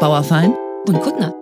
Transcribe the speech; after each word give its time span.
Bauerfein 0.00 0.54
und 0.88 1.00
Kuttner. 1.00 1.34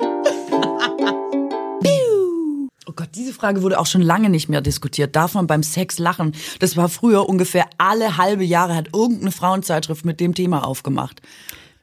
Oh 2.87 2.92
Gott, 2.97 3.08
diese 3.15 3.32
Frage 3.32 3.63
wurde 3.63 3.79
auch 3.79 3.87
schon 3.87 4.03
lange 4.03 4.29
nicht 4.30 4.48
mehr 4.48 4.61
diskutiert. 4.61 5.14
Darf 5.14 5.34
man 5.34 5.46
beim 5.46 5.62
Sex 5.62 5.98
lachen? 5.98 6.32
Das 6.58 6.76
war 6.76 6.88
früher 6.88 7.29
ungefähr 7.29 7.66
alle 7.79 8.16
halbe 8.16 8.44
Jahre 8.44 8.74
hat 8.74 8.88
irgendeine 8.94 9.30
Frauenzeitschrift 9.30 10.04
mit 10.04 10.18
dem 10.21 10.34
Thema 10.34 10.66
aufgemacht. 10.66 11.21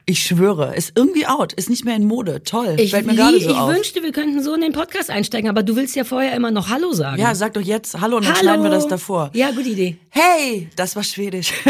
Ich 0.08 0.24
schwöre, 0.24 0.76
ist 0.76 0.92
irgendwie 0.96 1.26
out, 1.26 1.54
ist 1.54 1.68
nicht 1.70 1.84
mehr 1.86 1.96
in 1.96 2.06
Mode. 2.06 2.44
Toll, 2.44 2.76
Ich, 2.78 2.92
fällt 2.92 3.08
mir 3.08 3.16
gerade 3.16 3.40
so 3.40 3.50
ich 3.50 3.56
auf. 3.56 3.74
wünschte, 3.74 4.04
wir 4.04 4.12
könnten 4.12 4.44
so 4.44 4.54
in 4.54 4.62
den 4.62 4.72
Podcast 4.72 5.10
einsteigen, 5.10 5.50
aber 5.50 5.64
du 5.64 5.76
willst 5.76 5.96
ja 5.96 6.04
vorher 6.04 6.36
immer 6.36 6.52
noch 6.52 6.70
Hallo 6.70 6.94
sagen. 6.94 7.20
ja, 7.20 7.34
sag 7.34 7.54
doch 7.54 7.62
jetzt 7.62 8.00
Hallo 8.00 8.18
und 8.18 8.26
dann 8.26 8.34
Hallo. 8.36 8.44
schneiden 8.44 8.64
wir 8.64 8.70
das 8.70 8.88
davor. 8.88 9.32
Ja, 9.34 9.50
gute 9.52 9.70
Idee. 9.70 9.98
Hey, 10.10 10.70
das 10.76 10.96
war 10.96 11.04
Schwedisch. 11.04 11.54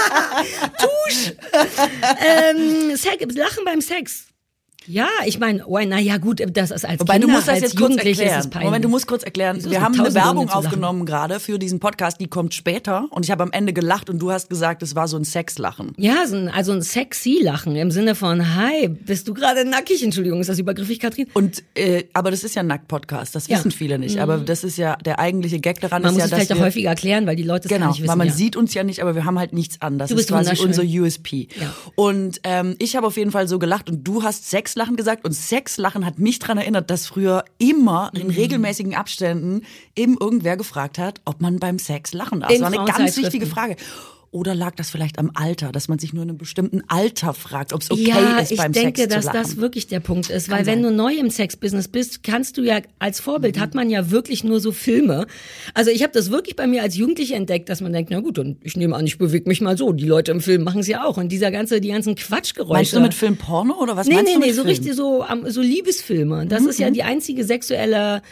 Ähm, 2.22 2.96
Sex, 2.96 3.34
Lachen 3.34 3.64
beim 3.64 3.80
Sex. 3.80 4.29
Ja, 4.86 5.08
ich 5.26 5.38
meine, 5.38 5.66
oh, 5.66 5.78
na 5.86 5.98
ja, 6.00 6.16
gut, 6.16 6.42
das 6.52 6.70
ist 6.70 6.84
als 6.86 7.00
Wobei 7.00 7.14
Kinder, 7.18 7.26
du 7.28 7.32
musst 7.34 7.48
das 7.48 7.60
jetzt 7.60 7.76
kurz 7.76 7.96
erklären. 7.96 8.50
Moment, 8.62 8.84
du 8.84 8.88
musst 8.88 9.06
kurz 9.06 9.22
erklären. 9.22 9.56
Wieso 9.58 9.70
Wir 9.70 9.82
haben 9.82 9.98
eine 9.98 10.14
Werbung 10.14 10.48
aufgenommen 10.48 11.04
gerade 11.04 11.38
für 11.38 11.58
diesen 11.58 11.80
Podcast, 11.80 12.18
die 12.18 12.28
kommt 12.28 12.54
später 12.54 13.06
und 13.10 13.24
ich 13.24 13.30
habe 13.30 13.42
am 13.42 13.52
Ende 13.52 13.72
gelacht 13.74 14.08
und 14.08 14.18
du 14.20 14.30
hast 14.32 14.48
gesagt, 14.48 14.82
es 14.82 14.94
war 14.94 15.06
so 15.06 15.18
ein 15.18 15.24
Sexlachen. 15.24 15.92
Ja, 15.98 16.26
so 16.26 16.36
ein, 16.36 16.48
also 16.48 16.72
ein 16.72 16.80
sexy 16.82 17.40
Lachen 17.42 17.76
im 17.76 17.90
Sinne 17.90 18.14
von, 18.14 18.56
hi, 18.56 18.88
bist 18.88 19.28
du 19.28 19.34
gerade 19.34 19.64
nackig? 19.68 20.02
Entschuldigung, 20.02 20.40
ist 20.40 20.48
das 20.48 20.58
übergriffig, 20.58 20.98
Katrin? 20.98 21.26
Und 21.34 21.62
äh, 21.74 22.04
aber 22.14 22.30
das 22.30 22.42
ist 22.42 22.54
ja 22.54 22.62
ein 22.62 22.66
Nackt-Podcast, 22.68 23.34
das 23.34 23.48
Ja. 23.48 23.58
wissen 23.58 23.70
viele 23.70 23.98
nicht. 23.98 24.18
Aber 24.18 24.38
das 24.38 24.64
ist 24.64 24.78
ja 24.78 24.96
der 24.96 25.18
eigentliche 25.18 25.60
Gag 25.60 25.80
daran 25.82 26.02
Man 26.02 26.12
ist 26.12 26.14
muss 26.14 26.20
ja, 26.20 26.24
es 26.38 26.46
vielleicht 26.46 26.52
auch 26.60 26.64
häufiger 26.64 26.88
erklären, 26.88 27.26
weil 27.26 27.36
die 27.36 27.42
Leute 27.42 27.68
es 27.68 27.74
Genau, 27.74 27.88
nicht 27.88 27.98
wissen. 27.98 28.08
weil 28.08 28.16
man 28.16 28.28
ja. 28.28 28.32
sieht 28.32 28.56
uns 28.56 28.72
ja 28.72 28.82
nicht, 28.82 29.02
aber 29.02 29.14
wir 29.14 29.26
haben 29.26 29.38
halt 29.38 29.52
nichts 29.52 29.82
an. 29.82 29.98
Das 29.98 30.08
Du 30.08 30.16
ist 30.16 30.28
quasi 30.28 30.56
unser 30.64 30.82
USP. 30.82 31.48
Ja. 31.60 31.72
Und 31.96 32.40
ähm, 32.44 32.76
ich 32.78 32.96
habe 32.96 33.06
auf 33.06 33.16
jeden 33.18 33.30
Fall 33.30 33.46
so 33.46 33.58
gelacht 33.58 33.90
und 33.90 34.04
du 34.08 34.22
hast 34.22 34.48
Sexlachen 34.70 34.94
gesagt 34.96 35.24
und 35.24 35.32
Sexlachen 35.32 36.06
hat 36.06 36.20
mich 36.20 36.38
dran 36.38 36.56
erinnert, 36.56 36.90
dass 36.90 37.06
früher 37.06 37.44
immer 37.58 38.10
Mhm. 38.14 38.20
in 38.20 38.30
regelmäßigen 38.30 38.94
Abständen 38.94 39.62
eben 39.96 40.16
irgendwer 40.18 40.56
gefragt 40.56 40.96
hat, 40.96 41.20
ob 41.24 41.40
man 41.40 41.58
beim 41.58 41.80
Sex 41.80 42.12
lachen 42.12 42.40
darf. 42.40 42.50
Das 42.50 42.60
war 42.60 42.68
eine 42.72 42.84
ganz 42.84 43.16
wichtige 43.16 43.46
Frage. 43.46 43.74
Oder 44.32 44.54
lag 44.54 44.76
das 44.76 44.90
vielleicht 44.90 45.18
am 45.18 45.32
Alter, 45.34 45.72
dass 45.72 45.88
man 45.88 45.98
sich 45.98 46.12
nur 46.12 46.22
in 46.22 46.28
einem 46.28 46.38
bestimmten 46.38 46.82
Alter 46.86 47.34
fragt, 47.34 47.72
ob 47.72 47.80
es 47.82 47.90
okay 47.90 48.10
ja, 48.10 48.38
ist, 48.38 48.52
ich 48.52 48.58
beim 48.58 48.70
denke, 48.70 49.00
Sex 49.00 49.12
dass 49.14 49.24
zu 49.24 49.32
lachen? 49.32 49.42
das 49.42 49.56
wirklich 49.56 49.88
der 49.88 49.98
Punkt 49.98 50.30
ist, 50.30 50.48
Kann 50.48 50.58
weil 50.58 50.66
wenn 50.66 50.84
sein. 50.84 50.92
du 50.92 50.96
neu 50.96 51.14
im 51.14 51.30
Sexbusiness 51.30 51.88
bist, 51.88 52.22
kannst 52.22 52.56
du 52.56 52.62
ja 52.62 52.78
als 53.00 53.18
Vorbild 53.18 53.58
hat 53.58 53.74
man 53.74 53.90
ja 53.90 54.12
wirklich 54.12 54.44
nur 54.44 54.60
so 54.60 54.70
Filme. 54.70 55.26
Also 55.74 55.90
ich 55.90 56.04
habe 56.04 56.12
das 56.12 56.30
wirklich 56.30 56.54
bei 56.54 56.68
mir 56.68 56.82
als 56.82 56.96
Jugendliche 56.96 57.34
entdeckt, 57.34 57.68
dass 57.68 57.80
man 57.80 57.92
denkt, 57.92 58.10
na 58.12 58.20
gut, 58.20 58.38
und 58.38 58.58
ich 58.64 58.76
nehme 58.76 58.94
an, 58.94 59.04
ich 59.04 59.18
bewege 59.18 59.48
mich 59.48 59.60
mal 59.60 59.76
so. 59.76 59.90
Die 59.92 60.06
Leute 60.06 60.30
im 60.30 60.40
Film 60.40 60.62
machen 60.62 60.82
es 60.82 60.86
ja 60.86 61.04
auch 61.04 61.16
und 61.16 61.30
dieser 61.32 61.50
ganze, 61.50 61.80
die 61.80 61.88
ganzen 61.88 62.14
Quatschgeräusche. 62.14 62.72
Meinst 62.72 62.92
du 62.94 63.00
mit 63.00 63.14
Film 63.14 63.36
Porno 63.36 63.74
oder 63.82 63.96
was 63.96 64.06
Nee, 64.06 64.14
meinst 64.14 64.28
nee, 64.28 64.34
du 64.34 64.38
mit 64.38 64.46
nee, 64.48 64.52
so 64.52 64.62
Film? 64.62 64.68
richtig 64.68 64.94
so, 64.94 65.24
so 65.48 65.60
Liebesfilme. 65.60 66.46
Das 66.46 66.64
ist 66.64 66.78
ja 66.78 66.88
die 66.90 67.02
einzige 67.02 67.42
sexuelle 67.42 68.22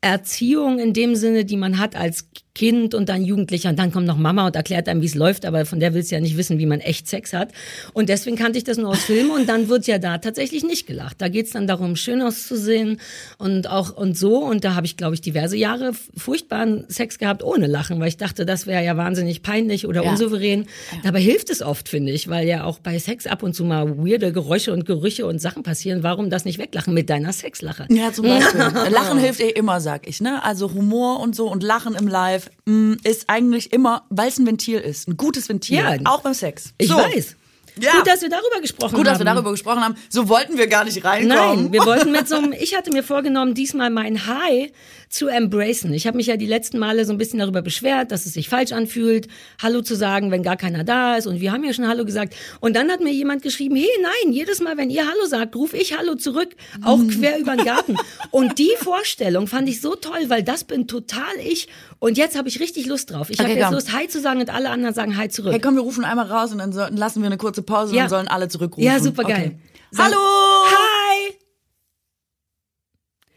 Erziehung 0.00 0.78
in 0.78 0.92
dem 0.92 1.14
Sinne, 1.16 1.44
die 1.44 1.56
man 1.56 1.78
hat 1.78 1.96
als 1.96 2.28
Kind 2.54 2.94
und 2.94 3.08
dann 3.08 3.24
Jugendlicher 3.24 3.70
und 3.70 3.78
dann 3.78 3.92
kommt 3.92 4.06
noch 4.06 4.16
Mama 4.16 4.46
und 4.46 4.56
erklärt 4.56 4.88
einem, 4.88 5.02
wie 5.02 5.06
es 5.06 5.14
läuft, 5.14 5.46
aber 5.46 5.64
von 5.66 5.78
der 5.78 5.94
willst 5.94 6.10
du 6.10 6.16
ja 6.16 6.20
nicht 6.20 6.36
wissen, 6.36 6.58
wie 6.58 6.66
man 6.66 6.80
echt 6.80 7.06
Sex 7.08 7.32
hat. 7.32 7.52
Und 7.92 8.08
deswegen 8.08 8.36
kannte 8.36 8.58
ich 8.58 8.64
das 8.64 8.76
nur 8.76 8.90
aus 8.90 9.04
Filmen 9.04 9.30
und 9.30 9.48
dann 9.48 9.68
wird 9.68 9.86
ja 9.86 9.98
da 9.98 10.18
tatsächlich 10.18 10.64
nicht 10.64 10.86
gelacht. 10.86 11.16
Da 11.20 11.28
geht's 11.28 11.52
dann 11.52 11.66
darum, 11.68 11.94
schön 11.96 12.20
auszusehen 12.22 13.00
und 13.38 13.68
auch 13.70 13.96
und 13.96 14.18
so. 14.18 14.38
Und 14.38 14.64
da 14.64 14.74
habe 14.74 14.84
ich, 14.86 14.96
glaube 14.96 15.14
ich, 15.14 15.20
diverse 15.20 15.56
Jahre 15.56 15.92
furchtbaren 16.16 16.84
Sex 16.88 17.18
gehabt 17.18 17.42
ohne 17.44 17.66
Lachen, 17.66 18.00
weil 18.00 18.08
ich 18.08 18.16
dachte, 18.16 18.44
das 18.44 18.66
wäre 18.66 18.84
ja 18.84 18.96
wahnsinnig 18.96 19.42
peinlich 19.42 19.86
oder 19.86 20.02
Ja. 20.04 20.10
unsouverän. 20.10 20.66
Dabei 21.04 21.20
hilft 21.20 21.50
es 21.50 21.62
oft, 21.62 21.88
finde 21.88 22.10
ich, 22.12 22.28
weil 22.28 22.46
ja 22.48 22.64
auch 22.64 22.78
bei 22.80 22.98
Sex 22.98 23.26
ab 23.26 23.42
und 23.42 23.54
zu 23.54 23.64
mal 23.64 23.96
weirde 23.98 24.32
Geräusche 24.32 24.72
und 24.72 24.86
Gerüche 24.86 25.26
und 25.26 25.40
Sachen 25.40 25.62
passieren. 25.62 26.02
Warum 26.02 26.30
das 26.30 26.44
nicht 26.44 26.58
weglachen 26.58 26.94
mit 26.94 27.10
deiner 27.10 27.32
Sexlache? 27.32 27.86
Ja, 27.90 28.12
zum 28.12 28.26
Beispiel. 28.26 28.60
Lachen 28.90 29.18
hilft 29.18 29.40
eh 29.40 29.50
immer, 29.50 29.80
sag 29.80 30.08
ich. 30.08 30.20
Ne? 30.20 30.42
Also 30.42 30.72
Humor 30.74 31.20
und 31.20 31.36
so 31.36 31.48
und 31.50 31.62
Lachen 31.62 31.94
im 31.94 32.08
Live 32.08 32.39
mh, 32.66 32.96
ist 33.04 33.28
eigentlich 33.28 33.72
immer, 33.72 34.04
weil 34.10 34.28
es 34.28 34.38
ein 34.38 34.46
Ventil 34.46 34.78
ist. 34.78 35.08
Ein 35.08 35.16
gutes 35.16 35.48
Ventil. 35.48 35.78
Ja. 35.78 35.96
Auch 36.04 36.22
beim 36.22 36.34
Sex. 36.34 36.72
Ich 36.78 36.88
so. 36.88 36.96
weiß. 36.96 37.36
Ja. 37.82 37.92
Gut, 37.92 38.06
dass 38.06 38.22
wir 38.22 38.28
darüber 38.28 38.60
gesprochen 38.60 38.90
Gut, 38.90 38.98
haben. 39.00 39.04
dass 39.04 39.18
wir 39.18 39.24
darüber 39.24 39.50
gesprochen 39.50 39.80
haben. 39.84 39.94
So 40.08 40.28
wollten 40.28 40.58
wir 40.58 40.66
gar 40.66 40.84
nicht 40.84 41.04
reinkommen. 41.04 41.64
Nein, 41.64 41.72
wir 41.72 41.80
wollten 41.86 42.12
mit 42.12 42.28
so 42.28 42.36
einem, 42.36 42.52
ich 42.52 42.76
hatte 42.76 42.90
mir 42.92 43.02
vorgenommen, 43.02 43.54
diesmal 43.54 43.90
mein 43.90 44.26
High 44.26 44.70
zu 45.08 45.26
embracen. 45.26 45.92
Ich 45.92 46.06
habe 46.06 46.16
mich 46.16 46.26
ja 46.28 46.36
die 46.36 46.46
letzten 46.46 46.78
Male 46.78 47.04
so 47.04 47.12
ein 47.12 47.18
bisschen 47.18 47.40
darüber 47.40 47.62
beschwert, 47.62 48.12
dass 48.12 48.26
es 48.26 48.34
sich 48.34 48.48
falsch 48.48 48.70
anfühlt, 48.72 49.26
Hallo 49.60 49.82
zu 49.82 49.96
sagen, 49.96 50.30
wenn 50.30 50.42
gar 50.44 50.56
keiner 50.56 50.84
da 50.84 51.16
ist. 51.16 51.26
Und 51.26 51.40
wir 51.40 51.50
haben 51.52 51.64
ja 51.64 51.72
schon 51.72 51.88
Hallo 51.88 52.04
gesagt. 52.04 52.34
Und 52.60 52.76
dann 52.76 52.90
hat 52.90 53.00
mir 53.00 53.12
jemand 53.12 53.42
geschrieben, 53.42 53.74
hey, 53.74 53.88
nein, 54.02 54.32
jedes 54.32 54.60
Mal, 54.60 54.76
wenn 54.76 54.88
ihr 54.88 55.06
Hallo 55.06 55.26
sagt, 55.26 55.56
ruf 55.56 55.74
ich 55.74 55.96
Hallo 55.98 56.14
zurück, 56.14 56.50
auch 56.84 57.00
quer 57.08 57.38
über 57.38 57.56
den 57.56 57.64
Garten. 57.64 57.96
Und 58.30 58.58
die 58.60 58.70
Vorstellung 58.78 59.48
fand 59.48 59.68
ich 59.68 59.80
so 59.80 59.96
toll, 59.96 60.26
weil 60.28 60.42
das 60.44 60.62
bin 60.64 60.86
total 60.86 61.24
ich. 61.44 61.66
Und 61.98 62.16
jetzt 62.16 62.38
habe 62.38 62.48
ich 62.48 62.60
richtig 62.60 62.86
Lust 62.86 63.10
drauf. 63.10 63.30
Ich 63.30 63.38
habe 63.40 63.50
Okay, 63.50 63.58
jetzt 63.58 63.66
komm. 63.66 63.74
Lust, 63.74 63.92
Hi 63.92 64.06
zu 64.08 64.20
sagen 64.20 64.40
und 64.40 64.48
alle 64.50 64.70
anderen 64.70 64.94
sagen 64.94 65.16
Hi 65.16 65.28
zurück. 65.28 65.52
Hey, 65.52 65.60
komm, 65.60 65.74
wir 65.74 65.82
rufen 65.82 66.04
einmal 66.04 66.26
raus 66.26 66.52
und 66.52 66.58
dann 66.58 66.72
sollten, 66.72 66.96
lassen 66.96 67.20
wir 67.20 67.26
eine 67.26 67.36
kurze 67.36 67.62
Pause 67.70 67.94
Ja. 67.96 68.04
und 68.04 68.08
sollen 68.10 68.28
alle 68.28 68.48
zurückrufen. 68.48 68.84
Ja, 68.84 68.98
super 68.98 69.24
geil. 69.24 69.58
Okay. 69.92 70.02
Hallo! 70.02 70.16
Hi! 70.16 71.34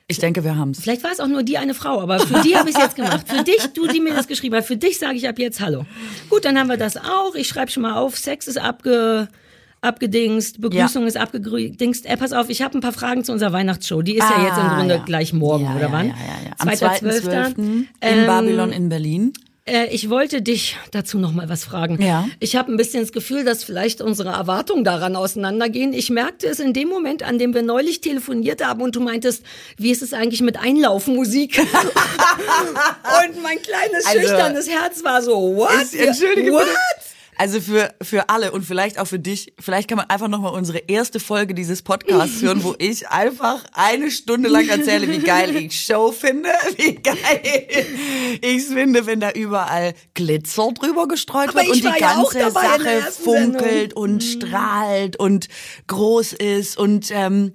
Ich 0.08 0.20
denke, 0.20 0.44
wir 0.44 0.58
haben's. 0.58 0.80
Vielleicht 0.82 1.04
war 1.04 1.12
es 1.12 1.20
auch 1.20 1.28
nur 1.28 1.44
die 1.44 1.58
eine 1.58 1.74
Frau, 1.74 2.02
aber 2.02 2.20
für 2.20 2.42
die 2.42 2.56
habe 2.58 2.70
ich 2.70 2.76
es 2.76 2.82
jetzt 2.82 2.96
gemacht. 2.96 3.28
Für 3.28 3.44
dich, 3.44 3.66
du, 3.74 3.88
die 3.88 4.00
mir 4.02 4.14
das 4.14 4.28
geschrieben 4.28 4.56
hast, 4.56 4.68
für 4.68 4.78
dich 4.78 5.00
sage 5.00 5.16
ich 5.16 5.28
ab 5.28 5.40
jetzt 5.40 5.62
Hallo. 5.62 5.86
Gut, 6.30 6.46
dann 6.46 6.60
haben 6.60 6.68
wir 6.68 6.78
das 6.78 6.98
auch. 6.98 7.34
Ich 7.36 7.48
schreibe 7.48 7.72
schon 7.72 7.84
mal 7.84 7.96
auf, 7.96 8.18
Sex 8.18 8.48
ist 8.48 8.58
abge, 8.58 9.30
abgedingst, 9.82 10.60
Begrüßung 10.62 11.04
Ja. 11.04 11.08
ist 11.08 11.18
abgedingst. 11.18 12.06
Äh, 12.06 12.18
pass 12.18 12.34
auf, 12.34 12.50
ich 12.50 12.62
habe 12.62 12.78
ein 12.78 12.82
paar 12.82 12.92
Fragen 12.94 13.24
zu 13.24 13.32
unserer 13.32 13.54
Weihnachtsshow. 13.54 14.02
Die 14.02 14.18
ist 14.18 14.30
ja 14.30 14.44
jetzt 14.44 14.58
im 14.58 14.64
Ah, 14.66 14.76
Grunde 14.78 14.96
ja. 14.96 15.04
gleich 15.04 15.34
morgen, 15.34 15.66
ja, 15.66 15.76
oder 15.76 15.92
wann? 15.92 16.10
Ja, 16.10 16.16
ja, 16.16 16.50
ja. 16.50 16.52
Am 16.60 16.68
2.12. 16.68 17.22
2.12. 17.24 17.58
in 17.58 17.88
Ähm, 18.02 18.26
Babylon 18.28 18.72
in 18.72 18.90
Berlin. 18.90 19.34
Äh, 19.66 19.88
ich 19.88 20.10
wollte 20.10 20.42
dich 20.42 20.78
dazu 20.92 21.18
noch 21.18 21.32
mal 21.32 21.48
was 21.48 21.64
fragen. 21.64 22.02
Ja. 22.02 22.28
Ich 22.40 22.58
habe 22.58 22.72
ein 22.72 22.76
bisschen 22.76 23.02
das 23.02 23.14
Gefühl, 23.14 23.46
dass 23.46 23.64
vielleicht 23.64 24.02
unsere 24.02 24.30
Erwartungen 24.30 24.84
daran 24.84 25.16
auseinandergehen. 25.16 25.94
Ich 25.94 26.10
merkte 26.10 26.48
es 26.48 26.60
in 26.60 26.74
dem 26.74 26.90
Moment, 26.90 27.24
an 27.24 27.40
dem 27.40 27.54
wir 27.54 27.62
neulich 27.62 28.02
telefoniert 28.02 28.66
haben 28.66 28.82
und 28.82 28.96
du 28.96 29.00
meintest, 29.00 29.44
wie 29.78 29.92
ist 29.92 30.02
es 30.02 30.14
eigentlich 30.14 30.42
mit 30.42 30.60
Einlaufmusik? 30.60 31.60
und 31.60 33.42
mein 33.42 33.62
kleines 33.62 34.06
Also, 34.06 34.20
schüchternes 34.20 34.70
Herz 34.70 35.02
war 35.04 35.22
so, 35.22 35.56
what? 35.56 35.70
Ich 35.94 36.00
entschuldige 36.00 36.52
what? 36.52 36.66
bitte. 36.66 37.13
Also 37.38 37.60
für, 37.60 37.94
für 38.02 38.30
alle 38.30 38.52
und 38.52 38.64
vielleicht 38.64 39.00
auch 39.00 39.08
für 39.08 39.20
dich, 39.20 39.54
vielleicht 39.60 39.90
kann 39.90 39.98
man 39.98 40.10
einfach 40.10 40.28
nochmal 40.28 40.54
unsere 40.54 40.80
erste 40.80 41.20
Folge 41.20 41.54
dieses 41.54 41.82
Podcasts 41.82 42.42
hören, 42.42 42.64
wo 42.64 42.76
ich 42.78 43.08
einfach 43.10 43.64
eine 43.74 44.12
Stunde 44.12 44.50
lang 44.50 44.68
erzähle, 44.68 45.10
wie 45.10 45.20
geil 45.20 45.56
ich 45.56 45.80
Show 45.80 46.12
finde, 46.12 46.50
wie 46.78 46.96
geil 46.96 47.86
ich 48.42 48.66
finde, 48.66 49.06
wenn 49.06 49.20
da 49.20 49.32
überall 49.32 49.94
Glitzer 50.14 50.72
drüber 50.74 51.08
gestreut 51.08 51.50
Aber 51.50 51.62
wird 51.62 51.70
und 51.70 51.78
die 51.78 51.84
ja 51.84 51.98
ganze 51.98 52.38
der 52.38 52.52
Sache 52.52 53.02
funkelt 53.12 53.64
Sendung. 53.64 54.04
Mhm. 54.04 54.14
und 54.14 54.24
strahlt 54.24 55.16
und 55.18 55.48
groß 55.88 56.34
ist 56.34 56.78
und 56.78 57.10
ähm, 57.12 57.52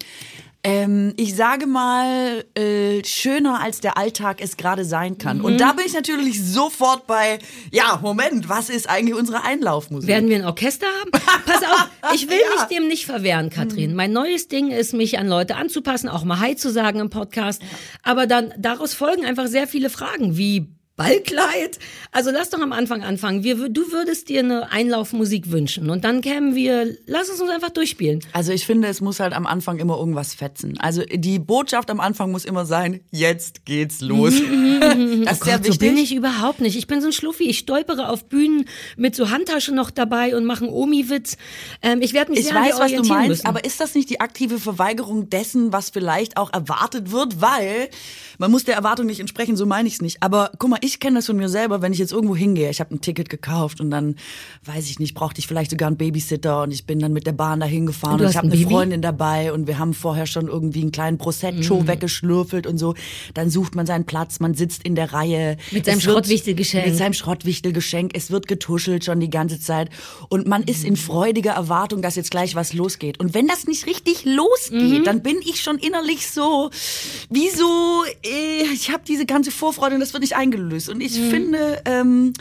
ähm, 0.69 1.15
ich 1.17 1.35
sage 1.35 1.67
mal, 1.67 2.45
äh, 2.55 3.03
schöner 3.05 3.61
als 3.61 3.81
der 3.81 3.97
Alltag 3.97 4.41
es 4.41 4.57
gerade 4.57 4.85
sein 4.85 5.19
kann. 5.19 5.39
Mhm. 5.39 5.45
Und 5.45 5.61
da 5.61 5.73
bin 5.73 5.85
ich 5.87 5.95
natürlich 5.95 6.43
sofort 6.45 7.07
bei, 7.07 7.39
ja, 7.73 7.99
Moment, 8.03 8.49
was 8.49 8.69
ist 8.69 8.89
eigentlich 8.89 9.15
unsere 9.19 9.45
Einlaufmusik? 9.45 10.09
Werden 10.09 10.29
wir 10.29 10.37
ein 10.37 10.45
Orchester 10.45 10.87
haben? 11.01 11.11
Pass 11.47 11.63
auf, 11.63 11.89
ich 12.15 12.29
will 12.29 12.37
Ja. 12.39 12.61
mich 12.61 12.77
dem 12.77 12.89
nicht 12.89 13.07
verwehren, 13.07 13.51
Katrin. 13.51 13.95
Mein 13.95 14.13
neues 14.13 14.49
Ding 14.49 14.71
ist, 14.71 14.93
mich 14.95 15.19
an 15.19 15.29
Leute 15.29 15.57
anzupassen, 15.57 16.09
auch 16.09 16.25
mal 16.25 16.39
Hi 16.41 16.57
zu 16.57 16.71
sagen 16.71 17.01
im 17.01 17.11
Podcast. 17.11 17.63
Aber 18.03 18.27
dann 18.27 18.53
daraus 18.59 18.95
folgen 18.95 19.25
einfach 19.25 19.47
sehr 19.47 19.67
viele 19.67 19.91
Fragen, 19.91 20.37
wie 20.37 20.69
Ballkleid. 20.99 21.79
Also 22.13 22.31
lass 22.31 22.51
doch 22.51 22.61
am 22.61 22.73
Anfang 22.73 23.03
anfangen. 23.03 23.45
Wir, 23.45 23.69
du 23.69 23.93
würdest 23.93 24.29
dir 24.29 24.41
eine 24.41 24.71
Einlaufmusik 24.73 25.51
wünschen 25.51 25.89
und 25.91 26.05
dann 26.05 26.21
kämen 26.21 26.55
wir, 26.57 26.97
lass 27.07 27.29
es 27.29 27.41
uns 27.41 27.51
einfach 27.51 27.71
durchspielen. 27.71 28.21
Also 28.33 28.53
ich 28.53 28.67
finde, 28.67 28.89
es 28.89 29.01
muss 29.01 29.21
halt 29.21 29.33
am 29.33 29.47
Anfang 29.47 29.79
immer 29.79 29.97
irgendwas 29.97 30.35
fetzen. 30.35 30.77
Also 30.81 31.03
die 31.11 31.39
Botschaft 31.39 31.91
am 31.91 32.01
Anfang 32.01 32.33
muss 32.33 32.45
immer 32.45 32.67
sein, 32.67 33.01
jetzt 33.11 33.65
geht's 33.65 34.01
los. 34.01 34.35
das 34.81 34.89
ist 34.91 34.91
sehr 34.91 34.99
Mhm, 34.99 35.25
Gott, 35.25 35.39
so 35.45 35.65
wichtig. 35.65 35.79
bin 35.79 35.97
ich 35.97 36.15
überhaupt 36.15 36.61
nicht. 36.61 36.77
Ich 36.77 36.87
bin 36.89 37.01
so 37.01 37.07
ein 37.07 37.13
Schluffi. 37.13 37.45
Ich 37.45 37.59
stolpere 37.59 38.09
auf 38.09 38.25
Bühnen 38.29 38.65
mit 38.97 39.15
so 39.15 39.31
Handtaschen 39.31 39.75
noch 39.77 39.91
dabei 39.91 40.37
und 40.37 40.45
mache 40.45 40.65
einen 40.65 40.73
Omi-Witz. 40.75 41.37
Ähm, 41.81 42.03
ich 42.03 42.13
werde 42.13 42.33
mich 42.33 42.41
Ich 42.41 42.47
sehr 42.47 42.57
weiß, 42.57 42.79
was 42.81 42.93
du 42.93 43.05
meinst, 43.05 43.29
müssen. 43.29 43.47
aber 43.47 43.65
ist 43.65 43.81
das 43.81 43.95
nicht 43.95 44.11
die 44.11 44.21
aktive 44.21 44.59
Verweigerung 44.59 45.31
dessen, 45.31 45.73
was 45.73 45.91
vielleicht 45.91 46.37
auch 46.37 46.53
erwartet 46.53 47.13
wird? 47.13 47.41
Weil 47.41 47.89
man 48.39 48.51
muss 48.51 48.65
der 48.65 48.75
Erwartung 48.75 49.07
nicht 49.07 49.21
entsprechen, 49.21 49.57
so 49.57 49.65
meine 49.65 49.87
ich 49.89 49.95
es 49.95 50.03
nicht. 50.03 50.23
Aber 50.23 50.51
guck 50.59 50.71
mal, 50.71 50.79
ich 50.89 51.01
kenne 51.01 51.17
das 51.17 51.27
von 51.27 51.37
mir 51.37 51.49
selber, 51.49 51.83
wenn 51.83 51.93
ich 51.93 51.99
jetzt 51.99 52.13
irgendwo 52.13 52.35
hingehe, 52.35 52.71
ich 52.71 52.81
habe 52.81 52.95
ein 52.95 53.01
Ticket 53.01 53.29
gekauft 53.29 53.81
und 53.81 53.91
dann, 53.91 54.17
weiß 54.65 54.89
ich 54.91 54.99
nicht, 54.99 55.15
brauchte 55.15 55.39
ich 55.39 55.47
vielleicht 55.47 55.71
sogar 55.71 55.87
einen 55.87 55.97
Babysitter 55.97 56.63
und 56.63 56.73
ich 56.73 56.87
bin 56.87 56.99
dann 56.99 57.13
mit 57.13 57.27
der 57.27 57.33
Bahn 57.33 57.61
dahin 57.61 57.87
gefahren 57.87 58.15
Und 58.15 58.23
und 58.23 58.31
ich 58.31 58.37
habe 58.37 58.49
ein 58.49 58.53
eine 58.53 58.61
Baby? 58.61 58.73
Freundin 58.75 59.03
dabei 59.03 59.53
und 59.53 59.67
wir 59.67 59.79
haben 59.79 59.95
vorher 59.95 60.27
schon 60.27 60.49
irgendwie 60.49 60.81
einen 60.81 60.93
kleinen 60.93 61.19
Prosecco 61.19 61.81
Mhm. 61.81 61.87
weggeschlürfelt 61.89 62.67
und 62.67 62.79
so. 62.79 62.95
Dann 63.35 63.51
sucht 63.51 63.75
man 63.75 63.87
seinen 63.87 64.05
Platz, 64.07 64.41
man 64.41 64.55
sitzt 64.55 64.83
in 64.83 64.95
der 64.95 65.13
Reihe. 65.13 65.57
Mit 65.71 65.85
seinem 65.85 66.01
Schrottwichtelgeschenk. 66.01 66.87
Mit 66.87 66.97
seinem 66.97 67.13
Schrottwichtelgeschenk. 67.15 68.13
Es 68.15 68.31
wird 68.31 68.49
getuschelt 68.49 69.05
schon 69.05 69.21
die 69.21 69.31
ganze 69.31 69.61
Zeit 69.61 69.91
und 70.29 70.47
man 70.47 70.63
ist 70.63 70.85
in 70.85 70.97
freudiger 70.97 71.53
Erwartung, 71.53 72.01
dass 72.03 72.17
jetzt 72.17 72.31
gleich 72.31 72.55
was 72.55 72.73
losgeht. 72.73 73.21
Und 73.21 73.35
wenn 73.35 73.47
das 73.47 73.67
nicht 73.67 73.87
richtig 73.87 74.25
losgeht, 74.25 75.07
dann 75.07 75.23
bin 75.23 75.37
ich 75.45 75.61
schon 75.61 75.79
innerlich 75.79 76.31
so, 76.31 76.71
wie 77.31 77.51
so, 77.51 78.05
äh, 78.25 78.63
ich 78.73 78.91
habe 78.91 79.03
diese 79.07 79.27
ganze 79.27 79.51
Vorfreude 79.51 79.95
und 79.95 80.01
das 80.01 80.13
wird 80.13 80.23
nicht 80.23 80.37
eingelöst. 80.37 80.78
Und 80.89 81.01
ich 81.01 81.13
finde, 81.19 81.81
ähm, 81.85 82.33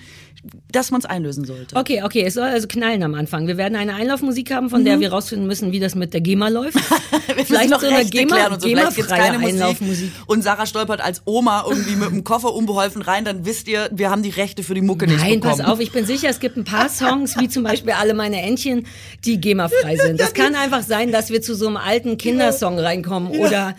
dass 0.71 0.91
man 0.91 0.99
es 0.99 1.05
einlösen 1.05 1.43
sollte. 1.45 1.75
Okay, 1.75 2.03
okay, 2.03 2.23
es 2.23 2.35
soll 2.35 2.43
also 2.47 2.67
knallen 2.67 3.03
am 3.03 3.15
Anfang. 3.15 3.47
Wir 3.47 3.57
werden 3.57 3.75
eine 3.75 3.95
Einlaufmusik 3.95 4.51
haben, 4.53 4.69
von 4.69 4.81
Mhm. 4.81 4.85
der 4.85 4.99
wir 5.01 5.09
rausfinden 5.11 5.45
müssen, 5.47 5.71
wie 5.73 5.79
das 5.79 5.93
mit 5.95 6.13
der 6.13 6.21
GEMA 6.21 6.47
läuft. 6.47 6.77
Vielleicht 7.45 7.69
noch 7.69 7.81
so 7.81 7.87
eine 7.87 8.05
GEMA, 8.05 8.47
und 8.47 8.61
so. 8.61 8.67
Vielleicht 8.67 8.95
gibt's 8.95 9.09
GEMA-freie 9.09 9.19
keine 9.19 9.39
Musik. 9.39 9.55
Einlaufmusik. 9.55 10.11
Und 10.27 10.43
Sarah 10.43 10.65
stolpert 10.65 11.01
als 11.01 11.21
Oma 11.25 11.65
irgendwie 11.67 11.95
mit 11.95 12.11
dem 12.11 12.23
Koffer 12.23 12.53
unbeholfen 12.53 13.01
rein, 13.01 13.25
dann 13.25 13.45
wisst 13.45 13.67
ihr, 13.67 13.89
wir 13.91 14.09
haben 14.09 14.23
die 14.23 14.29
Rechte 14.29 14.63
für 14.63 14.73
die 14.75 14.81
Mucke 14.81 15.07
nicht 15.07 15.19
Nein, 15.19 15.39
bekommen. 15.41 15.57
pass 15.57 15.67
auf, 15.67 15.79
ich 15.81 15.91
bin 15.91 16.05
sicher, 16.05 16.29
es 16.29 16.39
gibt 16.39 16.55
ein 16.55 16.63
paar 16.65 16.87
Songs, 16.89 17.37
wie 17.39 17.49
zum 17.49 17.63
Beispiel 17.63 17.93
Alle 17.93 18.13
meine 18.13 18.41
Entchen, 18.41 18.85
die 19.25 19.41
GEMA-frei 19.41 19.97
sind. 19.97 20.21
Es 20.21 20.33
kann 20.33 20.55
einfach 20.55 20.83
sein, 20.83 21.11
dass 21.11 21.29
wir 21.29 21.41
zu 21.41 21.55
so 21.55 21.67
einem 21.67 21.77
alten 21.77 22.17
Kindersong 22.17 22.79
reinkommen 22.79 23.37
oder, 23.39 23.75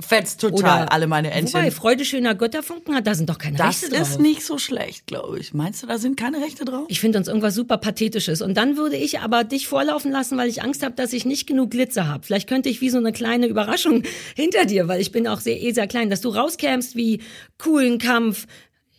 Fetzt 0.00 0.40
total, 0.40 0.58
oder 0.82 0.92
alle 0.92 1.06
meine 1.06 1.30
Entchen. 1.30 1.60
Wobei, 1.60 1.70
Freude 1.70 2.04
schöner 2.04 2.34
Götterfunken 2.34 2.94
hat, 2.94 3.06
da 3.06 3.14
sind 3.14 3.30
doch 3.30 3.38
keine 3.38 3.56
das 3.56 3.82
Rechte 3.82 3.96
drauf. 3.96 4.08
ist 4.08 4.20
nicht 4.20 4.44
so 4.44 4.58
schlecht, 4.58 5.06
glaube 5.06 5.38
ich. 5.38 5.54
Meinst 5.54 5.82
du, 5.82 5.86
da 5.86 5.98
sind 5.98 6.16
keine 6.16 6.38
Rechte 6.40 6.64
drauf? 6.64 6.86
Ich 6.88 6.98
finde 6.98 7.18
uns 7.18 7.28
irgendwas 7.28 7.54
super 7.54 7.78
Pathetisches. 7.78 8.42
Und 8.42 8.56
dann 8.56 8.76
würde 8.76 8.96
ich 8.96 9.20
aber 9.20 9.44
dich 9.44 9.68
vorlaufen 9.68 10.10
lassen, 10.10 10.36
weil 10.36 10.48
ich 10.48 10.62
Angst 10.62 10.82
habe, 10.82 10.94
dass 10.96 11.12
ich 11.12 11.24
nicht 11.24 11.46
genug 11.46 11.70
Glitzer 11.70 12.08
habe. 12.08 12.24
Vielleicht 12.24 12.48
könnte 12.48 12.68
ich 12.68 12.80
wie 12.80 12.90
so 12.90 12.98
eine 12.98 13.12
kleine 13.12 13.46
Überraschung 13.46 14.02
hinter 14.34 14.64
dir, 14.64 14.88
weil 14.88 15.00
ich 15.00 15.12
bin 15.12 15.28
auch 15.28 15.40
sehr, 15.40 15.60
eh 15.60 15.72
sehr 15.72 15.86
klein, 15.86 16.10
dass 16.10 16.20
du 16.20 16.30
rauskämst 16.30 16.96
wie 16.96 17.22
coolen 17.58 17.98
Kampf. 17.98 18.46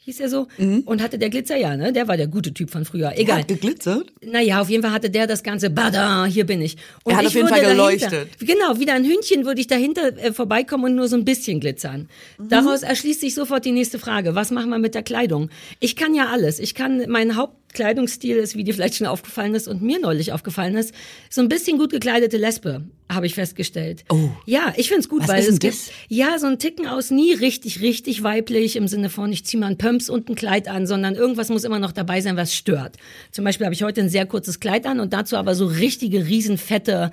Hieß 0.03 0.19
er 0.19 0.29
so? 0.29 0.47
Und 0.57 0.99
hatte 1.03 1.19
der 1.19 1.29
Glitzer, 1.29 1.57
ja, 1.57 1.77
ne? 1.77 1.93
Der 1.93 2.07
war 2.07 2.17
der 2.17 2.25
gute 2.25 2.51
Typ 2.55 2.71
von 2.71 2.85
früher. 2.85 3.11
Egal. 3.15 3.41
Hat 3.41 3.47
geglitzert? 3.47 4.11
Naja, 4.25 4.59
auf 4.59 4.67
jeden 4.67 4.81
Fall 4.81 4.91
hatte 4.91 5.11
der 5.11 5.27
das 5.27 5.43
ganze 5.43 5.69
Bada, 5.69 6.25
hier 6.25 6.43
bin 6.47 6.59
ich. 6.59 6.77
Und 7.03 7.11
Er 7.11 7.17
hat 7.17 7.21
ich 7.23 7.27
auf 7.27 7.35
jeden 7.35 7.47
Fall 7.49 7.61
dahinter- 7.61 7.75
geleuchtet. 8.09 8.29
Genau, 8.39 8.79
wie 8.79 8.89
ein 8.89 9.05
Hündchen 9.05 9.45
würde 9.45 9.61
ich 9.61 9.67
dahinter 9.67 10.17
äh, 10.17 10.33
vorbeikommen 10.33 10.85
und 10.85 10.95
nur 10.95 11.07
so 11.07 11.15
ein 11.17 11.23
bisschen 11.23 11.59
glitzern. 11.59 12.09
Mhm. 12.39 12.49
Daraus 12.49 12.81
erschließt 12.81 13.21
sich 13.21 13.35
sofort 13.35 13.63
die 13.63 13.71
nächste 13.71 13.99
Frage. 13.99 14.33
Was 14.33 14.49
machen 14.49 14.71
wir 14.71 14.79
mit 14.79 14.95
der 14.95 15.03
Kleidung? 15.03 15.51
Ich 15.79 15.95
kann 15.95 16.15
ja 16.15 16.29
alles. 16.31 16.57
Ich 16.57 16.73
kann, 16.73 17.05
mein 17.07 17.35
Hauptkleidungsstil 17.71 18.35
ist, 18.35 18.55
wie 18.55 18.65
dir 18.65 18.73
vielleicht 18.73 18.95
schon 18.95 19.07
aufgefallen 19.07 19.55
ist 19.55 19.67
und 19.69 19.81
mir 19.81 19.99
neulich 19.99 20.33
aufgefallen 20.33 20.75
ist, 20.75 20.93
so 21.29 21.41
ein 21.41 21.47
bisschen 21.47 21.77
gut 21.77 21.91
gekleidete 21.91 22.35
Lesbe, 22.35 22.83
habe 23.09 23.25
ich 23.25 23.35
festgestellt. 23.35 24.03
Oh. 24.09 24.29
Ja, 24.45 24.73
ich 24.75 24.89
find's 24.89 25.07
gut, 25.07 25.21
Was 25.21 25.29
weil 25.29 25.39
ist 25.39 25.49
es 25.49 25.59
gibt, 25.59 25.73
das? 25.73 25.91
ja, 26.09 26.37
so 26.37 26.47
ein 26.47 26.59
Ticken 26.59 26.87
aus 26.87 27.11
nie 27.11 27.33
richtig, 27.33 27.81
richtig 27.81 28.23
weiblich 28.23 28.75
im 28.75 28.89
Sinne 28.89 29.09
von, 29.09 29.31
ich 29.31 29.45
zieh 29.45 29.55
mal 29.55 29.67
einen 29.67 29.77
Pumps 29.77 30.09
und 30.09 30.29
ein 30.29 30.35
Kleid 30.35 30.67
an, 30.67 30.85
sondern 30.85 31.15
irgendwas 31.15 31.47
muss 31.47 31.63
immer 31.63 31.79
noch 31.79 31.93
dabei 31.93 32.19
sein, 32.19 32.35
was 32.35 32.53
stört. 32.53 32.97
Zum 33.31 33.45
Beispiel 33.45 33.65
habe 33.65 33.73
ich 33.73 33.83
heute 33.83 34.01
ein 34.01 34.09
sehr 34.09 34.25
kurzes 34.25 34.59
Kleid 34.59 34.85
an 34.85 34.99
und 34.99 35.13
dazu 35.13 35.37
aber 35.37 35.55
so 35.55 35.65
richtige, 35.65 36.25
riesenfette 36.27 37.11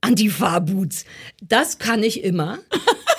Antifa-Boots. 0.00 1.04
Das 1.42 1.78
kann 1.78 2.02
ich 2.02 2.24
immer. 2.24 2.58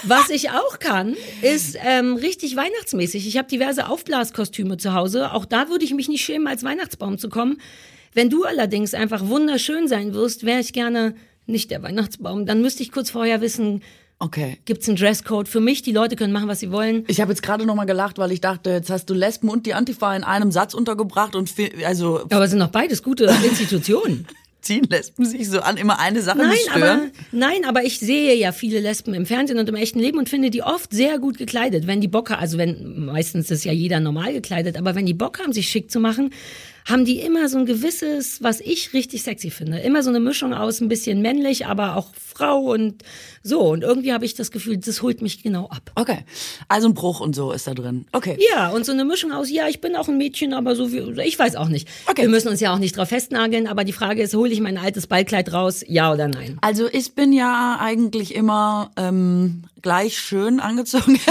Was 0.04 0.30
ich 0.30 0.50
auch 0.52 0.80
kann, 0.80 1.16
ist 1.42 1.78
ähm, 1.84 2.16
richtig 2.16 2.56
weihnachtsmäßig. 2.56 3.28
Ich 3.28 3.38
habe 3.38 3.48
diverse 3.50 3.88
Aufblaskostüme 3.90 4.78
zu 4.78 4.94
Hause. 4.94 5.34
Auch 5.34 5.46
da 5.46 5.70
würde 5.70 5.84
ich 5.86 5.94
mich 5.94 6.08
nicht 6.08 6.24
schämen, 6.24 6.48
als 6.48 6.64
Weihnachtsbaum 6.64 7.18
zu 7.18 7.28
kommen. 7.30 7.60
Wenn 8.14 8.30
du 8.30 8.44
allerdings 8.46 8.94
einfach 8.94 9.28
wunderschön 9.28 9.88
sein 9.88 10.14
wirst, 10.14 10.46
wäre 10.46 10.62
ich 10.62 10.74
gerne 10.74 11.16
nicht 11.48 11.70
der 11.70 11.84
Weihnachtsbaum. 11.84 12.46
Dann 12.46 12.62
müsste 12.62 12.82
ich 12.84 12.92
kurz 12.92 13.10
vorher 13.10 13.42
wissen, 13.42 13.82
Okay. 14.22 14.58
gibt's 14.66 14.88
einen 14.90 14.98
Dresscode 14.98 15.48
für 15.48 15.62
mich? 15.62 15.82
Die 15.82 15.94
Leute 15.94 16.18
können 16.18 16.34
machen, 16.34 16.50
was 16.50 16.60
sie 16.60 16.72
wollen. 16.72 17.06
Ich 17.08 17.22
habe 17.22 17.32
jetzt 17.32 17.42
gerade 17.42 17.66
noch 17.66 17.76
mal 17.76 17.86
gelacht, 17.86 18.18
weil 18.18 18.34
ich 18.34 18.42
dachte, 18.42 18.70
jetzt 18.72 18.90
hast 18.90 19.06
du 19.10 19.14
Lesben 19.14 19.48
und 19.50 19.66
die 19.66 19.74
Antifa 19.74 20.14
in 20.14 20.26
einem 20.26 20.52
Satz 20.52 20.74
untergebracht 20.74 21.36
und 21.38 21.50
fi- 21.50 21.72
also 21.86 22.22
Aber 22.30 22.44
es 22.44 22.50
sind 22.50 22.60
noch 22.60 22.68
beides 22.72 23.02
gute 23.04 23.26
Institutionen. 23.46 24.28
ziehen 24.62 24.86
Lesben 24.90 25.26
sich 25.26 25.50
so 25.50 25.62
an, 25.62 25.78
immer 25.78 26.00
eine 26.00 26.22
Sache 26.22 26.40
Nein, 26.40 26.50
nicht 26.50 26.76
aber, 26.76 27.02
nein, 27.32 27.66
aber 27.66 27.84
ich 27.84 28.00
sehe 28.00 28.36
ja 28.36 28.52
viele 28.52 28.80
Lesben 28.80 29.14
im 29.14 29.26
Fernsehen 29.26 29.58
und 29.58 29.70
im 29.70 29.76
echten 29.76 30.00
Leben 30.00 30.18
und 30.18 30.30
finde 30.30 30.50
die 30.50 30.64
oft 30.64 30.94
sehr 30.94 31.20
gut 31.20 31.38
gekleidet. 31.38 31.88
Wenn 31.88 32.02
die 32.02 32.08
Bock 32.08 32.30
haben, 32.30 32.42
also 32.42 32.58
wenn, 32.58 33.06
meistens 33.06 33.52
ist 33.52 33.64
ja 33.64 33.72
jeder 33.72 34.00
normal 34.00 34.34
gekleidet, 34.34 34.78
aber 34.78 34.96
wenn 34.96 35.06
die 35.06 35.14
Bock 35.14 35.40
haben, 35.40 35.54
sich 35.54 35.70
schick 35.70 35.90
zu 35.90 36.00
machen, 36.00 36.32
haben 36.90 37.06
die 37.06 37.20
immer 37.20 37.48
so 37.50 37.58
ein 37.60 37.66
gewisses, 37.66 38.42
was 38.42 38.60
ich 38.60 38.94
richtig 38.94 39.24
sexy 39.24 39.50
finde. 39.52 39.80
Immer 39.80 40.02
so 40.04 40.10
eine 40.10 40.20
Mischung 40.20 40.54
aus 40.54 40.82
ein 40.82 40.90
bisschen 40.90 41.22
männlich, 41.22 41.66
aber 41.68 41.96
auch 41.96 42.08
Frau 42.16 42.60
und 42.74 43.04
so. 43.44 43.60
Und 43.62 43.84
irgendwie 43.84 44.12
habe 44.14 44.26
ich 44.26 44.34
das 44.34 44.52
Gefühl, 44.52 44.78
das 44.78 45.02
holt 45.02 45.22
mich 45.22 45.44
genau 45.44 45.66
ab. 45.70 45.92
Okay. 45.96 46.20
Also 46.68 46.88
ein 46.88 46.94
Bruch 46.94 47.20
und 47.20 47.36
so 47.36 47.52
ist 47.52 47.68
da 47.68 47.74
drin. 47.74 48.06
Okay. 48.12 48.38
Ja, 48.54 48.70
und 48.70 48.86
so 48.86 48.92
eine 48.92 49.06
Mischung 49.06 49.32
aus, 49.32 49.50
ja, 49.50 49.68
ich 49.68 49.82
bin 49.82 49.96
auch 49.96 50.08
ein 50.08 50.18
Mädchen, 50.18 50.54
aber 50.54 50.76
so 50.76 50.92
wie, 50.92 51.22
ich 51.22 51.38
weiß 51.38 51.56
auch 51.56 51.68
nicht. 51.70 51.88
Okay. 52.08 52.24
Wir 52.24 52.30
müssen 52.30 52.48
uns 52.48 52.60
ja 52.60 52.74
auch 52.74 52.80
nicht 52.80 52.98
drauf 52.98 53.10
festnageln, 53.10 53.68
aber 53.68 53.84
die 53.84 53.94
Frage 53.94 54.22
ist, 54.24 54.34
hole 54.34 54.52
ich 54.52 54.60
mein 54.62 54.78
altes 54.78 55.08
Ballkleid 55.08 55.54
raus, 55.54 55.84
ja 55.88 56.12
oder 56.12 56.28
nein? 56.28 56.58
Also 56.62 56.88
ich 56.92 57.14
bin 57.14 57.34
ja 57.34 57.78
eigentlich 57.80 58.34
immer 58.36 58.92
ähm, 58.98 59.64
gleich 59.82 60.18
schön 60.18 60.60
angezogen. 60.60 61.20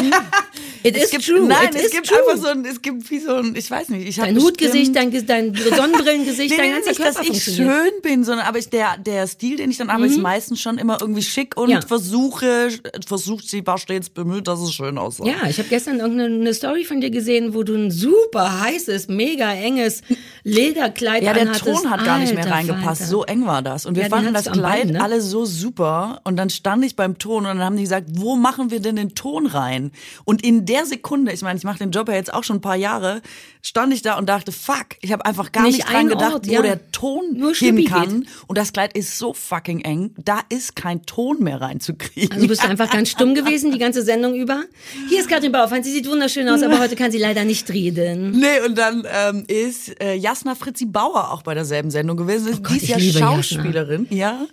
It 0.85 0.95
es 0.97 1.05
is 1.07 1.11
gibt, 1.11 1.27
true, 1.27 1.41
Nein, 1.47 1.71
it 1.75 1.75
es 1.87 1.91
gibt 1.91 2.07
true. 2.07 2.19
einfach 2.19 2.41
so 2.41 2.47
ein, 2.49 2.65
es 2.65 2.81
gibt 2.81 3.11
wie 3.11 3.19
so 3.19 3.35
ein, 3.35 3.57
ich 3.57 3.69
weiß 3.69 3.89
nicht, 3.89 4.07
ich 4.07 4.21
habe 4.21 4.33
Dein 4.33 4.41
Hutgesicht, 4.43 4.95
dein, 4.95 5.11
Ge- 5.11 5.23
Sonnenbrillengesicht, 5.55 6.51
Nee, 6.51 6.57
dein 6.57 6.67
nee, 6.69 6.73
ganzer 6.75 6.89
nicht, 6.91 7.01
Körper 7.01 7.19
dass 7.25 7.29
ich 7.29 7.43
schön 7.57 7.91
bin, 8.03 8.25
sondern 8.25 8.47
aber 8.47 8.59
ich, 8.59 8.69
der, 8.71 8.97
der 8.99 9.27
Stil, 9.27 9.57
den 9.57 9.71
ich 9.71 9.77
dann 9.79 9.93
habe, 9.93 10.07
ist 10.07 10.19
meistens 10.19 10.61
schon 10.61 10.79
immer 10.79 10.99
irgendwie 11.01 11.23
schick 11.23 11.57
und 11.57 11.69
Mhm. 11.69 11.73
Ja. 11.75 11.81
versuche, 11.83 12.69
versucht 13.07 13.49
sie 13.49 13.67
war 13.67 13.79
stets 13.79 14.09
bemüht, 14.11 14.49
dass 14.49 14.61
es 14.61 14.73
schön 14.73 14.97
aussah. 14.99 15.25
Ja, 15.27 15.49
ich 15.49 15.59
habe 15.59 15.69
gestern 15.69 16.01
irgendeine 16.01 16.35
eine 16.35 16.55
Story 16.55 16.85
von 16.85 17.01
dir 17.01 17.11
gesehen, 17.11 17.55
wo 17.55 17.63
du 17.63 17.75
ein 17.75 17.91
super 17.91 18.61
heißes, 18.61 19.09
mega 19.09 19.53
enges 19.53 20.03
Lederkleid 20.49 21.23
Ja, 21.23 21.33
der. 21.33 21.53
Ton 21.53 21.91
hat 21.91 22.05
gar 22.05 22.19
nicht 22.19 22.35
mehr 22.35 22.45
Alter 22.45 22.55
reingepasst. 22.55 23.03
Falter. 23.03 23.05
So 23.05 23.25
eng 23.25 23.47
war 23.47 23.63
das. 23.63 23.87
Und 23.87 23.95
wir 23.95 24.03
Ja, 24.03 24.09
den 24.09 24.15
fanden 24.15 24.35
das 24.35 24.51
Kleid 24.51 24.85
Bein, 24.85 24.93
ne? 24.93 25.03
alle 25.03 25.21
so 25.21 25.45
super. 25.45 26.21
Und 26.25 26.37
dann 26.37 26.51
stand 26.51 26.85
ich 26.85 26.97
beim 26.97 27.19
Ton 27.19 27.45
und 27.47 27.57
dann 27.57 27.61
haben 27.65 27.77
die 27.77 27.83
gesagt, 27.83 28.07
wo 28.13 28.37
machen 28.37 28.71
wir 28.71 28.81
denn 28.81 28.97
den 28.97 29.15
Ton 29.15 29.47
rein? 29.47 29.93
Und 30.25 30.45
in 30.45 30.67
der 30.67 30.87
Sekunde, 30.87 31.33
ich 31.33 31.43
meine, 31.43 31.59
ich 31.59 31.65
mache 31.65 31.79
den 31.79 31.91
Job 31.91 32.09
ja 32.09 32.15
jetzt 32.15 32.33
auch 32.33 32.45
schon 32.45 32.57
ein 32.57 32.61
paar 32.61 32.77
Jahre, 32.77 33.21
stand 33.63 33.93
ich 33.93 34.03
da 34.03 34.17
und 34.19 34.29
dachte, 34.29 34.53
fuck, 34.53 34.87
ich 35.01 35.13
habe 35.13 35.25
einfach 35.27 35.53
gar 35.53 35.65
Nicht 35.65 35.79
nicht, 35.79 35.91
dran 35.91 36.09
gedacht, 36.09 36.33
Ort, 36.35 36.49
wo 36.49 36.53
ja. 36.53 36.63
der 36.63 36.91
Ton 36.93 37.35
Nur 37.37 37.55
hin 37.55 37.85
kann. 37.85 38.27
Und 38.47 38.59
das 38.59 38.73
Kleid 38.73 38.97
ist 38.97 39.19
so 39.19 39.35
fucking 39.35 39.81
eng, 39.81 40.15
da 40.17 40.41
ist 40.49 40.77
kein 40.77 41.03
Ton 41.05 41.43
mehr 41.43 41.61
reinzukriegen. 41.61 42.33
Also 42.33 42.47
bist 42.49 42.63
du 42.63 42.69
einfach 42.69 42.91
ganz 42.91 43.11
stumm 43.11 43.35
gewesen, 43.35 43.73
die 43.73 43.79
ganze 43.79 44.03
Sendung 44.03 44.35
über. 44.35 44.63
Hier 45.09 45.21
ist 45.21 45.29
Katrin 45.29 45.53
Bauerfeind, 45.53 45.85
sie 45.85 45.93
sieht 45.93 46.09
wunderschön 46.09 46.49
aus, 46.49 46.63
aber 46.63 46.79
heute 46.79 46.97
kann 46.97 47.11
sie 47.11 47.19
leider 47.19 47.45
nicht 47.45 47.69
reden. 47.71 48.31
Nee, 48.39 48.61
und 48.67 48.77
dann 48.79 49.07
ähm, 49.13 49.45
ist 49.49 50.01
äh, 50.01 50.15
Jasna 50.39 50.55
Fritzi 50.55 50.87
Bauer 50.87 51.33
auch 51.33 51.43
bei 51.43 51.55
derselben 51.55 51.91
Sendung 51.91 52.17
gewesen. 52.17 52.55
Oh 52.55 52.63
Gott, 52.63 52.71
die 52.71 52.77
ist 52.77 52.89
ja 52.89 52.97
liebe 52.97 53.19
Jasna. 53.19 53.43
Schauspielerin, 53.43 54.07
ja. 54.11 54.47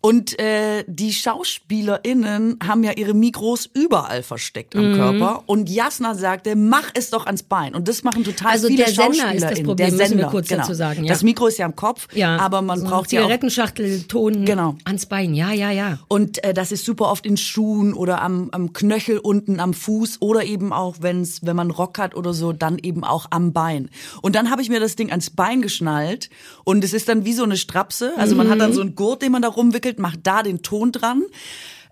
Und 0.00 0.38
äh, 0.38 0.84
die 0.86 1.12
SchauspielerInnen 1.12 2.58
haben 2.66 2.84
ja 2.84 2.92
ihre 2.92 3.14
Mikros 3.14 3.68
überall 3.72 4.22
versteckt 4.22 4.74
Mhm. 4.74 4.80
am 4.84 4.94
Körper. 4.94 5.42
Und 5.46 5.68
Jasna 5.68 6.14
sagte, 6.14 6.54
mach 6.56 6.90
es 6.94 7.10
doch 7.10 7.26
ans 7.26 7.42
Bein. 7.42 7.74
Und 7.74 7.88
das 7.88 8.02
machen 8.04 8.24
total 8.24 8.52
Also 8.52 8.68
viele 8.68 8.84
der 8.84 8.92
Sender 8.94 9.34
ist 9.34 9.42
das. 9.42 9.62
Problem, 9.62 9.76
der 9.76 9.86
müssen 9.86 9.98
wir 9.98 10.06
Sender, 10.08 10.28
kurz 10.30 10.48
genau. 10.48 10.60
dazu 10.62 10.74
sagen, 10.74 11.04
ja. 11.04 11.12
Das 11.12 11.22
Mikro 11.22 11.46
ist 11.46 11.58
ja 11.58 11.66
am 11.66 11.74
Kopf, 11.76 12.08
Ja, 12.14 12.36
aber 12.38 12.62
man 12.62 12.80
so 12.80 12.86
braucht 12.86 13.12
ja 13.12 13.20
auch 13.20 13.24
Zigarettenschachtel, 13.24 14.02
Ton 14.04 14.44
Genau. 14.44 14.76
ans 14.84 15.06
Bein. 15.06 15.34
Ja, 15.34 15.52
ja, 15.52 15.70
ja. 15.70 15.98
und 16.08 16.42
äh, 16.44 16.54
das 16.54 16.72
ist 16.72 16.84
super 16.84 17.10
oft 17.10 17.26
in 17.26 17.36
Schuhen 17.36 17.92
oder 17.94 18.22
am, 18.22 18.48
am 18.52 18.72
Knöchel 18.72 19.18
unten 19.18 19.60
am 19.60 19.74
Fuß 19.74 20.20
oder 20.20 20.44
eben 20.44 20.72
auch, 20.72 20.96
wenn's, 21.00 21.40
wenn 21.44 21.56
man 21.56 21.70
Rock 21.70 21.98
hat 21.98 22.14
oder 22.14 22.32
so, 22.34 22.52
dann 22.52 22.78
eben 22.78 23.04
auch 23.04 23.26
am 23.30 23.52
Bein. 23.52 23.90
Und 24.22 24.34
dann 24.36 24.50
habe 24.50 24.62
ich 24.62 24.68
mir 24.68 24.80
das 24.80 24.96
Ding 24.96 25.10
ans 25.10 25.30
Bein 25.30 25.62
geschnallt 25.62 26.30
und 26.64 26.84
es 26.84 26.92
ist 26.92 27.08
dann 27.08 27.24
wie 27.24 27.32
so 27.32 27.42
eine 27.44 27.56
Strapse. 27.56 28.12
Also 28.16 28.36
man 28.36 28.48
hat 28.48 28.60
dann 28.60 28.72
so 28.72 28.80
einen 28.80 28.94
Gurt, 28.94 29.22
den 29.22 29.32
man 29.32 29.42
da 29.42 29.48
rumwickelt, 29.48 29.87
macht 29.96 30.20
da 30.24 30.42
den 30.42 30.62
Ton 30.62 30.92
dran. 30.92 31.22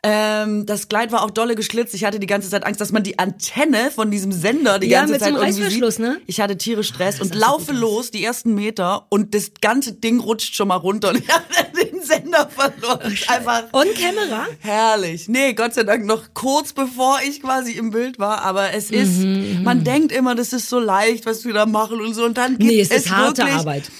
Ähm, 0.02 0.66
das 0.66 0.86
Kleid 0.88 1.10
war 1.10 1.24
auch 1.24 1.30
dolle 1.32 1.56
geschlitzt. 1.56 1.92
Ich 1.94 2.04
hatte 2.04 2.20
die 2.20 2.28
ganze 2.28 2.48
Zeit 2.48 2.64
Angst, 2.64 2.80
dass 2.80 2.92
man 2.92 3.02
die 3.02 3.18
Antenne 3.18 3.90
von 3.90 4.10
diesem 4.10 4.30
Sender 4.30 4.78
die 4.78 4.86
Ja, 4.88 5.00
ganze 5.00 5.14
mit 5.14 5.20
so 5.20 5.24
Zeit 5.26 5.34
einem 5.34 5.48
irgendwie 5.58 5.90
sieht. 5.90 5.98
ne? 5.98 6.20
Ich 6.26 6.40
hatte 6.40 6.56
tierisch 6.56 6.88
Stress 6.88 7.20
und 7.20 7.28
sah 7.28 7.34
so 7.34 7.40
laufe 7.40 7.72
los 7.72 8.12
die 8.12 8.22
ersten 8.22 8.54
Meter 8.54 9.06
und 9.08 9.34
das 9.34 9.50
ganze 9.60 9.94
Ding 9.94 10.20
rutscht 10.20 10.54
schon 10.54 10.68
mal 10.68 10.76
runter 10.76 11.08
und 11.10 11.18
ich 11.18 11.28
habe 11.32 11.44
den 11.82 12.02
Sender 12.02 12.48
verloren. 12.48 13.16
Einfach 13.26 13.64
On 13.72 13.86
Camera? 13.94 14.46
Herrlich. 14.60 15.28
Nee, 15.28 15.54
Gott 15.54 15.74
sei 15.74 15.82
Dank 15.82 16.04
noch 16.04 16.22
kurz 16.34 16.72
bevor 16.72 17.18
ich 17.26 17.42
quasi 17.42 17.72
im 17.72 17.90
Bild 17.90 18.20
war, 18.20 18.42
aber 18.42 18.74
es 18.74 18.92
ist, 18.92 19.16
Mhm, 19.18 19.62
man 19.64 19.82
denkt 19.82 20.12
immer, 20.12 20.36
das 20.36 20.52
ist 20.52 20.68
so 20.68 20.78
leicht, 20.78 21.26
was 21.26 21.44
wir 21.44 21.54
da 21.54 21.66
machen 21.66 22.00
und 22.00 22.14
so 22.14 22.24
und 22.26 22.36
dann 22.36 22.58
gibt 22.58 22.70
Nee, 22.70 22.80
es 22.80 22.90
ist 22.92 23.10
harte 23.10 23.38
wirklich 23.42 23.56
Arbeit. 23.58 23.90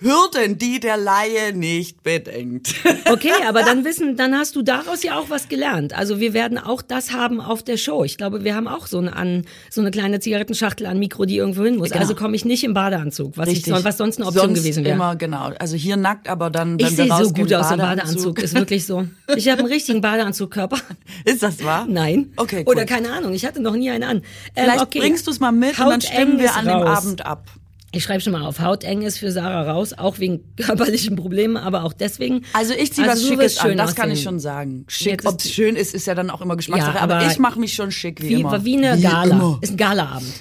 Hürden, 0.00 0.58
die 0.58 0.80
der 0.80 0.96
Laie 0.96 1.52
nicht 1.54 2.02
bedenkt. 2.02 2.74
Okay, 3.06 3.32
aber 3.46 3.62
dann 3.62 3.84
wissen, 3.84 4.16
dann 4.16 4.34
hast 4.34 4.56
du 4.56 4.62
daraus 4.62 5.02
ja 5.02 5.18
auch 5.18 5.28
was 5.28 5.48
gelernt. 5.48 5.92
Also 5.92 6.20
wir 6.20 6.32
werden 6.32 6.58
auch 6.58 6.80
das 6.80 7.12
haben 7.12 7.40
auf 7.40 7.62
der 7.62 7.76
Show. 7.76 8.02
Ich 8.02 8.16
glaube, 8.16 8.42
wir 8.44 8.54
haben 8.56 8.66
auch 8.66 8.86
so 8.86 8.98
eine, 8.98 9.14
an, 9.14 9.44
so 9.70 9.82
eine 9.82 9.90
kleine 9.90 10.20
Zigarettenschachtel 10.20 10.86
an 10.86 10.98
Mikro, 10.98 11.26
die 11.26 11.36
irgendwo 11.36 11.64
hin 11.64 11.76
muss. 11.76 11.90
Genau. 11.90 12.00
Also 12.00 12.14
komme 12.14 12.34
ich 12.34 12.44
nicht 12.44 12.64
im 12.64 12.72
Badeanzug, 12.72 13.36
was, 13.36 13.48
ich, 13.50 13.66
was 13.70 13.98
sonst 13.98 14.16
eine 14.16 14.26
Option 14.26 14.46
Sonst 14.46 14.60
gewesen 14.60 14.84
wäre. 14.84 14.94
Immer, 14.94 15.16
genau. 15.16 15.52
Also 15.58 15.76
hier 15.76 15.96
nackt, 15.96 16.28
aber 16.28 16.50
dann, 16.50 16.78
wenn 16.80 16.86
Ich 16.86 16.96
wir 16.96 17.04
sehe 17.04 17.06
so 17.06 17.12
rausgehen, 17.12 17.46
gut 17.46 17.54
aus 17.54 17.70
im 17.70 17.78
Badeanzug, 17.78 18.38
ist 18.40 18.54
wirklich 18.54 18.86
so. 18.86 19.06
Ich 19.36 19.48
habe 19.48 19.60
einen 19.60 19.68
richtigen 19.72 20.00
Badeanzugkörper. 20.00 20.78
Ist 21.24 21.42
das 21.42 21.62
wahr? 21.62 21.86
Nein. 21.88 22.32
Okay, 22.36 22.64
cool. 22.66 22.72
Oder 22.72 22.86
keine 22.86 23.12
Ahnung, 23.12 23.34
ich 23.34 23.44
hatte 23.44 23.60
noch 23.60 23.76
nie 23.76 23.90
einen 23.90 24.04
an. 24.04 24.16
Ähm, 24.16 24.22
Vielleicht 24.64 24.82
okay. 24.82 24.98
bringst 25.00 25.26
du 25.26 25.30
es 25.30 25.40
mal 25.40 25.52
mit 25.52 25.78
und 25.78 25.88
dann 25.90 26.00
stimmen 26.00 26.38
wir 26.38 26.56
an 26.56 26.64
dem 26.64 26.78
raus. 26.78 26.98
Abend 26.98 27.26
ab. 27.26 27.46
Ich 27.94 28.04
schreibe 28.04 28.20
schon 28.20 28.32
mal 28.32 28.42
auf, 28.44 28.60
hauteng 28.60 29.02
ist 29.02 29.18
für 29.18 29.30
Sarah 29.32 29.70
raus, 29.70 29.92
auch 29.92 30.18
wegen 30.18 30.40
körperlichen 30.56 31.16
Problemen, 31.16 31.56
aber 31.56 31.84
auch 31.84 31.92
deswegen. 31.92 32.42
Also 32.52 32.74
ich 32.74 32.92
ziehe 32.92 33.08
Also 33.08 33.22
was 33.22 33.28
Schickes 33.28 33.58
schön 33.60 33.70
an, 33.72 33.76
das 33.78 33.94
kann 33.94 34.04
aussehen. 34.04 34.16
ich 34.18 34.22
schon 34.22 34.40
sagen. 34.40 34.84
Schick, 34.88 35.22
ob 35.24 35.40
es 35.40 35.50
schön 35.52 35.76
ist, 35.76 35.94
ist 35.94 36.06
ja 36.06 36.14
dann 36.14 36.30
auch 36.30 36.40
immer 36.40 36.56
Geschmackssache. 36.56 36.96
Ja, 36.96 37.02
aber, 37.02 37.16
aber 37.16 37.30
ich 37.30 37.38
mache 37.38 37.58
mich 37.58 37.74
schon 37.74 37.90
schick 37.90 38.20
wie, 38.22 38.28
Wie, 38.30 38.40
immer. 38.40 38.64
wie 38.64 38.76
eine 38.76 38.98
Wie 38.98 39.02
Gala. 39.02 39.34
immer. 39.34 39.58
Ist 39.60 39.72
ein 39.72 39.76
Galaabend. 39.76 40.32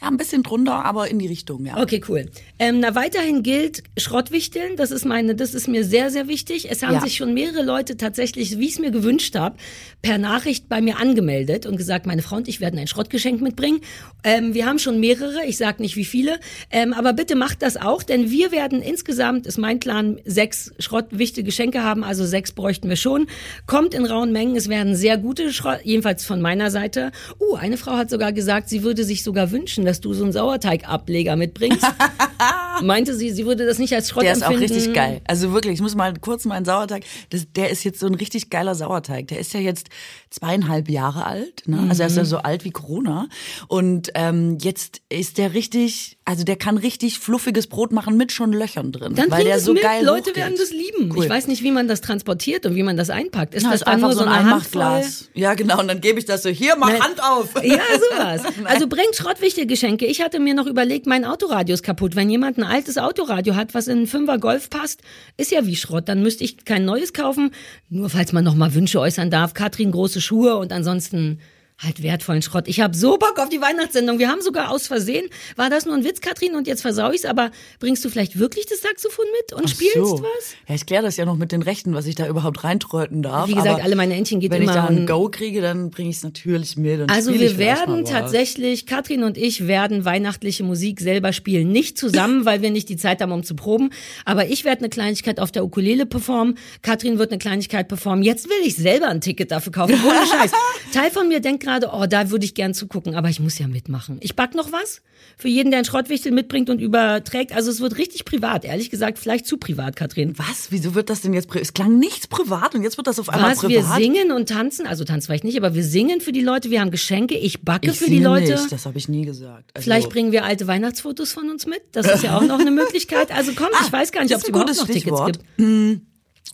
Ja, 0.00 0.08
ein 0.08 0.16
bisschen 0.16 0.44
drunter, 0.44 0.84
aber 0.84 1.08
in 1.10 1.18
die 1.18 1.26
Richtung, 1.26 1.66
ja. 1.66 1.76
Okay, 1.76 2.00
cool. 2.08 2.26
Ähm, 2.60 2.78
na, 2.78 2.94
weiterhin 2.94 3.42
gilt 3.42 3.82
Schrottwichteln. 3.96 4.76
Das 4.76 4.92
ist 4.92 5.04
meine, 5.04 5.34
das 5.34 5.54
ist 5.54 5.66
mir 5.66 5.84
sehr, 5.84 6.10
sehr 6.10 6.28
wichtig. 6.28 6.70
Es 6.70 6.84
haben 6.84 6.94
Ja. 6.94 7.00
sich 7.00 7.16
schon 7.16 7.34
mehrere 7.34 7.64
Leute 7.64 7.96
tatsächlich, 7.96 8.58
wie 8.58 8.66
ich 8.66 8.72
es 8.74 8.78
mir 8.78 8.92
gewünscht 8.92 9.34
habe, 9.34 9.56
per 10.00 10.18
Nachricht 10.18 10.68
bei 10.68 10.80
mir 10.80 10.98
angemeldet 11.00 11.66
und 11.66 11.76
gesagt, 11.76 12.06
meine 12.06 12.22
Frau 12.22 12.36
und 12.36 12.46
ich 12.46 12.60
werden 12.60 12.78
ein 12.78 12.86
Schrottgeschenk 12.86 13.40
mitbringen. 13.40 13.80
Ähm, 14.22 14.54
wir 14.54 14.66
haben 14.66 14.78
schon 14.78 15.00
mehrere, 15.00 15.44
ich 15.46 15.56
sag 15.56 15.80
nicht 15.80 15.96
wie 15.96 16.04
viele, 16.04 16.38
ähm, 16.70 16.92
aber 16.92 17.12
bitte 17.12 17.34
macht 17.34 17.62
das 17.62 17.76
auch, 17.76 18.04
denn 18.04 18.30
wir 18.30 18.52
werden 18.52 18.80
insgesamt, 18.80 19.48
ist 19.48 19.58
mein 19.58 19.80
Plan, 19.80 20.20
sechs 20.24 20.72
schrottwichtige 20.78 21.46
Geschenke 21.46 21.82
haben, 21.82 22.04
also 22.04 22.24
sechs 22.24 22.52
bräuchten 22.52 22.88
wir 22.88 22.96
schon. 22.96 23.26
Kommt 23.66 23.94
in 23.94 24.06
rauen 24.06 24.30
Mengen, 24.30 24.54
es 24.54 24.68
werden 24.68 24.94
sehr 24.94 25.18
gute 25.18 25.52
Schrott, 25.52 25.80
jedenfalls 25.82 26.24
von 26.24 26.40
meiner 26.40 26.70
Seite. 26.70 27.10
Uh, 27.40 27.56
eine 27.56 27.76
Frau 27.76 27.92
hat 27.96 28.10
sogar 28.10 28.32
gesagt, 28.32 28.68
sie 28.68 28.84
würde 28.84 29.02
sich 29.02 29.24
sogar 29.24 29.50
wünschen, 29.50 29.87
dass 29.88 30.00
du 30.02 30.12
so 30.12 30.24
einen 30.24 30.32
Sauerteigableger 30.32 31.34
mitbringst. 31.36 31.82
Meinte 32.82 33.14
sie, 33.14 33.30
sie 33.30 33.46
würde 33.46 33.66
das 33.66 33.78
nicht 33.78 33.92
als 33.94 34.08
Schrott 34.10 34.24
Der 34.24 34.32
ist 34.32 34.42
auch 34.44 34.50
empfinden. 34.50 34.74
richtig 34.74 34.94
geil. 34.94 35.20
Also 35.26 35.52
wirklich, 35.52 35.74
ich 35.74 35.80
muss 35.80 35.94
mal 35.94 36.14
kurz 36.20 36.44
meinen 36.44 36.64
Sauerteig, 36.64 37.04
das, 37.30 37.46
der 37.54 37.70
ist 37.70 37.84
jetzt 37.84 38.00
so 38.00 38.06
ein 38.06 38.14
richtig 38.14 38.50
geiler 38.50 38.74
Sauerteig. 38.74 39.28
Der 39.28 39.38
ist 39.38 39.52
ja 39.54 39.60
jetzt 39.60 39.88
zweieinhalb 40.30 40.88
Jahre 40.90 41.24
alt, 41.26 41.62
ne? 41.66 41.86
also 41.88 42.02
er 42.02 42.08
ist 42.08 42.16
ja 42.16 42.22
Mhm. 42.22 42.26
so 42.26 42.38
alt 42.38 42.64
wie 42.64 42.70
Corona. 42.70 43.28
Und 43.68 44.10
ähm, 44.14 44.58
jetzt 44.60 45.00
ist 45.08 45.38
der 45.38 45.54
richtig, 45.54 46.18
also 46.24 46.44
der 46.44 46.56
kann 46.56 46.76
richtig 46.76 47.18
fluffiges 47.18 47.66
Brot 47.66 47.92
machen 47.92 48.16
mit 48.16 48.32
schon 48.32 48.52
Löchern 48.52 48.92
drin, 48.92 49.14
Dann 49.14 49.30
weil 49.30 49.44
der 49.44 49.56
es 49.56 49.64
so 49.64 49.72
mit. 49.72 49.82
geil 49.82 50.04
Leute 50.04 50.30
hochgeht. 50.30 50.36
werden 50.36 50.54
das 50.58 50.70
lieben. 50.70 51.12
Cool. 51.16 51.24
Ich 51.24 51.30
weiß 51.30 51.46
nicht, 51.46 51.62
wie 51.62 51.70
man 51.70 51.88
das 51.88 52.00
transportiert 52.02 52.66
und 52.66 52.74
wie 52.74 52.82
man 52.82 52.96
das 52.96 53.08
einpackt. 53.10 53.54
Ist 53.54 53.62
Na, 53.62 53.70
das 53.70 53.80
ist 53.80 53.86
einfach 53.86 54.08
nur 54.08 54.16
so 54.16 54.24
ein? 54.24 54.28
Einmachglas. 54.28 55.28
Ja, 55.34 55.54
genau. 55.54 55.80
Und 55.80 55.88
dann 55.88 56.00
gebe 56.00 56.18
ich 56.18 56.24
das 56.26 56.42
so, 56.42 56.50
hier, 56.50 56.76
mach 56.76 56.88
Nein. 56.90 57.02
Hand 57.02 57.22
auf. 57.22 57.54
Ja, 57.64 57.80
sowas. 58.10 58.42
Also 58.64 58.86
bringt 58.86 59.14
schrottwichtige 59.16 59.66
Geschenke. 59.66 60.04
Ich 60.06 60.20
hatte 60.20 60.40
mir 60.40 60.52
noch 60.54 60.66
überlegt, 60.66 61.06
mein 61.06 61.24
Autoradio 61.24 61.74
ist 61.74 61.82
kaputt. 61.82 62.16
Wenn 62.16 62.28
jemand 62.28 62.58
ein 62.58 62.64
altes 62.68 62.98
Autoradio 62.98 63.56
hat, 63.56 63.74
was 63.74 63.88
in 63.88 63.98
einen 63.98 64.06
Fünfer 64.06 64.38
Golf 64.38 64.70
passt, 64.70 65.02
ist 65.36 65.50
ja 65.50 65.66
wie 65.66 65.76
Schrott. 65.76 66.08
Dann 66.08 66.22
müsste 66.22 66.44
ich 66.44 66.64
kein 66.64 66.84
neues 66.84 67.12
kaufen. 67.12 67.50
Nur 67.88 68.10
falls 68.10 68.32
man 68.32 68.44
noch 68.44 68.54
mal 68.54 68.74
Wünsche 68.74 69.00
äußern 69.00 69.30
darf. 69.30 69.54
Katrin 69.54 69.90
große 69.90 70.20
Schuhe 70.20 70.56
und 70.56 70.72
ansonsten 70.72 71.40
halt 71.78 72.02
wertvollen 72.02 72.42
Schrott. 72.42 72.64
Ich 72.66 72.80
habe 72.80 72.96
so 72.96 73.18
Bock 73.18 73.38
auf 73.38 73.48
die 73.48 73.60
Weihnachtssendung. 73.60 74.18
Wir 74.18 74.28
haben 74.28 74.42
sogar 74.42 74.70
aus 74.70 74.88
Versehen, 74.88 75.28
war 75.54 75.70
das 75.70 75.86
nur 75.86 75.94
ein 75.94 76.04
Witz, 76.04 76.20
Katrin, 76.20 76.56
und 76.56 76.66
jetzt 76.66 76.82
versau 76.82 77.12
ich's, 77.12 77.24
aber 77.24 77.50
bringst 77.78 78.04
du 78.04 78.10
vielleicht 78.10 78.38
wirklich 78.38 78.66
das 78.66 78.80
Saxophon 78.80 79.24
mit 79.40 79.52
und 79.52 79.70
spielst 79.70 79.94
so. 79.94 80.20
was? 80.20 80.54
Ja, 80.68 80.74
ich 80.74 80.86
kläre 80.86 81.04
das 81.04 81.16
ja 81.16 81.24
noch 81.24 81.36
mit 81.36 81.52
den 81.52 81.62
Rechten, 81.62 81.94
was 81.94 82.06
ich 82.06 82.16
da 82.16 82.26
überhaupt 82.26 82.64
reintröten 82.64 83.22
darf. 83.22 83.48
Wie 83.48 83.54
gesagt, 83.54 83.76
aber 83.76 83.84
alle 83.84 83.94
meine 83.94 84.14
Entchen 84.14 84.40
geht 84.40 84.50
wenn 84.50 84.62
immer 84.62 84.72
ich 84.72 84.76
da 84.76 84.86
ein 84.86 85.06
Go 85.06 85.28
kriege, 85.30 85.60
dann 85.60 85.90
bringe 85.90 86.10
ich 86.10 86.16
es 86.16 86.22
natürlich 86.24 86.76
mit. 86.76 87.00
Und 87.00 87.12
Also 87.12 87.32
wir 87.32 87.58
werden 87.58 88.04
tatsächlich, 88.04 88.86
Katrin 88.86 89.22
und 89.22 89.38
ich 89.38 89.68
werden 89.68 90.04
weihnachtliche 90.04 90.64
Musik 90.64 91.00
selber 91.00 91.32
spielen. 91.32 91.70
Nicht 91.70 91.96
zusammen, 91.96 92.44
weil 92.44 92.60
wir 92.60 92.72
nicht 92.72 92.88
die 92.88 92.96
Zeit 92.96 93.22
haben, 93.22 93.30
um 93.30 93.44
zu 93.44 93.54
proben. 93.54 93.90
Aber 94.24 94.48
ich 94.48 94.64
werde 94.64 94.80
eine 94.80 94.88
Kleinigkeit 94.88 95.38
auf 95.38 95.52
der 95.52 95.64
Ukulele 95.64 96.06
performen. 96.06 96.56
Katrin 96.82 97.18
wird 97.18 97.30
eine 97.30 97.38
Kleinigkeit 97.38 97.86
performen. 97.86 98.24
Jetzt 98.24 98.48
will 98.48 98.58
ich 98.64 98.74
selber 98.74 99.08
ein 99.08 99.20
Ticket 99.20 99.52
dafür 99.52 99.72
kaufen. 99.72 99.94
Ohne 100.04 100.26
Scheiß. 100.26 100.50
Teil 100.92 101.10
von 101.12 101.28
mir 101.28 101.38
denkt 101.40 101.67
gerade, 101.68 101.90
oh, 101.92 102.06
da 102.06 102.30
würde 102.30 102.44
ich 102.44 102.54
gern 102.54 102.74
zugucken, 102.74 103.14
aber 103.14 103.28
ich 103.28 103.40
muss 103.40 103.58
ja 103.58 103.68
mitmachen. 103.68 104.18
Ich 104.20 104.34
back 104.36 104.54
noch 104.54 104.72
was 104.72 105.02
für 105.36 105.48
jeden, 105.48 105.70
der 105.70 105.78
einen 105.78 105.84
Schrottwichtel 105.84 106.32
mitbringt 106.32 106.70
und 106.70 106.80
überträgt. 106.80 107.52
Also 107.52 107.70
es 107.70 107.80
wird 107.80 107.98
richtig 107.98 108.24
privat. 108.24 108.64
Ehrlich 108.64 108.90
gesagt, 108.90 109.18
vielleicht 109.18 109.46
zu 109.46 109.56
privat, 109.58 109.94
Katrin. 109.96 110.38
Was? 110.38 110.68
Wieso 110.70 110.94
wird 110.94 111.10
das 111.10 111.20
denn 111.20 111.32
jetzt? 111.34 111.50
pri- 111.50 111.60
Es 111.60 111.74
klang 111.74 111.98
nichts 111.98 112.26
privat 112.26 112.74
und 112.74 112.82
jetzt 112.82 112.96
wird 112.96 113.06
das 113.06 113.18
auf 113.18 113.28
einmal 113.28 113.52
Was, 113.52 113.62
wir 113.68 113.80
privat. 113.80 113.98
singen 114.00 114.32
und 114.32 114.48
tanzen, 114.48 114.86
also 114.86 115.04
tanzen 115.04 115.26
vielleicht 115.26 115.44
nicht, 115.44 115.56
aber 115.56 115.74
wir 115.74 115.84
singen 115.84 116.20
für 116.20 116.32
die 116.32 116.40
Leute, 116.40 116.70
wir 116.70 116.80
haben 116.80 116.90
Geschenke, 116.90 117.36
ich 117.36 117.62
backe 117.62 117.90
ich 117.90 117.98
für 117.98 118.08
die 118.10 118.20
Leute. 118.20 118.52
Nicht, 118.52 118.72
das 118.72 118.86
habe 118.86 118.96
ich 118.98 119.08
nie 119.08 119.24
gesagt. 119.24 119.70
Also, 119.74 119.84
Vielleicht 119.84 120.08
bringen 120.10 120.32
wir 120.32 120.44
alte 120.44 120.66
Weihnachtsfotos 120.66 121.32
von 121.32 121.50
uns 121.50 121.66
mit. 121.66 121.82
Das 121.92 122.06
ist 122.06 122.22
ja 122.22 122.36
auch 122.38 122.42
noch 122.42 122.58
eine 122.60 122.70
Möglichkeit. 122.82 123.30
Also 123.32 123.52
komm, 123.54 123.68
ich 123.84 123.92
weiß 123.92 124.12
gar 124.12 124.22
nicht, 124.22 124.34
ob 124.34 124.40
es 124.42 124.48
überhaupt 124.48 124.70
noch 124.76 124.86
Tickets 124.86 125.00
Stichwort. 125.02 125.38
gibt. 125.56 126.00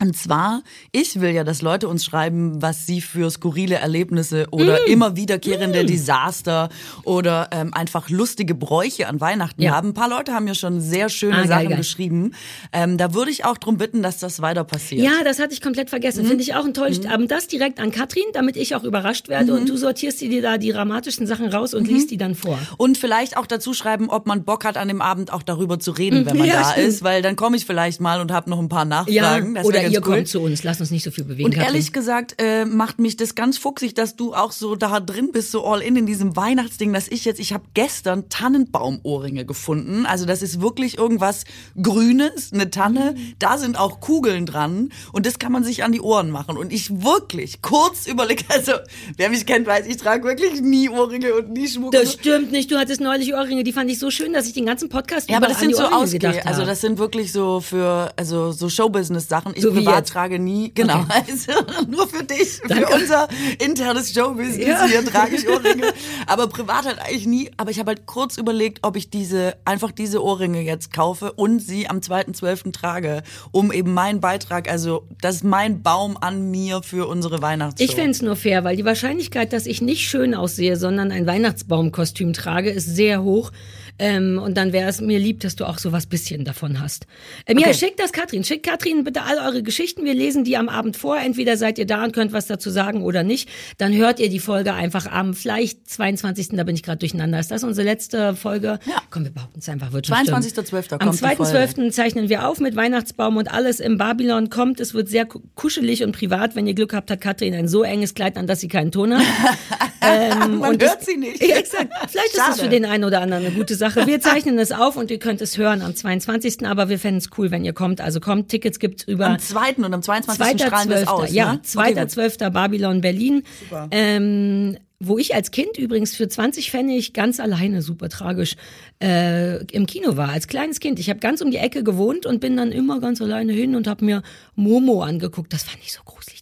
Und 0.02 0.16
zwar, 0.16 0.62
ich 0.92 1.20
will 1.20 1.30
ja, 1.30 1.44
dass 1.44 1.62
Leute 1.62 1.88
uns 1.88 2.04
schreiben, 2.04 2.60
was 2.60 2.86
sie 2.86 3.00
für 3.00 3.30
skurrile 3.30 3.76
Erlebnisse 3.76 4.46
oder 4.50 4.74
Mm. 4.74 4.90
immer 4.90 5.16
wiederkehrende 5.16 5.84
Desaster 5.84 6.68
oder 7.04 7.48
ähm, 7.52 7.72
einfach 7.72 8.10
lustige 8.10 8.54
Bräuche 8.54 9.06
an 9.08 9.20
Weihnachten 9.20 9.62
Ja. 9.62 9.72
haben. 9.76 9.88
Ein 9.90 9.94
paar 9.94 10.08
Leute 10.08 10.32
haben 10.32 10.44
mir 10.44 10.54
schon 10.54 10.80
sehr 10.80 11.08
schöne 11.08 11.34
Ah, 11.34 11.38
geil, 11.40 11.48
Sachen 11.48 11.68
geil. 11.68 11.76
geschrieben. 11.78 12.32
Ähm, 12.72 12.98
da 12.98 13.14
würde 13.14 13.30
ich 13.30 13.44
auch 13.44 13.56
drum 13.58 13.76
bitten, 13.78 14.02
dass 14.02 14.18
das 14.18 14.42
weiter 14.42 14.64
passiert. 14.64 15.02
Ja, 15.02 15.22
das 15.24 15.38
hatte 15.38 15.52
ich 15.54 15.60
komplett 15.60 15.90
vergessen. 15.90 16.24
Finde 16.26 16.42
ich 16.42 16.54
auch 16.54 16.64
ein 16.64 16.74
tolles. 16.74 17.04
Aber 17.06 17.26
das 17.26 17.46
direkt 17.46 17.78
an 17.80 17.90
Katrin, 17.90 18.24
damit 18.32 18.56
ich 18.56 18.74
auch 18.74 18.84
überrascht 18.84 19.28
werde. 19.28 19.52
Und 19.54 19.68
du 19.68 19.76
sortierst 19.76 20.20
dir 20.20 20.42
da 20.42 20.58
die 20.58 20.72
dramatischsten 20.72 21.26
Sachen 21.26 21.46
raus 21.46 21.72
und 21.74 21.86
liest 21.86 22.10
die 22.10 22.16
dann 22.16 22.34
vor. 22.34 22.58
Und 22.78 22.98
vielleicht 22.98 23.36
auch 23.36 23.46
dazu 23.46 23.72
schreiben, 23.74 24.08
ob 24.10 24.26
man 24.26 24.44
Bock 24.44 24.64
hat, 24.64 24.76
an 24.76 24.88
dem 24.88 25.00
Abend 25.02 25.32
auch 25.32 25.42
darüber 25.42 25.78
zu 25.78 25.92
reden, 25.92 26.26
wenn 26.26 26.36
man 26.36 26.46
Ja, 26.48 26.60
da 26.62 26.70
stimmt. 26.72 26.86
ist, 26.88 27.02
weil 27.04 27.22
dann 27.22 27.36
komme 27.36 27.56
ich 27.56 27.64
vielleicht 27.64 28.00
mal 28.00 28.20
und 28.20 28.32
habe 28.32 28.50
noch 28.50 28.58
ein 28.58 28.68
paar 28.68 28.84
Ja, 28.84 29.22
Nachfragen. 29.22 29.54
Wär 29.54 29.64
oder 29.64 29.83
ganz 29.84 29.94
ihr 29.94 30.06
cool. 30.06 30.14
kommt 30.16 30.28
zu 30.28 30.40
uns. 30.40 30.62
Lass 30.64 30.80
uns 30.80 30.90
nicht 30.90 31.04
so 31.04 31.10
viel 31.10 31.24
bewegen, 31.24 31.44
Und 31.46 31.52
Katrin. 31.54 31.66
ehrlich 31.74 31.92
gesagt 31.92 32.34
äh, 32.38 32.64
macht 32.64 32.98
mich 32.98 33.16
das 33.16 33.34
ganz 33.34 33.58
fuchsig, 33.58 33.94
dass 33.94 34.16
du 34.16 34.34
auch 34.34 34.52
so 34.52 34.74
da 34.76 35.00
drin 35.00 35.30
bist, 35.32 35.50
so 35.50 35.64
all 35.64 35.80
in 35.80 35.96
in 35.96 36.06
diesem 36.06 36.36
Weihnachtsding, 36.36 36.92
dass 36.92 37.08
ich 37.08 37.24
jetzt, 37.24 37.38
ich 37.40 37.52
habe 37.52 37.64
gestern 37.74 38.28
Tannenbaumohrringe 38.28 39.44
gefunden. 39.44 40.06
Also 40.06 40.26
das 40.26 40.42
ist 40.42 40.60
wirklich 40.60 40.98
irgendwas 40.98 41.44
Grünes, 41.80 42.52
eine 42.52 42.70
Tanne. 42.70 43.14
Da 43.38 43.58
sind 43.58 43.78
auch 43.78 44.00
Kugeln 44.00 44.46
dran 44.46 44.90
und 45.12 45.26
das 45.26 45.38
kann 45.38 45.52
man 45.52 45.64
sich 45.64 45.84
an 45.84 45.92
die 45.92 46.00
Ohren 46.00 46.30
machen. 46.30 46.56
Und 46.56 46.72
ich 46.72 47.02
wirklich 47.02 47.62
kurz 47.62 48.06
überlegt, 48.06 48.46
also 48.52 48.72
wer 49.16 49.30
mich 49.30 49.46
kennt, 49.46 49.66
weiß, 49.66 49.86
ich 49.86 49.96
trage 49.98 50.24
wirklich 50.24 50.60
nie 50.60 50.88
Ohrringe 50.88 51.34
und 51.34 51.52
nie 51.52 51.68
Schmuck. 51.68 51.92
das 51.92 52.14
stimmt 52.14 52.52
nicht. 52.52 52.70
Du 52.70 52.76
hattest 52.78 53.00
neulich 53.00 53.34
Ohrringe, 53.34 53.64
die 53.64 53.72
fand 53.72 53.90
ich 53.90 53.98
so 53.98 54.10
schön, 54.10 54.32
dass 54.32 54.46
ich 54.46 54.52
den 54.52 54.66
ganzen 54.66 54.88
Podcast 54.88 55.28
Ja, 55.30 55.36
aber 55.38 55.48
das 55.48 55.60
sind 55.60 55.74
so 55.76 55.82
Ohrringe 55.84 55.96
Ausgeh, 55.96 56.40
also 56.44 56.64
das 56.64 56.80
sind 56.80 56.98
wirklich 56.98 57.32
so 57.32 57.60
für, 57.60 58.12
also 58.16 58.52
so 58.52 58.68
Showbusiness-Sachen. 58.68 59.52
Ich 59.54 59.62
So 59.62 59.73
privat 59.74 59.96
jetzt. 59.98 60.12
trage 60.12 60.38
nie, 60.38 60.72
genau, 60.74 61.04
also 61.08 61.52
nur 61.88 62.06
für 62.08 62.24
dich, 62.24 62.60
Danke. 62.68 62.86
für 62.86 62.94
unser 62.94 63.28
internes 63.58 64.12
Showbusiness 64.12 64.66
Ja. 64.66 64.86
hier 64.86 65.04
trage 65.04 65.36
ich 65.36 65.48
Ohrringe. 65.48 65.92
aber 66.26 66.46
privat 66.48 66.84
halt 66.86 66.98
eigentlich 67.00 67.26
nie, 67.26 67.50
aber 67.56 67.70
ich 67.70 67.78
habe 67.78 67.88
halt 67.88 68.06
kurz 68.06 68.36
überlegt, 68.36 68.80
ob 68.82 68.96
ich 68.96 69.10
diese, 69.10 69.56
einfach 69.64 69.92
diese 69.92 70.22
Ohrringe 70.22 70.60
jetzt 70.62 70.92
kaufe 70.92 71.32
und 71.32 71.60
sie 71.60 71.88
am 71.88 71.98
2.12. 71.98 72.72
trage, 72.72 73.22
um 73.52 73.72
eben 73.72 73.92
meinen 73.94 74.20
Beitrag, 74.20 74.68
also 74.70 75.06
das 75.20 75.36
ist 75.36 75.44
mein 75.44 75.82
Baum 75.82 76.16
an 76.20 76.50
mir 76.50 76.82
für 76.82 77.06
unsere 77.08 77.42
Weihnachtsshow. 77.42 77.84
Ich 77.84 77.94
fände 77.94 78.10
es 78.10 78.22
nur 78.22 78.36
fair, 78.36 78.64
weil 78.64 78.76
die 78.76 78.84
Wahrscheinlichkeit, 78.84 79.52
dass 79.52 79.66
ich 79.66 79.80
nicht 79.82 80.08
schön 80.08 80.34
aussehe, 80.34 80.76
sondern 80.76 81.12
ein 81.12 81.26
Weihnachtsbaumkostüm 81.26 82.32
trage, 82.32 82.70
ist 82.70 82.86
sehr 82.94 83.22
hoch. 83.22 83.50
Ähm, 83.98 84.40
und 84.42 84.56
dann 84.56 84.72
wäre 84.72 84.88
es 84.88 85.00
mir 85.00 85.18
lieb, 85.20 85.40
dass 85.40 85.54
du 85.54 85.64
auch 85.66 85.78
so 85.78 85.92
was 85.92 86.06
bisschen 86.06 86.44
davon 86.44 86.80
hast. 86.80 87.06
Ähm, 87.46 87.58
Ja, 87.58 87.68
Okay. 87.68 87.78
schickt 87.78 88.00
das 88.00 88.12
Katrin. 88.12 88.42
Schickt 88.42 88.66
Katrin 88.66 89.04
bitte 89.04 89.22
all 89.22 89.38
eure 89.38 89.62
Geschichten. 89.62 90.04
Wir 90.04 90.14
lesen 90.14 90.42
die 90.42 90.56
am 90.56 90.68
Abend 90.68 90.96
vor. 90.96 91.16
Entweder 91.18 91.56
seid 91.56 91.78
ihr 91.78 91.86
da 91.86 92.02
und 92.04 92.12
könnt 92.12 92.32
was 92.32 92.46
dazu 92.46 92.70
sagen 92.70 93.02
oder 93.02 93.22
nicht. 93.22 93.48
Dann 93.78 93.94
hört 93.94 94.18
ihr 94.18 94.28
die 94.28 94.40
Folge 94.40 94.72
einfach 94.74 95.06
am 95.06 95.32
vielleicht 95.34 95.88
22. 95.88 96.48
Da 96.48 96.64
bin 96.64 96.74
ich 96.74 96.82
gerade 96.82 96.98
durcheinander. 96.98 97.38
Ist 97.38 97.52
das 97.52 97.62
unsere 97.62 97.86
letzte 97.86 98.34
Folge? 98.34 98.80
Ja. 98.86 99.00
Komm, 99.10 99.24
wir 99.24 99.30
behaupten 99.30 99.60
es 99.60 99.68
einfach. 99.68 99.92
Wird 99.92 100.08
schon 100.08 100.16
stimmen. 100.16 100.42
22.12. 100.42 100.92
Am 100.94 100.98
kommt 100.98 101.14
die 101.14 101.18
Folge. 101.36 101.42
2.12. 101.44 101.90
zeichnen 101.92 102.28
wir 102.28 102.48
auf 102.48 102.58
mit 102.58 102.74
Weihnachtsbaum 102.74 103.36
und 103.36 103.52
alles 103.52 103.78
im 103.78 103.96
Babylon 103.96 104.50
kommt. 104.50 104.80
Es 104.80 104.92
wird 104.94 105.08
sehr 105.08 105.24
ku- 105.26 105.40
kuschelig 105.54 106.02
und 106.02 106.10
privat. 106.12 106.56
Wenn 106.56 106.66
ihr 106.66 106.74
Glück 106.74 106.94
habt, 106.94 107.10
hat 107.12 107.20
Katrin 107.20 107.54
ein 107.54 107.68
so 107.68 107.84
enges 107.84 108.14
Kleid 108.14 108.36
an, 108.36 108.48
dass 108.48 108.60
sie 108.60 108.68
keinen 108.68 108.90
Ton 108.90 109.14
hat. 109.14 109.22
ähm, 110.00 110.58
Man 110.58 110.70
hört 110.72 110.82
das- 110.82 111.06
sie 111.06 111.16
nicht. 111.16 111.40
Ja, 111.44 111.56
exakt. 111.56 111.92
Vielleicht 112.08 112.28
ist 112.28 112.34
es 112.34 112.40
Schade. 112.40 112.62
für 112.62 112.68
den 112.68 112.84
einen 112.84 113.04
oder 113.04 113.20
anderen 113.20 113.46
eine 113.46 113.54
gute 113.54 113.74
Sache. 113.76 113.83
Wir 114.06 114.20
zeichnen 114.20 114.58
es 114.58 114.72
auf 114.72 114.96
und 114.96 115.10
ihr 115.10 115.18
könnt 115.18 115.40
es 115.40 115.58
hören 115.58 115.82
am 115.82 115.94
22. 115.94 116.66
Aber 116.66 116.88
wir 116.88 116.98
fänden 116.98 117.18
es 117.18 117.30
cool, 117.38 117.50
wenn 117.50 117.64
ihr 117.64 117.72
kommt. 117.72 118.00
Also 118.00 118.20
kommt, 118.20 118.48
Tickets 118.48 118.78
gibt's 118.78 119.04
über 119.04 119.26
Am 119.26 119.38
2. 119.38 119.74
und 119.76 119.92
am 119.94 120.02
22. 120.02 120.44
Zweiter, 120.44 120.66
strahlen 120.66 120.88
wir 120.88 120.96
es 120.96 121.02
zwölfter, 121.02 121.22
aus. 121.24 121.32
ja, 121.32 121.52
ne? 121.54 121.62
zweiter, 121.62 121.90
Okay, 121.90 122.00
gut. 122.00 122.10
zwölfter 122.10 122.50
Babylon 122.50 123.00
Berlin. 123.00 123.42
Ähm, 123.90 124.76
wo 125.00 125.18
ich 125.18 125.34
als 125.34 125.50
Kind 125.50 125.76
übrigens 125.76 126.14
für 126.16 126.28
20 126.28 126.70
Pfennig 126.70 127.12
ganz 127.12 127.40
alleine, 127.40 127.82
super 127.82 128.08
tragisch, 128.08 128.56
äh, 129.02 129.62
im 129.66 129.86
Kino 129.86 130.16
war, 130.16 130.30
als 130.30 130.46
kleines 130.48 130.80
Kind. 130.80 130.98
Ich 130.98 131.10
habe 131.10 131.20
ganz 131.20 131.40
um 131.40 131.50
die 131.50 131.58
Ecke 131.58 131.84
gewohnt 131.84 132.26
und 132.26 132.40
bin 132.40 132.56
dann 132.56 132.72
immer 132.72 133.00
ganz 133.00 133.20
alleine 133.20 133.52
hin 133.52 133.74
und 133.76 133.86
habe 133.86 134.04
mir 134.04 134.22
Momo 134.54 135.02
angeguckt. 135.02 135.52
Das 135.52 135.64
fand 135.64 135.78
ich 135.82 135.92
so 135.92 136.00
gruselig. 136.04 136.33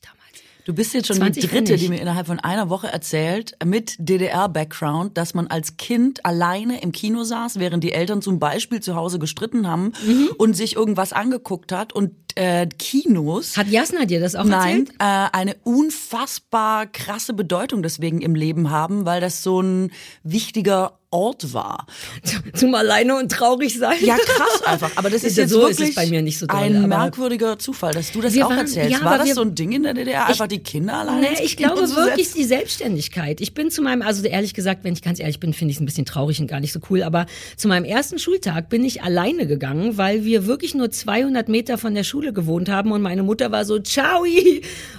Du 0.64 0.72
bist 0.74 0.94
jetzt 0.94 1.08
schon 1.08 1.16
die 1.16 1.22
20 1.40 1.50
dritte, 1.50 1.76
die 1.76 1.88
mir 1.88 2.00
innerhalb 2.00 2.26
von 2.28 2.38
einer 2.38 2.68
Woche 2.70 2.86
erzählt, 2.86 3.56
mit 3.64 3.96
DDR-Background, 3.98 5.16
dass 5.18 5.34
man 5.34 5.48
als 5.48 5.76
Kind 5.76 6.24
alleine 6.24 6.80
im 6.82 6.92
Kino 6.92 7.24
saß, 7.24 7.58
während 7.58 7.82
die 7.82 7.92
Eltern 7.92 8.22
zum 8.22 8.38
Beispiel 8.38 8.80
zu 8.80 8.94
Hause 8.94 9.18
gestritten 9.18 9.66
haben 9.66 9.92
Mhm. 10.06 10.28
und 10.38 10.54
sich 10.54 10.76
irgendwas 10.76 11.12
angeguckt 11.12 11.72
hat 11.72 11.92
und 11.92 12.12
äh, 12.36 12.66
Kinos 12.66 13.56
Hat 13.56 13.68
Jasna 13.68 14.04
dir 14.06 14.20
das 14.20 14.34
auch 14.36 14.44
Nein, 14.44 14.80
erzählt? 14.86 14.90
äh, 15.00 15.28
eine 15.36 15.56
unfassbar 15.64 16.86
krasse 16.86 17.34
Bedeutung 17.34 17.82
deswegen 17.82 18.20
im 18.22 18.34
Leben 18.34 18.70
haben, 18.70 19.04
weil 19.04 19.20
das 19.20 19.42
so 19.42 19.60
ein 19.60 19.90
wichtiger 20.22 20.98
Ort 21.12 21.52
war. 21.54 21.86
Zum 22.54 22.74
alleine 22.74 23.16
und 23.16 23.30
traurig 23.30 23.78
sein? 23.78 23.96
Ja, 24.00 24.16
krass 24.16 24.62
einfach. 24.64 24.90
Aber 24.96 25.10
das 25.10 25.22
ist 25.24 25.36
So 25.36 25.40
jetzt 25.42 25.50
ist 25.52 25.58
wirklich 25.58 25.88
es 25.90 25.94
bei 25.94 26.06
mir 26.06 26.22
nicht 26.22 26.38
so 26.38 26.46
doll, 26.46 26.58
ein 26.58 26.88
merkwürdiger 26.88 27.58
Zufall, 27.58 27.92
dass 27.92 28.10
du 28.12 28.20
das 28.20 28.36
auch 28.38 28.48
waren- 28.50 28.58
erzählst. 28.58 28.90
ja, 28.90 29.04
war 29.04 29.18
das 29.18 29.34
so 29.34 29.42
ein 29.42 29.54
Ding 29.54 29.72
in 29.72 29.82
der 29.84 29.94
DDR, 29.94 30.26
einfach 30.26 30.46
die 30.48 30.58
Kinder 30.60 30.94
alleine 30.94 31.20
Nee, 31.20 31.44
ich 31.44 31.56
glaube 31.56 31.82
wirklich 31.94 32.32
die 32.32 32.44
Selbstständigkeit. 32.44 33.40
Ich 33.40 33.54
bin 33.54 33.70
zu 33.70 33.82
meinem, 33.82 34.02
also 34.02 34.24
ehrlich 34.24 34.54
gesagt, 34.54 34.84
wenn 34.84 34.94
ich 34.94 35.02
ganz 35.02 35.20
ehrlich 35.20 35.38
bin, 35.38 35.52
finde 35.52 35.70
ich 35.70 35.76
es 35.76 35.80
ein 35.82 35.86
bisschen 35.86 36.06
traurig 36.06 36.40
und 36.40 36.46
gar 36.46 36.60
nicht 36.60 36.72
so 36.72 36.80
cool, 36.90 37.02
aber 37.02 37.26
zu 37.56 37.68
meinem 37.68 37.84
ersten 37.84 38.18
Schultag 38.18 38.68
bin 38.70 38.84
ich 38.84 39.02
alleine 39.02 39.46
gegangen, 39.46 39.98
weil 39.98 40.24
wir 40.24 40.46
wirklich 40.46 40.74
nur 40.74 40.90
200 40.90 41.48
Meter 41.48 41.76
von 41.78 41.94
der 41.94 42.04
Schule 42.04 42.32
gewohnt 42.32 42.68
haben 42.70 42.90
und 42.90 43.02
meine 43.02 43.22
Mutter 43.22 43.52
war 43.52 43.64
so, 43.64 43.78
ciao! 43.78 44.24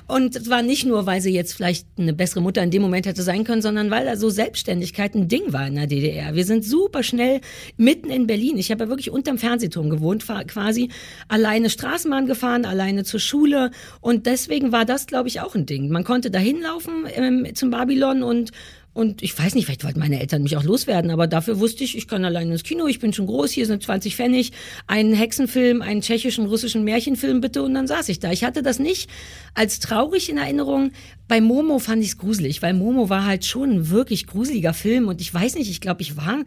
Und 0.07 0.35
es 0.35 0.49
war 0.49 0.61
nicht 0.61 0.85
nur, 0.85 1.05
weil 1.05 1.21
sie 1.21 1.33
jetzt 1.33 1.53
vielleicht 1.53 1.87
eine 1.97 2.13
bessere 2.13 2.41
Mutter 2.41 2.61
in 2.61 2.71
dem 2.71 2.81
Moment 2.81 3.05
hätte 3.05 3.23
sein 3.23 3.43
können, 3.43 3.61
sondern 3.61 3.89
weil 3.89 4.05
da 4.05 4.17
so 4.17 4.29
Selbstständigkeit 4.29 5.15
ein 5.15 5.27
Ding 5.27 5.53
war 5.53 5.65
in 5.67 5.75
der 5.75 5.87
DDR. 5.87 6.02
Wir 6.03 6.45
sind 6.45 6.65
super 6.65 7.03
schnell 7.03 7.41
mitten 7.77 8.09
in 8.09 8.27
Berlin. 8.27 8.57
Ich 8.57 8.71
habe 8.71 8.85
ja 8.85 8.89
wirklich 8.89 9.11
unterm 9.11 9.37
Fernsehturm 9.37 9.89
gewohnt, 9.89 10.25
quasi 10.47 10.89
alleine 11.27 11.69
Straßenbahn 11.69 12.25
gefahren, 12.25 12.65
alleine 12.65 13.03
zur 13.03 13.19
Schule 13.19 13.71
und 14.01 14.25
deswegen 14.25 14.71
war 14.71 14.85
das, 14.85 15.07
glaube 15.07 15.27
ich, 15.29 15.41
auch 15.41 15.55
ein 15.55 15.65
Ding. 15.65 15.89
Man 15.89 16.03
konnte 16.03 16.31
da 16.31 16.39
hinlaufen 16.39 17.05
ähm, 17.15 17.47
zum 17.55 17.71
Babylon 17.71 18.23
und 18.23 18.51
und 18.93 19.23
ich 19.23 19.37
weiß 19.37 19.55
nicht, 19.55 19.65
vielleicht 19.65 19.83
wollten 19.83 19.99
meine 19.99 20.19
Eltern 20.19 20.43
mich 20.43 20.55
auch 20.55 20.63
loswerden, 20.63 21.09
aber 21.09 21.25
dafür 21.25 21.59
wusste 21.59 21.83
ich, 21.83 21.97
ich 21.97 22.07
kann 22.07 22.23
alleine 22.25 22.51
ins 22.51 22.63
Kino, 22.63 22.85
ich 22.85 22.99
bin 22.99 23.11
schon 23.11 23.25
groß, 23.25 23.51
hier 23.51 23.65
sind 23.65 23.81
20 23.81 24.15
Pfennig, 24.15 24.51
einen 24.85 25.13
Hexenfilm, 25.13 25.81
einen 25.81 26.01
tschechischen, 26.01 26.45
russischen 26.45 26.83
Märchenfilm 26.83 27.41
bitte 27.41 27.63
und 27.63 27.73
dann 27.73 27.87
saß 27.87 28.09
ich 28.09 28.19
da. 28.19 28.31
Ich 28.31 28.43
hatte 28.43 28.61
das 28.61 28.77
nicht 28.77 29.09
als 29.55 29.79
traurig 29.79 30.29
in 30.29 30.37
Erinnerung. 30.37 30.91
Bei 31.27 31.41
Momo 31.41 31.79
fand 31.79 32.03
ich 32.03 32.09
es 32.09 32.17
gruselig, 32.17 32.61
weil 32.61 32.73
Momo 32.73 33.09
war 33.09 33.25
halt 33.25 33.45
schon 33.45 33.71
ein 33.71 33.89
wirklich 33.89 34.27
gruseliger 34.27 34.73
Film 34.73 35.07
und 35.07 35.21
ich 35.21 35.33
weiß 35.33 35.55
nicht, 35.55 35.71
ich 35.71 35.81
glaube, 35.81 36.03
ich 36.03 36.15
war 36.15 36.43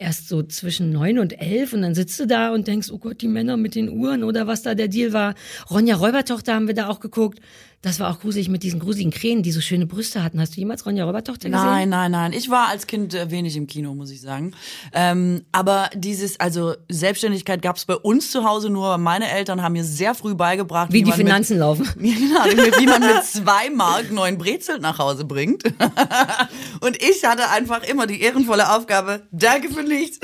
erst 0.00 0.28
so 0.28 0.42
zwischen 0.42 0.90
neun 0.92 1.18
und 1.18 1.38
elf 1.38 1.74
und 1.74 1.82
dann 1.82 1.94
sitzt 1.94 2.18
du 2.18 2.26
da 2.26 2.54
und 2.54 2.66
denkst, 2.66 2.90
oh 2.90 2.98
Gott, 2.98 3.20
die 3.20 3.28
Männer 3.28 3.58
mit 3.58 3.74
den 3.74 3.90
Uhren 3.90 4.24
oder 4.24 4.46
was 4.46 4.62
da 4.62 4.74
der 4.74 4.88
Deal 4.88 5.12
war. 5.12 5.34
Ronja 5.70 5.96
Räubertochter 5.96 6.54
haben 6.54 6.66
wir 6.66 6.74
da 6.74 6.88
auch 6.88 7.00
geguckt. 7.00 7.40
Das 7.82 7.98
war 7.98 8.10
auch 8.10 8.20
gruselig 8.20 8.50
mit 8.50 8.62
diesen 8.62 8.78
gruseligen 8.78 9.10
Krähen, 9.10 9.42
die 9.42 9.52
so 9.52 9.62
schöne 9.62 9.86
Brüste 9.86 10.22
hatten. 10.22 10.38
Hast 10.38 10.54
du 10.54 10.60
jemals 10.60 10.84
Ronja 10.84 11.06
Räubertochter 11.06 11.48
gesehen? 11.48 11.64
Nein, 11.64 11.88
nein, 11.88 12.10
nein. 12.10 12.32
Ich 12.34 12.50
war 12.50 12.68
als 12.68 12.86
Kind 12.86 13.14
wenig 13.30 13.56
im 13.56 13.66
Kino, 13.66 13.94
muss 13.94 14.10
ich 14.10 14.20
sagen. 14.20 14.52
Ähm, 14.92 15.44
aber 15.50 15.88
dieses, 15.94 16.38
also 16.40 16.74
Selbstständigkeit 16.90 17.62
gab 17.62 17.76
es 17.76 17.86
bei 17.86 17.96
uns 17.96 18.30
zu 18.32 18.44
Hause 18.44 18.68
nur. 18.68 18.98
Meine 18.98 19.30
Eltern 19.30 19.62
haben 19.62 19.72
mir 19.72 19.84
sehr 19.84 20.14
früh 20.14 20.34
beigebracht, 20.34 20.92
Wie 20.92 20.98
die 20.98 21.08
man 21.08 21.16
mit- 21.16 21.26
Finanzen 21.26 21.58
laufen. 21.58 21.88
Genau, 21.96 22.44
wie 22.78 22.86
man 22.86 23.00
mit 23.00 23.24
zwei 23.24 23.70
Mark 23.70 24.10
neun 24.12 24.36
Brezel 24.36 24.78
nach 24.78 24.98
Hause 24.98 25.24
bringt. 25.24 25.62
Und 26.82 27.02
ich 27.02 27.24
hatte 27.24 27.48
einfach 27.48 27.82
immer 27.84 28.06
die 28.06 28.20
ehrenvolle 28.20 28.74
Aufgabe, 28.76 29.22
danke 29.32 29.70
für 29.70 29.82
nichts, 29.84 30.18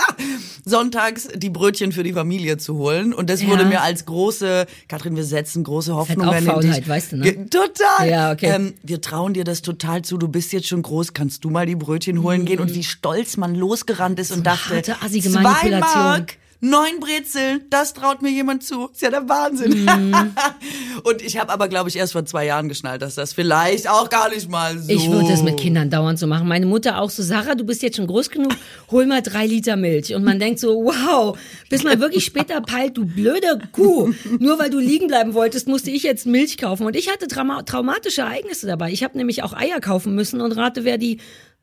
sonntags 0.64 1.28
die 1.34 1.50
Brötchen 1.50 1.92
für 1.92 2.02
die 2.02 2.12
Familie 2.12 2.58
zu 2.58 2.76
holen. 2.76 3.12
Und 3.14 3.30
das 3.30 3.42
Ja. 3.42 3.48
wurde 3.48 3.64
mir 3.64 3.80
als 3.82 4.04
große, 4.06 4.66
Katrin, 4.88 5.16
wir 5.16 5.24
setzen 5.24 5.64
große 5.64 5.94
Hoffnungen 5.94 6.48
auch 6.48 6.60
in 6.60 6.70
dich. 6.72 6.89
Weißt 6.90 7.12
du, 7.12 7.16
ne? 7.18 7.48
Total. 7.48 8.08
Ja, 8.10 8.32
okay. 8.32 8.52
Ähm, 8.54 8.74
wir 8.82 9.00
trauen 9.00 9.32
dir 9.32 9.44
das 9.44 9.62
total 9.62 10.02
zu. 10.02 10.18
Du 10.18 10.26
bist 10.28 10.52
jetzt 10.52 10.66
schon 10.66 10.82
groß, 10.82 11.14
kannst 11.14 11.44
du 11.44 11.50
mal 11.50 11.64
die 11.66 11.76
Brötchen 11.76 12.22
holen 12.22 12.44
gehen? 12.44 12.58
Und 12.58 12.74
wie 12.74 12.82
stolz 12.82 13.36
man 13.36 13.54
losgerannt 13.54 14.18
ist 14.18 14.32
und 14.32 14.44
dachte, 14.44 14.74
Mhm. 14.74 14.76
harte, 14.76 14.96
zwei. 15.32 15.42
Mark, 15.80 16.36
neun 16.60 17.00
Brezeln, 17.00 17.62
das 17.70 17.94
traut 17.94 18.22
mir 18.22 18.30
jemand 18.30 18.62
zu. 18.62 18.88
Ist 18.92 19.02
ja 19.02 19.10
der 19.10 19.28
Wahnsinn. 19.28 19.84
Mhm. 19.84 20.34
und 21.04 21.22
ich 21.22 21.38
habe 21.38 21.52
aber, 21.52 21.68
glaube 21.68 21.88
ich, 21.88 21.96
erst 21.96 22.12
vor 22.12 22.24
zwei 22.26 22.46
Jahren 22.46 22.68
geschnallt, 22.68 23.02
dass 23.02 23.14
das 23.14 23.32
vielleicht 23.32 23.88
auch 23.88 24.10
gar 24.10 24.28
nicht 24.28 24.50
mal 24.50 24.78
so. 24.78 24.92
Ich 24.92 25.10
würde 25.10 25.28
das 25.28 25.42
mit 25.42 25.58
Kindern 25.58 25.90
dauernd 25.90 26.18
so 26.18 26.26
machen. 26.26 26.46
Meine 26.46 26.66
Mutter 26.66 27.00
auch 27.00 27.10
so, 27.10 27.22
Sarah, 27.22 27.54
du 27.54 27.64
bist 27.64 27.82
jetzt 27.82 27.96
schon 27.96 28.06
groß 28.06 28.30
genug, 28.30 28.54
hol 28.90 29.06
mal 29.06 29.22
drei 29.22 29.46
Liter 29.46 29.76
Milch. 29.76 30.14
Und 30.14 30.24
man 30.24 30.38
denkt 30.38 30.60
so, 30.60 30.84
wow, 30.84 31.38
bis 31.68 31.82
man 31.82 31.98
wirklich 32.00 32.24
später 32.24 32.60
peilt, 32.60 32.96
du 32.96 33.06
blöde 33.06 33.58
Kuh. 33.72 34.12
Nur 34.38 34.58
weil 34.58 34.70
du 34.70 34.78
liegen 34.78 35.06
bleiben 35.06 35.34
wolltest, 35.34 35.66
musste 35.66 35.90
ich 35.90 36.02
jetzt 36.02 36.26
Milch 36.26 36.58
kaufen. 36.58 36.86
Und 36.86 36.96
ich 36.96 37.10
hatte 37.10 37.26
trauma 37.26 37.62
traumatische 37.62 38.22
Ereignisse 38.22 38.66
dabei. 38.66 38.92
Ich 38.92 39.02
habe 39.02 39.16
nämlich 39.16 39.42
auch 39.42 39.54
Eier 39.54 39.80
kaufen 39.80 40.14
müssen 40.14 40.40
und 40.40 40.52
rate, 40.52 40.84
wer 40.84 40.98
die 40.98 41.18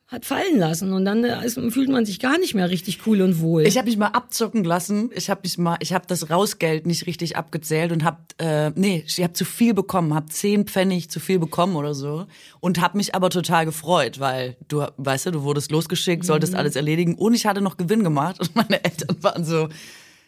hat 0.08 0.24
fallen 0.24 0.58
lassen. 0.58 0.94
Und 0.94 1.04
dann 1.04 1.24
äh, 1.26 1.46
ist, 1.46 1.60
fühlt 1.72 1.90
man 1.90 2.06
sich 2.06 2.20
gar 2.22 2.38
nicht 2.40 2.56
mehr 2.56 2.70
richtig 2.70 3.06
cool 3.06 3.22
und 3.22 3.42
wohl. 3.42 3.68
Ich 3.68 3.78
habe 3.78 3.88
mich 3.88 3.98
mal 3.98 4.08
abzocken 4.08 4.64
lassen. 4.64 5.10
Ich 5.14 5.30
habe 5.30 5.42
mich 5.44 5.58
mal, 5.58 5.76
ich 5.82 5.92
habe 5.92 6.06
das 6.08 6.30
Rausgeld 6.30 6.86
nicht 6.86 7.08
richtig 7.08 7.36
abgezählt 7.36 7.92
und 7.92 8.06
habe, 8.06 8.18
äh, 8.38 8.72
nee, 8.76 9.04
ich 9.06 9.22
habe 9.22 9.34
zu 9.34 9.44
viel 9.44 9.74
bekommen, 9.74 10.14
habe 10.14 10.28
zehn 10.28 10.66
Pfennig 10.66 11.10
zu 11.10 11.20
viel 11.20 11.40
bekommen 11.40 11.76
oder 11.76 11.94
so 11.94 12.26
und 12.62 12.80
habe 12.80 12.96
mich 12.98 13.16
aber 13.16 13.30
total 13.30 13.66
gefreut, 13.66 14.20
weil 14.22 14.56
du, 14.70 14.86
weißt 14.96 15.26
du, 15.26 15.32
du 15.32 15.44
wurdest 15.44 15.72
losgeschickt, 15.72 16.24
solltest 16.24 16.54
Mhm. 16.54 16.60
alles 16.60 16.78
erledigen 16.78 17.16
und 17.16 17.34
ich 17.34 17.46
hatte 17.46 17.60
noch 17.60 17.76
Gewinn 17.76 18.04
gemacht 18.06 18.40
und 18.42 18.56
meine 18.56 18.82
Eltern 18.84 19.18
waren 19.22 19.44
so. 19.44 19.68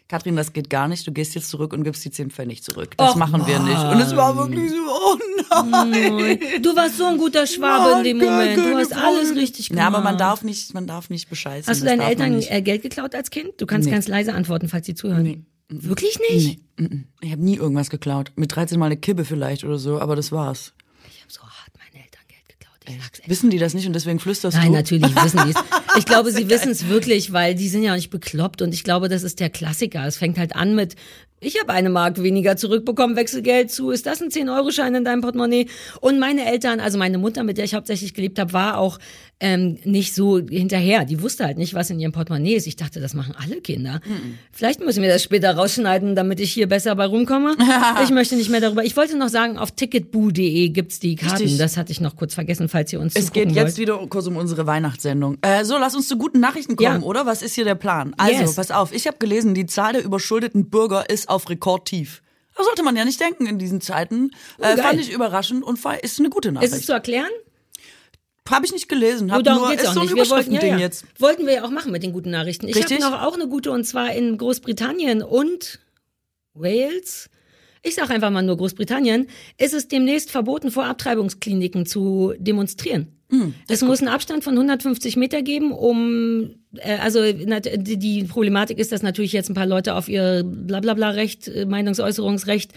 Katrin, 0.10 0.36
das 0.36 0.54
geht 0.54 0.69
gar 0.72 0.88
nicht. 0.88 1.06
Du 1.06 1.12
gehst 1.12 1.36
jetzt 1.36 1.50
zurück 1.50 1.72
und 1.72 1.84
gibst 1.84 2.04
die 2.04 2.10
zehn 2.10 2.32
Pfennig 2.32 2.63
zurück. 2.63 2.98
Das 2.98 3.12
Och, 3.12 3.15
machen 3.15 3.45
wir 3.45 3.60
nicht. 3.60 3.78
Und 3.80 4.02
es 4.02 4.15
war 4.15 4.36
wirklich 4.36 4.72
so, 4.72 4.78
oh 4.78 5.17
nein. 5.52 6.39
du 6.63 6.76
warst 6.76 6.98
so 6.98 7.06
ein 7.06 7.17
guter 7.17 7.45
Schwabe 7.45 8.00
in 8.00 8.04
dem 8.04 8.17
Nein, 8.17 8.58
Moment. 8.58 8.58
Du 8.58 8.78
hast 8.80 8.93
alles 8.93 9.36
richtig 9.36 9.69
gemacht. 9.69 9.84
Ja, 9.84 9.88
aber 9.88 10.02
man 10.02 10.17
darf 10.17 10.43
nicht, 10.43 10.74
man 10.74 10.88
darf 10.88 11.12
nicht 11.12 11.30
bescheißen. 11.30 11.69
Hast 11.69 11.82
du 11.82 11.86
deinen 11.86 12.02
Eltern 12.02 12.41
äh, 12.41 12.62
Geld 12.63 12.82
geklaut 12.82 13.13
als 13.13 13.30
Kind? 13.30 13.52
Du 13.62 13.67
kannst 13.67 13.86
Nee. 13.86 13.91
ganz 13.91 14.08
leise 14.08 14.34
antworten, 14.34 14.67
falls 14.67 14.88
sie 14.88 14.95
zuhören. 14.95 15.45
Wirklich 15.69 16.17
nicht? 16.32 16.60
Nee, 16.80 17.04
ich 17.22 17.32
habe 17.32 17.43
nie 17.43 17.58
irgendwas 17.58 17.91
geklaut. 17.91 18.32
Mit 18.36 18.56
13 18.56 18.80
mal 18.80 18.88
eine 18.88 18.98
Kippe 18.98 19.26
vielleicht 19.26 19.63
oder 19.63 19.78
so, 19.78 20.00
aber 20.00 20.15
das 20.15 20.32
war's. 20.32 20.74
Ich 21.13 21.22
habe 21.22 21.32
so 21.32 21.41
hart 21.41 21.69
meine 21.78 22.04
Eltern 22.04 22.24
Geld 22.28 22.50
geklaut. 22.50 22.58
Ich 22.58 22.58
sag's 22.58 22.67
echt. 22.67 22.69
Wissen 23.28 23.50
die 23.50 23.58
das 23.60 23.74
nicht 23.74 23.86
und 23.88 23.94
deswegen 23.94 24.20
flüsterst 24.20 24.58
Nein, 24.58 24.68
du? 24.68 24.74
natürlich 24.74 25.15
wissen 25.15 25.42
die 25.46 25.52
es. 25.52 25.56
Ich 25.98 26.06
glaube, 26.06 26.32
sie 26.32 26.50
wissen 26.50 26.72
es 26.72 26.88
wirklich, 26.88 27.34
weil 27.34 27.56
die 27.56 27.68
sind 27.68 27.84
ja 27.84 27.92
auch 27.92 27.96
nicht 27.98 28.10
bekloppt 28.10 28.62
und 28.62 28.74
ich 28.74 28.84
glaube, 28.84 29.10
das 29.10 29.24
ist 29.24 29.39
der 29.39 29.50
Klassiker. 29.50 30.06
Es 30.06 30.18
fängt 30.18 30.38
halt 30.38 30.56
an 30.56 30.76
mit, 30.76 30.96
ich 31.41 31.60
habe 31.60 31.71
eine 31.73 31.89
Mark 31.89 32.21
weniger 32.21 32.58
zurückbekommen, 32.58 33.15
Wechselgeld 33.15 33.71
zu, 33.71 33.91
ist 33.91 34.06
das 34.06 34.21
ein 34.21 34.30
10-Euro-Schein 34.30 34.95
in 34.95 35.04
deinem 35.06 35.21
Portemonnaie? 35.21 35.67
Und 36.02 36.19
meine 36.19 36.45
Eltern, 36.45 36.80
also 36.80 36.97
meine 36.97 37.17
Mutter, 37.17 37.43
mit 37.43 37.58
der 37.58 37.65
ich 37.65 37.75
hauptsächlich 37.75 38.13
gelebt 38.13 38.39
habe, 38.39 38.54
war 38.54 38.78
auch 38.78 38.99
ähm, 39.41 39.78
nicht 39.86 40.13
so 40.15 40.39
hinterher. 40.39 41.06
Die 41.06 41.21
wusste 41.21 41.45
halt 41.45 41.58
nicht, 41.58 41.73
was 41.73 41.89
in 41.89 41.99
ihrem 41.99 42.12
Portemonnaie 42.12 42.56
ist. 42.56 42.67
Ich 42.67 42.75
dachte, 42.75 42.99
das 42.99 43.13
machen 43.13 43.34
alle 43.41 43.62
Kinder. 43.62 44.02
Vielleicht 44.52 44.82
müssen 44.82 45.02
wir 45.02 45.10
das 45.10 45.23
später 45.23 45.56
rausschneiden, 45.56 46.13
damit 46.15 46.41
ich 46.41 46.52
hier 46.52 46.67
besser 46.67 46.93
bei 46.95 47.06
rumkomme. 47.06 47.56
ich 48.04 48.10
möchte 48.10 48.36
nicht 48.36 48.49
mehr 48.49 48.60
darüber. 48.60 48.84
Ich 48.84 48.97
wollte 48.97 49.17
noch 49.17 49.30
sagen, 49.30 49.58
auf 49.58 49.71
ticketboo.de 49.71 50.69
gibt's 50.69 50.99
die 50.99 51.15
Karten. 51.15 51.38
Richtig. 51.43 51.58
Das 51.58 51.78
hatte 51.78 51.91
ich 51.93 52.02
noch 52.02 52.17
kurz 52.17 52.34
vergessen, 52.34 52.67
falls 52.67 52.91
ihr 52.91 52.99
uns 52.99 53.15
Es 53.15 53.32
geht 53.32 53.45
wollt. 53.45 53.56
jetzt 53.56 53.78
wieder 53.78 53.97
kurz 54.10 54.28
um 54.28 54.36
unsere 54.36 54.67
Weihnachtssendung. 54.67 55.38
Äh, 55.41 55.63
so, 55.63 55.78
lass 55.78 55.95
uns 55.95 56.10
zu 56.10 56.17
guten 56.17 56.41
Nachrichten 56.41 56.75
kommen, 56.75 57.02
Ja. 57.02 57.08
oder? 57.08 57.25
Was 57.25 57.41
ist 57.41 57.56
hier 57.56 57.63
der 57.65 57.75
Plan? 57.75 58.13
Also, 58.17 58.41
Yes. 58.41 58.56
pass 58.56 58.71
auf, 58.71 58.93
ich 58.93 59.08
habe 59.08 59.17
gelesen, 59.19 59.54
die 59.54 59.65
Zahl 59.67 59.93
der 59.93 60.04
überschuldeten 60.04 60.69
Bürger 60.69 61.10
ist 61.10 61.29
auf 61.30 61.50
Rekordtief. 61.50 62.22
Das 62.56 62.65
sollte 62.65 62.84
man 62.84 62.96
ja 62.96 63.06
nicht 63.06 63.20
denken 63.20 63.46
in 63.46 63.58
diesen 63.58 63.80
Zeiten. 63.80 64.32
Äh, 64.58 64.76
Oh, 64.78 64.82
fand 64.82 65.00
ich 65.00 65.12
überraschend 65.12 65.63
und 65.63 65.80
ist 66.02 66.20
eine 66.20 66.30
gute 66.30 66.50
Ist 66.50 66.56
es 66.56 66.62
Nachricht. 66.72 66.86
zu 66.86 66.92
erklären? 66.92 67.30
Habe 68.50 68.65
ich 68.65 68.72
nicht 68.72 68.89
gelesen. 68.89 69.32
Hab 69.32 69.46
nur, 69.46 69.70
geht's 69.70 69.84
ist 69.84 69.94
so 69.94 70.02
ein 70.02 70.08
wollten, 70.08 70.18
ja, 70.18 70.24
Überschriftending 70.26 70.72
ja. 70.72 70.78
jetzt. 70.80 71.06
wollten 71.20 71.46
wir 71.46 71.54
ja 71.54 71.63
auch 71.63 71.70
machen 71.70 71.92
mit 71.92 72.02
den 72.04 72.13
guten 72.13 72.32
Nachrichten. 72.32 72.68
Ich 72.68 72.76
habe 72.84 73.00
noch 73.00 73.22
auch 73.22 73.36
eine 73.36 73.48
gute 73.48 73.72
und 73.72 73.84
zwar 73.86 74.12
in 74.12 74.38
Großbritannien 74.38 75.22
und 75.22 75.80
Wales. 76.54 77.30
Ich 77.84 77.96
sage 77.96 78.13
einfach 78.13 78.32
mal 78.32 78.42
nur 78.42 78.58
Großbritannien. 78.58 79.28
Ist 79.58 79.74
es 79.74 79.88
demnächst 79.88 80.32
verboten, 80.32 80.72
vor 80.72 80.86
Abtreibungskliniken 80.86 81.86
zu 81.86 82.34
demonstrieren. 82.38 83.20
Hm, 83.30 83.54
es 83.68 83.82
muss 83.84 84.00
einen 84.00 84.10
Abstand 84.10 84.44
von 84.44 84.54
150 84.56 85.15
Meter 85.15 85.44
geben, 85.44 85.72
um 85.72 86.56
also 87.00 87.20
nat- 87.46 87.68
die 87.78 88.24
Problematik 88.26 88.78
ist, 88.78 88.92
dass 88.92 89.02
natürlich 89.02 89.34
jetzt 89.34 89.50
ein 89.50 89.56
paar 89.56 89.66
Leute 89.66 89.96
auf 89.96 90.08
ihr 90.08 90.44
Blablabla-Recht, 90.46 91.48
äh, 91.48 91.66
Meinungsäußerungsrecht 91.66 92.72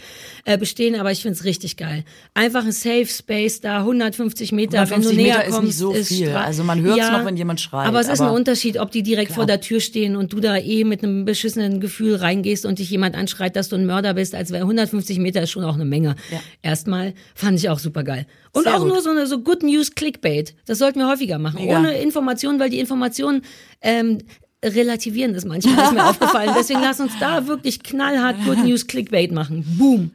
äh, 0.45 0.57
bestehen, 0.57 0.95
aber 0.99 1.11
ich 1.11 1.21
find's 1.21 1.43
richtig 1.43 1.77
geil. 1.77 2.03
Einfach 2.33 2.65
ein 2.65 2.71
Safe 2.71 3.05
Space 3.05 3.61
da, 3.61 3.79
150 3.79 4.51
Meter, 4.51 4.73
wenn 4.89 5.03
150 5.03 5.11
du 5.11 5.15
näher 5.21 5.35
Meter 5.37 5.45
ist 5.47 5.53
kommst, 5.55 5.67
nicht 5.67 5.77
so 5.77 5.93
viel. 5.93 6.29
stra- 6.29 6.43
Also 6.43 6.63
man 6.63 6.81
hört's 6.81 7.11
noch, 7.11 7.23
wenn 7.25 7.37
jemand 7.37 7.61
schreit, 7.61 7.87
Aber 7.87 7.99
es 7.99 8.07
ist 8.09 8.19
ein 8.19 8.27
aber- 8.27 8.35
Unterschied, 8.35 8.79
ob 8.79 8.89
die 8.91 9.03
direkt 9.03 9.31
vor 9.31 9.45
der 9.45 9.61
Tür 9.61 9.79
stehen 9.79 10.15
und 10.15 10.33
du 10.33 10.39
da 10.39 10.57
eh 10.57 10.83
mit 10.85 11.03
einem 11.03 11.25
beschissenen 11.25 11.79
Gefühl 11.79 12.15
reingehst 12.15 12.65
und 12.65 12.79
dich 12.79 12.89
jemand 12.89 13.15
anschreit, 13.15 13.55
dass 13.55 13.69
du 13.69 13.75
ein 13.75 13.85
Mörder 13.85 14.15
bist, 14.15 14.33
als 14.33 14.51
wäre 14.51 14.63
150 14.63 15.19
Meter 15.19 15.43
ist 15.43 15.51
schon 15.51 15.63
auch 15.63 15.75
eine 15.75 15.85
Menge. 15.85 16.15
Ja. 16.31 16.39
Erstmal 16.63 17.13
fand 17.35 17.59
ich 17.59 17.69
auch 17.69 17.79
super 17.79 18.03
geil. 18.03 18.25
Und 18.53 18.63
Sehr 18.63 18.75
auch 18.75 18.79
gut. 18.79 18.87
nur 18.89 19.01
so 19.01 19.09
eine 19.11 19.25
so 19.27 19.39
Good 19.39 19.63
News 19.63 19.93
Clickbait. 19.95 20.03
Clickbait. 20.03 20.55
Das 20.65 20.77
sollten 20.79 20.99
wir 20.99 21.07
häufiger 21.09 21.39
machen. 21.39 21.61
Mega. 21.61 21.79
Ohne 21.79 21.97
Informationen, 21.99 22.59
weil 22.59 22.69
die 22.69 22.79
Informationen 22.79 23.41
ähm, 23.83 24.19
relativieren 24.63 25.33
das 25.33 25.45
manchmal, 25.45 25.85
ist 25.85 25.93
mir 25.93 26.05
aufgefallen. 26.09 26.53
Deswegen 26.57 26.81
lass 26.81 26.99
uns 26.99 27.11
da 27.19 27.47
wirklich 27.47 27.83
knallhart 27.83 28.37
Good 28.45 28.63
News 28.65 28.87
Clickbait 28.87 29.31
machen. 29.31 29.63
Boom. 29.77 30.11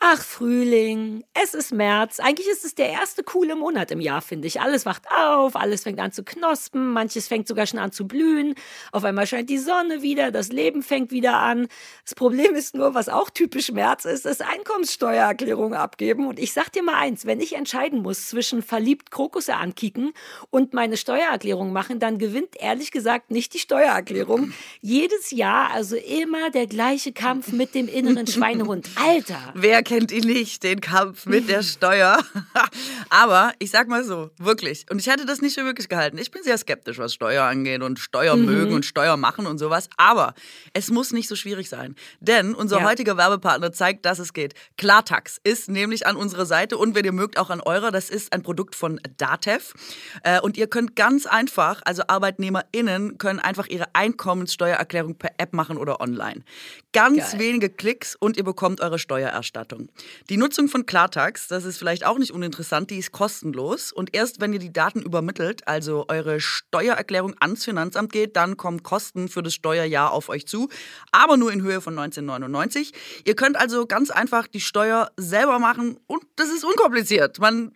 Ach, 0.00 0.22
Frühling, 0.22 1.24
es 1.34 1.54
ist 1.54 1.72
März. 1.72 2.20
Eigentlich 2.20 2.46
ist 2.46 2.64
es 2.64 2.76
der 2.76 2.88
erste 2.88 3.24
coole 3.24 3.56
Monat 3.56 3.90
im 3.90 4.00
Jahr, 4.00 4.22
finde 4.22 4.46
ich. 4.46 4.60
Alles 4.60 4.86
wacht 4.86 5.02
auf, 5.10 5.56
alles 5.56 5.82
fängt 5.82 5.98
an 5.98 6.12
zu 6.12 6.22
knospen, 6.22 6.92
manches 6.92 7.26
fängt 7.26 7.48
sogar 7.48 7.66
schon 7.66 7.80
an 7.80 7.90
zu 7.90 8.06
blühen. 8.06 8.54
Auf 8.92 9.02
einmal 9.02 9.26
scheint 9.26 9.50
die 9.50 9.58
Sonne 9.58 10.00
wieder, 10.00 10.30
das 10.30 10.50
Leben 10.50 10.84
fängt 10.84 11.10
wieder 11.10 11.38
an. 11.38 11.66
Das 12.04 12.14
Problem 12.14 12.54
ist 12.54 12.76
nur, 12.76 12.94
was 12.94 13.08
auch 13.08 13.28
typisch 13.28 13.72
März 13.72 14.04
ist, 14.04 14.24
ist 14.24 14.40
Einkommenssteuererklärung 14.40 15.74
abgeben. 15.74 16.28
Und 16.28 16.38
ich 16.38 16.52
sag 16.52 16.70
dir 16.70 16.84
mal 16.84 16.94
eins, 16.94 17.26
wenn 17.26 17.40
ich 17.40 17.56
entscheiden 17.56 18.00
muss 18.00 18.28
zwischen 18.28 18.62
verliebt 18.62 19.10
Krokusse 19.10 19.56
ankicken 19.56 20.12
und 20.50 20.74
meine 20.74 20.96
Steuererklärung 20.96 21.72
machen, 21.72 21.98
dann 21.98 22.18
gewinnt 22.18 22.54
ehrlich 22.60 22.92
gesagt 22.92 23.32
nicht 23.32 23.52
die 23.52 23.58
Steuererklärung. 23.58 24.52
Jedes 24.80 25.32
Jahr 25.32 25.72
also 25.72 25.96
immer 25.96 26.50
der 26.50 26.68
gleiche 26.68 27.10
Kampf 27.12 27.50
mit 27.50 27.74
dem 27.74 27.88
inneren 27.88 28.26
Schweinehund. 28.28 28.88
Alter! 28.94 29.52
Wer 29.54 29.82
kennt 29.88 30.12
ihn 30.12 30.24
nicht, 30.26 30.62
den 30.62 30.80
Kampf 30.82 31.24
mit 31.26 31.48
der 31.48 31.62
Steuer? 31.62 32.18
Aber 33.10 33.52
ich 33.58 33.70
sag 33.70 33.88
mal 33.88 34.04
so, 34.04 34.30
wirklich. 34.38 34.84
Und 34.90 34.98
ich 35.00 35.06
hätte 35.06 35.24
das 35.24 35.40
nicht 35.40 35.54
für 35.54 35.64
möglich 35.64 35.88
gehalten. 35.88 36.18
Ich 36.18 36.30
bin 36.30 36.42
sehr 36.42 36.58
skeptisch, 36.58 36.98
was 36.98 37.14
Steuer 37.14 37.44
angeht 37.44 37.82
und 37.82 37.98
Steuer 37.98 38.36
Mhm. 38.36 38.44
mögen 38.44 38.74
und 38.74 38.84
Steuer 38.84 39.16
machen 39.16 39.46
und 39.46 39.58
sowas. 39.58 39.88
Aber 39.96 40.34
es 40.74 40.90
muss 40.90 41.12
nicht 41.12 41.26
so 41.28 41.34
schwierig 41.36 41.68
sein. 41.70 41.96
Denn 42.20 42.54
unser 42.54 42.80
Ja. 42.80 42.84
heutiger 42.84 43.16
Werbepartner 43.16 43.72
zeigt, 43.72 44.04
dass 44.04 44.18
es 44.18 44.32
geht. 44.34 44.54
Klartax 44.76 45.40
ist 45.42 45.68
nämlich 45.70 46.06
an 46.06 46.16
unserer 46.16 46.44
Seite 46.44 46.76
und 46.76 46.94
wenn 46.94 47.04
ihr 47.06 47.12
mögt, 47.12 47.38
auch 47.38 47.48
an 47.50 47.60
eurer. 47.60 47.90
Das 47.90 48.10
ist 48.10 48.32
ein 48.34 48.42
Produkt 48.42 48.74
von 48.74 49.00
Datev. 49.16 49.72
Äh, 50.22 50.40
Und 50.40 50.56
ihr 50.58 50.66
könnt 50.66 50.96
ganz 50.96 51.24
einfach, 51.26 51.80
also 51.84 52.02
ArbeitnehmerInnen 52.08 53.16
können 53.18 53.38
einfach 53.38 53.66
ihre 53.68 53.86
Einkommenssteuererklärung 53.94 55.16
per 55.16 55.30
App 55.38 55.52
machen 55.54 55.78
oder 55.78 56.00
online. 56.00 56.42
Ganz 56.92 57.32
Geil. 57.32 57.40
wenige 57.40 57.70
Klicks 57.70 58.14
und 58.16 58.36
ihr 58.36 58.44
bekommt 58.44 58.80
eure 58.80 58.98
Steuererstattung. 58.98 59.77
Die 60.28 60.36
Nutzung 60.36 60.68
von 60.68 60.86
Klartax, 60.86 61.48
das 61.48 61.64
ist 61.64 61.78
vielleicht 61.78 62.04
auch 62.04 62.18
nicht 62.18 62.32
uninteressant, 62.32 62.90
die 62.90 62.98
ist 62.98 63.12
kostenlos. 63.12 63.92
Und 63.92 64.14
erst 64.14 64.40
wenn 64.40 64.52
ihr 64.52 64.58
die 64.58 64.72
Daten 64.72 65.02
übermittelt, 65.02 65.66
also 65.66 66.06
eure 66.08 66.40
Steuererklärung 66.40 67.34
ans 67.40 67.64
Finanzamt 67.64 68.12
geht, 68.12 68.36
dann 68.36 68.56
kommen 68.56 68.82
Kosten 68.82 69.28
für 69.28 69.42
das 69.42 69.54
Steuerjahr 69.54 70.12
auf 70.12 70.28
euch 70.28 70.46
zu, 70.46 70.68
aber 71.12 71.36
nur 71.36 71.52
in 71.52 71.62
Höhe 71.62 71.80
von 71.80 71.98
1999. 71.98 72.92
Ihr 73.24 73.36
könnt 73.36 73.56
also 73.56 73.86
ganz 73.86 74.10
einfach 74.10 74.46
die 74.46 74.60
Steuer 74.60 75.10
selber 75.16 75.58
machen 75.58 75.98
und 76.06 76.22
das 76.36 76.48
ist 76.48 76.64
unkompliziert. 76.64 77.38
Man, 77.38 77.72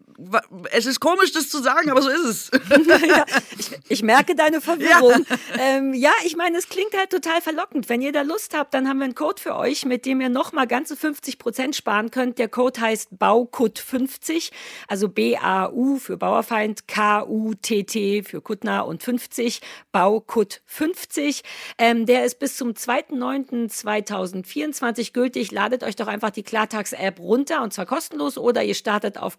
es 0.71 0.87
ist 0.87 1.01
komisch, 1.01 1.33
das 1.33 1.49
zu 1.49 1.63
sagen, 1.63 1.91
aber 1.91 2.03
so 2.03 2.09
ist 2.09 2.25
es. 2.25 2.51
ja, 3.07 3.25
ich, 3.59 3.71
ich 3.89 4.03
merke 4.03 4.35
deine 4.35 4.61
Verwirrung. 4.61 5.25
Ja. 5.29 5.37
Ähm, 5.59 5.95
ja, 5.95 6.11
ich 6.25 6.37
meine, 6.37 6.59
es 6.59 6.69
klingt 6.69 6.97
halt 6.97 7.11
total 7.11 7.41
verlockend. 7.41 7.89
Wenn 7.89 8.03
ihr 8.03 8.13
da 8.13 8.23
Lust 8.23 8.57
habt, 8.57 8.75
dann 8.75 8.89
haben 8.89 8.99
wir 8.99 9.05
einen 9.05 9.15
Code 9.15 9.41
für 9.41 9.57
euch, 9.57 9.85
mit 9.85 10.07
dem 10.07 10.21
ihr 10.21 10.29
nochmal 10.29 10.67
ganze 10.67 10.97
50 10.97 11.39
Prozent 11.39 11.77
sparen 11.77 12.11
könnt. 12.11 12.39
Der 12.39 12.49
Code 12.49 12.81
heißt 12.81 13.11
BAUKUT50, 13.19 14.51
also 14.89 15.09
B-A-U 15.09 15.99
für 15.99 16.17
Bauerfeind, 16.17 16.89
K-U-T-T 16.89 18.25
für 18.25 18.41
Kuttner 18.41 18.87
und 18.87 19.03
50, 19.03 19.61
BAUKUT50. 19.95 21.43
Ähm, 21.79 22.07
der 22.07 22.25
ist 22.25 22.39
bis 22.39 22.57
zum 22.57 22.73
2.9.2024 22.73 25.13
gültig. 25.13 25.51
Ladet 25.51 25.83
euch 25.83 25.97
doch 25.97 26.09
einfach 26.09 26.31
die 26.31 26.43
Klartax-App 26.43 27.21
runter 27.21 27.63
und 27.63 27.73
zwar 27.73 27.87
kostenlos 27.87 28.39
oder 28.39 28.63
ihr 28.63 28.75
startet 28.75 29.19
auf 29.19 29.39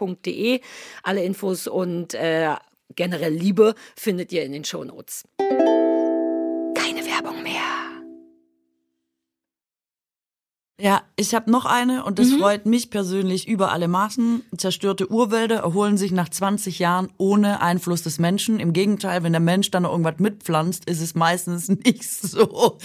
klartax.de. 0.00 0.60
Alle 1.02 1.24
Infos 1.24 1.66
und 1.66 2.14
äh, 2.14 2.54
generell 2.96 3.32
Liebe 3.32 3.74
findet 3.96 4.32
ihr 4.32 4.44
in 4.44 4.52
den 4.52 4.64
Shownotes. 4.64 5.24
Keine 5.38 5.79
Ja, 10.82 11.02
ich 11.16 11.34
habe 11.34 11.50
noch 11.50 11.66
eine 11.66 12.04
und 12.04 12.18
das 12.18 12.28
Mhm. 12.28 12.38
freut 12.38 12.64
mich 12.64 12.88
persönlich 12.88 13.46
über 13.46 13.70
alle 13.70 13.86
Maßen. 13.86 14.42
Zerstörte 14.56 15.10
Urwälder 15.12 15.56
erholen 15.56 15.98
sich 15.98 16.10
nach 16.10 16.30
20 16.30 16.78
Jahren 16.78 17.08
ohne 17.18 17.60
Einfluss 17.60 18.02
des 18.02 18.18
Menschen. 18.18 18.58
Im 18.58 18.72
Gegenteil, 18.72 19.22
wenn 19.22 19.32
der 19.32 19.40
Mensch 19.40 19.70
dann 19.70 19.82
noch 19.82 19.90
irgendwas 19.90 20.14
mitpflanzt, 20.18 20.86
ist 20.88 21.02
es 21.02 21.14
meistens 21.14 21.68
nicht 21.84 22.10
so. 22.10 22.78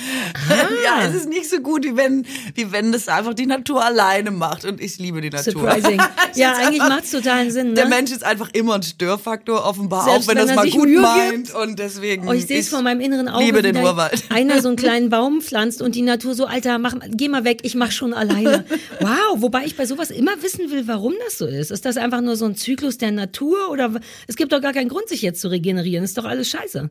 Ja, 0.84 1.08
es 1.08 1.16
ist 1.16 1.30
nicht 1.30 1.50
so 1.50 1.60
gut, 1.60 1.86
wie 1.86 1.96
wenn, 1.96 2.26
wie 2.56 2.72
wenn 2.72 2.92
das 2.92 3.08
einfach 3.08 3.34
die 3.34 3.46
Natur 3.46 3.84
alleine 3.86 4.32
macht. 4.32 4.66
Und 4.66 4.82
ich 4.82 4.98
liebe 4.98 5.22
die 5.22 5.30
Natur. 5.30 5.54
Surprising. 5.54 6.02
Es 6.32 6.38
ja, 6.38 6.54
eigentlich 6.54 6.82
einfach- 6.82 6.96
macht's 6.98 7.12
totalen 7.12 7.50
Sinn. 7.50 7.68
Ne? 7.70 7.74
Der 7.76 7.88
Mensch 7.88 8.12
ist 8.12 8.26
einfach 8.26 8.50
immer 8.52 8.76
ein 8.76 8.84
Störfaktor, 8.84 9.64
offenbar, 9.66 10.04
Selbst 10.04 10.26
auch 10.26 10.36
wenn, 10.36 10.38
wenn 10.40 10.48
das 10.48 10.56
mal 10.58 10.70
gut 10.70 10.86
Mühe 10.90 11.00
meint. 11.00 11.32
gibt. 11.48 11.56
Und 11.56 11.80
deswegen. 11.80 12.28
Oh, 12.28 12.34
ich 12.34 12.46
sehe 12.46 12.60
es 12.60 12.68
vor 12.68 12.82
meinem 12.82 13.00
inneren 13.00 13.30
Auge, 13.30 13.46
liebe 13.46 13.62
den 13.62 13.78
Urwald. 13.78 14.24
einer 14.30 14.62
so 14.62 14.68
einen 14.68 14.76
kleinen 14.86 15.10
Baum 15.10 15.40
pflanzt 15.42 15.82
und 15.82 15.96
die 15.96 16.02
Natur 16.02 16.36
so, 16.36 16.46
Alter, 16.46 16.78
mach, 16.78 16.96
geh 17.10 17.30
mal 17.30 17.46
weg, 17.46 17.60
ich 17.64 17.76
mach 17.76 17.85
schon 17.92 18.14
alleine. 18.14 18.66
Wow, 19.00 19.42
wobei 19.42 19.66
ich 19.66 19.76
bei 19.76 19.86
sowas 19.86 20.10
immer 20.10 20.42
wissen 20.42 20.72
will, 20.72 20.88
warum 20.88 21.14
das 21.26 21.38
so 21.38 21.46
ist. 21.46 21.70
Ist 21.70 21.86
das 21.86 21.98
einfach 21.98 22.22
nur 22.22 22.36
so 22.36 22.46
ein 22.46 22.56
Zyklus 22.56 22.98
der 22.98 23.12
Natur 23.12 23.70
oder 23.70 24.00
es 24.28 24.36
gibt 24.36 24.52
doch 24.52 24.62
gar 24.62 24.74
keinen 24.74 24.90
Grund, 24.90 25.10
sich 25.10 25.22
jetzt 25.22 25.42
zu 25.42 25.50
regenerieren. 25.50 26.04
Ist 26.04 26.18
doch 26.18 26.26
alles 26.26 26.50
scheiße. 26.50 26.90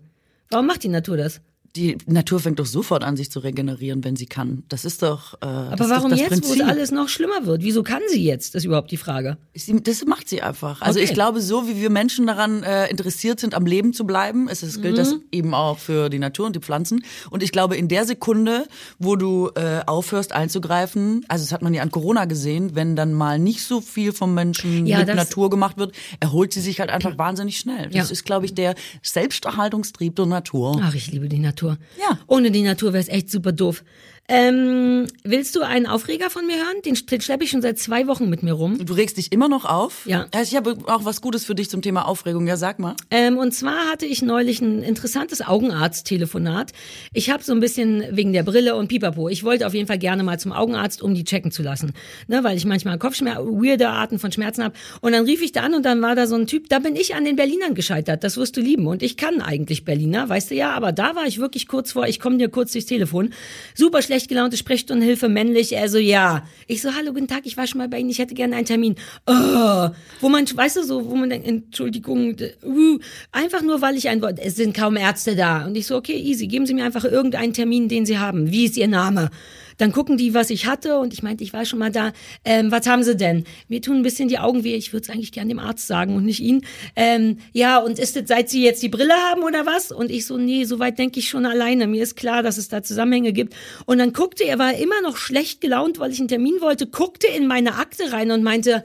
Warum 0.50 0.66
macht 0.66 0.84
die 0.84 0.88
Natur 0.88 1.16
das? 1.16 1.40
Die 1.76 1.98
Natur 2.06 2.38
fängt 2.38 2.60
doch 2.60 2.66
sofort 2.66 3.02
an, 3.02 3.16
sich 3.16 3.32
zu 3.32 3.40
regenerieren, 3.40 4.04
wenn 4.04 4.14
sie 4.14 4.26
kann. 4.26 4.62
Das 4.68 4.84
ist 4.84 5.02
doch. 5.02 5.34
Äh, 5.42 5.46
Aber 5.46 5.76
das 5.76 5.90
warum 5.90 6.10
doch 6.10 6.16
das 6.16 6.20
jetzt, 6.30 6.48
wo 6.48 6.54
es 6.54 6.60
alles 6.60 6.92
noch 6.92 7.08
schlimmer 7.08 7.46
wird? 7.46 7.62
Wieso 7.64 7.82
kann 7.82 8.00
sie 8.08 8.22
jetzt? 8.22 8.54
Das 8.54 8.62
ist 8.62 8.66
überhaupt 8.66 8.92
die 8.92 8.96
Frage. 8.96 9.38
Sie, 9.54 9.82
das 9.82 10.04
macht 10.04 10.28
sie 10.28 10.40
einfach. 10.40 10.80
Also 10.82 11.00
Okay. 11.00 11.08
ich 11.08 11.14
glaube, 11.14 11.40
so 11.40 11.66
wie 11.66 11.76
wir 11.80 11.90
Menschen 11.90 12.28
daran 12.28 12.62
äh, 12.62 12.86
interessiert 12.90 13.40
sind, 13.40 13.54
am 13.54 13.66
Leben 13.66 13.92
zu 13.92 14.04
bleiben, 14.06 14.48
ist 14.48 14.62
es, 14.62 14.80
gilt 14.82 14.98
das 14.98 15.14
Mhm. 15.14 15.20
eben 15.32 15.52
auch 15.54 15.78
für 15.78 16.10
die 16.10 16.20
Natur 16.20 16.46
und 16.46 16.54
die 16.54 16.60
Pflanzen. 16.60 17.04
Und 17.30 17.42
ich 17.42 17.50
glaube, 17.50 17.76
in 17.76 17.88
der 17.88 18.04
Sekunde, 18.06 18.66
wo 19.00 19.16
du 19.16 19.50
äh, 19.56 19.80
aufhörst 19.84 20.30
einzugreifen, 20.32 21.24
also 21.26 21.44
das 21.44 21.50
hat 21.52 21.62
man 21.62 21.74
ja 21.74 21.82
an 21.82 21.90
Corona 21.90 22.26
gesehen, 22.26 22.76
wenn 22.76 22.94
dann 22.94 23.12
mal 23.14 23.40
nicht 23.40 23.62
so 23.64 23.80
viel 23.80 24.12
vom 24.12 24.32
Menschen 24.32 24.86
Ja, 24.86 24.98
mit 24.98 25.08
das- 25.08 25.16
Natur 25.16 25.50
gemacht 25.50 25.76
wird, 25.76 25.92
erholt 26.20 26.52
sie 26.52 26.60
sich 26.60 26.78
halt 26.78 26.90
einfach 26.90 27.18
wahnsinnig 27.18 27.58
schnell. 27.58 27.86
Das 27.90 27.94
Ja. 28.08 28.12
ist, 28.12 28.24
glaube 28.24 28.46
ich, 28.46 28.54
der 28.54 28.76
Selbsterhaltungstrieb 29.02 30.14
der 30.16 30.26
Natur. 30.26 30.80
Ach, 30.80 30.94
ich 30.94 31.10
liebe 31.10 31.28
die 31.28 31.40
Natur. 31.40 31.63
Ja. 31.98 32.18
Ohne 32.26 32.50
die 32.50 32.62
Natur 32.62 32.92
wäre 32.92 33.02
es 33.02 33.08
echt 33.08 33.30
super 33.30 33.52
doof. 33.52 33.82
Ähm, 34.26 35.06
willst 35.22 35.54
du 35.54 35.60
einen 35.60 35.86
Aufreger 35.86 36.30
von 36.30 36.46
mir 36.46 36.56
hören? 36.56 36.80
Den, 36.86 36.94
den 36.94 37.20
schleppe 37.20 37.44
ich 37.44 37.50
schon 37.50 37.60
seit 37.60 37.78
zwei 37.78 38.06
Wochen 38.06 38.30
mit 38.30 38.42
mir 38.42 38.54
rum. 38.54 38.78
Du 38.84 38.94
regst 38.94 39.18
dich 39.18 39.32
immer 39.32 39.48
noch 39.48 39.66
auf? 39.66 40.06
Ja. 40.06 40.28
Also 40.32 40.50
ich 40.50 40.56
habe 40.56 40.78
auch 40.86 41.04
was 41.04 41.20
Gutes 41.20 41.44
für 41.44 41.54
dich 41.54 41.68
zum 41.68 41.82
Thema 41.82 42.08
Aufregung. 42.08 42.46
Ja, 42.46 42.56
sag 42.56 42.78
mal. 42.78 42.94
Ähm, 43.10 43.36
und 43.36 43.52
zwar 43.52 43.90
hatte 43.90 44.06
ich 44.06 44.22
neulich 44.22 44.62
ein 44.62 44.82
interessantes 44.82 45.42
Augenarzt-Telefonat. 45.46 46.72
Ich 47.12 47.28
habe 47.28 47.42
so 47.42 47.52
ein 47.52 47.60
bisschen 47.60 48.02
wegen 48.12 48.32
der 48.32 48.44
Brille 48.44 48.76
und 48.76 48.88
Pipapo. 48.88 49.28
Ich 49.28 49.44
wollte 49.44 49.66
auf 49.66 49.74
jeden 49.74 49.86
Fall 49.86 49.98
gerne 49.98 50.22
mal 50.22 50.38
zum 50.38 50.52
Augenarzt, 50.52 51.02
um 51.02 51.14
die 51.14 51.24
checken 51.24 51.50
zu 51.50 51.62
lassen. 51.62 51.92
Ne, 52.26 52.42
weil 52.44 52.56
ich 52.56 52.64
manchmal 52.64 52.98
Kopfschmerzen, 52.98 53.62
weirde 53.62 53.90
Arten 53.90 54.18
von 54.18 54.32
Schmerzen 54.32 54.64
habe. 54.64 54.74
Und 55.02 55.12
dann 55.12 55.26
rief 55.26 55.42
ich 55.42 55.52
da 55.52 55.64
an 55.64 55.74
und 55.74 55.84
dann 55.84 56.00
war 56.00 56.14
da 56.14 56.26
so 56.26 56.34
ein 56.34 56.46
Typ, 56.46 56.70
da 56.70 56.78
bin 56.78 56.96
ich 56.96 57.14
an 57.14 57.26
den 57.26 57.36
Berlinern 57.36 57.74
gescheitert. 57.74 58.24
Das 58.24 58.38
wirst 58.38 58.56
du 58.56 58.62
lieben. 58.62 58.86
Und 58.86 59.02
ich 59.02 59.18
kann 59.18 59.42
eigentlich 59.42 59.84
Berliner, 59.84 60.30
weißt 60.30 60.50
du 60.50 60.54
ja. 60.54 60.72
Aber 60.72 60.92
da 60.92 61.14
war 61.14 61.26
ich 61.26 61.40
wirklich 61.40 61.68
kurz 61.68 61.92
vor, 61.92 62.06
ich 62.06 62.20
komme 62.20 62.38
dir 62.38 62.48
kurz 62.48 62.72
durchs 62.72 62.86
Telefon. 62.86 63.34
Super 63.74 64.00
schlecht 64.00 64.13
gelaunte 64.22 64.56
Sprechstundenhilfe, 64.56 65.28
männlich. 65.28 65.72
Er 65.72 65.88
so, 65.88 65.98
ja. 65.98 66.44
Ich 66.66 66.80
so, 66.80 66.94
hallo, 66.94 67.12
guten 67.12 67.28
Tag, 67.28 67.42
ich 67.44 67.56
war 67.56 67.66
schon 67.66 67.78
mal 67.78 67.88
bei 67.88 67.98
Ihnen, 67.98 68.10
ich 68.10 68.18
hätte 68.18 68.34
gerne 68.34 68.56
einen 68.56 68.66
Termin. 68.66 68.94
Oh, 69.26 69.88
wo 70.20 70.28
man, 70.28 70.46
weißt 70.46 70.76
du, 70.76 70.84
so, 70.84 71.10
wo 71.10 71.16
man 71.16 71.30
denkt, 71.30 71.46
Entschuldigung, 71.46 72.36
uh, 72.64 72.98
einfach 73.32 73.62
nur, 73.62 73.82
weil 73.82 73.96
ich 73.96 74.08
ein 74.08 74.22
Wort, 74.22 74.38
es 74.38 74.56
sind 74.56 74.74
kaum 74.74 74.96
Ärzte 74.96 75.36
da. 75.36 75.66
Und 75.66 75.76
ich 75.76 75.86
so, 75.86 75.96
okay, 75.96 76.16
easy, 76.16 76.46
geben 76.46 76.66
Sie 76.66 76.74
mir 76.74 76.84
einfach 76.84 77.04
irgendeinen 77.04 77.52
Termin, 77.52 77.88
den 77.88 78.06
Sie 78.06 78.18
haben. 78.18 78.50
Wie 78.50 78.64
ist 78.64 78.76
Ihr 78.76 78.88
Name? 78.88 79.30
Dann 79.78 79.92
gucken 79.92 80.16
die, 80.16 80.34
was 80.34 80.50
ich 80.50 80.66
hatte 80.66 80.98
und 80.98 81.12
ich 81.12 81.22
meinte, 81.22 81.44
ich 81.44 81.52
war 81.52 81.64
schon 81.64 81.78
mal 81.78 81.90
da. 81.90 82.12
Ähm, 82.44 82.70
was 82.70 82.86
haben 82.86 83.02
Sie 83.02 83.16
denn? 83.16 83.44
Mir 83.68 83.82
tun 83.82 83.96
ein 83.96 84.02
bisschen 84.02 84.28
die 84.28 84.38
Augen 84.38 84.64
weh. 84.64 84.74
Ich 84.74 84.92
würde 84.92 85.04
es 85.04 85.10
eigentlich 85.10 85.32
gern 85.32 85.48
dem 85.48 85.58
Arzt 85.58 85.86
sagen 85.86 86.16
und 86.16 86.24
nicht 86.24 86.40
Ihnen. 86.40 86.64
Ähm, 86.96 87.38
ja, 87.52 87.78
und 87.78 87.98
ist 87.98 88.16
es, 88.16 88.28
seit 88.28 88.48
Sie 88.48 88.64
jetzt 88.64 88.82
die 88.82 88.88
Brille 88.88 89.14
haben 89.14 89.42
oder 89.42 89.66
was? 89.66 89.92
Und 89.92 90.10
ich 90.10 90.26
so, 90.26 90.38
nee, 90.38 90.64
soweit 90.64 90.98
denke 90.98 91.18
ich 91.18 91.28
schon 91.28 91.46
alleine. 91.46 91.86
Mir 91.86 92.02
ist 92.02 92.16
klar, 92.16 92.42
dass 92.42 92.58
es 92.58 92.68
da 92.68 92.82
Zusammenhänge 92.82 93.32
gibt. 93.32 93.54
Und 93.86 93.98
dann 93.98 94.12
guckte 94.12 94.44
er, 94.44 94.58
war 94.58 94.74
immer 94.74 95.00
noch 95.02 95.16
schlecht 95.16 95.60
gelaunt, 95.60 95.98
weil 95.98 96.12
ich 96.12 96.18
einen 96.18 96.28
Termin 96.28 96.60
wollte, 96.60 96.86
guckte 96.86 97.26
in 97.26 97.46
meine 97.46 97.76
Akte 97.76 98.12
rein 98.12 98.30
und 98.30 98.42
meinte, 98.42 98.84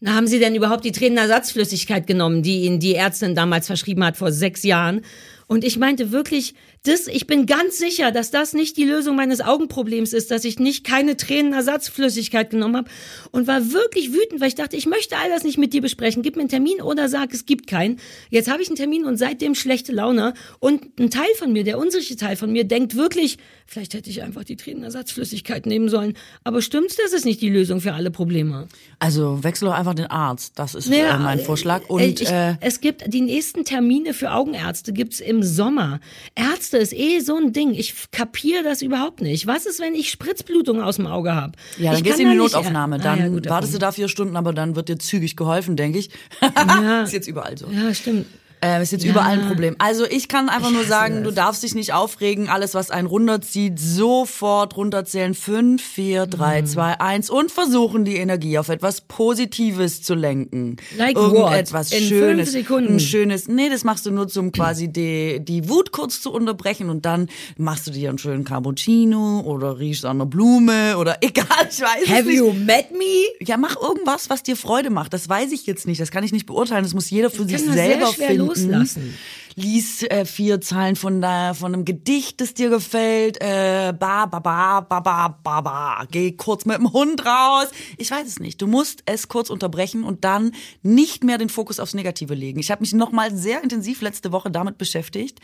na, 0.00 0.14
haben 0.14 0.26
Sie 0.26 0.38
denn 0.38 0.54
überhaupt 0.54 0.84
die 0.84 0.92
Tränenersatzflüssigkeit 0.92 2.06
genommen, 2.06 2.42
die 2.42 2.64
Ihnen 2.64 2.78
die 2.78 2.94
Ärztin 2.94 3.34
damals 3.34 3.66
verschrieben 3.66 4.04
hat 4.04 4.16
vor 4.16 4.32
sechs 4.32 4.62
Jahren? 4.62 5.00
Und 5.46 5.64
ich 5.64 5.78
meinte 5.78 6.10
wirklich, 6.10 6.54
Das, 6.84 7.06
ich 7.06 7.26
bin 7.26 7.46
ganz 7.46 7.78
sicher, 7.78 8.12
dass 8.12 8.30
das 8.30 8.52
nicht 8.52 8.76
die 8.76 8.84
Lösung 8.84 9.16
meines 9.16 9.40
Augenproblems 9.40 10.12
ist, 10.12 10.30
dass 10.30 10.44
ich 10.44 10.58
nicht 10.58 10.84
keine 10.84 11.16
Tränenersatzflüssigkeit 11.16 12.50
genommen 12.50 12.76
habe 12.76 12.90
und 13.30 13.46
war 13.46 13.72
wirklich 13.72 14.12
wütend, 14.12 14.42
weil 14.42 14.48
ich 14.48 14.54
dachte, 14.54 14.76
ich 14.76 14.84
möchte 14.84 15.16
all 15.16 15.30
das 15.30 15.44
nicht 15.44 15.56
mit 15.56 15.72
dir 15.72 15.80
besprechen. 15.80 16.22
Gib 16.22 16.36
mir 16.36 16.42
einen 16.42 16.50
Termin 16.50 16.82
oder 16.82 17.08
sag, 17.08 17.32
es 17.32 17.46
gibt 17.46 17.68
keinen. 17.68 18.00
Jetzt 18.28 18.50
habe 18.50 18.60
ich 18.60 18.68
einen 18.68 18.76
Termin 18.76 19.06
und 19.06 19.16
seitdem 19.16 19.54
schlechte 19.54 19.92
Laune 19.92 20.34
und 20.60 21.00
ein 21.00 21.08
Teil 21.08 21.32
von 21.38 21.54
mir, 21.54 21.64
der 21.64 21.78
unsichere 21.78 22.18
Teil 22.18 22.36
von 22.36 22.52
mir, 22.52 22.64
denkt 22.64 22.94
wirklich, 22.96 23.38
vielleicht 23.66 23.94
hätte 23.94 24.10
ich 24.10 24.22
einfach 24.22 24.44
die 24.44 24.56
Tränenersatzflüssigkeit 24.56 25.64
nehmen 25.64 25.88
sollen. 25.88 26.12
Aber 26.44 26.60
stimmt's, 26.60 26.96
das 26.96 27.14
ist 27.14 27.24
nicht 27.24 27.40
die 27.40 27.48
Lösung 27.48 27.80
für 27.80 27.94
alle 27.94 28.10
Probleme. 28.10 28.68
Also 28.98 29.42
wechsel 29.42 29.68
doch 29.68 29.74
einfach 29.74 29.94
den 29.94 30.08
Arzt. 30.08 30.58
Das 30.58 30.74
ist 30.74 30.90
naja, 30.90 31.16
äh, 31.16 31.18
mein 31.18 31.40
Vorschlag. 31.40 31.88
Und 31.88 32.20
ich, 32.20 32.28
äh, 32.28 32.56
es 32.60 32.82
gibt 32.82 33.10
die 33.10 33.22
nächsten 33.22 33.64
Termine 33.64 34.12
für 34.12 34.32
Augenärzte 34.32 34.92
gibt's 34.92 35.20
im 35.20 35.42
Sommer. 35.42 36.00
Ärzte 36.34 36.73
ist 36.78 36.92
eh 36.92 37.20
so 37.20 37.36
ein 37.36 37.52
Ding. 37.52 37.74
Ich 37.74 37.94
kapiere 38.10 38.62
das 38.62 38.82
überhaupt 38.82 39.20
nicht. 39.20 39.46
Was 39.46 39.66
ist, 39.66 39.80
wenn 39.80 39.94
ich 39.94 40.10
Spritzblutung 40.10 40.82
aus 40.82 40.96
dem 40.96 41.06
Auge 41.06 41.34
habe? 41.34 41.52
Ja, 41.78 41.90
dann 41.90 41.98
ich 41.98 42.04
gehst 42.04 42.18
du 42.18 42.22
in 42.22 42.30
die 42.30 42.36
Notaufnahme. 42.36 42.98
Dann 42.98 43.18
ah, 43.18 43.22
ja, 43.24 43.28
gut, 43.28 43.48
wartest 43.48 43.74
du 43.74 43.78
da 43.78 43.92
vier 43.92 44.08
Stunden, 44.08 44.36
aber 44.36 44.52
dann 44.52 44.76
wird 44.76 44.88
dir 44.88 44.98
zügig 44.98 45.36
geholfen, 45.36 45.76
denke 45.76 45.98
ich. 45.98 46.10
Ja. 46.66 47.02
ist 47.02 47.12
jetzt 47.12 47.28
überall 47.28 47.56
so. 47.56 47.66
Ja, 47.68 47.92
stimmt. 47.94 48.26
Äh, 48.64 48.82
ist 48.82 48.92
jetzt 48.92 49.04
ja. 49.04 49.10
überall 49.10 49.38
ein 49.38 49.46
Problem. 49.46 49.76
Also 49.78 50.04
ich 50.04 50.28
kann 50.28 50.48
einfach 50.48 50.68
ich 50.68 50.74
nur 50.74 50.84
sagen, 50.84 51.16
das. 51.16 51.24
du 51.24 51.30
darfst 51.32 51.62
dich 51.62 51.74
nicht 51.74 51.92
aufregen. 51.92 52.48
Alles, 52.48 52.74
was 52.74 52.90
einen 52.90 53.06
runterzieht, 53.06 53.78
sofort 53.78 54.76
runterzählen. 54.76 55.34
Fünf, 55.34 55.82
vier, 55.82 56.26
drei, 56.26 56.62
mhm. 56.62 56.66
zwei, 56.66 57.00
eins 57.00 57.30
und 57.30 57.50
versuchen 57.50 58.04
die 58.04 58.16
Energie 58.16 58.58
auf 58.58 58.68
etwas 58.68 59.02
Positives 59.02 60.02
zu 60.02 60.14
lenken. 60.14 60.76
Like 60.96 61.16
Irgendetwas 61.16 61.90
what? 61.90 61.98
In 62.00 62.08
Schönes. 62.08 62.50
Fünf 62.50 62.64
Sekunden. 62.66 62.92
Ein 62.94 63.00
schönes. 63.00 63.48
Nee, 63.48 63.68
das 63.68 63.84
machst 63.84 64.06
du 64.06 64.10
nur 64.10 64.28
zum 64.28 64.52
quasi 64.52 64.88
die, 64.88 65.40
die 65.40 65.68
Wut 65.68 65.92
kurz 65.92 66.20
zu 66.20 66.32
unterbrechen 66.32 66.90
und 66.90 67.04
dann 67.04 67.28
machst 67.56 67.86
du 67.86 67.90
dir 67.90 68.08
einen 68.08 68.18
schönen 68.18 68.44
Cappuccino 68.44 69.40
oder 69.40 69.78
riechst 69.78 70.04
an 70.04 70.18
einer 70.18 70.26
Blume 70.26 70.96
oder 70.98 71.18
egal, 71.20 71.46
ich 71.70 71.80
weiß 71.80 72.08
Have 72.08 72.20
es 72.20 72.26
nicht. 72.26 72.36
you 72.38 72.52
met 72.52 72.92
me? 72.92 73.04
Ja, 73.40 73.56
mach 73.56 73.76
irgendwas, 73.80 74.30
was 74.30 74.42
dir 74.42 74.56
Freude 74.56 74.90
macht. 74.90 75.12
Das 75.12 75.28
weiß 75.28 75.52
ich 75.52 75.66
jetzt 75.66 75.86
nicht. 75.86 76.00
Das 76.00 76.10
kann 76.10 76.24
ich 76.24 76.32
nicht 76.32 76.46
beurteilen. 76.46 76.84
Das 76.84 76.94
muss 76.94 77.10
jeder 77.10 77.30
für 77.30 77.44
sich 77.44 77.60
selber 77.60 78.06
finden 78.08 78.53
loslassen. 78.56 79.14
Lies 79.56 80.02
äh, 80.02 80.24
vier 80.24 80.60
Zeilen 80.60 80.96
von, 80.96 81.20
da, 81.20 81.54
von 81.54 81.72
einem 81.72 81.84
Gedicht, 81.84 82.40
das 82.40 82.54
dir 82.54 82.70
gefällt. 82.70 83.40
Äh, 83.40 83.92
ba, 83.98 84.26
ba, 84.26 84.40
ba, 84.40 84.80
ba, 84.80 85.00
ba, 85.00 85.28
ba, 85.42 85.60
ba. 85.60 86.04
Geh 86.10 86.32
kurz 86.32 86.64
mit 86.64 86.78
dem 86.78 86.92
Hund 86.92 87.24
raus. 87.24 87.68
Ich 87.98 88.10
weiß 88.10 88.26
es 88.26 88.40
nicht. 88.40 88.60
Du 88.60 88.66
musst 88.66 89.02
es 89.06 89.28
kurz 89.28 89.50
unterbrechen 89.50 90.02
und 90.02 90.24
dann 90.24 90.52
nicht 90.82 91.22
mehr 91.22 91.38
den 91.38 91.48
Fokus 91.48 91.78
aufs 91.78 91.94
Negative 91.94 92.34
legen. 92.34 92.58
Ich 92.58 92.70
habe 92.70 92.80
mich 92.80 92.92
nochmal 92.92 93.34
sehr 93.34 93.62
intensiv 93.62 94.00
letzte 94.02 94.32
Woche 94.32 94.50
damit 94.50 94.78
beschäftigt. 94.78 95.40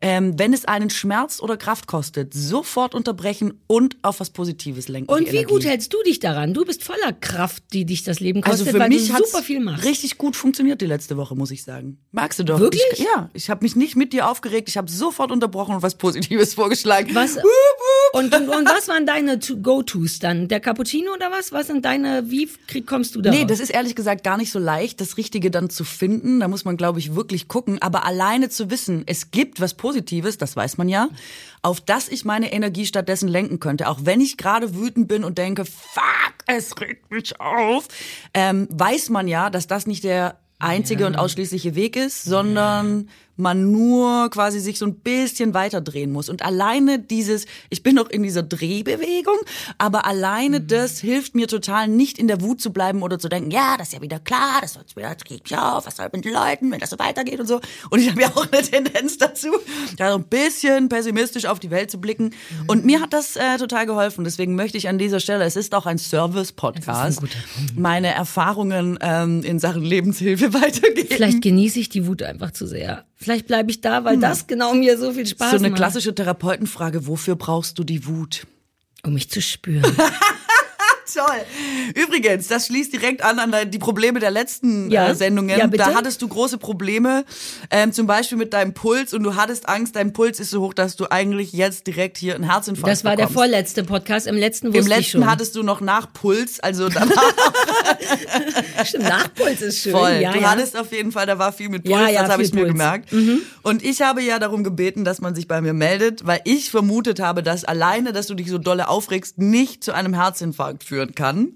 Ähm, 0.00 0.38
wenn 0.38 0.54
es 0.54 0.64
einen 0.64 0.88
Schmerz 0.90 1.40
oder 1.40 1.56
Kraft 1.56 1.86
kostet, 1.86 2.32
sofort 2.32 2.94
unterbrechen 2.94 3.60
und 3.66 3.96
auf 4.02 4.20
was 4.20 4.30
Positives 4.30 4.88
lenken. 4.88 5.12
Und 5.12 5.30
wie 5.30 5.42
gut 5.42 5.64
hältst 5.64 5.92
du 5.92 6.02
dich 6.02 6.20
daran? 6.20 6.54
Du 6.54 6.64
bist 6.64 6.82
voller 6.82 7.12
Kraft, 7.12 7.62
die 7.72 7.84
dich 7.84 8.04
das 8.04 8.20
Leben 8.20 8.40
kostet, 8.40 8.68
also 8.68 8.72
für 8.72 8.82
weil 8.82 8.88
mich 8.88 9.08
du 9.08 9.16
super 9.24 9.42
viel 9.42 9.60
machst. 9.60 9.84
Richtig 9.84 10.16
gut 10.16 10.36
funktioniert 10.36 10.80
die 10.80 10.86
letzte 10.86 11.16
Woche, 11.16 11.34
muss 11.36 11.50
ich 11.50 11.62
sagen. 11.62 11.98
Magst 12.12 12.38
du 12.38 12.44
doch. 12.44 12.58
Wirklich? 12.58 12.82
Ich, 12.92 13.00
ja, 13.00 13.28
ich 13.34 13.49
habe 13.50 13.64
mich 13.64 13.76
nicht 13.76 13.96
mit 13.96 14.12
dir 14.12 14.28
aufgeregt, 14.28 14.68
ich 14.68 14.76
habe 14.76 14.90
sofort 14.90 15.30
unterbrochen 15.30 15.74
und 15.74 15.82
was 15.82 15.96
Positives 15.96 16.54
vorgeschlagen. 16.54 17.14
Was? 17.14 17.36
Wup, 17.36 17.44
wup. 17.44 18.20
Und, 18.20 18.34
und, 18.34 18.48
und, 18.48 18.66
was 18.66 18.88
waren 18.88 19.06
deine 19.06 19.38
Go-Tos 19.38 20.18
dann? 20.18 20.48
Der 20.48 20.60
Cappuccino 20.60 21.12
oder 21.12 21.30
was? 21.30 21.52
Was 21.52 21.66
sind 21.66 21.84
deine, 21.84 22.30
wie 22.30 22.48
kommst 22.86 23.14
du 23.14 23.20
da? 23.20 23.30
Nee, 23.30 23.44
das 23.44 23.60
ist 23.60 23.70
ehrlich 23.70 23.94
gesagt 23.94 24.24
gar 24.24 24.36
nicht 24.36 24.50
so 24.50 24.58
leicht, 24.58 25.00
das 25.00 25.16
Richtige 25.16 25.50
dann 25.50 25.70
zu 25.70 25.84
finden. 25.84 26.40
Da 26.40 26.48
muss 26.48 26.64
man, 26.64 26.76
glaube 26.76 26.98
ich, 26.98 27.14
wirklich 27.14 27.48
gucken. 27.48 27.80
Aber 27.82 28.04
alleine 28.06 28.48
zu 28.48 28.70
wissen, 28.70 29.04
es 29.06 29.30
gibt 29.30 29.60
was 29.60 29.74
Positives, 29.74 30.38
das 30.38 30.56
weiß 30.56 30.78
man 30.78 30.88
ja, 30.88 31.08
auf 31.62 31.80
das 31.80 32.08
ich 32.08 32.24
meine 32.24 32.52
Energie 32.52 32.86
stattdessen 32.86 33.28
lenken 33.28 33.60
könnte. 33.60 33.88
Auch 33.88 34.00
wenn 34.02 34.20
ich 34.20 34.36
gerade 34.36 34.74
wütend 34.74 35.08
bin 35.08 35.24
und 35.24 35.38
denke, 35.38 35.64
fuck, 35.64 36.34
es 36.46 36.80
regt 36.80 37.10
mich 37.10 37.40
auf, 37.40 37.88
ähm, 38.34 38.66
weiß 38.70 39.10
man 39.10 39.28
ja, 39.28 39.50
dass 39.50 39.66
das 39.66 39.86
nicht 39.86 40.04
der 40.04 40.38
einzige 40.60 41.02
ja. 41.02 41.06
und 41.06 41.16
ausschließliche 41.16 41.74
Weg 41.74 41.96
ist, 41.96 42.24
sondern 42.24 43.08
man 43.36 43.70
nur 43.70 44.30
quasi 44.30 44.60
sich 44.60 44.78
so 44.78 44.86
ein 44.86 44.96
bisschen 44.96 45.54
weiter 45.54 45.80
drehen 45.80 46.12
muss. 46.12 46.28
Und 46.28 46.42
alleine 46.42 46.98
dieses, 46.98 47.46
ich 47.70 47.82
bin 47.82 47.94
noch 47.94 48.08
in 48.10 48.22
dieser 48.22 48.42
Drehbewegung, 48.42 49.36
aber 49.78 50.06
alleine 50.06 50.60
mhm. 50.60 50.66
das 50.66 51.00
hilft 51.00 51.34
mir 51.34 51.48
total, 51.48 51.88
nicht 51.88 52.18
in 52.18 52.28
der 52.28 52.40
Wut 52.40 52.60
zu 52.60 52.72
bleiben 52.72 53.02
oder 53.02 53.18
zu 53.18 53.28
denken, 53.28 53.50
ja, 53.50 53.76
das 53.76 53.88
ist 53.88 53.94
ja 53.94 54.02
wieder 54.02 54.20
klar, 54.20 54.58
das 54.60 54.76
wird 54.76 54.94
wieder, 54.96 55.14
das 55.14 55.24
geht 55.24 55.50
mich 55.50 55.58
auf, 55.58 55.86
was 55.86 55.96
soll 55.96 56.08
mit 56.12 56.24
den 56.24 56.32
Leuten, 56.32 56.70
wenn 56.70 56.80
das 56.80 56.90
so 56.90 56.98
weitergeht 56.98 57.40
und 57.40 57.46
so. 57.46 57.60
Und 57.90 58.00
ich 58.00 58.10
habe 58.10 58.20
ja 58.20 58.28
auch 58.28 58.46
eine 58.50 58.62
Tendenz 58.62 59.18
dazu, 59.18 59.48
da 59.96 60.12
so 60.12 60.18
ein 60.18 60.24
bisschen 60.24 60.88
pessimistisch 60.88 61.46
auf 61.46 61.58
die 61.58 61.70
Welt 61.70 61.90
zu 61.90 62.00
blicken. 62.00 62.24
Mhm. 62.24 62.64
Und 62.66 62.84
mir 62.84 63.00
hat 63.00 63.12
das 63.12 63.36
äh, 63.36 63.58
total 63.58 63.86
geholfen. 63.86 64.24
Deswegen 64.24 64.54
möchte 64.54 64.78
ich 64.78 64.88
an 64.88 64.98
dieser 64.98 65.20
Stelle, 65.20 65.44
es 65.44 65.56
ist 65.56 65.74
auch 65.74 65.86
ein 65.86 65.98
Service-Podcast, 65.98 67.22
meine 67.76 68.08
Erfahrungen 68.08 68.98
ähm, 69.00 69.42
in 69.42 69.58
Sachen 69.58 69.82
Lebenshilfe 69.82 70.52
weitergeben. 70.54 71.08
Vielleicht 71.10 71.42
genieße 71.42 71.80
ich 71.80 71.88
die 71.88 72.06
Wut 72.06 72.22
einfach 72.22 72.52
zu 72.52 72.66
sehr. 72.66 73.04
Vielleicht 73.22 73.46
bleibe 73.46 73.70
ich 73.70 73.82
da, 73.82 74.04
weil 74.04 74.14
hm. 74.14 74.20
das 74.22 74.46
genau 74.46 74.72
mir 74.72 74.96
so 74.96 75.12
viel 75.12 75.26
Spaß 75.26 75.52
macht. 75.52 75.58
So 75.60 75.64
eine 75.64 75.74
klassische 75.74 76.14
Therapeutenfrage, 76.14 77.06
wofür 77.06 77.36
brauchst 77.36 77.78
du 77.78 77.84
die 77.84 78.06
Wut? 78.06 78.46
Um 79.04 79.14
mich 79.14 79.30
zu 79.30 79.42
spüren. 79.42 79.84
Toll. 81.14 81.44
Übrigens, 81.94 82.48
das 82.48 82.66
schließt 82.66 82.92
direkt 82.92 83.22
an 83.22 83.38
an 83.38 83.70
die 83.70 83.78
Probleme 83.78 84.20
der 84.20 84.30
letzten 84.30 84.90
ja. 84.90 85.08
äh, 85.08 85.14
Sendungen. 85.14 85.58
Ja, 85.58 85.66
da 85.66 85.94
hattest 85.94 86.22
du 86.22 86.28
große 86.28 86.58
Probleme, 86.58 87.24
ähm, 87.70 87.92
zum 87.92 88.06
Beispiel 88.06 88.38
mit 88.38 88.52
deinem 88.52 88.74
Puls 88.74 89.12
und 89.14 89.22
du 89.22 89.36
hattest 89.36 89.68
Angst, 89.68 89.96
dein 89.96 90.12
Puls 90.12 90.40
ist 90.40 90.50
so 90.50 90.60
hoch, 90.60 90.74
dass 90.74 90.96
du 90.96 91.10
eigentlich 91.10 91.52
jetzt 91.52 91.86
direkt 91.86 92.18
hier 92.18 92.34
einen 92.34 92.44
Herzinfarkt 92.44 92.92
Das 92.92 93.04
war 93.04 93.16
bekommst. 93.16 93.30
der 93.30 93.34
vorletzte 93.34 93.84
Podcast. 93.84 94.26
Im 94.26 94.36
letzten 94.36 94.68
wusste 94.68 94.78
Im 94.78 94.86
letzten 94.86 95.30
hattest 95.30 95.56
du 95.56 95.62
noch 95.62 95.80
Nachpuls, 95.80 96.60
also 96.60 96.88
danach. 96.88 97.34
Stimmt, 98.84 99.04
Nachpuls 99.04 99.62
ist 99.62 99.82
schön. 99.82 99.92
Voll. 99.92 100.18
Ja, 100.20 100.32
du 100.32 100.40
ja. 100.40 100.50
hattest 100.50 100.76
auf 100.76 100.92
jeden 100.92 101.12
Fall, 101.12 101.26
da 101.26 101.38
war 101.38 101.52
viel 101.52 101.68
mit 101.68 101.84
Puls, 101.84 102.10
ja, 102.12 102.22
das 102.22 102.30
habe 102.30 102.42
ich 102.42 102.52
mir 102.52 102.66
gemerkt. 102.66 103.12
Mhm. 103.12 103.40
Und 103.62 103.84
ich 103.84 104.02
habe 104.02 104.22
ja 104.22 104.38
darum 104.38 104.64
gebeten, 104.64 105.04
dass 105.04 105.20
man 105.20 105.34
sich 105.34 105.48
bei 105.48 105.60
mir 105.60 105.72
meldet, 105.72 106.26
weil 106.26 106.40
ich 106.44 106.70
vermutet 106.70 107.20
habe, 107.20 107.42
dass 107.42 107.64
alleine, 107.64 108.12
dass 108.12 108.26
du 108.26 108.34
dich 108.34 108.50
so 108.50 108.58
dolle 108.58 108.88
aufregst, 108.88 109.38
nicht 109.38 109.84
zu 109.84 109.92
einem 109.92 110.14
Herzinfarkt 110.14 110.84
führen 111.00 111.14
kann 111.14 111.52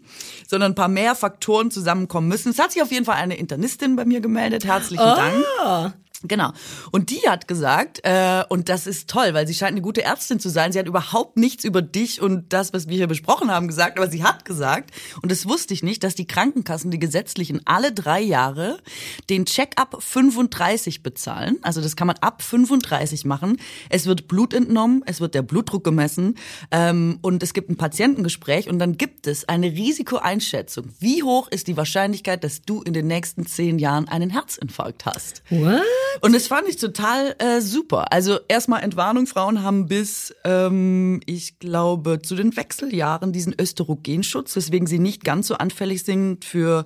sondern 0.46 0.72
ein 0.72 0.74
paar 0.74 0.88
mehr 0.88 1.14
Faktoren 1.14 1.70
zusammenkommen 1.70 2.28
müssen. 2.28 2.50
Es 2.50 2.58
hat 2.58 2.72
sich 2.72 2.82
auf 2.82 2.92
jeden 2.92 3.04
Fall 3.04 3.16
eine 3.16 3.36
Internistin 3.36 3.96
bei 3.96 4.04
mir 4.04 4.20
gemeldet. 4.20 4.64
Herzlichen 4.64 5.02
oh. 5.02 5.16
Dank. 5.16 5.94
Genau. 6.26 6.52
Und 6.90 7.10
die 7.10 7.20
hat 7.28 7.46
gesagt, 7.48 8.00
äh, 8.02 8.44
und 8.48 8.68
das 8.68 8.86
ist 8.86 9.10
toll, 9.10 9.34
weil 9.34 9.46
sie 9.46 9.54
scheint 9.54 9.72
eine 9.72 9.82
gute 9.82 10.02
Ärztin 10.02 10.40
zu 10.40 10.48
sein. 10.48 10.72
Sie 10.72 10.78
hat 10.78 10.86
überhaupt 10.86 11.36
nichts 11.36 11.64
über 11.64 11.82
dich 11.82 12.20
und 12.22 12.52
das, 12.52 12.72
was 12.72 12.88
wir 12.88 12.96
hier 12.96 13.06
besprochen 13.06 13.50
haben, 13.50 13.68
gesagt, 13.68 13.98
aber 13.98 14.10
sie 14.10 14.24
hat 14.24 14.44
gesagt, 14.44 14.90
und 15.22 15.30
das 15.30 15.46
wusste 15.46 15.74
ich 15.74 15.82
nicht, 15.82 16.02
dass 16.02 16.14
die 16.14 16.26
Krankenkassen, 16.26 16.90
die 16.90 16.98
gesetzlichen, 16.98 17.60
alle 17.66 17.92
drei 17.92 18.20
Jahre 18.20 18.78
den 19.28 19.44
Check-up 19.44 20.02
35 20.02 21.02
bezahlen. 21.02 21.58
Also 21.62 21.80
das 21.80 21.94
kann 21.94 22.06
man 22.06 22.16
ab 22.20 22.42
35 22.42 23.24
machen. 23.26 23.58
Es 23.90 24.06
wird 24.06 24.26
Blut 24.26 24.54
entnommen, 24.54 25.02
es 25.06 25.20
wird 25.20 25.34
der 25.34 25.42
Blutdruck 25.42 25.84
gemessen 25.84 26.36
ähm, 26.70 27.18
und 27.20 27.42
es 27.42 27.52
gibt 27.52 27.68
ein 27.68 27.76
Patientengespräch 27.76 28.70
und 28.70 28.78
dann 28.78 28.96
gibt 28.96 29.26
es 29.26 29.46
eine 29.48 29.66
Risikoeinschätzung. 29.66 30.88
Wie 30.98 31.22
hoch 31.22 31.48
ist 31.48 31.66
die 31.68 31.76
Wahrscheinlichkeit, 31.76 32.44
dass 32.44 32.62
du 32.62 32.82
in 32.82 32.94
den 32.94 33.06
nächsten 33.06 33.46
zehn 33.46 33.78
Jahren 33.78 34.08
einen 34.08 34.30
Herzinfarkt 34.30 35.04
hast? 35.04 35.42
What? 35.50 35.82
Und 36.20 36.34
das 36.34 36.46
fand 36.46 36.68
ich 36.68 36.76
total 36.76 37.34
äh, 37.38 37.60
super. 37.60 38.12
Also 38.12 38.38
erstmal 38.48 38.82
Entwarnung, 38.82 39.26
Frauen 39.26 39.62
haben 39.62 39.86
bis, 39.86 40.34
ähm, 40.44 41.20
ich 41.26 41.58
glaube, 41.58 42.20
zu 42.22 42.34
den 42.34 42.56
Wechseljahren 42.56 43.32
diesen 43.32 43.54
Östrogenschutz, 43.58 44.56
weswegen 44.56 44.86
sie 44.86 44.98
nicht 44.98 45.24
ganz 45.24 45.48
so 45.48 45.54
anfällig 45.54 46.04
sind 46.04 46.44
für 46.44 46.84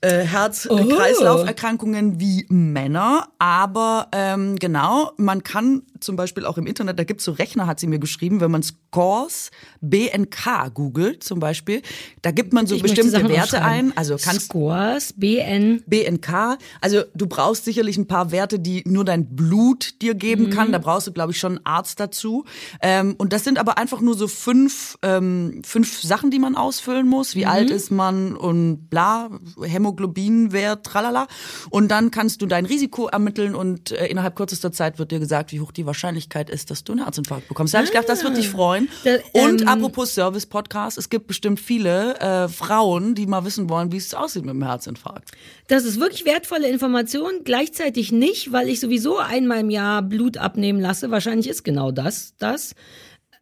äh, 0.00 0.20
Herz-Kreislauf-Erkrankungen 0.24 2.14
oh. 2.16 2.20
wie 2.20 2.46
Männer. 2.48 3.28
Aber 3.38 4.08
ähm, 4.12 4.56
genau, 4.56 5.12
man 5.16 5.42
kann 5.42 5.82
zum 6.00 6.16
Beispiel 6.16 6.44
auch 6.44 6.58
im 6.58 6.66
Internet, 6.66 6.98
da 6.98 7.04
gibt's 7.04 7.24
so 7.24 7.32
Rechner, 7.32 7.66
hat 7.66 7.80
sie 7.80 7.86
mir 7.86 7.98
geschrieben, 7.98 8.40
wenn 8.40 8.50
man 8.50 8.62
Scores 8.62 9.50
BNK 9.80 10.74
googelt 10.74 11.22
zum 11.22 11.40
Beispiel, 11.40 11.82
da 12.22 12.30
gibt 12.30 12.52
man 12.52 12.66
so 12.66 12.74
ich 12.74 12.82
bestimmte 12.82 13.28
Werte 13.28 13.62
ein. 13.62 13.96
Also 13.96 14.16
kannst 14.16 14.46
Scores 14.46 15.14
BN 15.16 15.82
BNK. 15.86 16.58
Also 16.80 17.02
du 17.14 17.26
brauchst 17.26 17.64
sicherlich 17.64 17.96
ein 17.96 18.06
paar 18.06 18.30
Werte, 18.30 18.58
die 18.58 18.82
nur 18.86 19.04
dein 19.04 19.34
Blut 19.34 20.00
dir 20.02 20.14
geben 20.14 20.46
mhm. 20.46 20.50
kann. 20.50 20.72
Da 20.72 20.78
brauchst 20.78 21.06
du, 21.06 21.12
glaube 21.12 21.32
ich, 21.32 21.38
schon 21.38 21.58
einen 21.58 21.66
Arzt 21.66 22.00
dazu. 22.00 22.44
Ähm, 22.80 23.14
und 23.18 23.32
das 23.32 23.44
sind 23.44 23.58
aber 23.58 23.78
einfach 23.78 24.00
nur 24.00 24.14
so 24.14 24.28
fünf 24.28 24.98
ähm, 25.02 25.62
fünf 25.64 26.02
Sachen, 26.02 26.30
die 26.30 26.38
man 26.38 26.56
ausfüllen 26.56 27.06
muss. 27.06 27.34
Wie 27.34 27.44
mhm. 27.44 27.50
alt 27.50 27.70
ist 27.70 27.90
man 27.90 28.36
und 28.36 28.88
bla, 28.88 29.30
Hämoglobinwert, 29.60 30.84
tralala. 30.84 31.26
Und 31.70 31.90
dann 31.90 32.10
kannst 32.10 32.42
du 32.42 32.46
dein 32.46 32.66
Risiko 32.66 33.08
ermitteln 33.08 33.54
und 33.54 33.92
äh, 33.92 34.06
innerhalb 34.06 34.36
kürzester 34.36 34.72
Zeit 34.72 34.98
wird 34.98 35.10
dir 35.10 35.18
gesagt, 35.18 35.52
wie 35.52 35.60
hoch 35.60 35.72
die 35.72 35.85
die 35.86 35.88
Wahrscheinlichkeit 35.88 36.50
ist, 36.50 36.70
dass 36.70 36.84
du 36.84 36.92
einen 36.92 37.04
Herzinfarkt 37.04 37.48
bekommst. 37.48 37.72
Da 37.72 37.78
habe 37.78 37.86
ich 37.86 37.92
gedacht, 37.92 38.08
das 38.08 38.24
wird 38.24 38.36
dich 38.36 38.48
freuen. 38.48 38.88
Da, 39.04 39.16
Und 39.32 39.62
ähm, 39.62 39.68
apropos 39.68 40.14
Service-Podcast, 40.14 40.98
es 40.98 41.08
gibt 41.08 41.26
bestimmt 41.28 41.60
viele 41.60 42.18
äh, 42.18 42.48
Frauen, 42.48 43.14
die 43.14 43.26
mal 43.26 43.44
wissen 43.44 43.70
wollen, 43.70 43.92
wie 43.92 43.96
es 43.96 44.12
aussieht 44.12 44.44
mit 44.44 44.54
dem 44.54 44.64
Herzinfarkt. 44.64 45.30
Das 45.68 45.84
ist 45.84 46.00
wirklich 46.00 46.24
wertvolle 46.24 46.68
Information, 46.68 47.42
gleichzeitig 47.44 48.12
nicht, 48.12 48.52
weil 48.52 48.68
ich 48.68 48.80
sowieso 48.80 49.18
einmal 49.18 49.60
im 49.60 49.70
Jahr 49.70 50.02
Blut 50.02 50.36
abnehmen 50.36 50.80
lasse. 50.80 51.10
Wahrscheinlich 51.10 51.48
ist 51.48 51.64
genau 51.64 51.92
das, 51.92 52.34
das. 52.38 52.74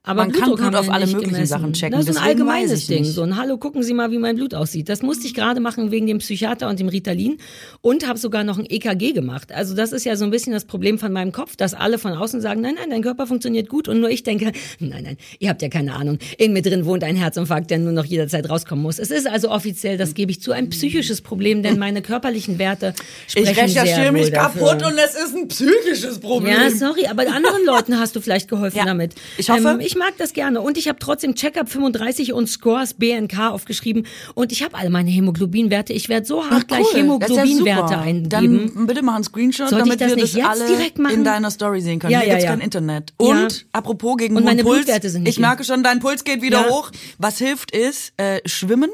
Aber 0.07 0.21
Man 0.25 0.33
kann 0.33 0.40
Blutdruck 0.43 0.57
Blut 0.59 0.67
haben 0.67 0.73
wir 0.75 0.81
auf 0.81 0.90
alle 0.90 1.07
möglichen 1.07 1.31
gemessen. 1.33 1.47
Sachen 1.47 1.73
checken, 1.73 1.99
Das 1.99 2.07
ist 2.07 2.19
ein 2.19 2.23
allgemeines 2.23 2.87
Ding. 2.88 3.05
So 3.05 3.23
ein 3.23 3.38
Hallo, 3.38 3.57
gucken 3.57 3.83
Sie 3.83 3.95
mal, 3.95 4.11
wie 4.11 4.19
mein 4.19 4.37
Blut 4.37 4.53
aussieht. 4.55 4.90
Das 4.90 5.01
musste 5.01 5.27
ich 5.27 5.33
gerade 5.33 5.61
machen 5.61 5.90
wegen 5.90 6.07
dem 6.07 6.19
Psychiater 6.19 6.69
und 6.69 6.79
dem 6.79 6.88
Ritalin 6.88 7.38
und 7.81 8.07
habe 8.07 8.19
sogar 8.19 8.45
noch 8.45 8.59
ein 8.59 8.67
EKG 8.69 9.12
gemacht. 9.12 9.51
Also 9.51 9.75
das 9.75 9.93
ist 9.93 10.05
ja 10.05 10.14
so 10.17 10.27
ein 10.27 10.31
bisschen 10.31 10.53
das 10.53 10.67
Problem 10.67 10.99
von 10.99 11.11
meinem 11.11 11.33
Kopf, 11.33 11.57
dass 11.57 11.73
alle 11.73 11.97
von 11.97 12.12
außen 12.12 12.43
sagen, 12.43 12.61
nein, 12.61 12.75
nein, 12.79 12.90
dein 12.90 13.01
Körper 13.03 13.27
funktioniert 13.27 13.71
gut 13.71 13.88
und 13.88 13.99
nur 14.01 14.11
ich 14.11 14.23
denke, 14.23 14.53
nein, 14.79 15.05
nein, 15.05 15.17
ihr 15.38 15.49
habt 15.49 15.62
ja 15.62 15.71
keine 15.71 15.95
Ahnung. 15.95 16.19
In 16.37 16.53
mir 16.53 16.61
drin 16.61 16.85
wohnt 16.85 17.03
ein 17.03 17.17
Herzinfarkt, 17.17 17.71
der 17.71 17.79
nur 17.79 17.93
noch 17.93 18.05
jederzeit 18.05 18.51
rauskommen 18.51 18.83
muss. 18.83 18.99
Es 18.99 19.11
ist 19.11 19.27
also 19.27 19.51
offiziell, 19.51 19.97
das 19.97 20.12
gebe 20.12 20.31
ich 20.31 20.43
zu, 20.43 20.53
ein 20.53 20.69
psychisches 20.69 21.23
Problem, 21.23 21.62
denn 21.62 21.79
meine 21.79 22.03
körperlichen 22.03 22.59
Werte 22.59 22.93
sprechen 23.27 23.53
Ich 23.53 23.57
recherchiere 23.59 24.12
mich 24.12 24.31
dafür. 24.31 24.67
kaputt 24.67 24.87
und 24.87 24.99
es 24.99 25.14
ist 25.14 25.35
ein 25.35 25.49
psychisches 25.49 26.19
Problem. 26.21 26.53
Ja, 26.53 26.71
sorry, 26.71 27.07
aber 27.07 27.23
anderen 27.23 27.64
Leuten 27.64 27.99
hast 27.99 28.14
du 28.17 28.21
vielleicht 28.21 28.49
geholfen 28.49 28.77
Ja, 28.77 28.85
damit. 28.85 29.14
ich 29.38 29.49
hoffe. 29.49 29.67
Ähm, 29.67 29.81
ich 29.81 29.94
mag 29.97 30.15
das 30.19 30.33
gerne. 30.33 30.61
Und 30.61 30.77
ich 30.79 30.89
habe 30.89 30.99
trotzdem 30.99 31.35
Checkup 31.35 31.69
35 31.69 32.33
und 32.33 32.49
Scores 32.49 32.95
BNK 32.95 33.51
aufgeschrieben. 33.51 34.07
Und 34.35 34.53
ich 34.53 34.63
habe 34.63 34.77
alle 34.77 34.91
meine 34.91 35.11
Hämoglobinwerte. 35.11 35.93
Ich 35.93 36.09
werde 36.09 36.27
so 36.27 36.45
hart 36.49 36.69
gleich 36.69 36.81
Das 36.81 36.89
ist 36.89 36.95
ja 36.95 37.01
Hämoglobinwerte 37.03 37.89
super. 37.89 38.01
eingeben. 38.01 38.29
Dann 38.75 38.87
bitte 38.87 39.03
mach 39.03 39.15
einen 39.15 39.25
Screenshot, 39.25 39.69
Sollte 39.71 39.89
ich 39.89 39.97
damit 39.97 40.01
das 40.01 40.17
wir 40.17 40.23
nicht 40.23 40.37
das 40.39 40.45
alle 40.61 40.67
direkt 40.77 40.99
machen? 40.99 41.15
in 41.15 41.25
deiner 41.25 41.51
Story 41.51 41.81
sehen 41.81 41.99
können. 41.99 42.13
Ja, 42.13 42.21
Hier 42.21 42.29
ja, 42.29 42.35
gibt's 42.35 42.45
ja. 42.45 42.51
kein 42.51 42.61
Internet. 42.61 43.13
Ja. 43.21 43.27
Und 43.29 43.67
apropos 43.73 44.17
gegen 44.17 44.37
Und 44.37 44.45
meine 44.45 44.63
Puls, 44.63 44.77
Blutwerte 44.85 45.09
sind 45.11 45.23
nicht 45.25 45.33
ich 45.33 45.39
merke 45.39 45.65
schon, 45.65 45.83
dein 45.83 46.01
Puls 46.01 46.25
geht 46.25 46.43
wieder 46.43 46.67
Ja. 46.67 46.71
hoch. 46.71 46.91
Was 47.19 47.39
hilft 47.39 47.71
ist 47.71 48.13
äh, 48.17 48.41
Schwimmen, 48.47 48.91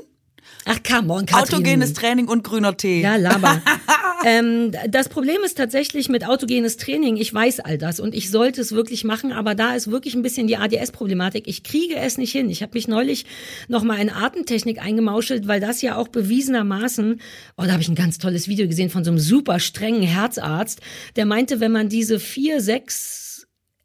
Ach, 0.66 0.78
come 0.82 1.12
on, 1.12 1.26
Katrin. 1.26 1.54
autogenes 1.54 1.94
Training 1.94 2.28
und 2.28 2.44
grüner 2.44 2.76
Tee. 2.76 3.00
Ja, 3.00 3.16
laber. 3.16 3.62
ähm, 4.26 4.72
das 4.88 5.08
Problem 5.08 5.38
ist 5.44 5.56
tatsächlich 5.56 6.08
mit 6.08 6.26
autogenes 6.26 6.76
Training. 6.76 7.16
Ich 7.16 7.32
weiß 7.32 7.60
all 7.60 7.78
das 7.78 7.98
und 7.98 8.14
ich 8.14 8.30
sollte 8.30 8.60
es 8.60 8.72
wirklich 8.72 9.04
machen, 9.04 9.32
aber 9.32 9.54
da 9.54 9.74
ist 9.74 9.90
wirklich 9.90 10.14
ein 10.14 10.22
bisschen 10.22 10.46
die 10.46 10.58
ADS-Problematik. 10.58 11.48
Ich 11.48 11.62
kriege 11.62 11.96
es 11.96 12.18
nicht 12.18 12.32
hin. 12.32 12.50
Ich 12.50 12.62
habe 12.62 12.72
mich 12.74 12.88
neulich 12.88 13.24
noch 13.68 13.82
mal 13.82 13.98
in 13.98 14.10
Atemtechnik 14.10 14.82
eingemauschelt, 14.82 15.48
weil 15.48 15.60
das 15.60 15.80
ja 15.80 15.96
auch 15.96 16.08
bewiesenermaßen, 16.08 17.20
oh, 17.56 17.62
da 17.62 17.72
habe 17.72 17.82
ich 17.82 17.88
ein 17.88 17.94
ganz 17.94 18.18
tolles 18.18 18.46
Video 18.46 18.68
gesehen 18.68 18.90
von 18.90 19.04
so 19.04 19.10
einem 19.10 19.18
super 19.18 19.60
strengen 19.60 20.02
Herzarzt, 20.02 20.80
der 21.16 21.24
meinte, 21.24 21.60
wenn 21.60 21.72
man 21.72 21.88
diese 21.88 22.20
vier, 22.20 22.60
sechs 22.60 23.29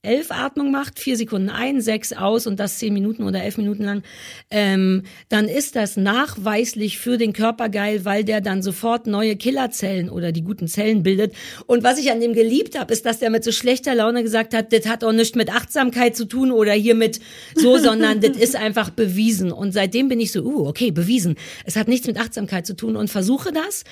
elf 0.05 0.31
Atmung 0.31 0.71
macht, 0.71 0.99
vier 0.99 1.17
Sekunden 1.17 1.49
ein, 1.49 1.81
sechs 1.81 2.13
aus 2.13 2.47
und 2.47 2.59
das 2.59 2.79
zehn 2.79 2.93
Minuten 2.93 3.23
oder 3.23 3.43
elf 3.43 3.57
Minuten 3.57 3.83
lang, 3.83 4.03
ähm, 4.51 5.03
dann 5.29 5.47
ist 5.47 5.75
das 5.75 5.97
nachweislich 5.97 6.97
für 6.97 7.17
den 7.17 7.33
Körper 7.33 7.69
geil, 7.69 8.05
weil 8.05 8.23
der 8.23 8.41
dann 8.41 8.61
sofort 8.61 9.07
neue 9.07 9.35
Killerzellen 9.35 10.09
oder 10.09 10.31
die 10.31 10.43
guten 10.43 10.67
Zellen 10.67 11.03
bildet. 11.03 11.33
Und 11.65 11.83
was 11.83 11.97
ich 11.97 12.11
an 12.11 12.21
dem 12.21 12.33
geliebt 12.33 12.79
habe, 12.79 12.93
ist, 12.93 13.05
dass 13.05 13.19
der 13.19 13.29
mit 13.29 13.43
so 13.43 13.51
schlechter 13.51 13.95
Laune 13.95 14.23
gesagt 14.23 14.53
hat, 14.53 14.71
das 14.71 14.87
hat 14.87 15.03
auch 15.03 15.11
nichts 15.11 15.35
mit 15.35 15.53
Achtsamkeit 15.53 16.15
zu 16.15 16.25
tun 16.25 16.51
oder 16.51 16.73
hier 16.73 16.95
mit 16.95 17.19
so, 17.55 17.77
sondern 17.79 18.21
das 18.21 18.37
ist 18.37 18.55
einfach 18.55 18.89
bewiesen. 18.89 19.51
Und 19.51 19.71
seitdem 19.73 20.07
bin 20.07 20.19
ich 20.19 20.31
so, 20.31 20.43
uh, 20.43 20.67
okay, 20.67 20.91
bewiesen. 20.91 21.35
Es 21.65 21.75
hat 21.75 21.87
nichts 21.87 22.07
mit 22.07 22.17
Achtsamkeit 22.19 22.65
zu 22.65 22.75
tun 22.75 22.95
und 22.95 23.09
versuche 23.09 23.51
das 23.51 23.83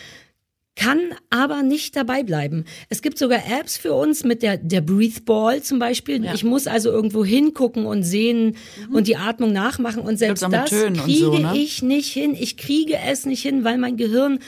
kann 0.75 1.13
aber 1.29 1.61
nicht 1.61 1.95
dabei 1.95 2.23
bleiben. 2.23 2.65
Es 2.89 3.01
gibt 3.01 3.19
sogar 3.19 3.39
Apps 3.59 3.77
für 3.77 3.93
uns 3.93 4.23
mit 4.23 4.41
der, 4.41 4.57
der 4.57 4.81
Breathe 4.81 5.21
Ball 5.21 5.61
zum 5.61 5.77
Beispiel. 5.77 6.25
Ich 6.33 6.43
muss 6.43 6.65
also 6.65 6.89
irgendwo 6.89 7.23
hingucken 7.23 7.85
und 7.85 8.03
sehen 8.03 8.55
und 8.91 9.07
die 9.07 9.15
Atmung 9.15 9.51
nachmachen 9.51 10.01
und 10.01 10.17
selbst 10.17 10.41
das 10.49 10.69
Tönen 10.69 10.97
kriege 10.97 11.19
so, 11.19 11.37
ne? 11.37 11.55
ich 11.55 11.83
nicht 11.83 12.11
hin. 12.11 12.35
Ich 12.37 12.57
kriege 12.57 12.97
es 13.07 13.25
nicht 13.25 13.43
hin, 13.43 13.63
weil 13.63 13.77
mein 13.77 13.97
Gehirn 13.97 14.39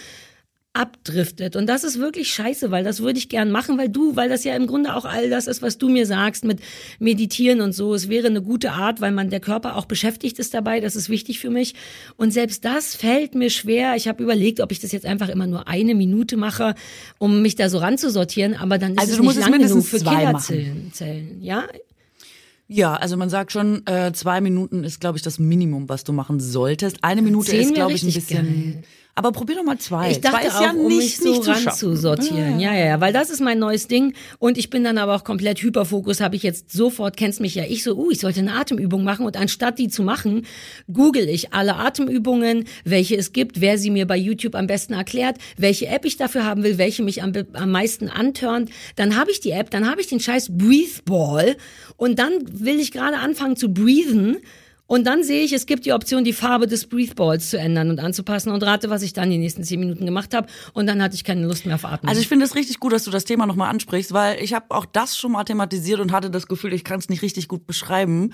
abdriftet. 0.75 1.55
Und 1.55 1.67
das 1.67 1.83
ist 1.83 1.99
wirklich 1.99 2.29
scheiße, 2.31 2.69
weil 2.69 2.83
das 2.83 2.99
würde 2.99 3.17
ich 3.17 3.29
gern 3.29 3.49
machen, 3.49 3.77
weil 3.77 3.87
du, 3.89 4.15
weil 4.15 4.27
das 4.29 4.43
ja 4.43 4.55
im 4.55 4.67
Grunde 4.67 4.93
auch 4.93 5.05
all 5.05 5.29
das 5.29 5.47
ist, 5.47 5.61
was 5.61 5.77
du 5.77 5.89
mir 5.89 6.05
sagst 6.05 6.43
mit 6.43 6.59
Meditieren 6.99 7.61
und 7.61 7.71
so. 7.71 7.93
Es 7.93 8.09
wäre 8.09 8.27
eine 8.27 8.41
gute 8.41 8.71
Art, 8.73 8.99
weil 8.99 9.11
man 9.11 9.29
der 9.29 9.39
Körper 9.39 9.77
auch 9.77 9.85
beschäftigt 9.85 10.37
ist 10.37 10.53
dabei. 10.53 10.81
Das 10.81 10.95
ist 10.95 11.07
wichtig 11.09 11.39
für 11.39 11.49
mich. 11.49 11.75
Und 12.17 12.31
selbst 12.31 12.65
das 12.65 12.93
fällt 12.93 13.35
mir 13.35 13.49
schwer. 13.49 13.95
Ich 13.95 14.07
habe 14.07 14.21
überlegt, 14.21 14.59
ob 14.59 14.71
ich 14.71 14.79
das 14.79 14.91
jetzt 14.91 15.05
einfach 15.05 15.29
immer 15.29 15.47
nur 15.47 15.67
eine 15.67 15.95
Minute 15.95 16.35
mache, 16.35 16.75
um 17.19 17.41
mich 17.41 17.55
da 17.55 17.69
so 17.69 17.77
ranzusortieren. 17.77 18.55
Aber 18.55 18.77
dann 18.77 18.93
ist 18.93 18.99
Also 18.99 19.11
es 19.13 19.17
du 19.17 19.23
musst 19.23 19.37
nicht 19.37 19.45
es 19.45 19.51
lang 19.51 19.59
genug 19.61 19.75
mindestens 19.75 19.99
für 20.01 20.05
zwei 20.05 20.25
Killerzellen. 20.25 20.91
Zellen. 20.93 21.41
Ja, 21.41 21.63
Ja, 22.67 22.95
also 22.95 23.15
man 23.15 23.29
sagt 23.29 23.51
schon, 23.51 23.85
äh, 23.85 24.11
zwei 24.13 24.41
Minuten 24.41 24.83
ist, 24.83 24.99
glaube 24.99 25.17
ich, 25.17 25.21
das 25.21 25.39
Minimum, 25.39 25.87
was 25.87 26.03
du 26.03 26.13
machen 26.13 26.39
solltest. 26.39 26.97
Eine 27.03 27.21
Minute 27.21 27.55
ist, 27.55 27.73
glaube 27.75 27.93
ich, 27.93 28.03
ein 28.03 28.11
bisschen. 28.11 28.73
geil. 28.73 28.83
Aber 29.17 29.31
probier 29.31 29.55
doch 29.55 29.63
mal 29.63 29.77
zwei. 29.77 30.11
Ich 30.11 30.19
dachte 30.19 30.41
zwei 30.41 30.47
ist 30.47 30.55
auch, 30.55 30.61
ja 30.61 30.71
um 30.71 30.87
nicht, 30.89 31.23
mich 31.23 31.35
so 31.35 31.49
ranzusortieren. 31.49 32.59
Ja, 32.59 32.73
ja, 32.73 32.85
ja, 32.85 33.01
weil 33.01 33.13
das 33.13 33.29
ist 33.29 33.39
mein 33.39 33.59
neues 33.59 33.87
Ding. 33.87 34.13
Und 34.39 34.57
ich 34.57 34.69
bin 34.69 34.83
dann 34.83 34.97
aber 34.97 35.15
auch 35.15 35.23
komplett 35.23 35.61
Hyperfokus, 35.61 36.19
habe 36.19 36.35
ich 36.35 36.43
jetzt 36.43 36.73
sofort, 36.73 37.15
kennst 37.15 37.39
mich 37.39 37.55
ja, 37.55 37.63
ich 37.63 37.81
so, 37.81 37.95
uh, 37.95 38.11
ich 38.11 38.19
sollte 38.19 38.41
eine 38.41 38.51
Atemübung 38.51 39.05
machen. 39.05 39.25
Und 39.25 39.37
anstatt 39.37 39.79
die 39.79 39.87
zu 39.87 40.03
machen, 40.03 40.45
google 40.91 41.29
ich 41.29 41.53
alle 41.53 41.77
Atemübungen, 41.77 42.65
welche 42.83 43.15
es 43.15 43.31
gibt, 43.31 43.61
wer 43.61 43.77
sie 43.77 43.89
mir 43.89 44.05
bei 44.05 44.17
YouTube 44.17 44.53
am 44.53 44.67
besten 44.67 44.91
erklärt, 44.91 45.37
welche 45.55 45.87
App 45.87 46.03
ich 46.03 46.17
dafür 46.17 46.43
haben 46.43 46.63
will, 46.63 46.77
welche 46.77 47.01
mich 47.01 47.23
am, 47.23 47.31
am 47.53 47.71
meisten 47.71 48.09
antörnt, 48.09 48.69
dann 48.97 49.15
habe 49.15 49.31
ich 49.31 49.39
die 49.39 49.51
App, 49.51 49.69
dann 49.69 49.89
habe 49.89 50.01
ich 50.01 50.07
den 50.07 50.19
scheiß 50.19 50.57
Breathe 50.57 51.03
Ball 51.05 51.55
und 51.95 52.19
dann 52.19 52.33
will 52.47 52.81
ich 52.81 52.91
gerade 52.91 53.17
anfangen 53.19 53.55
zu 53.55 53.69
breathen 53.69 54.39
und 54.87 55.05
dann 55.05 55.23
sehe 55.23 55.43
ich, 55.43 55.51
es 55.53 55.65
gibt 55.65 55.85
die 55.85 55.93
Option, 55.93 56.23
die 56.23 56.33
Farbe 56.33 56.67
des 56.67 56.87
Breathe 56.87 57.15
Balls 57.15 57.49
zu 57.49 57.57
ändern 57.57 57.89
und 57.89 57.99
anzupassen 57.99 58.51
und 58.51 58.61
rate, 58.63 58.89
was 58.89 59.01
ich 59.01 59.13
dann 59.13 59.29
die 59.29 59.37
nächsten 59.37 59.63
zehn 59.63 59.79
Minuten 59.79 60.05
gemacht 60.05 60.33
habe. 60.33 60.47
Und 60.73 60.87
dann 60.87 61.01
hatte 61.01 61.15
ich 61.15 61.23
keine 61.23 61.45
Lust 61.47 61.65
mehr 61.65 61.75
auf 61.75 61.85
Atmen. 61.85 62.09
Also 62.09 62.21
ich 62.21 62.27
finde 62.27 62.45
es 62.45 62.55
richtig 62.55 62.79
gut, 62.79 62.93
dass 62.93 63.03
du 63.03 63.11
das 63.11 63.25
Thema 63.25 63.45
nochmal 63.45 63.69
ansprichst, 63.69 64.13
weil 64.13 64.41
ich 64.43 64.53
habe 64.53 64.65
auch 64.69 64.85
das 64.85 65.17
schon 65.17 65.31
mal 65.31 65.43
thematisiert 65.43 65.99
und 65.99 66.11
hatte 66.11 66.29
das 66.29 66.47
Gefühl, 66.47 66.73
ich 66.73 66.83
kann 66.83 66.99
es 66.99 67.09
nicht 67.09 67.21
richtig 67.21 67.47
gut 67.47 67.65
beschreiben. 67.65 68.31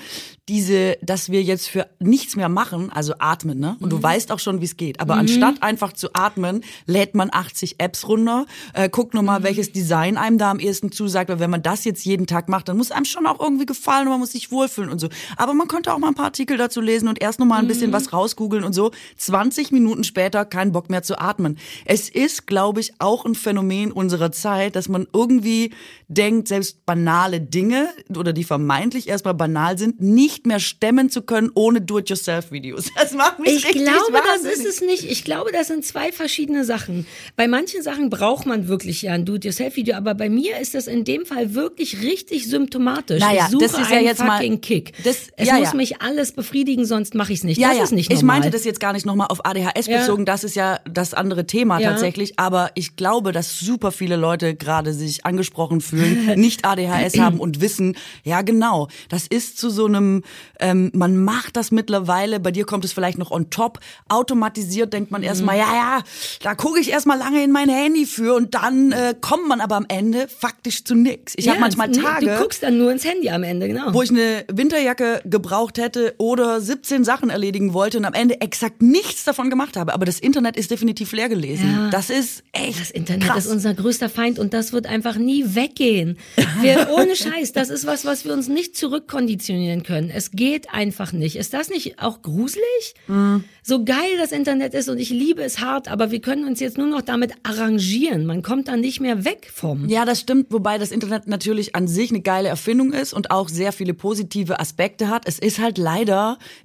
Diese, 0.49 0.97
dass 1.01 1.29
wir 1.29 1.41
jetzt 1.43 1.69
für 1.69 1.87
nichts 1.99 2.35
mehr 2.35 2.49
machen, 2.49 2.91
also 2.91 3.13
atmen, 3.19 3.59
ne? 3.59 3.77
Und 3.79 3.85
Mhm. 3.85 3.89
du 3.89 4.03
weißt 4.03 4.31
auch 4.31 4.39
schon, 4.39 4.59
wie 4.61 4.65
es 4.65 4.75
geht. 4.75 4.99
Aber 4.99 5.15
anstatt 5.15 5.61
einfach 5.63 5.93
zu 5.93 6.09
atmen, 6.13 6.63
lädt 6.85 7.15
man 7.15 7.29
80 7.31 7.75
Apps 7.79 8.07
runter, 8.07 8.45
äh, 8.73 8.89
guckt 8.89 9.13
nur 9.13 9.23
mal, 9.23 9.39
Mhm. 9.39 9.43
welches 9.43 9.71
Design 9.71 10.17
einem 10.17 10.37
da 10.37 10.51
am 10.51 10.59
ehesten 10.59 10.91
zusagt. 10.91 11.29
Weil 11.29 11.39
wenn 11.39 11.49
man 11.49 11.63
das 11.63 11.85
jetzt 11.85 12.03
jeden 12.05 12.27
Tag 12.27 12.49
macht, 12.49 12.67
dann 12.67 12.77
muss 12.77 12.91
einem 12.91 13.05
schon 13.05 13.25
auch 13.27 13.39
irgendwie 13.39 13.65
gefallen 13.65 14.07
und 14.07 14.11
man 14.13 14.19
muss 14.19 14.31
sich 14.31 14.51
wohlfühlen 14.51 14.89
und 14.91 14.99
so. 14.99 15.07
Aber 15.37 15.53
man 15.53 15.67
könnte 15.67 15.93
auch 15.93 15.99
mal 15.99 16.09
ein 16.09 16.15
paar 16.15 16.33
Artikel 16.41 16.57
dazu 16.57 16.81
lesen 16.81 17.07
und 17.07 17.21
erst 17.21 17.37
noch 17.39 17.45
mal 17.45 17.59
ein 17.59 17.67
bisschen 17.67 17.91
Mhm. 17.91 17.93
was 17.93 18.13
rausgoogeln 18.13 18.63
und 18.63 18.73
so. 18.73 18.89
20 19.17 19.71
Minuten 19.71 20.03
später 20.03 20.43
kein 20.43 20.71
Bock 20.71 20.89
mehr 20.89 21.03
zu 21.03 21.19
atmen. 21.19 21.59
Es 21.85 22.09
ist, 22.09 22.47
glaube 22.47 22.79
ich, 22.79 22.93
auch 22.97 23.25
ein 23.25 23.35
Phänomen 23.35 23.91
unserer 23.91 24.31
Zeit, 24.31 24.75
dass 24.75 24.89
man 24.89 25.05
irgendwie 25.13 25.71
denkt, 26.07 26.47
selbst 26.47 26.83
banale 26.87 27.39
Dinge 27.41 27.89
oder 28.17 28.33
die 28.33 28.43
vermeintlich 28.43 29.07
erstmal 29.07 29.35
banal 29.35 29.77
sind, 29.77 30.01
nicht 30.01 30.47
mehr 30.47 30.59
stemmen 30.59 31.11
zu 31.11 31.21
können 31.21 31.51
ohne 31.53 31.79
Do-it-yourself-Videos. 31.81 32.85
Das 33.01 33.13
macht 33.13 33.37
mich 33.39 33.49
Ich 33.57 33.65
richtig 33.65 33.83
glaube, 33.83 34.19
das 34.33 34.43
ist 34.51 34.65
es 34.65 34.81
nicht. 34.81 35.03
Ich 35.03 35.23
glaube, 35.23 35.51
das 35.51 35.67
sind 35.67 35.85
zwei 35.85 36.11
verschiedene 36.11 36.65
Sachen. 36.65 37.05
Bei 37.35 37.47
manchen 37.47 37.81
Sachen 37.83 38.09
braucht 38.09 38.45
man 38.47 38.67
wirklich 38.67 39.01
ja 39.03 39.13
ein 39.13 39.25
Do-it-yourself-Video, 39.25 39.95
aber 39.95 40.15
bei 40.15 40.29
mir 40.29 40.57
ist 40.59 40.73
das 40.73 40.87
in 40.87 41.03
dem 41.03 41.25
Fall 41.25 41.53
wirklich 41.53 42.01
richtig 42.01 42.47
symptomatisch. 42.47 43.19
Naja, 43.19 43.45
ich 43.45 43.51
suche 43.51 43.65
das 43.65 43.73
ist 43.79 43.91
ja 43.91 43.99
jetzt 43.99 44.23
mal- 44.23 44.41
Kick. 44.57 44.93
das- 45.03 45.27
es 45.37 45.47
ja, 45.47 45.55
muss 45.55 45.69
ja. 45.69 45.75
mich 45.75 46.01
alles 46.01 46.30
befriedigen, 46.35 46.85
sonst 46.85 47.15
mache 47.15 47.31
ich 47.33 47.39
es 47.39 47.43
nicht. 47.43 47.57
Ja, 47.59 47.69
das 47.69 47.77
ja. 47.77 47.83
ist 47.83 47.91
nicht 47.91 48.11
ich 48.11 48.21
normal. 48.21 48.37
meinte 48.39 48.49
das 48.51 48.63
jetzt 48.65 48.79
gar 48.79 48.93
nicht 48.93 49.05
nochmal 49.05 49.27
auf 49.29 49.45
ADHS 49.45 49.87
Ja. 49.87 49.99
bezogen, 49.99 50.25
das 50.25 50.43
ist 50.43 50.55
ja 50.55 50.79
das 50.89 51.13
andere 51.13 51.45
Thema 51.47 51.79
Ja. 51.79 51.89
tatsächlich, 51.91 52.37
aber 52.39 52.71
ich 52.75 52.95
glaube, 52.95 53.31
dass 53.31 53.59
super 53.59 53.91
viele 53.91 54.15
Leute 54.15 54.55
gerade 54.55 54.93
sich 54.93 55.25
angesprochen 55.25 55.81
fühlen, 55.81 56.25
nicht 56.39 56.65
ADHS 56.65 57.17
haben 57.19 57.39
und 57.39 57.61
wissen, 57.61 57.95
ja 58.23 58.41
genau, 58.41 58.87
das 59.09 59.27
ist 59.27 59.57
zu 59.57 59.69
so 59.69 59.85
einem, 59.85 60.23
ähm, 60.59 60.91
man 60.93 61.17
macht 61.23 61.55
das 61.57 61.71
mittlerweile, 61.71 62.39
bei 62.39 62.51
dir 62.51 62.65
kommt 62.65 62.85
es 62.85 62.93
vielleicht 62.93 63.17
noch 63.17 63.31
on 63.31 63.49
top, 63.49 63.79
automatisiert 64.09 64.93
denkt 64.93 65.11
man 65.11 65.23
erstmal, 65.23 65.55
Mhm. 65.55 65.61
ja, 65.61 65.73
ja, 65.75 65.99
da 66.43 66.55
gucke 66.55 66.79
ich 66.79 66.91
erstmal 66.91 67.17
lange 67.17 67.43
in 67.43 67.51
mein 67.51 67.69
Handy 67.69 68.05
für 68.05 68.35
und 68.35 68.53
dann 68.55 68.91
äh, 68.91 69.15
kommt 69.19 69.47
man 69.47 69.61
aber 69.61 69.75
am 69.75 69.85
Ende 69.87 70.27
faktisch 70.27 70.83
zu 70.83 70.95
nix. 70.95 71.33
Ich 71.35 71.45
ja, 71.45 71.51
habe 71.53 71.61
manchmal 71.61 71.91
Tage 71.91 72.25
Du 72.25 72.37
guckst 72.37 72.63
dann 72.63 72.77
nur 72.77 72.91
ins 72.91 73.03
Handy 73.05 73.29
am 73.29 73.43
Ende, 73.43 73.67
genau. 73.67 73.93
wo 73.93 74.01
ich 74.01 74.09
eine 74.11 74.45
Winterjacke 74.51 75.21
gebraucht 75.25 75.77
hätte 75.77 76.13
oder 76.21 76.61
17 76.61 77.03
Sachen 77.03 77.31
erledigen 77.31 77.73
wollte 77.73 77.97
und 77.97 78.05
am 78.05 78.13
Ende 78.13 78.39
exakt 78.41 78.83
nichts 78.83 79.23
davon 79.23 79.49
gemacht 79.49 79.75
habe. 79.75 79.91
Aber 79.91 80.05
das 80.05 80.19
Internet 80.19 80.55
ist 80.55 80.69
definitiv 80.69 81.13
leer 81.13 81.29
gelesen. 81.29 81.67
Ja. 81.71 81.89
Das 81.89 82.11
ist 82.11 82.43
echt 82.51 82.79
Das 82.79 82.91
Internet 82.91 83.23
krass. 83.27 83.45
ist 83.47 83.51
unser 83.51 83.73
größter 83.73 84.07
Feind 84.07 84.37
und 84.37 84.53
das 84.53 84.71
wird 84.71 84.85
einfach 84.85 85.15
nie 85.17 85.55
weggehen. 85.55 86.19
Wir, 86.61 86.89
ohne 86.95 87.15
Scheiß, 87.15 87.53
das 87.53 87.71
ist 87.71 87.87
was, 87.87 88.05
was 88.05 88.23
wir 88.23 88.33
uns 88.33 88.47
nicht 88.47 88.77
zurückkonditionieren 88.77 89.81
können. 89.81 90.11
Es 90.13 90.29
geht 90.29 90.71
einfach 90.71 91.11
nicht. 91.11 91.37
Ist 91.37 91.55
das 91.55 91.69
nicht 91.69 91.97
auch 91.99 92.21
gruselig? 92.21 92.61
Mhm. 93.07 93.43
So 93.63 93.83
geil 93.83 93.97
das 94.19 94.31
Internet 94.31 94.75
ist 94.75 94.89
und 94.89 94.99
ich 94.99 95.09
liebe 95.09 95.41
es 95.41 95.59
hart, 95.59 95.87
aber 95.87 96.11
wir 96.11 96.19
können 96.21 96.45
uns 96.45 96.59
jetzt 96.59 96.77
nur 96.77 96.87
noch 96.87 97.01
damit 97.01 97.33
arrangieren. 97.43 98.27
Man 98.27 98.43
kommt 98.43 98.67
dann 98.67 98.81
nicht 98.81 98.99
mehr 98.99 99.25
weg 99.25 99.49
vom. 99.51 99.89
Ja, 99.89 100.05
das 100.05 100.19
stimmt, 100.19 100.47
wobei 100.51 100.77
das 100.77 100.91
Internet 100.91 101.27
natürlich 101.27 101.75
an 101.75 101.87
sich 101.87 102.11
eine 102.11 102.21
geile 102.21 102.49
Erfindung 102.49 102.93
ist 102.93 103.11
und 103.13 103.31
auch 103.31 103.49
sehr 103.49 103.71
viele 103.71 103.95
positive 103.95 104.59
Aspekte 104.59 105.09
hat. 105.09 105.23
Es 105.27 105.39
ist 105.39 105.59
halt 105.59 105.79
leider 105.79 106.10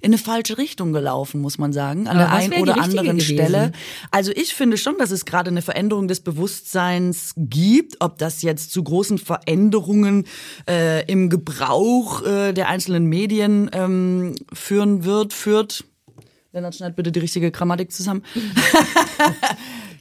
in 0.01 0.11
eine 0.11 0.17
falsche 0.17 0.57
Richtung 0.57 0.93
gelaufen, 0.93 1.41
muss 1.41 1.57
man 1.57 1.73
sagen, 1.73 2.07
an 2.07 2.17
Aber 2.17 2.25
der 2.27 2.31
einen 2.33 2.61
oder 2.61 2.77
anderen 2.81 3.17
gewesen? 3.17 3.35
Stelle. 3.35 3.71
Also 4.11 4.31
ich 4.31 4.53
finde 4.53 4.77
schon, 4.77 4.97
dass 4.97 5.11
es 5.11 5.25
gerade 5.25 5.49
eine 5.49 5.61
Veränderung 5.61 6.07
des 6.07 6.19
Bewusstseins 6.21 7.33
gibt, 7.37 7.97
ob 7.99 8.17
das 8.17 8.41
jetzt 8.41 8.71
zu 8.71 8.83
großen 8.83 9.17
Veränderungen 9.17 10.25
äh, 10.69 11.05
im 11.11 11.29
Gebrauch 11.29 12.23
äh, 12.25 12.53
der 12.53 12.67
einzelnen 12.67 13.05
Medien 13.05 13.69
ähm, 13.73 14.35
führen 14.53 15.03
wird, 15.05 15.33
führt. 15.33 15.83
Lennart, 16.53 16.75
schneid 16.75 16.95
bitte 16.95 17.11
die 17.11 17.19
richtige 17.19 17.51
Grammatik 17.51 17.91
zusammen. 17.91 18.23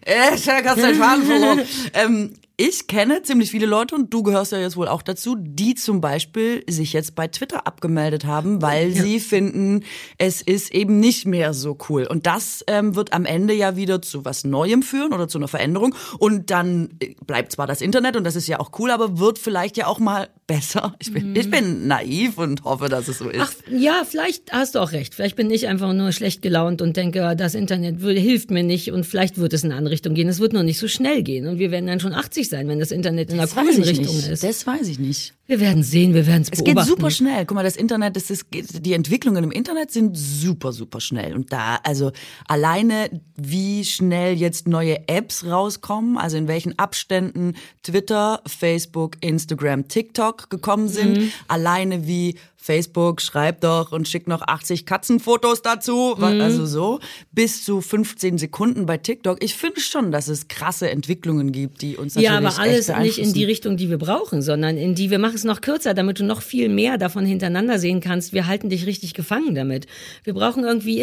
Äh, 0.08 0.36
Ich 0.36 0.48
habe 0.48 0.80
den 0.80 0.94
Faden 0.94 1.24
verloren. 1.24 1.60
ähm, 1.94 2.34
ich 2.58 2.86
kenne 2.86 3.22
ziemlich 3.22 3.50
viele 3.50 3.66
Leute 3.66 3.94
und 3.94 4.14
du 4.14 4.22
gehörst 4.22 4.52
ja 4.52 4.58
jetzt 4.58 4.78
wohl 4.78 4.88
auch 4.88 5.02
dazu, 5.02 5.36
die 5.38 5.74
zum 5.74 6.00
Beispiel 6.00 6.64
sich 6.68 6.94
jetzt 6.94 7.14
bei 7.14 7.28
Twitter 7.28 7.66
abgemeldet 7.66 8.24
haben, 8.24 8.62
weil 8.62 8.92
sie 8.92 9.20
finden, 9.20 9.84
es 10.16 10.40
ist 10.40 10.72
eben 10.72 10.98
nicht 10.98 11.26
mehr 11.26 11.52
so 11.52 11.76
cool. 11.90 12.06
Und 12.06 12.26
das 12.26 12.64
ähm, 12.66 12.94
wird 12.96 13.12
am 13.12 13.26
Ende 13.26 13.52
ja 13.52 13.76
wieder 13.76 14.00
zu 14.00 14.24
was 14.24 14.44
Neuem 14.44 14.82
führen 14.82 15.12
oder 15.12 15.28
zu 15.28 15.36
einer 15.36 15.48
Veränderung. 15.48 15.94
Und 16.18 16.50
dann 16.50 16.96
äh, 17.00 17.14
bleibt 17.26 17.52
zwar 17.52 17.66
das 17.66 17.82
Internet 17.82 18.16
und 18.16 18.24
das 18.24 18.36
ist 18.36 18.46
ja 18.46 18.58
auch 18.58 18.70
cool, 18.78 18.90
aber 18.90 19.18
wird 19.18 19.38
vielleicht 19.38 19.76
ja 19.76 19.86
auch 19.86 19.98
mal 19.98 20.30
besser. 20.46 20.94
Ich 21.00 21.12
bin, 21.12 21.34
ich 21.34 21.50
bin 21.50 21.86
naiv 21.88 22.38
und 22.38 22.64
hoffe, 22.64 22.88
dass 22.88 23.08
es 23.08 23.18
so 23.18 23.28
ist. 23.28 23.40
Ach 23.40 23.52
ja, 23.70 24.02
vielleicht 24.08 24.52
hast 24.52 24.74
du 24.74 24.78
auch 24.78 24.92
recht. 24.92 25.14
Vielleicht 25.14 25.36
bin 25.36 25.50
ich 25.50 25.66
einfach 25.66 25.92
nur 25.92 26.12
schlecht 26.12 26.42
gelaunt 26.42 26.80
und 26.82 26.96
denke, 26.96 27.34
das 27.36 27.54
Internet 27.54 28.00
hilft 28.00 28.50
mir 28.50 28.62
nicht 28.62 28.92
und 28.92 29.04
vielleicht 29.04 29.38
wird 29.38 29.52
es 29.52 29.64
in 29.64 29.70
eine 29.70 29.78
andere 29.78 29.92
Richtung 29.92 30.14
gehen. 30.14 30.28
Es 30.28 30.38
wird 30.38 30.52
nur 30.52 30.62
nicht 30.62 30.78
so 30.78 30.88
schnell 30.88 31.22
gehen 31.22 31.46
und 31.48 31.58
wir 31.58 31.70
werden 31.70 31.86
dann 31.86 32.00
schon 32.00 32.12
80 32.12 32.48
sein, 32.48 32.68
wenn 32.68 32.78
das 32.78 32.90
Internet 32.90 33.30
in 33.32 33.40
einer 33.40 33.48
coolen 33.48 33.68
ich 33.82 33.86
Richtung 33.88 34.14
nicht. 34.14 34.28
ist. 34.28 34.44
Das 34.44 34.66
weiß 34.66 34.86
ich 34.88 34.98
nicht. 34.98 35.34
Wir 35.48 35.60
werden 35.60 35.84
sehen, 35.84 36.12
wir 36.12 36.26
werden 36.26 36.42
es 36.42 36.48
Es 36.50 36.62
beobachten. 36.62 36.88
geht 36.88 36.96
super 36.96 37.10
schnell. 37.10 37.46
Guck 37.46 37.54
mal, 37.54 37.62
das 37.62 37.76
Internet, 37.76 38.16
das 38.16 38.30
ist, 38.30 38.46
die 38.52 38.92
Entwicklungen 38.94 39.44
im 39.44 39.52
Internet 39.52 39.92
sind 39.92 40.16
super, 40.16 40.72
super 40.72 41.00
schnell. 41.00 41.34
Und 41.34 41.52
da, 41.52 41.78
also 41.84 42.10
alleine, 42.48 43.10
wie 43.36 43.84
schnell 43.84 44.34
jetzt 44.34 44.66
neue 44.66 45.08
Apps 45.08 45.44
rauskommen, 45.44 46.18
also 46.18 46.36
in 46.36 46.48
welchen 46.48 46.76
Abständen 46.78 47.54
Twitter, 47.84 48.42
Facebook, 48.46 49.16
Instagram, 49.20 49.86
TikTok 49.86 50.35
gekommen 50.50 50.88
sind, 50.88 51.16
Mhm. 51.18 51.32
alleine 51.48 52.06
wie 52.06 52.36
Facebook 52.56 53.20
schreibt 53.22 53.62
doch 53.62 53.92
und 53.92 54.08
schickt 54.08 54.26
noch 54.26 54.42
80 54.42 54.86
Katzenfotos 54.86 55.62
dazu, 55.62 56.14
Mhm. 56.18 56.40
also 56.40 56.66
so, 56.66 56.98
bis 57.30 57.64
zu 57.64 57.80
15 57.80 58.38
Sekunden 58.38 58.86
bei 58.86 58.96
TikTok. 58.98 59.42
Ich 59.42 59.54
finde 59.54 59.80
schon, 59.80 60.10
dass 60.10 60.26
es 60.28 60.48
krasse 60.48 60.90
Entwicklungen 60.90 61.52
gibt, 61.52 61.80
die 61.82 61.96
uns 61.96 62.16
natürlich 62.16 62.30
Ja, 62.30 62.38
aber 62.38 62.58
alles 62.58 62.88
nicht 62.88 63.18
in 63.18 63.32
die. 63.32 63.44
Richtung, 63.44 63.76
die 63.76 63.88
wir 63.88 63.98
brauchen, 63.98 64.42
sondern 64.42 64.76
in 64.76 64.94
die, 64.96 65.10
wir 65.10 65.20
machen 65.20 65.36
es 65.36 65.44
noch 65.44 65.60
kürzer, 65.60 65.94
damit 65.94 66.18
du 66.18 66.24
noch 66.24 66.42
viel 66.42 66.68
mehr 66.68 66.98
davon 66.98 67.24
hintereinander 67.24 67.78
sehen 67.78 68.00
kannst. 68.00 68.32
Wir 68.32 68.46
halten 68.48 68.68
dich 68.68 68.86
richtig 68.86 69.14
gefangen 69.14 69.54
damit. 69.54 69.86
Wir 70.24 70.34
brauchen 70.34 70.64
irgendwie 70.64 70.98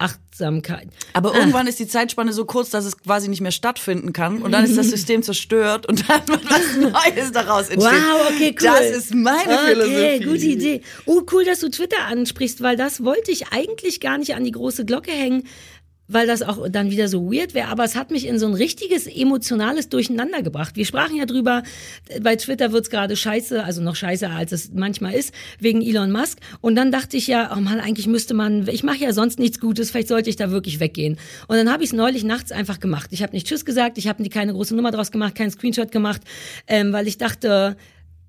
Internetachtsamkeit. 0.00 0.88
Aber 1.12 1.34
irgendwann 1.34 1.66
ist 1.66 1.78
die 1.78 1.86
Zeitspanne 1.86 2.32
so 2.32 2.44
kurz, 2.44 2.70
dass 2.70 2.84
es 2.84 2.98
quasi 2.98 3.28
nicht 3.28 3.40
mehr 3.40 3.52
stattfinden 3.52 4.12
kann 4.12 4.42
und 4.42 4.52
dann 4.52 4.64
ist 4.64 4.76
das 4.76 4.90
System 4.90 5.22
zerstört 5.22 5.86
und 5.86 6.08
dann 6.08 6.20
wird 6.28 6.44
was 6.50 6.76
Neues 6.76 7.32
daraus 7.32 7.68
entsteht. 7.68 7.92
Wow, 7.92 8.30
okay, 8.30 8.54
cool. 8.60 8.66
Das 8.66 8.90
ist 8.90 9.14
meine 9.14 9.42
okay, 9.42 9.66
Philosophie. 9.68 10.24
gute 10.24 10.46
Idee. 10.46 10.82
Oh, 11.06 11.22
cool, 11.32 11.44
dass 11.44 11.60
du 11.60 11.70
Twitter 11.70 12.04
ansprichst, 12.06 12.62
weil 12.62 12.76
das 12.76 13.04
wollte 13.04 13.30
ich 13.30 13.48
eigentlich 13.52 14.00
gar 14.00 14.18
nicht 14.18 14.34
an 14.34 14.44
die 14.44 14.52
große 14.52 14.84
Glocke 14.84 15.12
hängen, 15.12 15.44
weil 16.08 16.26
das 16.26 16.42
auch 16.42 16.68
dann 16.68 16.90
wieder 16.90 17.08
so 17.08 17.32
weird 17.32 17.54
wäre, 17.54 17.68
aber 17.68 17.84
es 17.84 17.96
hat 17.96 18.10
mich 18.10 18.26
in 18.26 18.38
so 18.38 18.46
ein 18.46 18.54
richtiges 18.54 19.06
emotionales 19.06 19.88
Durcheinander 19.88 20.42
gebracht. 20.42 20.76
Wir 20.76 20.84
sprachen 20.84 21.16
ja 21.16 21.26
drüber, 21.26 21.62
bei 22.20 22.36
Twitter 22.36 22.72
wird's 22.72 22.90
gerade 22.90 23.16
scheiße, 23.16 23.64
also 23.64 23.82
noch 23.82 23.96
scheißer 23.96 24.30
als 24.30 24.52
es 24.52 24.72
manchmal 24.72 25.14
ist, 25.14 25.32
wegen 25.58 25.82
Elon 25.82 26.12
Musk. 26.12 26.38
Und 26.60 26.76
dann 26.76 26.92
dachte 26.92 27.16
ich 27.16 27.26
ja, 27.26 27.50
oh 27.56 27.60
Mann, 27.60 27.80
eigentlich 27.80 28.06
müsste 28.06 28.34
man, 28.34 28.68
ich 28.68 28.82
mache 28.82 28.98
ja 28.98 29.12
sonst 29.12 29.38
nichts 29.38 29.60
Gutes, 29.60 29.90
vielleicht 29.90 30.08
sollte 30.08 30.30
ich 30.30 30.36
da 30.36 30.50
wirklich 30.50 30.80
weggehen. 30.80 31.16
Und 31.48 31.56
dann 31.56 31.72
habe 31.72 31.82
ich 31.82 31.90
es 31.90 31.94
neulich 31.94 32.24
nachts 32.24 32.52
einfach 32.52 32.80
gemacht. 32.80 33.10
Ich 33.12 33.22
habe 33.22 33.32
nicht 33.32 33.46
Tschüss 33.46 33.64
gesagt, 33.64 33.98
ich 33.98 34.08
habe 34.08 34.28
keine 34.28 34.52
große 34.52 34.74
Nummer 34.74 34.90
draus 34.90 35.10
gemacht, 35.10 35.34
keinen 35.34 35.50
Screenshot 35.50 35.92
gemacht, 35.92 36.22
ähm, 36.66 36.92
weil 36.92 37.06
ich 37.06 37.18
dachte, 37.18 37.76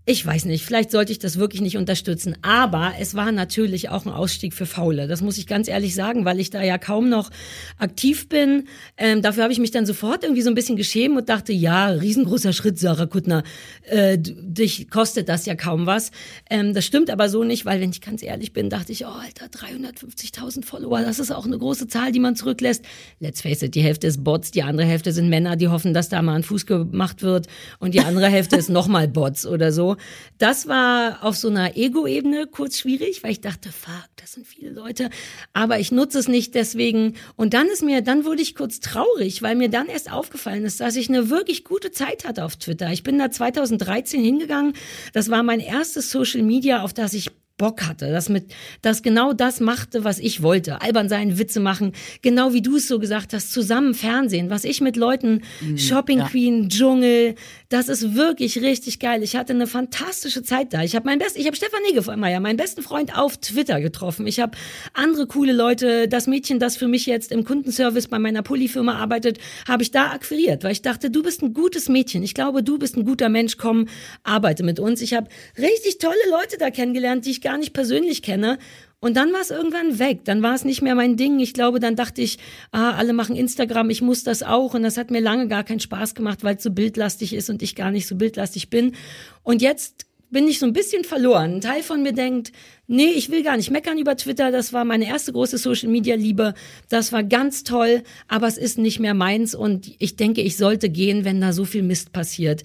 ich 0.08 0.24
weiß 0.24 0.46
nicht, 0.46 0.64
vielleicht 0.64 0.92
sollte 0.92 1.12
ich 1.12 1.18
das 1.18 1.40
wirklich 1.40 1.62
nicht 1.62 1.78
unterstützen. 1.78 2.38
Aber 2.44 2.94
es 3.00 3.16
war 3.16 3.32
natürlich 3.32 3.90
auch 3.90 4.06
ein 4.06 4.12
Ausstieg 4.12 4.54
für 4.54 4.68
Faule. 4.68 5.08
Das 5.08 5.22
muss 5.22 5.40
ich 5.40 5.48
ganz 5.48 5.68
ehrlich 5.68 5.96
sagen, 5.96 6.26
weil 6.26 6.40
ich 6.40 6.52
da 6.52 6.62
ja 6.62 6.78
kaum 6.78 7.10
noch 7.10 7.32
aktiv 7.80 8.30
bin. 8.30 8.66
Ähm, 8.98 9.24
dafür 9.24 9.42
habe 9.42 9.54
ich 9.54 9.58
mich 9.58 9.72
dann 9.72 9.88
sofort 9.88 10.24
irgendwie 10.24 10.44
so 10.44 10.52
ein 10.52 10.56
bisschen 10.56 10.76
geschämt 10.76 11.18
und 11.18 11.28
dachte, 11.28 11.54
ja, 11.54 11.88
riesengroßer 11.88 12.54
Schritt, 12.54 12.78
Sarah 12.78 13.08
Kuttner. 13.08 13.42
Äh, 13.82 14.20
dich 14.20 14.92
kostet 14.92 15.28
das 15.28 15.48
ja 15.48 15.56
kaum 15.56 15.88
was. 15.88 16.12
Ähm, 16.52 16.76
das 16.76 16.86
stimmt 16.86 17.10
aber 17.10 17.28
so 17.28 17.44
nicht, 17.44 17.66
weil 17.66 17.82
wenn 17.82 17.90
ich 17.90 18.02
ganz 18.02 18.22
ehrlich 18.22 18.54
bin, 18.54 18.70
dachte 18.70 18.92
ich, 18.92 19.06
oh 19.06 19.10
Alter, 19.10 19.48
350.000 19.48 20.64
Follower, 20.66 21.02
das 21.02 21.18
ist 21.18 21.32
auch 21.32 21.48
eine 21.48 21.58
große 21.58 21.88
Zahl, 21.88 22.12
die 22.12 22.20
man 22.20 22.36
zurücklässt. 22.36 22.86
Let's 23.20 23.42
face 23.42 23.64
it, 23.64 23.74
die 23.74 23.82
Hälfte 23.82 24.06
ist 24.06 24.24
Bots, 24.24 24.52
die 24.52 24.62
andere 24.62 24.86
Hälfte 24.86 25.12
sind 25.12 25.30
Männer, 25.30 25.56
die 25.56 25.68
hoffen, 25.68 25.96
dass 25.96 26.10
da 26.10 26.22
mal 26.22 26.36
ein 26.36 26.44
Fuß 26.44 26.68
gemacht 26.68 27.24
wird 27.24 27.48
und 27.80 27.96
die 27.96 28.02
andere 28.02 28.28
Hälfte 28.28 28.56
ist 28.56 28.70
nochmal 28.70 29.08
Bots 29.08 29.48
oder 29.48 29.72
so. 29.72 29.95
Das 30.38 30.68
war 30.68 31.24
auf 31.24 31.38
so 31.38 31.50
einer 31.50 31.78
Ego-Ebene 31.78 32.48
kurz 32.48 32.80
schwierig, 32.80 33.24
weil 33.24 33.32
ich 33.32 33.42
dachte, 33.42 33.70
fuck, 33.70 34.10
das 34.18 34.34
sind 34.34 34.48
viele 34.48 34.72
Leute, 34.72 35.10
aber 35.54 35.80
ich 35.80 35.92
nutze 35.92 36.20
es 36.20 36.28
nicht 36.28 36.56
deswegen. 36.56 37.16
Und 37.36 37.54
dann 37.54 37.68
ist 37.68 37.84
mir, 37.84 38.02
dann 38.02 38.26
wurde 38.26 38.42
ich 38.42 38.56
kurz 38.56 38.80
traurig, 38.80 39.42
weil 39.42 39.56
mir 39.56 39.70
dann 39.70 39.88
erst 39.88 40.12
aufgefallen 40.12 40.66
ist, 40.66 40.80
dass 40.82 40.96
ich 40.96 41.10
eine 41.10 41.30
wirklich 41.30 41.64
gute 41.64 41.92
Zeit 41.92 42.26
hatte 42.26 42.44
auf 42.44 42.56
Twitter. 42.56 42.92
Ich 42.92 43.04
bin 43.04 43.18
da 43.18 43.32
2013 43.32 44.22
hingegangen. 44.22 44.74
Das 45.14 45.30
war 45.30 45.44
mein 45.44 45.60
erstes 45.60 46.12
Social 46.12 46.42
Media, 46.42 46.82
auf 46.82 46.94
das 46.94 47.14
ich 47.14 47.32
Bock 47.58 47.84
hatte, 47.84 48.12
das 48.12 48.28
mit, 48.28 48.54
das 48.82 49.02
genau 49.02 49.32
das 49.32 49.62
machte, 49.62 50.04
was 50.04 50.20
ich 50.20 50.42
wollte. 50.42 50.82
Albern 50.82 51.08
sein, 51.08 51.38
Witze 51.38 51.62
machen, 51.62 51.94
genau 52.22 52.52
wie 52.52 52.62
du 52.62 52.76
es 52.76 52.88
so 52.90 53.00
gesagt 53.00 53.34
hast, 53.34 53.54
zusammen 53.54 53.94
Fernsehen, 53.94 54.50
was 54.50 54.66
ich 54.66 54.82
mit 54.82 54.98
Leuten, 54.98 55.42
Shopping 55.78 56.20
ja. 56.20 56.28
Queen, 56.28 56.68
Dschungel, 56.68 57.36
das 57.70 57.88
ist 57.88 58.14
wirklich 58.14 58.62
richtig 58.62 59.00
geil. 59.00 59.24
Ich 59.24 59.38
hatte 59.38 59.54
eine 59.54 59.68
fantastische 59.68 60.44
Zeit 60.44 60.74
da. 60.74 60.84
Ich 60.84 60.96
habe 60.98 61.06
mein 61.06 61.18
Best, 61.18 61.38
ich 61.38 61.46
habe 61.46 61.56
Stefan 61.56 61.82
Negemeyer, 61.84 62.42
meinen 62.42 62.58
besten 62.58 62.82
Freund 62.82 63.18
auf 63.18 63.38
Twitter 63.38 63.80
getroffen. 63.80 64.28
Ich 64.28 64.42
habe 64.42 64.58
andere 64.94 65.26
coole 65.26 65.54
Leute, 65.54 66.10
das 66.10 66.28
Mädchen, 66.28 66.60
das 66.60 66.76
für 66.76 66.90
mich 66.90 67.06
jetzt 67.06 67.32
im 67.32 67.46
Kundenservice 67.46 68.10
bei 68.10 68.20
meiner 68.20 68.42
Pulli-Firma 68.42 68.96
arbeitet, 68.96 69.40
habe 69.66 69.82
ich 69.82 69.92
da 69.92 70.12
akquiriert, 70.12 70.66
weil 70.66 70.74
ich 70.74 70.82
dachte, 70.82 71.10
du 71.10 71.24
bist 71.24 71.42
ein 71.42 71.54
gutes 71.54 71.88
Mädchen. 71.88 72.22
Ich 72.22 72.34
glaube, 72.34 72.64
du 72.64 72.78
bist 72.78 72.98
ein 72.98 73.06
guter 73.06 73.30
Mensch. 73.30 73.56
Komm, 73.56 73.88
arbeite 74.24 74.64
mit 74.64 74.80
uns. 74.80 75.02
Ich 75.02 75.14
habe 75.14 75.30
richtig 75.58 76.00
tolle 76.00 76.16
Leute 76.30 76.58
da 76.60 76.70
kennengelernt, 76.70 77.26
die 77.26 77.32
ich 77.32 77.45
gar 77.46 77.58
nicht 77.58 77.72
persönlich 77.74 78.22
kenne. 78.24 78.58
Und 79.00 79.16
dann 79.16 79.32
war 79.32 79.42
es 79.42 79.52
irgendwann 79.52 80.00
weg. 80.00 80.26
Dann 80.26 80.42
war 80.42 80.56
es 80.56 80.66
nicht 80.66 80.82
mehr 80.82 80.96
mein 80.96 81.16
Ding. 81.16 81.40
Ich 81.40 81.54
glaube, 81.54 81.80
dann 81.80 81.96
dachte 81.96 82.24
ich, 82.24 82.40
ah, 82.72 82.94
alle 82.94 83.14
machen 83.14 83.36
Instagram, 83.36 83.92
ich 83.92 84.02
muss 84.02 84.24
das 84.24 84.42
auch. 84.42 84.74
Und 84.74 84.82
das 84.82 84.98
hat 84.98 85.12
mir 85.12 85.22
lange 85.22 85.48
gar 85.48 85.64
keinen 85.64 85.80
Spaß 85.80 86.16
gemacht, 86.16 86.44
weil 86.44 86.56
es 86.56 86.64
so 86.64 86.72
bildlastig 86.72 87.34
ist 87.34 87.52
und 87.52 87.62
ich 87.62 87.76
gar 87.76 87.92
nicht 87.92 88.08
so 88.08 88.16
bildlastig 88.16 88.72
bin. 88.72 88.96
Und 89.44 89.62
jetzt 89.62 90.08
bin 90.32 90.48
ich 90.48 90.58
so 90.58 90.66
ein 90.66 90.74
bisschen 90.74 91.04
verloren. 91.04 91.56
Ein 91.56 91.62
Teil 91.62 91.84
von 91.84 92.02
mir 92.02 92.14
denkt, 92.14 92.52
nee, 92.88 93.12
ich 93.12 93.30
will 93.30 93.44
gar 93.44 93.58
nicht 93.58 93.70
meckern 93.70 94.00
über 94.00 94.18
Twitter. 94.18 94.52
Das 94.52 94.74
war 94.74 94.86
meine 94.86 95.08
erste 95.08 95.32
große 95.32 95.60
Social 95.60 95.90
Media 95.90 96.16
Liebe. 96.16 96.56
Das 96.90 97.12
war 97.12 97.24
ganz 97.24 97.64
toll, 97.64 98.02
aber 98.28 98.48
es 98.48 98.58
ist 98.58 98.80
nicht 98.80 99.00
mehr 99.00 99.14
meins. 99.14 99.54
Und 99.54 99.92
ich 100.00 100.16
denke, 100.16 100.42
ich 100.42 100.58
sollte 100.58 100.90
gehen, 100.90 101.26
wenn 101.26 101.42
da 101.42 101.54
so 101.54 101.64
viel 101.64 101.84
Mist 101.84 102.12
passiert. 102.12 102.64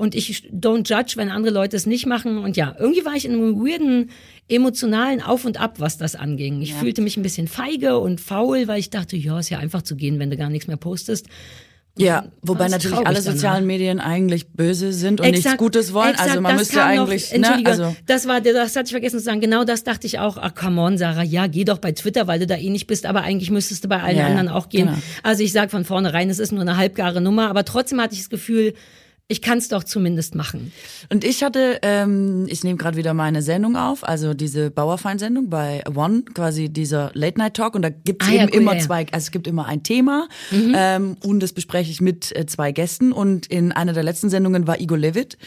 Und 0.00 0.14
ich 0.14 0.50
don't 0.50 0.88
judge, 0.88 1.12
wenn 1.16 1.28
andere 1.28 1.52
Leute 1.52 1.76
es 1.76 1.84
nicht 1.84 2.06
machen. 2.06 2.38
Und 2.38 2.56
ja, 2.56 2.74
irgendwie 2.78 3.04
war 3.04 3.14
ich 3.16 3.26
in 3.26 3.34
einem 3.34 3.56
weirden 3.56 4.08
emotionalen 4.48 5.20
Auf 5.20 5.44
und 5.44 5.60
Ab, 5.60 5.74
was 5.76 5.98
das 5.98 6.16
anging. 6.16 6.62
Ich 6.62 6.72
fühlte 6.72 7.02
mich 7.02 7.18
ein 7.18 7.22
bisschen 7.22 7.48
feige 7.48 7.98
und 7.98 8.18
faul, 8.18 8.66
weil 8.66 8.80
ich 8.80 8.88
dachte, 8.88 9.18
ja, 9.18 9.38
ist 9.38 9.50
ja 9.50 9.58
einfach 9.58 9.82
zu 9.82 9.96
gehen, 9.96 10.18
wenn 10.18 10.30
du 10.30 10.38
gar 10.38 10.48
nichts 10.48 10.68
mehr 10.68 10.78
postest. 10.78 11.26
Ja, 11.98 12.24
wobei 12.40 12.68
natürlich 12.68 12.96
alle 12.96 13.20
danach. 13.20 13.20
sozialen 13.20 13.66
Medien 13.66 14.00
eigentlich 14.00 14.48
böse 14.48 14.94
sind 14.94 15.20
und 15.20 15.30
nichts 15.30 15.54
Gutes 15.58 15.92
wollen. 15.92 16.12
exakt, 16.12 16.30
also 16.30 16.40
man 16.40 16.56
müsste 16.56 16.82
eigentlich, 16.82 17.36
noch, 17.36 17.58
ne, 17.58 17.66
also 17.66 17.94
das 18.06 18.26
war, 18.26 18.40
das 18.40 18.74
hatte 18.76 18.86
ich 18.86 18.92
vergessen 18.92 19.18
zu 19.18 19.24
sagen. 19.26 19.42
Genau 19.42 19.64
das 19.64 19.84
dachte 19.84 20.06
ich 20.06 20.18
auch. 20.18 20.38
Ach, 20.38 20.54
come 20.54 20.80
on, 20.80 20.96
Sarah, 20.96 21.24
ja, 21.24 21.46
geh 21.46 21.64
doch 21.64 21.76
bei 21.76 21.92
Twitter, 21.92 22.26
weil 22.26 22.38
du 22.38 22.46
da 22.46 22.56
eh 22.56 22.70
nicht 22.70 22.86
bist, 22.86 23.04
aber 23.04 23.20
eigentlich 23.20 23.50
müsstest 23.50 23.84
du 23.84 23.88
bei 23.88 24.00
allen 24.02 24.16
Ja, 24.16 24.22
ja, 24.22 24.28
anderen 24.28 24.48
auch 24.48 24.70
gehen. 24.70 24.86
genau. 24.86 24.98
Also 25.22 25.42
ich 25.42 25.52
sag 25.52 25.70
von 25.70 25.84
vornherein, 25.84 26.30
es 26.30 26.38
ist 26.38 26.52
nur 26.52 26.62
eine 26.62 26.78
halbgare 26.78 27.20
Nummer, 27.20 27.50
aber 27.50 27.66
trotzdem 27.66 28.00
hatte 28.00 28.14
ich 28.14 28.20
das 28.20 28.30
Gefühl, 28.30 28.72
ich 29.30 29.42
kann 29.42 29.58
es 29.58 29.68
doch 29.68 29.84
zumindest 29.84 30.34
machen. 30.34 30.72
Und 31.08 31.24
ich 31.24 31.44
hatte, 31.44 31.78
ähm, 31.82 32.46
ich 32.48 32.64
nehme 32.64 32.76
gerade 32.76 32.96
wieder 32.96 33.14
meine 33.14 33.42
Sendung 33.42 33.76
auf, 33.76 34.02
also 34.06 34.34
diese 34.34 34.72
Bauerfein-Sendung 34.72 35.48
bei 35.48 35.84
One, 35.94 36.22
quasi 36.34 36.68
dieser 36.68 37.12
Late-Night-Talk. 37.14 37.76
Und 37.76 37.82
da 37.82 37.90
gibt's 37.90 38.26
Ah, 38.26 38.32
eben 38.32 38.38
ja, 38.38 38.46
cool, 38.46 38.54
immer 38.60 38.72
ja, 38.72 38.78
ja. 38.78 38.84
zwei, 38.84 39.06
also 39.12 39.24
es 39.24 39.30
gibt 39.30 39.46
immer 39.46 39.66
ein 39.66 39.84
Thema 39.84 40.28
ähm, 40.52 41.16
und 41.22 41.40
das 41.40 41.52
bespreche 41.52 41.92
ich 41.92 42.00
mit 42.00 42.34
äh, 42.36 42.46
zwei 42.46 42.72
Gästen. 42.72 43.12
Und 43.12 43.46
in 43.46 43.70
einer 43.70 43.92
der 43.92 44.02
letzten 44.02 44.30
Sendungen 44.30 44.66
war 44.66 44.80
Igor 44.80 44.98
Levit. 44.98 45.38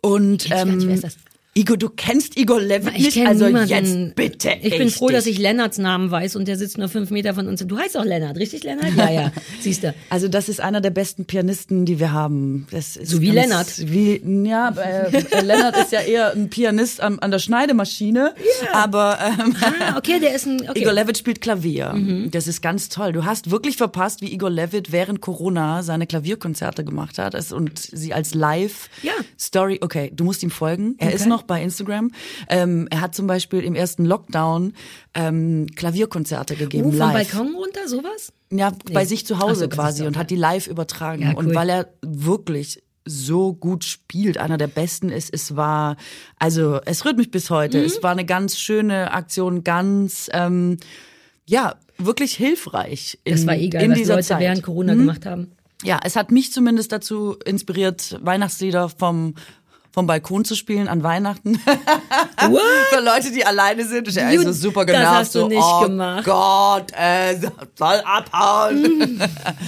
Und 0.00 0.44
Kenn 0.44 0.78
ich 0.80 0.86
gar 0.86 0.92
nicht, 0.94 1.16
Igor, 1.54 1.76
du 1.76 1.90
kennst 1.90 2.38
Igor 2.38 2.62
Levit 2.62 2.94
Ich 2.96 3.04
nicht? 3.04 3.14
kenne 3.14 3.28
Also 3.28 3.44
niemanden. 3.44 3.68
jetzt 3.68 4.14
bitte. 4.16 4.52
Ich 4.62 4.78
bin 4.78 4.88
froh, 4.88 5.08
dass 5.08 5.24
dich. 5.24 5.34
ich 5.34 5.38
Lennarts 5.38 5.76
Namen 5.76 6.10
weiß 6.10 6.36
und 6.36 6.48
der 6.48 6.56
sitzt 6.56 6.78
nur 6.78 6.88
fünf 6.88 7.10
Meter 7.10 7.34
von 7.34 7.46
uns. 7.46 7.62
Du 7.66 7.76
heißt 7.76 7.94
auch 7.98 8.04
Lennart, 8.06 8.38
richtig 8.38 8.64
Lennart? 8.64 8.96
Ja, 8.96 9.10
ja. 9.10 9.32
Siehst 9.60 9.82
du. 9.82 9.94
Also 10.08 10.28
das 10.28 10.48
ist 10.48 10.60
einer 10.62 10.80
der 10.80 10.88
besten 10.90 11.26
Pianisten, 11.26 11.84
die 11.84 12.00
wir 12.00 12.10
haben. 12.12 12.66
Das 12.70 12.96
ist 12.96 13.10
So 13.10 13.20
wie 13.20 13.30
Lennart. 13.32 13.68
Wie, 13.90 14.22
ja, 14.48 14.70
äh, 14.70 15.14
äh, 15.14 15.40
Lennart 15.42 15.76
ist 15.76 15.92
ja 15.92 16.00
eher 16.00 16.32
ein 16.32 16.48
Pianist 16.48 17.02
an, 17.02 17.18
an 17.18 17.30
der 17.30 17.38
Schneidemaschine, 17.38 18.34
aber 18.72 19.18
ähm, 19.20 19.54
Ah, 19.60 19.98
okay, 19.98 20.20
der 20.20 20.34
ist 20.34 20.46
ein. 20.46 20.68
Okay. 20.70 20.80
Igor 20.80 20.94
Levitt 20.94 21.18
spielt 21.18 21.42
Klavier. 21.42 21.92
Mhm. 21.92 22.30
Das 22.30 22.46
ist 22.46 22.62
ganz 22.62 22.88
toll. 22.88 23.12
Du 23.12 23.26
hast 23.26 23.50
wirklich 23.50 23.76
verpasst, 23.76 24.22
wie 24.22 24.32
Igor 24.32 24.48
Levitt 24.48 24.90
während 24.90 25.20
Corona 25.20 25.82
seine 25.82 26.06
Klavierkonzerte 26.06 26.82
gemacht 26.82 27.18
hat 27.18 27.34
und 27.52 27.78
sie 27.78 28.14
als 28.14 28.32
Live-Story. 28.34 29.80
Okay, 29.82 30.10
du 30.14 30.24
musst 30.24 30.42
ihm 30.42 30.50
folgen. 30.50 30.94
Er 30.98 31.12
ist 31.12 31.22
Okay. 31.22 31.28
Noch 31.42 31.46
bei 31.46 31.62
Instagram. 31.62 32.12
Ähm, 32.48 32.88
er 32.90 33.00
hat 33.00 33.14
zum 33.14 33.26
Beispiel 33.26 33.60
im 33.60 33.74
ersten 33.74 34.04
Lockdown 34.04 34.72
ähm, 35.14 35.66
Klavierkonzerte 35.74 36.56
gegeben. 36.56 36.88
Oh, 36.88 36.90
vom 36.90 36.98
live. 36.98 37.12
Balkon 37.12 37.54
runter, 37.54 37.88
sowas? 37.88 38.32
Ja, 38.50 38.72
bei 38.92 39.04
sich 39.04 39.26
zu 39.26 39.38
Hause 39.38 39.64
so, 39.64 39.68
quasi 39.68 40.06
und 40.06 40.16
hat 40.16 40.30
die 40.30 40.36
live 40.36 40.66
übertragen. 40.66 41.22
Ja, 41.22 41.30
cool. 41.30 41.38
Und 41.38 41.54
weil 41.54 41.68
er 41.68 41.92
wirklich 42.02 42.82
so 43.04 43.52
gut 43.52 43.84
spielt, 43.84 44.38
einer 44.38 44.58
der 44.58 44.68
besten 44.68 45.08
ist, 45.08 45.34
es 45.34 45.56
war, 45.56 45.96
also 46.38 46.80
es 46.84 47.04
rührt 47.04 47.16
mich 47.16 47.30
bis 47.30 47.50
heute. 47.50 47.78
Mhm. 47.78 47.84
Es 47.84 48.02
war 48.02 48.12
eine 48.12 48.24
ganz 48.24 48.58
schöne 48.58 49.12
Aktion, 49.12 49.64
ganz, 49.64 50.30
ähm, 50.32 50.76
ja, 51.48 51.74
wirklich 51.98 52.34
hilfreich. 52.34 53.18
In, 53.24 53.32
Das 53.32 53.46
war 53.46 53.56
egal, 53.56 53.82
in 53.82 53.90
was 53.90 53.98
dieser 53.98 54.14
Leute 54.14 54.26
Zeit. 54.28 54.38
Mhm. 54.38 54.42
während 54.42 54.62
Corona 54.62 54.94
gemacht 54.94 55.26
haben. 55.26 55.52
Ja, 55.84 55.98
es 56.04 56.14
hat 56.14 56.30
mich 56.30 56.52
zumindest 56.52 56.92
dazu 56.92 57.36
inspiriert, 57.44 58.16
Weihnachtslieder 58.22 58.88
vom 58.88 59.34
vom 59.92 60.06
Balkon 60.06 60.44
zu 60.44 60.54
spielen 60.54 60.88
an 60.88 61.02
Weihnachten. 61.02 61.58
Für 62.90 63.00
Leute, 63.00 63.30
die 63.30 63.44
alleine 63.44 63.84
sind. 63.84 64.08
Ich 64.08 64.20
also 64.20 64.46
Gut, 64.46 64.54
super 64.54 64.86
das 64.86 64.94
genervt. 64.94 65.14
hast 65.18 65.34
du 65.34 65.40
so, 65.40 65.48
nicht 65.48 65.62
oh 65.62 65.82
gemacht." 65.82 66.24
Gott, 66.24 66.92
äh, 66.92 67.36
soll 67.78 68.00
abhauen. 68.04 69.22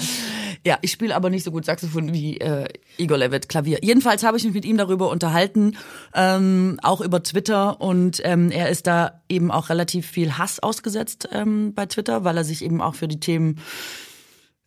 ja, 0.65 0.79
ich 0.81 0.91
spiele 0.91 1.15
aber 1.15 1.29
nicht 1.29 1.45
so 1.45 1.51
gut 1.51 1.67
Saxophon 1.67 2.13
wie 2.15 2.39
äh, 2.39 2.67
Igor 2.97 3.19
Levitt 3.19 3.51
Klavier. 3.51 3.79
Jedenfalls 3.83 4.25
habe 4.25 4.39
ich 4.39 4.45
mich 4.45 4.55
mit 4.55 4.65
ihm 4.65 4.79
darüber 4.79 5.11
unterhalten, 5.11 5.77
ähm, 6.15 6.79
auch 6.83 7.03
über 7.03 7.23
Twitter. 7.23 7.81
Und 7.83 8.23
ähm, 8.25 8.51
er 8.51 8.71
ist 8.71 8.87
da 8.87 9.21
eben 9.29 9.51
auch 9.51 9.69
relativ 9.69 10.07
viel 10.07 10.39
Hass 10.39 10.59
ausgesetzt 10.59 11.29
ähm, 11.33 11.75
bei 11.75 11.85
Twitter, 11.85 12.25
weil 12.25 12.39
er 12.39 12.45
sich 12.45 12.65
eben 12.65 12.81
auch 12.81 12.95
für 12.95 13.09
die 13.09 13.21
Themen 13.21 13.61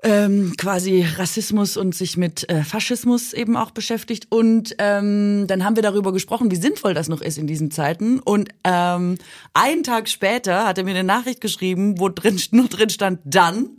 ähm, 0.08 0.54
quasi 0.58 1.06
Rassismus 1.18 1.76
und 1.76 1.94
sich 1.94 2.16
mit 2.16 2.50
äh, 2.50 2.64
Faschismus 2.64 3.34
eben 3.34 3.58
auch 3.58 3.72
beschäftigt. 3.72 4.28
Und 4.30 4.74
ähm, 4.80 5.46
dann 5.48 5.66
haben 5.66 5.76
wir 5.76 5.84
darüber 5.84 6.14
gesprochen, 6.14 6.50
wie 6.50 6.56
sinnvoll 6.56 6.94
das 6.94 7.10
noch 7.10 7.20
ist 7.20 7.38
in 7.38 7.46
diesen 7.46 7.72
Zeiten. 7.72 8.20
Und 8.20 8.50
ähm, 8.64 9.18
einen 9.54 9.84
Tag 9.84 10.08
später 10.08 10.66
hat 10.66 10.78
er 10.78 10.86
mir 10.86 10.92
eine 10.92 11.04
Nachricht 11.04 11.42
geschrieben, 11.42 12.00
wo 12.00 12.08
drin 12.08 12.42
nur 12.52 12.70
drin 12.70 12.90
stand 12.90 13.20
dann 13.26 13.70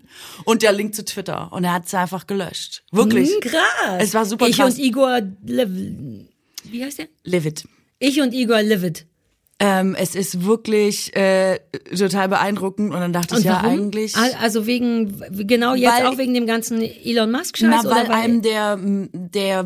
und 0.44 0.62
der 0.62 0.72
Link 0.72 0.94
zu 0.94 1.04
Twitter. 1.04 1.50
Und 1.52 1.64
er 1.64 1.72
hat 1.72 1.86
es 1.86 1.94
einfach 1.94 2.26
gelöscht. 2.26 2.82
Wirklich. 2.92 3.30
Hm, 3.30 3.40
krass. 3.40 3.96
Es 3.98 4.12
war 4.12 4.26
super 4.26 4.48
ich 4.48 4.56
krass. 4.56 4.74
und 4.74 4.80
Igor 4.80 5.22
Lev 5.46 5.70
Wie 6.64 6.84
heißt 6.84 6.98
der? 6.98 7.08
Levitt. 7.24 7.66
Ich 7.98 8.20
und 8.20 8.34
Igor 8.34 8.60
Levitt. 8.60 9.06
Ähm, 9.60 9.96
es 9.98 10.14
ist 10.14 10.44
wirklich 10.44 11.16
äh, 11.16 11.58
total 11.96 12.28
beeindruckend. 12.28 12.94
Und 12.94 13.00
dann 13.00 13.12
dachte 13.12 13.34
Und 13.34 13.40
ich 13.40 13.46
ja 13.46 13.60
warum? 13.62 13.78
eigentlich. 13.80 14.14
Al- 14.16 14.34
Also 14.40 14.66
wegen, 14.66 15.20
genau 15.32 15.74
jetzt 15.74 15.92
Weil- 15.98 16.06
auch 16.06 16.16
wegen 16.16 16.32
dem 16.34 16.46
ganzen 16.46 16.80
Elon 16.80 17.32
Musk-Scheiß? 17.32 17.68
Na, 17.68 17.80
oder 17.80 17.90
weil 17.90 18.10
einem 18.12 18.42
der, 18.42 18.78
der, 19.12 19.64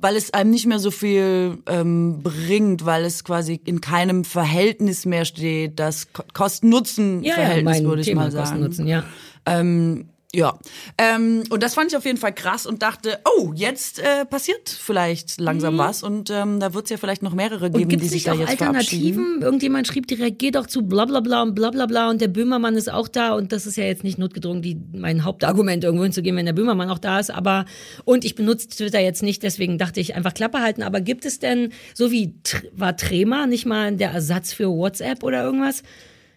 weil 0.00 0.14
es 0.14 0.32
einem 0.32 0.50
nicht 0.50 0.66
mehr 0.66 0.78
so 0.78 0.92
viel 0.92 1.58
ähm, 1.66 2.20
bringt, 2.22 2.84
weil 2.86 3.04
es 3.04 3.24
quasi 3.24 3.60
in 3.64 3.80
keinem 3.80 4.24
Verhältnis 4.24 5.04
mehr 5.04 5.24
steht, 5.24 5.80
das 5.80 6.12
Ko- 6.12 6.22
ja, 6.22 6.26
ja, 6.28 6.32
Kosten-Nutzen-Verhältnis, 6.34 7.82
würde 7.82 8.00
ich 8.02 8.06
Thema 8.06 8.20
mal 8.22 8.30
sagen. 8.30 8.44
Kosten-Nutzen, 8.44 8.86
ja. 8.86 9.02
Ähm, 9.46 10.06
ja, 10.36 10.58
ähm, 10.98 11.44
und 11.48 11.62
das 11.62 11.72
fand 11.72 11.90
ich 11.90 11.96
auf 11.96 12.04
jeden 12.04 12.18
Fall 12.18 12.34
krass 12.34 12.66
und 12.66 12.82
dachte, 12.82 13.20
oh, 13.24 13.52
jetzt 13.54 14.00
äh, 14.00 14.26
passiert 14.26 14.68
vielleicht 14.68 15.40
langsam 15.40 15.78
was 15.78 16.02
und 16.02 16.28
ähm, 16.28 16.60
da 16.60 16.74
wird 16.74 16.84
es 16.84 16.90
ja 16.90 16.98
vielleicht 16.98 17.22
noch 17.22 17.32
mehrere 17.32 17.70
geben, 17.70 17.88
die 17.88 18.06
sich 18.06 18.24
da 18.24 18.34
jetzt. 18.34 18.50
Alternativen? 18.50 19.40
Irgendjemand 19.40 19.86
schrieb 19.86 20.06
direkt, 20.06 20.38
geh 20.38 20.50
doch 20.50 20.66
zu 20.66 20.82
bla 20.82 21.06
bla 21.06 21.20
bla 21.20 21.40
und 21.40 21.54
bla 21.54 21.70
bla 21.70 21.86
bla 21.86 22.10
und 22.10 22.20
der 22.20 22.28
Böhmermann 22.28 22.74
ist 22.74 22.92
auch 22.92 23.08
da 23.08 23.32
und 23.32 23.50
das 23.50 23.64
ist 23.64 23.76
ja 23.76 23.84
jetzt 23.84 24.04
nicht 24.04 24.18
notgedrungen, 24.18 24.60
die, 24.60 24.76
mein 24.92 25.24
Hauptargument 25.24 25.82
irgendwo 25.82 26.04
hinzugehen, 26.04 26.36
wenn 26.36 26.44
der 26.44 26.52
Böhmermann 26.52 26.90
auch 26.90 26.98
da 26.98 27.18
ist, 27.18 27.30
aber 27.30 27.64
und 28.04 28.26
ich 28.26 28.34
benutze 28.34 28.68
Twitter 28.68 29.00
jetzt 29.00 29.22
nicht, 29.22 29.42
deswegen 29.42 29.78
dachte 29.78 30.00
ich 30.00 30.16
einfach 30.16 30.34
Klappe 30.34 30.60
halten, 30.60 30.82
aber 30.82 31.00
gibt 31.00 31.24
es 31.24 31.38
denn, 31.38 31.72
so 31.94 32.10
wie 32.10 32.34
war 32.72 32.94
Trema 32.94 33.46
nicht 33.46 33.64
mal 33.64 33.96
der 33.96 34.10
Ersatz 34.10 34.52
für 34.52 34.68
WhatsApp 34.68 35.22
oder 35.22 35.42
irgendwas? 35.42 35.82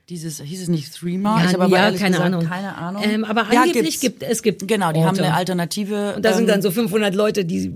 Dieses, 0.10 0.42
hieß 0.42 0.64
es 0.64 0.68
nicht 0.70 0.94
Threema? 0.96 1.40
Ja, 1.40 1.46
ich 1.46 1.54
habe 1.54 1.66
aber 1.66 1.78
ja, 1.78 1.92
keine 1.92 1.94
gesagt 2.18 2.22
Ahnung. 2.22 2.44
keine 2.48 2.76
Ahnung. 2.76 3.04
Ähm, 3.06 3.24
aber 3.24 3.46
Ja, 3.54 3.62
angeblich 3.62 4.00
gibt 4.00 4.24
es 4.24 4.42
gibt 4.42 4.68
Genau, 4.68 4.92
die 4.92 5.02
haben 5.02 5.10
Orte. 5.10 5.24
eine 5.24 5.36
Alternative. 5.36 6.16
Und 6.16 6.26
da 6.26 6.34
sind 6.34 6.44
ähm, 6.44 6.48
dann 6.48 6.62
so 6.64 6.72
500 6.72 7.14
Leute, 7.14 7.46
die 7.46 7.74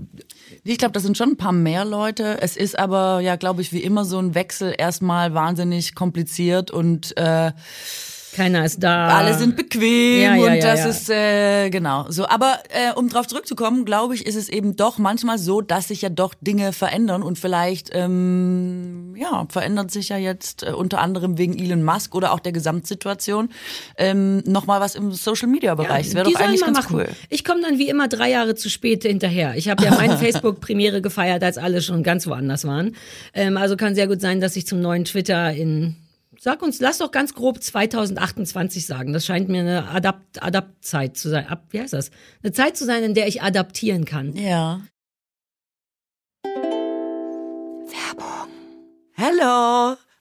Ich 0.64 0.78
glaube, 0.78 0.92
das 0.92 1.04
sind 1.04 1.16
schon 1.16 1.30
ein 1.30 1.36
paar 1.36 1.52
mehr 1.52 1.84
Leute. 1.84 2.38
Es 2.40 2.56
ist 2.56 2.76
aber, 2.78 3.20
ja, 3.20 3.36
glaube 3.36 3.62
ich, 3.62 3.72
wie 3.72 3.82
immer 3.82 4.04
so 4.04 4.18
ein 4.18 4.34
Wechsel 4.34 4.74
erstmal 4.76 5.32
wahnsinnig 5.34 5.94
kompliziert 5.94 6.70
und 6.72 7.16
äh, 7.16 7.52
keiner 8.34 8.64
ist 8.64 8.82
da. 8.82 9.08
alle 9.08 9.34
sind 9.34 9.56
bequem 9.56 10.22
Ja, 10.22 10.34
ja, 10.34 10.42
und 10.44 10.54
ja, 10.56 10.74
das 10.74 10.84
ist 10.84 11.10
äh, 11.10 11.70
genau 11.70 12.06
so. 12.08 12.26
Aber 12.26 12.58
äh, 12.68 12.92
um 12.94 13.08
drauf 13.08 13.26
zurückzukommen, 13.26 13.84
glaube 13.84 14.14
ich, 14.14 14.26
ist 14.26 14.34
es 14.34 14.48
eben 14.48 14.76
doch 14.76 14.98
manchmal 14.98 15.38
so, 15.38 15.60
dass 15.60 15.88
sich 15.88 16.02
ja 16.02 16.08
doch 16.08 16.34
Dinge 16.40 16.72
verändern 16.72 17.22
und 17.22 17.38
vielleicht 17.38 17.90
ähm, 17.92 19.14
ja 19.16 19.46
verändert 19.48 19.90
sich 19.90 20.08
ja 20.08 20.16
jetzt 20.16 20.64
äh, 20.64 20.72
unter 20.72 21.00
anderem 21.00 21.38
wegen 21.38 21.58
Elon 21.58 21.84
Musk 21.84 22.14
oder 22.14 22.32
auch 22.32 22.40
der 22.40 22.52
Gesamtsituation 22.52 23.50
ähm, 23.96 24.42
noch 24.46 24.66
mal 24.66 24.80
was 24.80 24.94
im 24.94 25.12
Social 25.12 25.48
Media 25.48 25.74
Bereich. 25.74 26.06
das 26.06 26.14
wäre 26.14 26.26
die 26.26 26.34
doch 26.34 26.40
eigentlich 26.40 26.60
ganz 26.60 26.78
machen. 26.78 26.96
cool. 26.96 27.08
Ich 27.30 27.44
komme 27.44 27.62
dann 27.62 27.78
wie 27.78 27.88
immer 27.88 28.08
drei 28.08 28.30
Jahre 28.30 28.54
zu 28.54 28.68
spät 28.68 29.02
hinterher. 29.02 29.54
Ich 29.56 29.68
habe 29.68 29.84
ja 29.84 29.92
meine 29.94 30.18
Facebook-Premiere 30.18 31.00
gefeiert, 31.00 31.42
als 31.42 31.58
alle 31.58 31.80
schon 31.80 32.02
ganz 32.02 32.26
woanders 32.26 32.64
waren. 32.64 32.96
Ähm, 33.32 33.56
also 33.56 33.76
kann 33.76 33.94
sehr 33.94 34.08
gut 34.08 34.20
sein, 34.20 34.40
dass 34.40 34.56
ich 34.56 34.66
zum 34.66 34.80
neuen 34.80 35.04
Twitter 35.04 35.52
in 35.52 35.96
Sag 36.44 36.60
uns, 36.60 36.78
lass 36.78 36.98
doch 36.98 37.10
ganz 37.10 37.32
grob 37.32 37.62
2028 37.62 38.84
sagen. 38.84 39.14
Das 39.14 39.24
scheint 39.24 39.48
mir 39.48 39.62
eine 39.62 39.88
Adapt 39.88 40.42
Adaptzeit 40.42 41.16
zu 41.16 41.30
sein. 41.30 41.46
Ab, 41.46 41.68
wie 41.70 41.80
heißt 41.80 41.94
das? 41.94 42.10
Eine 42.42 42.52
Zeit 42.52 42.76
zu 42.76 42.84
sein, 42.84 43.02
in 43.02 43.14
der 43.14 43.28
ich 43.28 43.40
adaptieren 43.40 44.04
kann. 44.04 44.36
Ja. 44.36 44.82
Werbung. 47.94 48.50
Hello. 49.14 49.96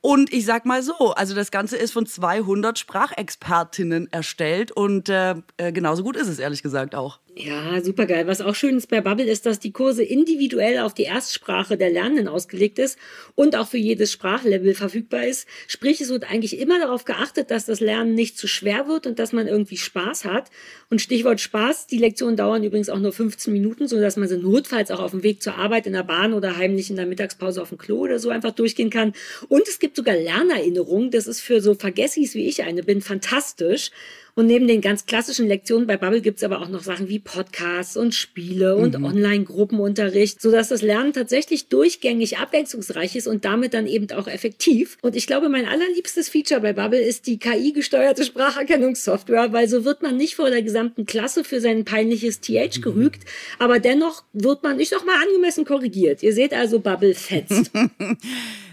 Und 0.00 0.32
ich 0.32 0.44
sag 0.44 0.64
mal 0.66 0.82
so, 0.82 1.12
also 1.14 1.34
das 1.34 1.50
Ganze 1.50 1.76
ist 1.76 1.92
von 1.92 2.06
200 2.06 2.78
Sprachexpertinnen 2.78 4.12
erstellt 4.12 4.72
und 4.72 5.08
äh, 5.08 5.34
äh, 5.56 5.72
genauso 5.72 6.02
gut 6.02 6.16
ist 6.16 6.28
es 6.28 6.38
ehrlich 6.38 6.62
gesagt 6.62 6.94
auch. 6.94 7.18
Ja, 7.36 7.80
super 7.82 8.06
geil. 8.06 8.26
Was 8.26 8.40
auch 8.40 8.54
schön 8.54 8.76
ist 8.76 8.88
bei 8.88 9.00
Bubble 9.00 9.24
ist, 9.24 9.46
dass 9.46 9.60
die 9.60 9.72
Kurse 9.72 10.02
individuell 10.02 10.80
auf 10.80 10.94
die 10.94 11.04
Erstsprache 11.04 11.78
der 11.78 11.90
Lernenden 11.90 12.28
ausgelegt 12.28 12.78
ist 12.78 12.98
und 13.34 13.56
auch 13.56 13.68
für 13.68 13.78
jedes 13.78 14.12
Sprachlevel 14.12 14.74
verfügbar 14.74 15.24
ist. 15.24 15.46
Sprich, 15.68 16.00
es 16.00 16.10
wird 16.10 16.30
eigentlich 16.30 16.58
immer 16.58 16.78
darauf 16.78 17.04
geachtet, 17.04 17.50
dass 17.50 17.66
das 17.66 17.80
Lernen 17.80 18.14
nicht 18.14 18.36
zu 18.36 18.46
schwer 18.46 18.88
wird 18.88 19.06
und 19.06 19.18
dass 19.18 19.32
man 19.32 19.46
irgendwie 19.46 19.76
Spaß 19.76 20.24
hat. 20.24 20.50
Und 20.90 21.00
Stichwort 21.00 21.40
Spaß, 21.40 21.86
die 21.86 21.98
Lektionen 21.98 22.36
dauern 22.36 22.64
übrigens 22.64 22.90
auch 22.90 22.98
nur 22.98 23.12
15 23.12 23.52
Minuten, 23.52 23.88
so 23.88 24.00
dass 24.00 24.16
man 24.16 24.28
sie 24.28 24.36
notfalls 24.36 24.90
auch 24.90 25.00
auf 25.00 25.12
dem 25.12 25.22
Weg 25.22 25.40
zur 25.40 25.56
Arbeit 25.56 25.86
in 25.86 25.92
der 25.92 26.02
Bahn 26.02 26.34
oder 26.34 26.56
heimlich 26.56 26.90
in 26.90 26.96
der 26.96 27.06
Mittagspause 27.06 27.62
auf 27.62 27.70
dem 27.70 27.78
Klo 27.78 28.00
oder 28.00 28.18
so 28.18 28.28
einfach 28.30 28.50
durchgehen 28.50 28.90
kann. 28.90 29.14
Und 29.48 29.66
es 29.68 29.78
gibt 29.80 29.96
sogar 29.96 30.16
Lernerinnerungen. 30.16 31.10
Das 31.10 31.26
ist 31.26 31.40
für 31.40 31.60
so 31.60 31.74
Vergessis 31.74 32.34
wie 32.34 32.46
ich 32.46 32.62
eine 32.62 32.82
bin 32.82 33.00
fantastisch. 33.00 33.90
Und 34.34 34.46
neben 34.46 34.68
den 34.68 34.80
ganz 34.80 35.06
klassischen 35.06 35.48
Lektionen 35.48 35.86
bei 35.86 35.96
Bubble 35.96 36.20
gibt 36.20 36.38
es 36.38 36.44
aber 36.44 36.60
auch 36.60 36.68
noch 36.68 36.82
Sachen 36.82 37.08
wie 37.08 37.18
Podcasts 37.18 37.96
und 37.96 38.14
Spiele 38.14 38.76
und 38.76 38.98
mhm. 38.98 39.04
Online-Gruppenunterricht, 39.04 40.40
sodass 40.40 40.68
das 40.68 40.82
Lernen 40.82 41.12
tatsächlich 41.12 41.68
durchgängig 41.68 42.38
abwechslungsreich 42.38 43.16
ist 43.16 43.26
und 43.26 43.44
damit 43.44 43.74
dann 43.74 43.86
eben 43.86 44.10
auch 44.12 44.28
effektiv. 44.28 44.98
Und 45.02 45.16
ich 45.16 45.26
glaube, 45.26 45.48
mein 45.48 45.66
allerliebstes 45.66 46.28
Feature 46.28 46.60
bei 46.60 46.72
Bubble 46.72 47.00
ist 47.00 47.26
die 47.26 47.38
KI-gesteuerte 47.38 48.24
Spracherkennungssoftware, 48.24 49.52
weil 49.52 49.68
so 49.68 49.84
wird 49.84 50.02
man 50.02 50.16
nicht 50.16 50.36
vor 50.36 50.50
der 50.50 50.62
gesamten 50.62 51.06
Klasse 51.06 51.44
für 51.44 51.60
sein 51.60 51.84
peinliches 51.84 52.40
TH 52.40 52.78
mhm. 52.78 52.82
gerügt, 52.82 53.22
aber 53.58 53.78
dennoch 53.78 54.22
wird 54.32 54.62
man, 54.62 54.78
ich 54.80 54.90
sag 54.90 55.04
mal, 55.04 55.20
angemessen 55.22 55.64
korrigiert. 55.64 56.22
Ihr 56.22 56.32
seht 56.32 56.54
also, 56.54 56.80
Bubble 56.80 57.14
fetzt. 57.14 57.72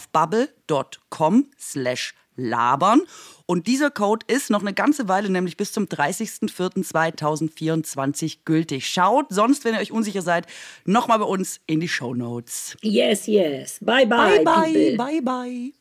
auf 0.00 0.08
bubble.com 0.08 1.50
slash 1.58 2.14
labern. 2.36 3.02
Und 3.46 3.66
dieser 3.66 3.90
Code 3.90 4.24
ist 4.28 4.48
noch 4.50 4.62
eine 4.62 4.72
ganze 4.72 5.08
Weile, 5.08 5.28
nämlich 5.28 5.58
bis 5.58 5.72
zum 5.72 5.86
30.04.2024 5.86 8.38
gültig. 8.44 8.86
Schaut 8.86 9.26
sonst, 9.30 9.64
wenn 9.64 9.74
ihr 9.74 9.80
euch 9.80 9.90
unsicher 9.92 10.22
seid, 10.22 10.46
nochmal 10.84 11.18
bei 11.18 11.26
uns 11.26 11.60
in 11.66 11.80
die 11.80 11.88
Show 11.88 12.14
Notes. 12.14 12.76
Yes, 12.80 13.26
yes. 13.26 13.78
Bye, 13.80 14.06
bye. 14.06 14.42
Bye, 14.42 14.94
bye. 14.96 15.20
Bye, 15.20 15.72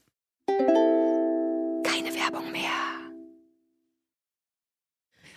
bye. 0.47 0.99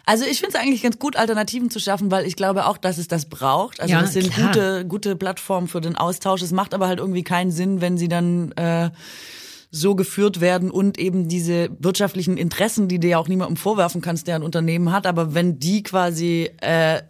Also 0.05 0.25
ich 0.25 0.41
finde 0.41 0.57
es 0.57 0.63
eigentlich 0.63 0.83
ganz 0.83 0.99
gut, 0.99 1.17
Alternativen 1.17 1.71
zu 1.71 1.79
schaffen, 1.79 2.11
weil 2.11 2.27
ich 2.27 2.37
glaube 2.37 2.67
auch, 2.67 2.77
dass 2.77 2.99
es 2.99 3.09
das 3.09 3.27
braucht. 3.27 3.81
Also 3.81 3.95
ja, 3.95 4.01
das 4.01 4.13
sind 4.13 4.33
klar. 4.33 4.49
gute, 4.49 4.85
gute 4.87 5.17
Plattformen 5.17 5.69
für 5.69 5.81
den 5.81 5.97
Austausch. 5.97 6.43
Es 6.43 6.53
macht 6.53 6.75
aber 6.75 6.89
halt 6.89 6.99
irgendwie 6.99 7.23
keinen 7.23 7.51
Sinn, 7.51 7.81
wenn 7.81 7.97
sie 7.97 8.09
dann 8.09 8.53
äh, 8.53 8.91
so 9.71 9.95
geführt 9.95 10.41
werden 10.41 10.71
und 10.71 10.99
eben 10.99 11.29
diese 11.29 11.71
wirtschaftlichen 11.79 12.37
Interessen, 12.37 12.89
die 12.89 12.99
dir 12.99 13.11
ja 13.11 13.19
auch 13.19 13.29
niemandem 13.29 13.57
vorwerfen 13.57 14.03
kannst, 14.03 14.27
der 14.27 14.37
ein 14.37 14.43
Unternehmen 14.43 14.93
hat, 14.93 15.07
aber 15.07 15.35
wenn 15.35 15.59
die 15.59 15.83
quasi 15.83 16.51
äh, 16.61 17.01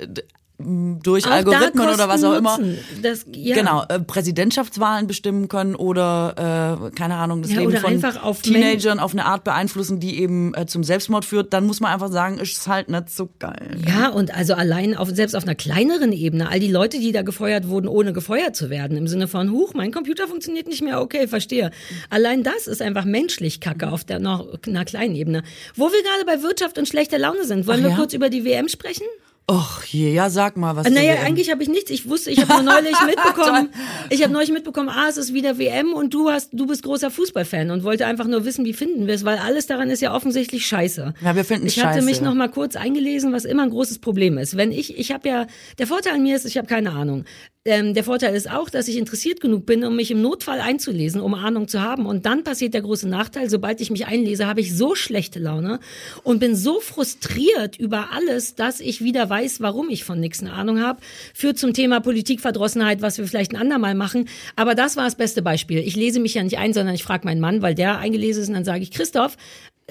durch 1.03 1.27
Auch 1.27 1.33
Algorithmen 1.33 1.89
oder 1.89 2.09
was 2.09 2.25
auch 2.25 2.35
immer. 2.35 2.59
Das, 3.03 3.27
ja. 3.33 3.55
genau 3.55 3.85
äh, 3.89 4.01
Präsidentschaftswahlen 4.01 5.07
bestimmen 5.07 5.49
können 5.49 5.75
oder 5.75 6.89
äh, 6.89 6.91
keine 6.91 7.17
Ahnung 7.17 7.43
das 7.43 7.53
Ja, 7.53 7.61
Leben 7.61 7.77
von 7.77 8.05
auf 8.23 8.43
Teenagern 8.43 8.99
auf 8.99 9.13
eine 9.13 9.25
Art 9.25 9.45
beeinflussen, 9.45 10.01
die 10.01 10.21
eben 10.21 10.55
äh, 10.55 10.67
zum 10.67 10.85
Selbstmord 10.85 11.25
führt, 11.25 11.53
dann 11.53 11.67
muss 11.67 11.81
man 11.81 11.93
einfach 11.93 12.11
sagen, 12.11 12.39
ist 12.39 12.57
es 12.57 12.69
halt 12.69 12.89
nicht 12.89 13.11
so 13.11 13.29
geil. 13.39 13.77
Ja, 13.87 14.09
und 14.09 14.35
also 14.35 14.55
allein 14.55 14.97
auf, 14.97 15.09
selbst 15.11 15.35
auf 15.35 15.45
einer 15.45 15.55
kleineren 15.55 16.13
Ebene, 16.13 16.49
all 16.49 16.61
die 16.61 16.71
Leute, 16.71 16.99
die 16.99 17.13
da 17.13 17.23
gefeuert 17.23 17.69
wurden, 17.69 17.89
ohne 17.89 18.13
gefeuert 18.13 18.57
zu 18.57 18.71
werden, 18.71 18.97
im 18.97 19.09
Sinne 19.09 19.29
von, 19.29 19.51
huch, 19.51 19.75
mein 19.75 19.93
Computer 19.93 20.29
funktioniert 20.29 20.69
nicht 20.69 20.83
mehr, 20.83 21.01
okay, 21.01 21.27
verstehe. 21.27 21.71
Allein 22.11 22.43
das 22.43 22.67
ist 22.67 22.83
einfach 22.83 23.05
menschlich 23.05 23.61
Kacke 23.61 23.91
auf 23.91 24.05
der 24.05 24.19
noch 24.19 24.47
einer 24.67 24.85
kleinen 24.85 25.15
Ebene. 25.15 25.43
Wo 25.75 25.91
wir 25.91 26.03
gerade 26.03 26.25
bei 26.27 26.43
Wirtschaft 26.43 26.79
und 26.79 26.89
schlechter 26.89 27.19
Laune 27.19 27.45
sind, 27.45 27.67
wollen 27.67 27.81
Ach 27.81 27.85
wir 27.85 27.91
ja? 27.91 27.97
kurz 27.97 28.13
über 28.13 28.31
die 28.31 28.45
WM 28.45 28.69
sprechen? 28.69 29.07
Och 29.47 29.85
je, 29.87 30.13
ja 30.15 30.31
sag 30.31 30.57
mal 30.57 30.77
was. 30.77 30.87
Äh, 30.87 30.91
Naja, 30.91 31.15
eigentlich 31.25 31.51
habe 31.51 31.63
ich 31.63 31.69
nichts. 31.69 31.91
Ich 31.91 32.09
wusste, 32.09 32.31
ich 32.31 32.41
habe 32.41 32.63
nur 32.63 32.73
neulich 32.73 32.97
mitbekommen, 33.07 33.71
ich 34.09 34.23
habe 34.23 34.33
neulich 34.33 34.53
mitbekommen, 34.53 34.89
ah, 34.89 35.09
es 35.09 35.17
ist 35.17 35.35
wieder 35.35 35.59
WM 35.59 35.93
und 35.93 36.15
du 36.15 36.31
hast, 36.31 36.51
du 36.53 36.67
bist 36.67 36.83
großer 36.85 37.11
Fußballfan 37.11 37.71
und 37.73 37.83
wollte 37.83 38.07
einfach 38.07 38.27
nur 38.29 38.45
wissen, 38.45 38.65
wie 38.65 38.73
finden 38.73 39.07
wir 39.09 39.15
es, 39.15 39.25
weil 39.25 39.39
alles 39.39 39.67
daran 39.67 39.91
ist 39.91 40.01
ja 40.01 40.15
offensichtlich 40.15 40.65
scheiße. 40.67 41.15
Ja, 41.23 41.35
wir 41.35 41.45
finden 41.45 41.67
es 41.67 41.77
Ich 41.77 41.83
hatte 41.85 41.95
scheiße. 41.97 42.07
mich 42.07 42.21
noch 42.21 42.35
mal 42.35 42.49
kurz 42.49 42.77
eingelesen, 42.77 43.33
was 43.33 43.45
immer 43.45 43.65
ein 43.65 43.71
großes 43.71 43.99
Problem 43.99 44.39
ist. 44.39 44.57
Wenn 44.57 44.71
ich, 44.71 44.97
ich 44.97 45.11
habe 45.13 45.29
ja, 45.29 45.47
der 45.79 45.87
Vorteil 45.89 46.15
an 46.15 46.23
mir 46.23 46.37
ist, 46.37 46.47
ich 46.47 46.57
habe 46.57 46.69
keine 46.69 46.93
Ahnung. 46.93 47.25
Ähm, 47.65 47.95
der 47.95 48.03
Vorteil 48.03 48.35
ist 48.35 48.51
auch, 48.51 48.71
dass 48.71 48.89
ich 48.89 48.97
interessiert 48.97 49.41
genug 49.41 49.67
bin, 49.67 49.85
um 49.85 49.95
mich 49.95 50.11
im 50.11 50.21
Notfall 50.21 50.61
einzulesen, 50.61 51.21
um 51.21 51.33
Ahnung 51.35 51.69
zu 51.69 51.81
haben. 51.81 52.07
Und 52.07 52.27
dann 52.27 52.43
passiert 52.43 52.75
der 52.75 52.83
große 52.83 53.09
Nachteil, 53.09 53.49
sobald 53.49 53.81
ich 53.81 53.89
mich 53.89 54.07
einlese, 54.07 54.49
habe 54.49 54.61
ich 54.61 54.77
so 54.77 54.97
schlechte 54.97 55.39
Laune 55.39 55.79
und 56.25 56.41
bin 56.41 56.57
so 56.57 56.81
frustriert 56.81 57.79
über 57.79 58.09
alles, 58.11 58.57
dass 58.57 58.81
ich 58.81 59.05
wieder 59.05 59.31
weiß, 59.31 59.61
warum 59.61 59.91
ich 59.91 60.03
von 60.03 60.19
nichts 60.19 60.41
eine 60.41 60.55
Ahnung 60.55 60.81
habe. 60.81 61.01
Führt 61.35 61.57
zum 61.57 61.73
Thema 61.73 62.01
Politikverdrossenheit, 62.01 63.01
was 63.01 63.19
wir 63.19 63.29
vielleicht 63.29 63.53
ein 63.53 63.61
andermal 63.61 63.95
machen. 63.95 64.29
Aber 64.57 64.75
das 64.75 64.97
war 64.97 65.05
das 65.05 65.15
beste 65.15 65.41
Beispiel. 65.41 65.79
Ich 65.79 65.95
lese 65.95 66.19
mich 66.19 66.35
ja 66.35 66.43
nicht 66.43 66.59
ein, 66.59 66.73
sondern 66.73 66.97
ich 66.97 67.05
frage 67.05 67.25
meinen 67.25 67.41
Mann, 67.41 67.63
weil 67.63 67.77
der 67.77 67.99
eingelesen 67.99 68.43
ist 68.43 68.49
und 68.49 68.55
dann 68.55 68.65
sage 68.65 68.83
ich, 68.83 68.91
Christoph, 68.91 69.37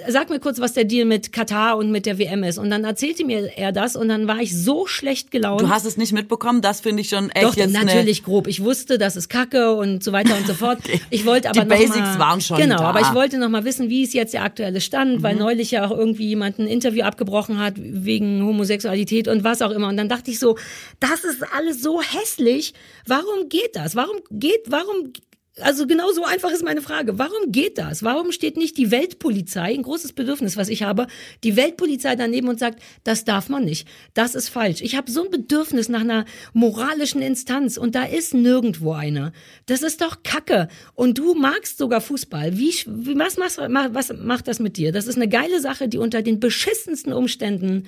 sag 0.07 0.29
mir 0.29 0.39
kurz, 0.39 0.59
was 0.59 0.73
der 0.73 0.85
Deal 0.85 1.05
mit 1.05 1.33
Katar 1.33 1.77
und 1.77 1.91
mit 1.91 2.05
der 2.05 2.17
WM 2.17 2.43
ist. 2.43 2.57
Und 2.57 2.69
dann 2.69 2.83
erzählte 2.83 3.25
mir 3.25 3.57
er 3.57 3.71
das 3.71 3.95
und 3.95 4.07
dann 4.07 4.27
war 4.27 4.39
ich 4.39 4.55
so 4.57 4.87
schlecht 4.87 5.31
gelaunt. 5.31 5.61
Du 5.61 5.69
hast 5.69 5.85
es 5.85 5.97
nicht 5.97 6.13
mitbekommen, 6.13 6.61
das 6.61 6.81
finde 6.81 7.01
ich 7.01 7.09
schon 7.09 7.29
echt 7.29 7.45
Doch, 7.45 7.55
jetzt 7.55 7.73
natürlich 7.73 8.23
grob. 8.23 8.47
Ich 8.47 8.63
wusste, 8.63 8.97
das 8.97 9.15
ist 9.15 9.29
Kacke 9.29 9.73
und 9.73 10.03
so 10.03 10.11
weiter 10.11 10.35
und 10.37 10.47
so 10.47 10.53
fort. 10.53 10.79
Ich 11.09 11.25
wollte 11.25 11.49
aber 11.49 11.61
Die 11.61 11.67
noch 11.67 11.75
Basics 11.75 11.97
mal, 11.99 12.19
waren 12.19 12.41
schon 12.41 12.57
Genau, 12.57 12.77
da. 12.77 12.83
Mhm. 12.83 12.87
aber 12.89 13.01
ich 13.01 13.13
wollte 13.13 13.37
noch 13.37 13.49
mal 13.49 13.65
wissen, 13.65 13.89
wie 13.89 14.03
ist 14.03 14.13
jetzt 14.13 14.33
der 14.33 14.43
aktuelle 14.43 14.79
Stand, 14.81 15.23
weil 15.23 15.35
neulich 15.35 15.71
ja 15.71 15.85
auch 15.85 15.91
irgendwie 15.91 16.27
jemand 16.27 16.59
ein 16.59 16.67
Interview 16.67 17.03
abgebrochen 17.03 17.59
hat 17.59 17.73
wegen 17.77 18.43
Homosexualität 18.45 19.27
und 19.27 19.43
was 19.43 19.61
auch 19.61 19.71
immer. 19.71 19.89
Und 19.89 19.97
dann 19.97 20.07
dachte 20.09 20.31
ich 20.31 20.39
so, 20.39 20.57
das 20.99 21.23
ist 21.23 21.43
alles 21.55 21.81
so 21.81 22.01
hässlich. 22.01 22.73
Warum 23.05 23.49
geht 23.49 23.75
das? 23.75 23.95
Warum 23.95 24.17
geht, 24.31 24.61
warum 24.67 25.11
also 25.60 25.86
genau 25.86 26.12
so 26.14 26.24
einfach 26.24 26.52
ist 26.52 26.64
meine 26.64 26.82
Frage. 26.82 27.20
Warum 27.20 27.52
geht 27.52 27.78
das? 27.78 28.04
Warum 28.04 28.32
steht 28.32 28.56
nicht 28.56 28.78
die 28.78 28.89
Weltpolizei, 28.89 29.74
ein 29.74 29.84
großes 29.84 30.14
Bedürfnis, 30.14 30.56
was 30.56 30.70
ich 30.70 30.84
habe, 30.84 31.08
die 31.43 31.58
Weltpolizei 31.58 32.16
daneben 32.16 32.47
und 32.47 32.58
sagt, 32.58 32.82
das 33.04 33.26
darf 33.26 33.49
man 33.49 33.66
nicht, 33.66 33.88
das 34.14 34.34
ist 34.34 34.47
falsch. 34.47 34.82
Ich 34.82 34.95
habe 34.95 35.12
so 35.12 35.26
ein 35.26 35.30
Bedürfnis 35.30 35.89
nach 35.89 36.02
einer 36.02 36.26
moralischen 36.54 37.22
Instanz 37.22 37.78
und 37.78 37.95
da 37.95 38.04
ist 38.04 38.34
nirgendwo 38.34 38.93
eine. 38.93 39.34
Das 39.66 39.82
ist 39.82 40.02
doch 40.02 40.24
Kacke. 40.24 40.70
Und 40.93 41.18
du 41.18 41.34
magst 41.34 41.78
sogar 41.78 41.99
Fußball. 41.99 42.58
Wie, 42.58 42.74
wie 42.88 43.20
was, 43.20 43.38
was, 43.38 43.58
was 43.58 44.14
macht 44.14 44.47
das 44.47 44.60
mit 44.60 44.78
dir? 44.78 44.93
Das 44.93 45.08
ist 45.08 45.18
eine 45.18 45.28
geile 45.28 45.60
Sache, 45.60 45.89
die 45.89 45.97
unter 45.97 46.22
den 46.22 46.39
beschissensten 46.39 47.12
Umständen 47.12 47.88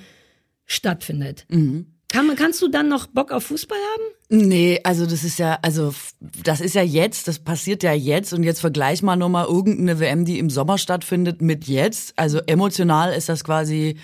stattfindet. 0.66 1.46
Kann, 2.14 2.36
kannst 2.36 2.62
du 2.62 2.68
dann 2.68 2.88
noch 2.88 3.08
Bock 3.08 3.32
auf 3.32 3.42
Fußball 3.46 3.76
haben? 3.76 4.46
Nee, 4.48 4.78
also 4.84 5.04
das 5.04 5.24
ist 5.24 5.40
ja, 5.40 5.58
also 5.62 5.92
das 6.44 6.60
ist 6.60 6.76
ja 6.76 6.82
jetzt, 6.82 7.26
das 7.26 7.40
passiert 7.40 7.82
ja 7.82 7.92
jetzt 7.92 8.32
und 8.32 8.44
jetzt 8.44 8.60
vergleich 8.60 9.02
mal 9.02 9.16
nur 9.16 9.28
mal 9.28 9.46
irgendeine 9.46 9.98
WM, 9.98 10.24
die 10.24 10.38
im 10.38 10.48
Sommer 10.48 10.78
stattfindet 10.78 11.42
mit 11.42 11.64
jetzt. 11.66 12.16
Also 12.16 12.38
emotional 12.46 13.12
ist 13.12 13.28
das 13.28 13.42
quasi 13.42 13.96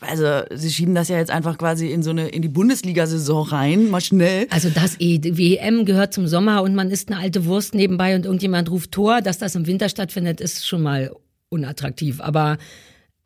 also 0.00 0.42
sie 0.54 0.70
schieben 0.70 0.94
das 0.94 1.08
ja 1.08 1.16
jetzt 1.16 1.30
einfach 1.32 1.58
quasi 1.58 1.90
in 1.90 2.04
so 2.04 2.10
eine 2.10 2.28
in 2.28 2.42
die 2.42 2.48
Bundesliga-Saison 2.48 3.48
rein, 3.48 3.90
mal 3.90 4.00
schnell. 4.00 4.46
Also 4.50 4.70
das 4.70 5.00
eh, 5.00 5.18
die 5.18 5.36
WM 5.36 5.84
gehört 5.84 6.14
zum 6.14 6.28
Sommer 6.28 6.62
und 6.62 6.76
man 6.76 6.92
isst 6.92 7.10
eine 7.10 7.20
alte 7.20 7.44
Wurst 7.46 7.74
nebenbei 7.74 8.14
und 8.14 8.24
irgendjemand 8.24 8.70
ruft 8.70 8.92
Tor, 8.92 9.20
dass 9.20 9.38
das 9.38 9.56
im 9.56 9.66
Winter 9.66 9.88
stattfindet, 9.88 10.40
ist 10.40 10.64
schon 10.64 10.82
mal 10.82 11.10
unattraktiv. 11.48 12.20
Aber 12.20 12.56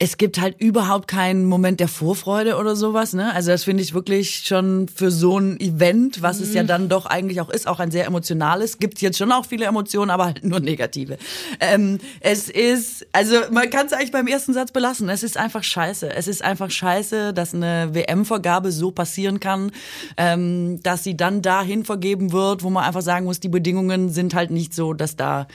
es 0.03 0.17
gibt 0.17 0.41
halt 0.41 0.61
überhaupt 0.61 1.07
keinen 1.07 1.45
Moment 1.45 1.79
der 1.79 1.87
Vorfreude 1.87 2.57
oder 2.57 2.75
sowas. 2.75 3.13
Ne? 3.13 3.33
Also 3.33 3.53
das 3.53 3.63
finde 3.63 3.85
ich 3.85 3.95
wirklich 3.95 4.43
schon 4.45 4.89
für 4.89 5.13
so 5.13 5.39
ein 5.39 5.61
Event, 5.61 6.23
was 6.23 6.39
mhm. 6.39 6.43
es 6.43 6.55
ja 6.55 6.65
mhm. 6.65 6.67
dann 6.67 6.89
doch 6.89 7.07
eigentlich 7.07 7.41
auch 7.41 7.49
ist, 7.49 7.69
auch 7.69 7.79
ein 7.79 7.93
sehr 7.93 8.05
emotionales. 8.07 8.81
Gibt 8.81 9.01
jetzt 9.01 9.17
schon 9.17 9.31
auch 9.31 9.47
viele 9.47 9.65
Emotionen, 9.67 10.11
aber 10.11 10.25
halt 10.25 10.43
nur 10.43 10.59
negative. 10.59 11.19
Ähm, 11.61 12.01
es 12.19 12.51
ist, 12.51 13.07
also 13.13 13.37
man 13.53 13.71
kann 13.71 13.87
es 13.87 13.93
eigentlich 13.93 14.11
beim 14.11 14.27
ersten 14.27 14.53
Satz 14.53 14.73
belassen. 14.73 15.09
Es 15.09 15.23
ist 15.23 15.37
einfach 15.37 15.63
scheiße. 15.63 16.13
Es 16.13 16.27
ist 16.27 16.43
einfach 16.43 16.73
scheiße, 16.73 17.33
dass 17.33 17.55
eine 17.55 17.91
WM-Vergabe 17.93 18.73
so 18.73 18.91
passieren 18.91 19.39
kann, 19.39 19.71
ähm, 20.17 20.83
dass 20.83 21.05
sie 21.05 21.17
dann 21.17 21.43
dahin 21.43 21.85
vergeben 21.85 22.33
wird, 22.33 22.65
wo 22.65 22.71
man 22.71 22.83
einfach 22.83 23.03
sagen 23.03 23.27
muss, 23.27 23.39
die 23.39 23.49
Bedingungen 23.49 24.09
sind 24.09 24.35
halt 24.35 24.51
nicht 24.51 24.75
so, 24.75 24.95
dass 24.95 25.15
da 25.15 25.47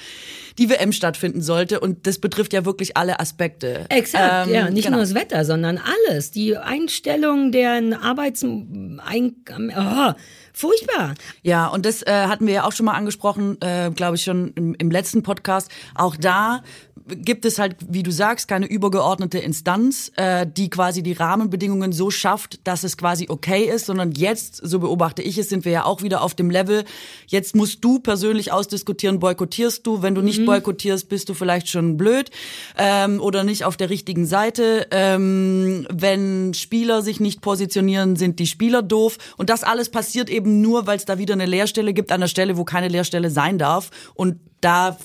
die 0.58 0.70
WM 0.70 0.93
stattfinden 0.93 1.41
sollte. 1.41 1.82
Und 1.82 2.08
das 2.08 2.18
betrifft 2.18 2.54
ja 2.54 2.64
wirklich 2.64 2.95
alle 2.95 3.20
Aspekte. 3.20 3.86
Exakt. 3.89 4.24
Ähm, 4.24 4.36
ja, 4.45 4.69
nicht 4.69 4.85
genau. 4.85 4.97
nur 4.97 5.05
das 5.05 5.15
Wetter, 5.15 5.45
sondern 5.45 5.79
alles. 6.07 6.31
Die 6.31 6.57
Einstellung 6.57 7.51
der 7.51 7.81
Arbeits... 8.01 8.43
Ein, 8.43 9.35
oh, 9.49 10.13
furchtbar. 10.53 11.13
Ja, 11.43 11.67
und 11.67 11.85
das 11.85 12.01
äh, 12.03 12.11
hatten 12.11 12.47
wir 12.47 12.53
ja 12.53 12.63
auch 12.63 12.71
schon 12.71 12.85
mal 12.85 12.93
angesprochen, 12.93 13.57
äh, 13.61 13.91
glaube 13.91 14.15
ich 14.15 14.23
schon 14.23 14.53
im, 14.55 14.75
im 14.75 14.91
letzten 14.91 15.23
Podcast. 15.23 15.71
Auch 15.95 16.15
da 16.15 16.61
gibt 17.08 17.45
es 17.45 17.60
halt, 17.60 17.78
wie 17.88 18.03
du 18.03 18.12
sagst, 18.12 18.47
keine 18.47 18.66
übergeordnete 18.66 19.39
Instanz, 19.39 20.12
äh, 20.16 20.45
die 20.45 20.70
quasi 20.70 21.03
die 21.03 21.14
Rahmenbedingungen 21.14 21.91
so 21.91 22.12
schafft, 22.12 22.60
dass 22.68 22.84
es 22.84 22.97
quasi 22.97 23.28
okay 23.30 23.64
ist, 23.64 23.86
sondern 23.86 24.12
jetzt, 24.12 24.58
so 24.58 24.80
beobachte 24.80 25.22
ich 25.22 25.38
es, 25.38 25.49
sind 25.49 25.66
wir 25.66 25.72
ja 25.72 25.86
auch 25.86 26.01
wieder 26.01 26.22
auf 26.22 26.36
dem 26.36 26.49
Level, 26.49 26.84
jetzt 27.28 27.55
musst 27.55 27.84
du 27.84 27.99
persönlich 27.99 28.51
ausdiskutieren, 28.51 29.20
boykottierst 29.20 29.86
du, 29.88 30.01
wenn 30.01 30.16
du 30.16 30.22
nicht 30.22 30.41
mhm. 30.41 30.45
boykottierst, 30.45 31.08
bist 31.10 31.30
du 31.30 31.34
vielleicht 31.34 31.70
schon 31.70 31.97
blöd 31.97 32.30
ähm, 32.78 33.22
oder 33.22 33.43
nicht 33.43 33.64
auf 33.64 33.78
der 33.78 33.89
richtigen 33.89 34.26
Seite. 34.26 34.88
Ähm, 34.91 35.88
wenn 35.91 36.53
Spieler 36.53 37.01
sich 37.01 37.20
nicht 37.20 37.41
positionieren, 37.41 38.16
sind 38.16 38.39
die 38.39 38.47
Spieler 38.47 38.82
doof 38.82 39.18
und 39.38 39.49
das 39.49 39.64
alles 39.64 39.89
passiert 39.89 40.30
eben 40.30 40.62
nur, 40.62 40.88
weil 40.88 40.97
es 40.97 41.05
da 41.05 41.18
wieder 41.18 41.34
eine 41.34 41.45
Leerstelle 41.45 41.93
gibt 41.93 42.12
an 42.12 42.22
der 42.22 42.28
Stelle, 42.28 42.58
wo 42.58 42.66
keine 42.66 42.89
Leerstelle 42.89 43.30
sein 43.30 43.58
darf 43.58 43.91
und 44.14 44.39
da 44.62 44.97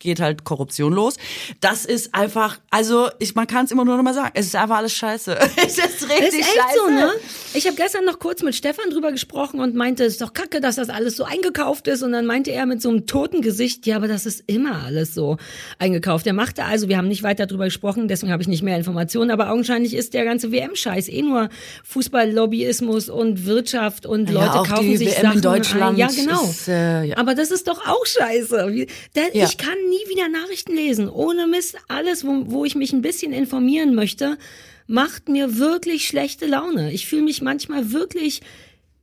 geht 0.00 0.20
halt 0.20 0.44
Korruption 0.44 0.92
los. 0.92 1.16
Das 1.60 1.84
ist 1.84 2.14
einfach, 2.14 2.58
also 2.70 3.08
ich, 3.18 3.34
man 3.34 3.46
kann 3.46 3.66
es 3.66 3.70
immer 3.70 3.84
nur 3.84 3.96
noch 3.96 4.02
mal 4.02 4.14
sagen, 4.14 4.30
es 4.34 4.46
ist 4.46 4.56
einfach 4.56 4.78
alles 4.78 4.94
scheiße. 4.94 5.38
es 5.56 5.78
ist 5.78 6.08
richtig 6.08 6.26
ist 6.26 6.34
echt 6.34 6.56
scheiße. 6.56 6.78
So, 6.78 6.90
ne? 6.90 7.10
Ich 7.54 7.66
habe 7.66 7.76
gestern 7.76 8.04
noch 8.04 8.18
kurz 8.18 8.42
mit 8.42 8.54
Stefan 8.54 8.90
drüber 8.90 9.12
gesprochen 9.12 9.60
und 9.60 9.74
meinte, 9.74 10.04
es 10.04 10.14
ist 10.14 10.22
doch 10.22 10.32
kacke, 10.32 10.60
dass 10.60 10.76
das 10.76 10.88
alles 10.88 11.16
so 11.16 11.24
eingekauft 11.24 11.86
ist. 11.86 12.02
Und 12.02 12.12
dann 12.12 12.26
meinte 12.26 12.50
er 12.50 12.66
mit 12.66 12.82
so 12.82 12.88
einem 12.88 13.06
toten 13.06 13.42
Gesicht, 13.42 13.86
ja, 13.86 13.96
aber 13.96 14.08
das 14.08 14.26
ist 14.26 14.44
immer 14.46 14.82
alles 14.84 15.14
so 15.14 15.36
eingekauft. 15.78 16.26
Er 16.26 16.32
machte 16.32 16.64
also, 16.64 16.88
wir 16.88 16.96
haben 16.96 17.08
nicht 17.08 17.22
weiter 17.22 17.46
drüber 17.46 17.64
gesprochen, 17.64 18.08
deswegen 18.08 18.32
habe 18.32 18.42
ich 18.42 18.48
nicht 18.48 18.62
mehr 18.62 18.76
Informationen, 18.76 19.30
aber 19.30 19.50
augenscheinlich 19.50 19.94
ist 19.94 20.14
der 20.14 20.24
ganze 20.24 20.50
WM-Scheiß 20.50 21.08
eh 21.08 21.22
nur 21.22 21.50
Fußballlobbyismus 21.84 23.08
und 23.10 23.44
Wirtschaft 23.44 24.06
und 24.06 24.30
ja, 24.30 24.46
Leute 24.46 24.68
kaufen 24.68 24.96
sich 24.96 25.08
WM 25.10 25.22
Sachen 25.22 25.36
in 25.36 25.42
Deutschland. 25.42 25.92
Ein. 25.92 25.96
Ja, 25.96 26.08
genau. 26.08 26.44
Ist, 26.44 26.68
äh, 26.68 27.04
ja. 27.04 27.16
Aber 27.18 27.34
das 27.34 27.50
ist 27.50 27.68
doch 27.68 27.86
auch 27.86 28.06
scheiße. 28.06 28.86
Denn 29.14 29.24
ja. 29.32 29.44
Ich 29.44 29.58
kann 29.58 29.76
nie 29.90 30.08
wieder 30.08 30.28
Nachrichten 30.28 30.74
lesen. 30.74 31.08
Ohne 31.08 31.46
Mist, 31.46 31.76
alles, 31.88 32.24
wo, 32.24 32.44
wo 32.46 32.64
ich 32.64 32.74
mich 32.74 32.92
ein 32.92 33.02
bisschen 33.02 33.32
informieren 33.32 33.94
möchte, 33.94 34.38
macht 34.86 35.28
mir 35.28 35.58
wirklich 35.58 36.06
schlechte 36.06 36.46
Laune. 36.46 36.92
Ich 36.92 37.06
fühle 37.06 37.22
mich 37.22 37.42
manchmal 37.42 37.92
wirklich 37.92 38.40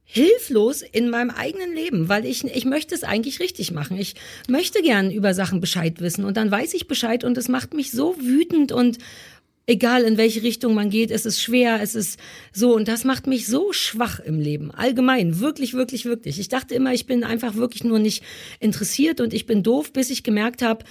hilflos 0.09 0.81
in 0.81 1.09
meinem 1.09 1.31
eigenen 1.31 1.73
Leben, 1.73 2.07
weil 2.07 2.25
ich, 2.25 2.45
ich 2.45 2.63
möchte 2.63 2.95
es 2.95 3.03
eigentlich 3.03 3.41
richtig 3.41 3.71
machen. 3.71 3.97
Ich 3.97 4.15
möchte 4.47 4.81
gern 4.81 5.11
über 5.11 5.33
Sachen 5.33 5.59
Bescheid 5.59 5.99
wissen 5.99 6.23
und 6.23 6.37
dann 6.37 6.49
weiß 6.49 6.73
ich 6.75 6.87
Bescheid 6.87 7.25
und 7.25 7.37
es 7.37 7.49
macht 7.49 7.73
mich 7.73 7.91
so 7.91 8.15
wütend 8.17 8.71
und 8.71 8.99
egal 9.67 10.03
in 10.03 10.17
welche 10.17 10.41
Richtung 10.41 10.73
man 10.73 10.89
geht, 10.89 11.11
es 11.11 11.25
ist 11.25 11.41
schwer, 11.41 11.79
es 11.81 11.93
ist 11.93 12.19
so 12.53 12.73
und 12.73 12.87
das 12.87 13.03
macht 13.03 13.27
mich 13.27 13.45
so 13.45 13.73
schwach 13.73 14.19
im 14.19 14.39
Leben. 14.39 14.71
Allgemein, 14.71 15.39
wirklich, 15.39 15.73
wirklich, 15.73 16.05
wirklich. 16.05 16.39
Ich 16.39 16.47
dachte 16.47 16.73
immer, 16.73 16.93
ich 16.93 17.05
bin 17.05 17.23
einfach 17.23 17.55
wirklich 17.55 17.83
nur 17.83 17.99
nicht 17.99 18.23
interessiert 18.59 19.21
und 19.21 19.33
ich 19.33 19.45
bin 19.45 19.61
doof, 19.63 19.91
bis 19.91 20.09
ich 20.09 20.23
gemerkt 20.23 20.61
habe, 20.61 20.85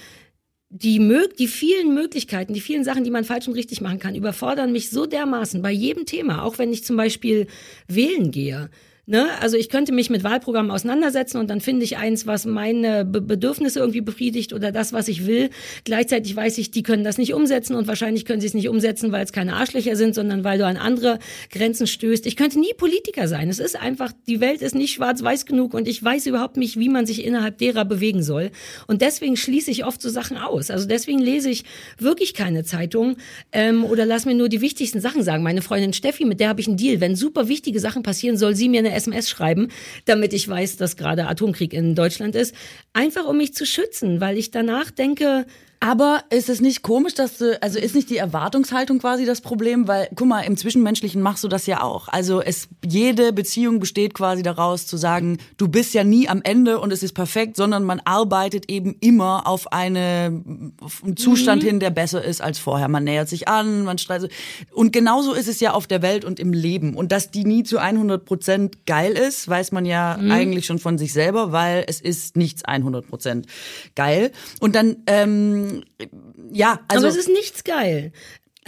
die, 0.69 0.99
mög 0.99 1.37
die 1.37 1.47
vielen 1.47 1.93
Möglichkeiten, 1.93 2.53
die 2.53 2.61
vielen 2.61 2.83
Sachen, 2.83 3.03
die 3.03 3.11
man 3.11 3.23
falsch 3.23 3.47
und 3.47 3.55
richtig 3.55 3.81
machen 3.81 3.99
kann, 3.99 4.15
überfordern 4.15 4.71
mich 4.71 4.89
so 4.89 5.05
dermaßen 5.05 5.61
bei 5.61 5.71
jedem 5.71 6.05
Thema, 6.05 6.43
auch 6.43 6.57
wenn 6.57 6.71
ich 6.71 6.83
zum 6.83 6.97
Beispiel 6.97 7.47
wählen 7.87 8.31
gehe. 8.31 8.69
Ne? 9.09 9.29
Also 9.39 9.55
ich 9.55 9.69
könnte 9.69 9.93
mich 9.93 10.09
mit 10.09 10.25
Wahlprogrammen 10.25 10.69
auseinandersetzen 10.69 11.37
und 11.37 11.49
dann 11.49 11.61
finde 11.61 11.85
ich 11.85 11.95
eins, 11.95 12.27
was 12.27 12.45
meine 12.45 13.05
Be 13.05 13.21
Bedürfnisse 13.21 13.79
irgendwie 13.79 14.01
befriedigt 14.01 14.51
oder 14.51 14.73
das, 14.73 14.91
was 14.91 15.07
ich 15.07 15.25
will. 15.25 15.49
Gleichzeitig 15.85 16.35
weiß 16.35 16.57
ich, 16.57 16.71
die 16.71 16.83
können 16.83 17.05
das 17.05 17.17
nicht 17.17 17.33
umsetzen 17.33 17.75
und 17.75 17.87
wahrscheinlich 17.87 18.25
können 18.25 18.41
sie 18.41 18.47
es 18.47 18.53
nicht 18.53 18.67
umsetzen, 18.67 19.13
weil 19.13 19.23
es 19.23 19.31
keine 19.31 19.53
Arschlöcher 19.53 19.95
sind, 19.95 20.13
sondern 20.13 20.43
weil 20.43 20.57
du 20.57 20.65
an 20.65 20.75
andere 20.75 21.19
Grenzen 21.51 21.87
stößt. 21.87 22.25
Ich 22.25 22.35
könnte 22.35 22.59
nie 22.59 22.73
Politiker 22.75 23.29
sein. 23.29 23.47
Es 23.47 23.59
ist 23.59 23.79
einfach, 23.79 24.11
die 24.27 24.41
Welt 24.41 24.61
ist 24.61 24.75
nicht 24.75 24.91
schwarz-weiß 24.91 25.45
genug 25.45 25.73
und 25.73 25.87
ich 25.87 26.03
weiß 26.03 26.25
überhaupt 26.25 26.57
nicht, 26.57 26.77
wie 26.77 26.89
man 26.89 27.05
sich 27.05 27.23
innerhalb 27.23 27.59
derer 27.59 27.85
bewegen 27.85 28.23
soll. 28.23 28.51
Und 28.87 29.01
deswegen 29.01 29.37
schließe 29.37 29.71
ich 29.71 29.85
oft 29.85 30.01
so 30.01 30.09
Sachen 30.09 30.35
aus. 30.35 30.69
Also 30.69 30.85
deswegen 30.85 31.19
lese 31.19 31.49
ich 31.49 31.63
wirklich 31.97 32.33
keine 32.33 32.65
Zeitung 32.65 33.15
ähm, 33.53 33.85
oder 33.85 34.05
lass 34.05 34.25
mir 34.25 34.35
nur 34.35 34.49
die 34.49 34.59
wichtigsten 34.59 34.99
Sachen 34.99 35.23
sagen. 35.23 35.43
Meine 35.43 35.61
Freundin 35.61 35.93
Steffi, 35.93 36.25
mit 36.25 36.41
der 36.41 36.49
habe 36.49 36.59
ich 36.59 36.67
einen 36.67 36.75
Deal. 36.75 36.99
Wenn 36.99 37.15
super 37.15 37.47
wichtige 37.47 37.79
Sachen 37.79 38.03
passieren, 38.03 38.35
soll 38.35 38.53
sie 38.53 38.67
mir 38.67 38.79
eine 38.79 38.96
SMS 38.97 39.29
schreiben, 39.29 39.69
damit 40.05 40.33
ich 40.33 40.47
weiß, 40.47 40.77
dass 40.77 40.97
gerade 40.97 41.27
Atomkrieg 41.27 41.73
in 41.73 41.95
Deutschland 41.95 42.35
ist. 42.35 42.53
Einfach 42.93 43.25
um 43.25 43.37
mich 43.37 43.53
zu 43.53 43.65
schützen, 43.65 44.19
weil 44.19 44.37
ich 44.37 44.51
danach 44.51 44.91
denke, 44.91 45.45
aber 45.79 46.23
ist 46.31 46.49
es 46.49 46.59
nicht 46.59 46.81
komisch, 46.81 47.13
dass 47.13 47.37
du, 47.37 47.61
also 47.61 47.77
ist 47.77 47.93
nicht 47.93 48.09
die 48.09 48.17
Erwartungshaltung 48.17 48.99
quasi 48.99 49.25
das 49.25 49.41
Problem? 49.41 49.87
Weil, 49.87 50.09
guck 50.15 50.27
mal, 50.27 50.41
im 50.41 50.57
Zwischenmenschlichen 50.57 51.21
machst 51.21 51.43
du 51.43 51.47
das 51.47 51.67
ja 51.67 51.81
auch. 51.81 52.07
Also 52.07 52.41
es, 52.41 52.67
jede 52.83 53.31
Beziehung 53.31 53.79
besteht 53.79 54.15
quasi 54.15 54.41
daraus 54.41 54.87
zu 54.87 54.97
sagen, 54.97 55.37
du 55.57 55.67
bist 55.67 55.93
ja 55.93 56.03
nie 56.03 56.27
am 56.29 56.41
Ende 56.43 56.79
und 56.79 56.91
es 56.91 57.03
ist 57.03 57.13
perfekt, 57.13 57.57
sondern 57.57 57.83
man 57.83 58.01
arbeitet 58.05 58.71
eben 58.71 58.95
immer 59.01 59.45
auf, 59.45 59.71
eine, 59.71 60.43
auf 60.81 61.03
einen 61.03 61.15
Zustand 61.15 61.61
mhm. 61.61 61.67
hin, 61.67 61.79
der 61.79 61.91
besser 61.91 62.23
ist 62.23 62.41
als 62.41 62.57
vorher. 62.57 62.87
Man 62.87 63.03
nähert 63.03 63.29
sich 63.29 63.47
an, 63.47 63.83
man 63.83 63.99
streitet. 63.99 64.31
Und 64.73 64.91
genauso 64.91 65.33
ist 65.33 65.47
es 65.47 65.59
ja 65.59 65.73
auf 65.73 65.85
der 65.85 66.01
Welt 66.01 66.25
und 66.25 66.39
im 66.39 66.53
Leben. 66.53 66.95
Und 66.95 67.11
dass 67.11 67.29
die 67.29 67.45
nie 67.45 67.63
zu 67.63 67.77
100 67.77 68.25
Prozent 68.25 68.85
geil 68.87 69.13
ist, 69.13 69.47
weiß 69.47 69.71
man 69.71 69.85
ja 69.85 70.17
mhm. 70.19 70.31
eigentlich 70.31 70.65
schon 70.65 70.79
von 70.79 70.97
sich 70.97 71.13
selber, 71.13 71.51
weil 71.51 71.85
es 71.87 72.01
ist 72.01 72.35
nichts 72.35 72.65
100 72.65 73.07
Prozent 73.07 73.45
geil. 73.95 74.31
Und 74.59 74.75
dann, 74.75 74.97
ähm, 75.05 75.66
ja, 76.51 76.79
also. 76.87 77.07
Aber 77.07 77.15
es 77.15 77.15
ist 77.15 77.29
nichts 77.29 77.63
geil. 77.63 78.11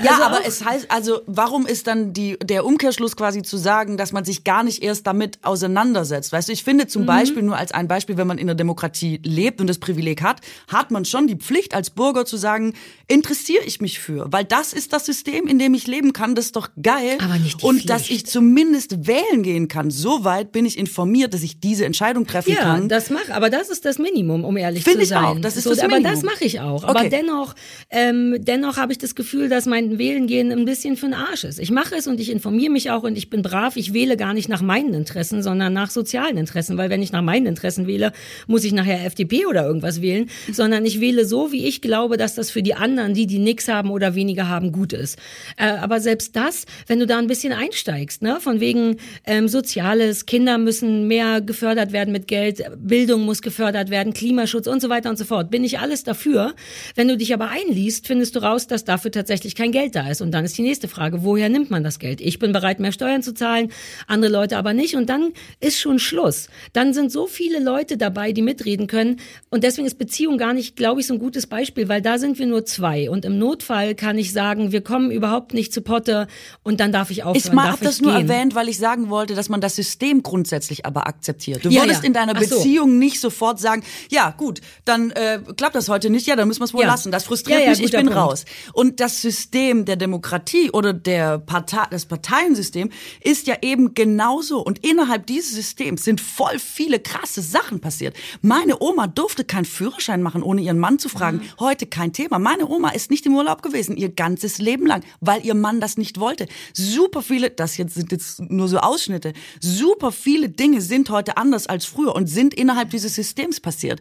Ja, 0.03 0.11
also 0.11 0.23
aber 0.23 0.39
es 0.45 0.63
heißt, 0.63 0.91
also 0.91 1.21
warum 1.25 1.65
ist 1.65 1.87
dann 1.87 2.13
die, 2.13 2.37
der 2.41 2.65
Umkehrschluss 2.65 3.15
quasi 3.15 3.41
zu 3.41 3.57
sagen, 3.57 3.97
dass 3.97 4.11
man 4.11 4.25
sich 4.25 4.43
gar 4.43 4.63
nicht 4.63 4.83
erst 4.83 5.07
damit 5.07 5.39
auseinandersetzt? 5.43 6.31
Weißt 6.31 6.49
du, 6.49 6.53
ich 6.53 6.63
finde 6.63 6.87
zum 6.87 7.03
mhm. 7.03 7.07
Beispiel, 7.07 7.43
nur 7.43 7.57
als 7.57 7.71
ein 7.71 7.87
Beispiel, 7.87 8.17
wenn 8.17 8.27
man 8.27 8.37
in 8.37 8.47
der 8.47 8.55
Demokratie 8.55 9.19
lebt 9.23 9.61
und 9.61 9.67
das 9.67 9.79
Privileg 9.79 10.21
hat, 10.21 10.41
hat 10.67 10.91
man 10.91 11.05
schon 11.05 11.27
die 11.27 11.35
Pflicht 11.35 11.73
als 11.73 11.89
Bürger 11.89 12.25
zu 12.25 12.37
sagen, 12.37 12.73
interessiere 13.07 13.63
ich 13.65 13.81
mich 13.81 13.99
für, 13.99 14.31
weil 14.31 14.45
das 14.45 14.73
ist 14.73 14.93
das 14.93 15.05
System, 15.05 15.47
in 15.47 15.59
dem 15.59 15.73
ich 15.73 15.87
leben 15.87 16.13
kann, 16.13 16.35
das 16.35 16.45
ist 16.45 16.55
doch 16.55 16.69
geil. 16.81 17.17
Aber 17.23 17.37
nicht 17.37 17.61
die 17.61 17.65
Und 17.65 17.75
Pflicht. 17.75 17.89
dass 17.89 18.09
ich 18.09 18.25
zumindest 18.25 19.07
wählen 19.07 19.43
gehen 19.43 19.67
kann, 19.67 19.91
soweit 19.91 20.51
bin 20.51 20.65
ich 20.65 20.77
informiert, 20.77 21.33
dass 21.33 21.43
ich 21.43 21.59
diese 21.59 21.85
Entscheidung 21.85 22.25
treffen 22.25 22.53
ja, 22.53 22.61
kann. 22.61 22.81
Ja, 22.83 22.87
das 22.87 23.09
mach, 23.09 23.29
aber 23.29 23.49
das 23.49 23.69
ist 23.69 23.85
das 23.85 23.97
Minimum, 23.97 24.45
um 24.45 24.57
ehrlich 24.57 24.83
Find 24.83 24.99
zu 24.99 25.05
sein. 25.05 25.17
Finde 25.17 25.31
ich 25.31 25.37
auch, 25.37 25.41
das 25.41 25.57
ist 25.57 25.63
so, 25.63 25.69
das 25.71 25.79
aber 25.79 25.95
Minimum. 25.95 26.13
das 26.13 26.23
mache 26.23 26.45
ich 26.45 26.59
auch. 26.59 26.83
Aber 26.83 26.99
okay. 26.99 27.09
dennoch, 27.09 27.55
ähm, 27.89 28.37
dennoch 28.39 28.77
habe 28.77 28.91
ich 28.91 28.97
das 28.97 29.15
Gefühl, 29.15 29.49
dass 29.49 29.65
mein 29.65 29.88
Wählen 29.97 30.27
gehen 30.27 30.51
ein 30.51 30.65
bisschen 30.65 30.97
für 30.97 31.07
den 31.07 31.15
Arsch 31.15 31.43
ist. 31.43 31.59
Ich 31.59 31.71
mache 31.71 31.95
es 31.95 32.07
und 32.07 32.19
ich 32.19 32.31
informiere 32.31 32.71
mich 32.71 32.91
auch 32.91 33.03
und 33.03 33.17
ich 33.17 33.29
bin 33.29 33.41
brav. 33.41 33.75
Ich 33.77 33.93
wähle 33.93 34.17
gar 34.17 34.33
nicht 34.33 34.49
nach 34.49 34.61
meinen 34.61 34.93
Interessen, 34.93 35.41
sondern 35.41 35.73
nach 35.73 35.89
sozialen 35.89 36.37
Interessen, 36.37 36.77
weil 36.77 36.89
wenn 36.89 37.01
ich 37.01 37.11
nach 37.11 37.21
meinen 37.21 37.45
Interessen 37.45 37.87
wähle, 37.87 38.11
muss 38.47 38.63
ich 38.63 38.73
nachher 38.73 39.05
FDP 39.05 39.45
oder 39.45 39.65
irgendwas 39.65 40.01
wählen, 40.01 40.29
sondern 40.51 40.85
ich 40.85 40.99
wähle 40.99 41.25
so, 41.25 41.51
wie 41.51 41.65
ich 41.65 41.81
glaube, 41.81 42.17
dass 42.17 42.35
das 42.35 42.51
für 42.51 42.61
die 42.61 42.75
anderen, 42.75 43.13
die 43.13 43.25
die 43.25 43.39
nix 43.39 43.67
haben 43.67 43.89
oder 43.89 44.15
weniger 44.15 44.47
haben, 44.47 44.71
gut 44.71 44.93
ist. 44.93 45.17
Äh, 45.57 45.69
aber 45.69 45.99
selbst 45.99 46.35
das, 46.35 46.65
wenn 46.87 46.99
du 46.99 47.07
da 47.07 47.17
ein 47.17 47.27
bisschen 47.27 47.53
einsteigst, 47.53 48.21
ne, 48.21 48.39
von 48.39 48.59
wegen 48.59 48.97
ähm, 49.25 49.47
Soziales, 49.47 50.25
Kinder 50.25 50.57
müssen 50.57 51.07
mehr 51.07 51.41
gefördert 51.41 51.91
werden 51.91 52.11
mit 52.11 52.27
Geld, 52.27 52.63
Bildung 52.77 53.21
muss 53.23 53.41
gefördert 53.41 53.89
werden, 53.89 54.13
Klimaschutz 54.13 54.67
und 54.67 54.81
so 54.81 54.89
weiter 54.89 55.09
und 55.09 55.17
so 55.17 55.25
fort, 55.25 55.49
bin 55.49 55.63
ich 55.63 55.79
alles 55.79 56.03
dafür. 56.03 56.53
Wenn 56.95 57.07
du 57.07 57.17
dich 57.17 57.33
aber 57.33 57.49
einliest, 57.49 58.07
findest 58.07 58.35
du 58.35 58.39
raus, 58.39 58.67
dass 58.67 58.83
dafür 58.83 59.11
tatsächlich 59.11 59.55
kein 59.55 59.68
kein 59.69 59.81
Geld 59.83 59.95
da 59.95 60.09
ist. 60.09 60.21
Und 60.21 60.31
dann 60.31 60.45
ist 60.45 60.57
die 60.57 60.61
nächste 60.61 60.87
Frage, 60.87 61.23
woher 61.23 61.49
nimmt 61.49 61.69
man 61.69 61.83
das 61.83 61.99
Geld? 61.99 62.21
Ich 62.21 62.39
bin 62.39 62.51
bereit, 62.51 62.79
mehr 62.79 62.91
Steuern 62.91 63.21
zu 63.23 63.33
zahlen, 63.33 63.71
andere 64.07 64.31
Leute 64.31 64.57
aber 64.57 64.73
nicht. 64.73 64.95
Und 64.95 65.09
dann 65.09 65.31
ist 65.59 65.79
schon 65.79 65.99
Schluss. 65.99 66.47
Dann 66.73 66.93
sind 66.93 67.11
so 67.11 67.27
viele 67.27 67.59
Leute 67.59 67.97
dabei, 67.97 68.31
die 68.31 68.41
mitreden 68.41 68.87
können. 68.87 69.17
Und 69.49 69.63
deswegen 69.63 69.87
ist 69.87 69.97
Beziehung 69.97 70.37
gar 70.37 70.53
nicht, 70.53 70.75
glaube 70.75 71.01
ich, 71.01 71.07
so 71.07 71.13
ein 71.13 71.19
gutes 71.19 71.47
Beispiel, 71.47 71.87
weil 71.89 72.01
da 72.01 72.17
sind 72.17 72.39
wir 72.39 72.45
nur 72.47 72.65
zwei. 72.65 73.09
Und 73.09 73.25
im 73.25 73.37
Notfall 73.37 73.95
kann 73.95 74.17
ich 74.17 74.33
sagen, 74.33 74.71
wir 74.71 74.81
kommen 74.81 75.11
überhaupt 75.11 75.53
nicht 75.53 75.73
zu 75.73 75.81
Potte 75.81 76.27
und 76.63 76.79
dann 76.79 76.91
darf 76.91 77.11
ich 77.11 77.23
aufhören. 77.23 77.35
Ich 77.37 77.51
habe 77.63 77.83
das 77.83 78.01
nur 78.01 78.13
gehen. 78.13 78.29
erwähnt, 78.29 78.55
weil 78.55 78.69
ich 78.69 78.77
sagen 78.77 79.09
wollte, 79.09 79.35
dass 79.35 79.49
man 79.49 79.61
das 79.61 79.75
System 79.75 80.23
grundsätzlich 80.23 80.85
aber 80.85 81.07
akzeptiert. 81.07 81.63
Du 81.65 81.69
Ja, 81.69 81.83
würdest 81.83 82.01
ja. 82.03 82.07
in 82.07 82.13
deiner 82.13 82.33
so. 82.43 82.55
Beziehung 82.57 82.97
nicht 82.99 83.19
sofort 83.19 83.59
sagen, 83.59 83.83
ja 84.09 84.31
gut, 84.37 84.61
dann 84.85 85.11
äh, 85.11 85.39
klappt 85.57 85.75
das 85.75 85.89
heute 85.89 86.09
nicht, 86.09 86.27
ja, 86.27 86.35
dann 86.35 86.47
müssen 86.47 86.61
wir 86.61 86.65
es 86.65 86.73
wohl 86.73 86.81
Ja. 86.83 86.87
lassen. 86.87 87.11
Das 87.11 87.23
frustriert 87.25 87.67
mich, 87.67 87.81
ich 87.83 87.91
bin 87.91 88.05
Punkt. 88.07 88.15
raus. 88.15 88.45
Und 88.73 88.99
das 88.99 89.21
System 89.21 89.58
der 89.59 89.95
Demokratie 89.95 90.71
oder 90.71 90.93
der 90.93 91.37
Partei, 91.37 91.83
das 91.91 92.05
Parteiensystem 92.05 92.89
ist 93.21 93.47
ja 93.47 93.57
eben 93.61 93.93
genauso. 93.93 94.61
Und 94.61 94.85
innerhalb 94.85 95.27
dieses 95.27 95.53
Systems 95.53 96.03
sind 96.03 96.21
voll 96.21 96.59
viele 96.59 96.99
krasse 96.99 97.41
Sachen 97.41 97.79
passiert. 97.79 98.15
Meine 98.41 98.81
Oma 98.81 99.07
durfte 99.07 99.43
keinen 99.43 99.65
Führerschein 99.65 100.21
machen, 100.21 100.43
ohne 100.43 100.61
ihren 100.61 100.79
Mann 100.79 100.99
zu 100.99 101.09
fragen. 101.09 101.37
Mhm. 101.37 101.59
Heute 101.59 101.85
kein 101.87 102.13
Thema. 102.13 102.39
Meine 102.39 102.67
Oma 102.67 102.89
ist 102.89 103.11
nicht 103.11 103.25
im 103.25 103.35
Urlaub 103.35 103.61
gewesen, 103.61 103.97
ihr 103.97 104.09
ganzes 104.09 104.59
Leben 104.59 104.85
lang, 104.85 105.03
weil 105.19 105.45
ihr 105.45 105.55
Mann 105.55 105.81
das 105.81 105.97
nicht 105.97 106.19
wollte. 106.19 106.47
Super 106.73 107.21
viele, 107.21 107.49
das 107.49 107.77
jetzt 107.77 107.95
sind 107.95 108.11
jetzt 108.11 108.39
nur 108.39 108.67
so 108.67 108.77
Ausschnitte, 108.77 109.33
super 109.59 110.11
viele 110.11 110.49
Dinge 110.49 110.81
sind 110.81 111.09
heute 111.09 111.37
anders 111.37 111.67
als 111.67 111.85
früher 111.85 112.15
und 112.15 112.27
sind 112.27 112.53
innerhalb 112.53 112.91
dieses 112.91 113.15
Systems 113.15 113.59
passiert. 113.59 113.99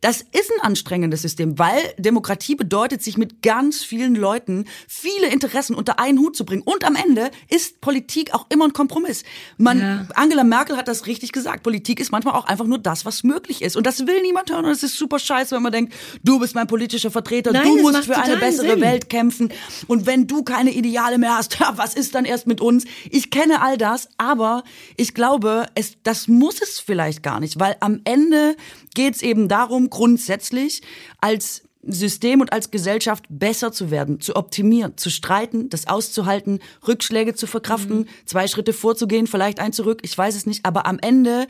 Das 0.00 0.20
ist 0.20 0.50
ein 0.56 0.60
anstrengendes 0.60 1.22
System, 1.22 1.58
weil 1.58 1.80
Demokratie 1.98 2.54
bedeutet, 2.54 3.02
sich 3.02 3.16
mit 3.16 3.42
ganz 3.42 3.82
vielen 3.82 4.14
Leuten 4.14 4.66
viele 5.00 5.28
Interessen 5.28 5.74
unter 5.74 5.98
einen 5.98 6.18
Hut 6.18 6.36
zu 6.36 6.44
bringen. 6.44 6.62
Und 6.62 6.84
am 6.84 6.96
Ende 6.96 7.30
ist 7.48 7.80
Politik 7.80 8.34
auch 8.34 8.46
immer 8.50 8.66
ein 8.66 8.72
Kompromiss. 8.72 9.22
Man, 9.56 9.78
Ja. 9.80 10.06
Angela 10.14 10.44
Merkel 10.44 10.76
hat 10.76 10.88
das 10.88 11.06
richtig 11.06 11.32
gesagt. 11.32 11.62
Politik 11.62 12.00
ist 12.00 12.10
manchmal 12.12 12.34
auch 12.34 12.46
einfach 12.46 12.66
nur 12.66 12.78
das, 12.78 13.04
was 13.04 13.22
möglich 13.22 13.62
ist. 13.62 13.76
Und 13.76 13.86
das 13.86 14.06
will 14.06 14.22
niemand 14.22 14.50
hören. 14.50 14.64
Und 14.64 14.70
es 14.72 14.82
ist 14.82 14.96
super 14.96 15.18
scheiße, 15.18 15.54
wenn 15.54 15.62
man 15.62 15.72
denkt, 15.72 15.94
du 16.24 16.38
bist 16.38 16.54
mein 16.54 16.66
politischer 16.66 17.10
Vertreter, 17.10 17.52
Nein, 17.52 17.64
du 17.64 17.82
musst 17.82 18.04
für 18.04 18.16
eine 18.16 18.36
bessere 18.36 18.70
Sinn. 18.72 18.80
Welt 18.80 19.08
kämpfen. 19.08 19.52
Und 19.86 20.06
wenn 20.06 20.26
du 20.26 20.42
keine 20.42 20.72
Ideale 20.72 21.18
mehr 21.18 21.36
hast, 21.36 21.58
was 21.76 21.94
ist 21.94 22.14
dann 22.14 22.24
erst 22.24 22.46
mit 22.46 22.60
uns? 22.60 22.84
Ich 23.10 23.30
kenne 23.30 23.62
all 23.62 23.78
das, 23.78 24.08
aber 24.18 24.64
ich 24.96 25.14
glaube, 25.14 25.66
es, 25.74 25.94
das 26.02 26.28
muss 26.28 26.60
es 26.60 26.80
vielleicht 26.80 27.22
gar 27.22 27.40
nicht, 27.40 27.58
weil 27.60 27.76
am 27.80 28.00
Ende 28.04 28.56
geht 28.94 29.14
es 29.14 29.22
eben 29.22 29.48
darum, 29.48 29.90
grundsätzlich 29.90 30.82
als 31.20 31.62
System 31.92 32.40
und 32.40 32.52
als 32.52 32.70
Gesellschaft 32.70 33.24
besser 33.28 33.72
zu 33.72 33.90
werden, 33.90 34.20
zu 34.20 34.36
optimieren, 34.36 34.96
zu 34.96 35.10
streiten, 35.10 35.68
das 35.70 35.86
auszuhalten, 35.86 36.60
Rückschläge 36.86 37.34
zu 37.34 37.46
verkraften, 37.46 37.98
Mhm. 38.00 38.06
zwei 38.26 38.46
Schritte 38.46 38.72
vorzugehen, 38.72 39.26
vielleicht 39.26 39.60
ein 39.60 39.72
zurück, 39.72 40.00
ich 40.02 40.16
weiß 40.16 40.34
es 40.36 40.46
nicht, 40.46 40.64
aber 40.64 40.86
am 40.86 40.98
Ende 41.00 41.46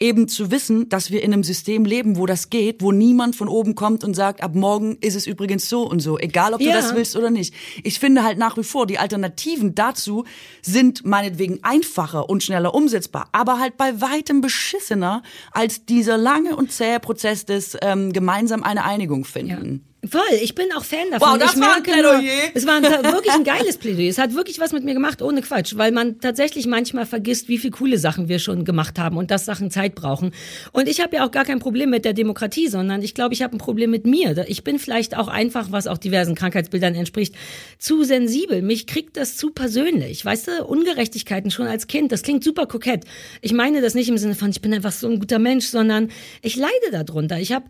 eben 0.00 0.28
zu 0.28 0.50
wissen, 0.50 0.88
dass 0.88 1.10
wir 1.10 1.22
in 1.22 1.32
einem 1.32 1.44
System 1.44 1.84
leben, 1.84 2.16
wo 2.16 2.24
das 2.24 2.48
geht, 2.48 2.80
wo 2.82 2.90
niemand 2.90 3.36
von 3.36 3.48
oben 3.48 3.74
kommt 3.74 4.02
und 4.02 4.14
sagt, 4.14 4.42
ab 4.42 4.54
morgen 4.54 4.96
ist 5.02 5.14
es 5.14 5.26
übrigens 5.26 5.68
so 5.68 5.82
und 5.82 6.00
so, 6.00 6.18
egal 6.18 6.54
ob 6.54 6.60
du 6.60 6.66
Ja. 6.66 6.72
das 6.72 6.94
willst 6.94 7.16
oder 7.16 7.30
nicht. 7.30 7.54
Ich 7.84 7.98
finde 7.98 8.24
halt 8.24 8.38
nach 8.38 8.56
wie 8.56 8.64
vor, 8.64 8.86
die 8.86 8.98
Alternativen 8.98 9.74
dazu 9.74 10.24
sind 10.62 11.04
meinetwegen 11.04 11.58
einfacher 11.62 12.30
und 12.30 12.42
schneller 12.42 12.74
umsetzbar, 12.74 13.28
aber 13.32 13.58
halt 13.60 13.76
bei 13.76 14.00
weitem 14.00 14.40
beschissener 14.40 15.22
als 15.52 15.84
dieser 15.84 16.16
lange 16.16 16.56
und 16.56 16.72
zähe 16.72 16.98
Prozess 16.98 17.44
des 17.44 17.76
ähm, 17.82 18.12
gemeinsam 18.14 18.62
eine 18.62 18.84
Einigung 18.84 19.24
finden. 19.26 19.84
Voll, 20.08 20.22
ich 20.42 20.54
bin 20.54 20.66
auch 20.74 20.84
Fan 20.84 21.10
davon. 21.10 21.32
Wow, 21.32 21.38
das 21.38 21.54
ich 21.54 21.60
war 21.60 21.76
ein 21.76 21.82
merke 21.82 22.02
nur, 22.02 22.12
Plädoyer. 22.20 22.50
es 22.54 22.66
war 22.66 22.76
ein, 22.76 22.82
wirklich 22.82 23.34
ein 23.34 23.44
geiles 23.44 23.76
Plädoyer. 23.76 24.08
Es 24.08 24.16
hat 24.16 24.34
wirklich 24.34 24.58
was 24.58 24.72
mit 24.72 24.82
mir 24.82 24.94
gemacht, 24.94 25.20
ohne 25.20 25.42
Quatsch, 25.42 25.74
weil 25.76 25.92
man 25.92 26.20
tatsächlich 26.20 26.66
manchmal 26.66 27.04
vergisst, 27.04 27.48
wie 27.48 27.58
viel 27.58 27.70
coole 27.70 27.98
Sachen 27.98 28.28
wir 28.28 28.38
schon 28.38 28.64
gemacht 28.64 28.98
haben 28.98 29.18
und 29.18 29.30
dass 29.30 29.44
Sachen 29.44 29.70
Zeit 29.70 29.94
brauchen. 29.94 30.32
Und 30.72 30.88
ich 30.88 31.02
habe 31.02 31.16
ja 31.16 31.26
auch 31.26 31.30
gar 31.30 31.44
kein 31.44 31.58
Problem 31.58 31.90
mit 31.90 32.06
der 32.06 32.14
Demokratie, 32.14 32.68
sondern 32.68 33.02
ich 33.02 33.14
glaube, 33.14 33.34
ich 33.34 33.42
habe 33.42 33.54
ein 33.54 33.58
Problem 33.58 33.90
mit 33.90 34.06
mir. 34.06 34.46
Ich 34.48 34.64
bin 34.64 34.78
vielleicht 34.78 35.16
auch 35.18 35.28
einfach, 35.28 35.70
was 35.70 35.86
auch 35.86 35.98
diversen 35.98 36.34
Krankheitsbildern 36.34 36.94
entspricht, 36.94 37.34
zu 37.78 38.02
sensibel. 38.02 38.62
Mich 38.62 38.86
kriegt 38.86 39.18
das 39.18 39.36
zu 39.36 39.50
persönlich. 39.50 40.24
Weißt 40.24 40.48
du, 40.48 40.64
Ungerechtigkeiten 40.64 41.50
schon 41.50 41.66
als 41.66 41.88
Kind, 41.88 42.10
das 42.10 42.22
klingt 42.22 42.42
super 42.42 42.64
kokett. 42.64 43.04
Ich 43.42 43.52
meine 43.52 43.82
das 43.82 43.94
nicht 43.94 44.08
im 44.08 44.16
Sinne 44.16 44.34
von, 44.34 44.48
ich 44.48 44.62
bin 44.62 44.72
einfach 44.72 44.92
so 44.92 45.08
ein 45.08 45.18
guter 45.18 45.38
Mensch, 45.38 45.66
sondern 45.66 46.08
ich 46.40 46.56
leide 46.56 46.90
darunter. 46.90 47.38
Ich 47.38 47.52
habe 47.52 47.66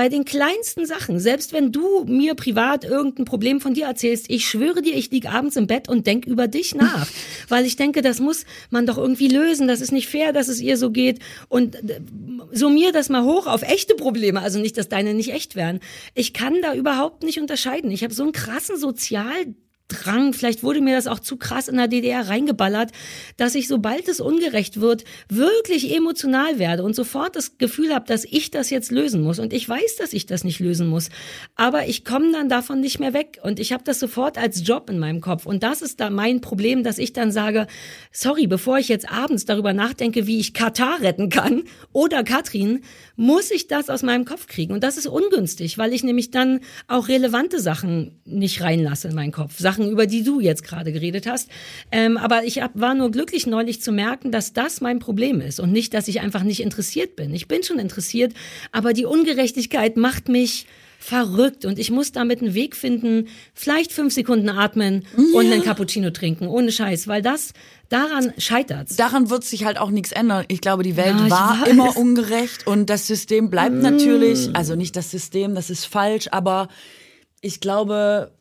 bei 0.00 0.08
den 0.08 0.24
kleinsten 0.24 0.86
Sachen, 0.86 1.20
selbst 1.20 1.52
wenn 1.52 1.72
du 1.72 2.04
mir 2.06 2.34
privat 2.34 2.84
irgendein 2.84 3.26
Problem 3.26 3.60
von 3.60 3.74
dir 3.74 3.84
erzählst, 3.84 4.30
ich 4.30 4.46
schwöre 4.46 4.80
dir, 4.80 4.94
ich 4.96 5.10
lieg 5.10 5.30
abends 5.30 5.56
im 5.56 5.66
Bett 5.66 5.90
und 5.90 6.06
denk 6.06 6.24
über 6.24 6.48
dich 6.48 6.74
nach, 6.74 7.06
weil 7.50 7.66
ich 7.66 7.76
denke, 7.76 8.00
das 8.00 8.18
muss 8.18 8.46
man 8.70 8.86
doch 8.86 8.96
irgendwie 8.96 9.28
lösen, 9.28 9.68
das 9.68 9.82
ist 9.82 9.92
nicht 9.92 10.08
fair, 10.08 10.32
dass 10.32 10.48
es 10.48 10.58
ihr 10.58 10.78
so 10.78 10.90
geht 10.90 11.18
und 11.50 11.74
äh, 11.74 12.00
summier 12.50 12.92
das 12.92 13.10
mal 13.10 13.24
hoch 13.24 13.46
auf 13.46 13.60
echte 13.60 13.94
Probleme, 13.94 14.40
also 14.40 14.58
nicht, 14.58 14.78
dass 14.78 14.88
deine 14.88 15.12
nicht 15.12 15.34
echt 15.34 15.54
wären. 15.54 15.80
Ich 16.14 16.32
kann 16.32 16.62
da 16.62 16.72
überhaupt 16.72 17.22
nicht 17.22 17.38
unterscheiden. 17.38 17.90
Ich 17.90 18.02
habe 18.02 18.14
so 18.14 18.22
einen 18.22 18.32
krassen 18.32 18.78
Sozial 18.78 19.54
Drang, 19.90 20.32
vielleicht 20.32 20.62
wurde 20.62 20.80
mir 20.80 20.94
das 20.94 21.06
auch 21.06 21.18
zu 21.18 21.36
krass 21.36 21.68
in 21.68 21.76
der 21.76 21.88
DDR 21.88 22.28
reingeballert, 22.28 22.92
dass 23.36 23.54
ich, 23.54 23.68
sobald 23.68 24.08
es 24.08 24.20
ungerecht 24.20 24.80
wird, 24.80 25.04
wirklich 25.28 25.94
emotional 25.94 26.58
werde 26.58 26.82
und 26.84 26.94
sofort 26.94 27.36
das 27.36 27.58
Gefühl 27.58 27.94
habe, 27.94 28.06
dass 28.06 28.24
ich 28.24 28.50
das 28.50 28.70
jetzt 28.70 28.90
lösen 28.90 29.22
muss. 29.22 29.38
Und 29.38 29.52
ich 29.52 29.68
weiß, 29.68 29.96
dass 29.96 30.12
ich 30.12 30.26
das 30.26 30.44
nicht 30.44 30.60
lösen 30.60 30.86
muss. 30.86 31.10
Aber 31.56 31.86
ich 31.86 32.04
komme 32.04 32.32
dann 32.32 32.48
davon 32.48 32.80
nicht 32.80 33.00
mehr 33.00 33.12
weg. 33.12 33.38
Und 33.42 33.58
ich 33.58 33.72
habe 33.72 33.84
das 33.84 33.98
sofort 33.98 34.38
als 34.38 34.66
Job 34.66 34.88
in 34.88 34.98
meinem 34.98 35.20
Kopf. 35.20 35.44
Und 35.44 35.62
das 35.62 35.82
ist 35.82 36.00
da 36.00 36.08
mein 36.10 36.40
Problem, 36.40 36.84
dass 36.84 36.98
ich 36.98 37.12
dann 37.12 37.32
sage, 37.32 37.66
sorry, 38.12 38.46
bevor 38.46 38.78
ich 38.78 38.88
jetzt 38.88 39.10
abends 39.10 39.44
darüber 39.44 39.72
nachdenke, 39.72 40.26
wie 40.26 40.38
ich 40.38 40.54
Katar 40.54 41.00
retten 41.00 41.28
kann 41.28 41.64
oder 41.92 42.22
Katrin, 42.22 42.82
muss 43.20 43.50
ich 43.50 43.66
das 43.66 43.90
aus 43.90 44.02
meinem 44.02 44.24
Kopf 44.24 44.46
kriegen. 44.46 44.72
Und 44.72 44.82
das 44.82 44.96
ist 44.96 45.06
ungünstig, 45.06 45.76
weil 45.76 45.92
ich 45.92 46.02
nämlich 46.02 46.30
dann 46.30 46.60
auch 46.88 47.08
relevante 47.08 47.60
Sachen 47.60 48.18
nicht 48.24 48.62
reinlasse 48.62 49.08
in 49.08 49.14
meinen 49.14 49.30
Kopf. 49.30 49.58
Sachen, 49.58 49.90
über 49.90 50.06
die 50.06 50.22
du 50.22 50.40
jetzt 50.40 50.64
gerade 50.64 50.90
geredet 50.90 51.26
hast. 51.26 51.50
Ähm, 51.92 52.16
aber 52.16 52.44
ich 52.44 52.62
hab, 52.62 52.80
war 52.80 52.94
nur 52.94 53.10
glücklich 53.10 53.46
neulich 53.46 53.82
zu 53.82 53.92
merken, 53.92 54.32
dass 54.32 54.54
das 54.54 54.80
mein 54.80 55.00
Problem 55.00 55.42
ist 55.42 55.60
und 55.60 55.70
nicht, 55.70 55.92
dass 55.92 56.08
ich 56.08 56.22
einfach 56.22 56.44
nicht 56.44 56.62
interessiert 56.62 57.14
bin. 57.14 57.34
Ich 57.34 57.46
bin 57.46 57.62
schon 57.62 57.78
interessiert, 57.78 58.32
aber 58.72 58.94
die 58.94 59.04
Ungerechtigkeit 59.04 59.98
macht 59.98 60.30
mich 60.30 60.66
verrückt 61.02 61.64
und 61.64 61.78
ich 61.78 61.90
muss 61.90 62.12
damit 62.12 62.42
einen 62.42 62.52
Weg 62.54 62.76
finden, 62.76 63.28
vielleicht 63.54 63.90
fünf 63.90 64.12
Sekunden 64.12 64.50
atmen 64.50 65.06
und 65.16 65.46
einen 65.46 65.64
Cappuccino 65.64 66.10
trinken, 66.10 66.46
ohne 66.46 66.70
Scheiß, 66.70 67.08
weil 67.08 67.22
das, 67.22 67.54
daran 67.88 68.32
scheitert's. 68.36 68.96
Daran 68.96 69.30
wird 69.30 69.42
sich 69.42 69.64
halt 69.64 69.78
auch 69.78 69.90
nichts 69.90 70.12
ändern. 70.12 70.44
Ich 70.48 70.60
glaube, 70.60 70.82
die 70.82 70.96
Welt 70.98 71.16
Ja, 71.18 71.30
war 71.30 71.60
weiß. 71.62 71.68
immer 71.68 71.96
ungerecht 71.96 72.66
und 72.66 72.90
das 72.90 73.06
System 73.06 73.48
bleibt 73.48 73.76
natürlich, 73.76 74.54
also 74.54 74.76
nicht 74.76 74.94
das 74.94 75.10
System, 75.10 75.54
das 75.54 75.70
ist 75.70 75.86
falsch, 75.86 76.28
aber 76.32 76.68
ich 77.40 77.60
glaube, 77.60 78.32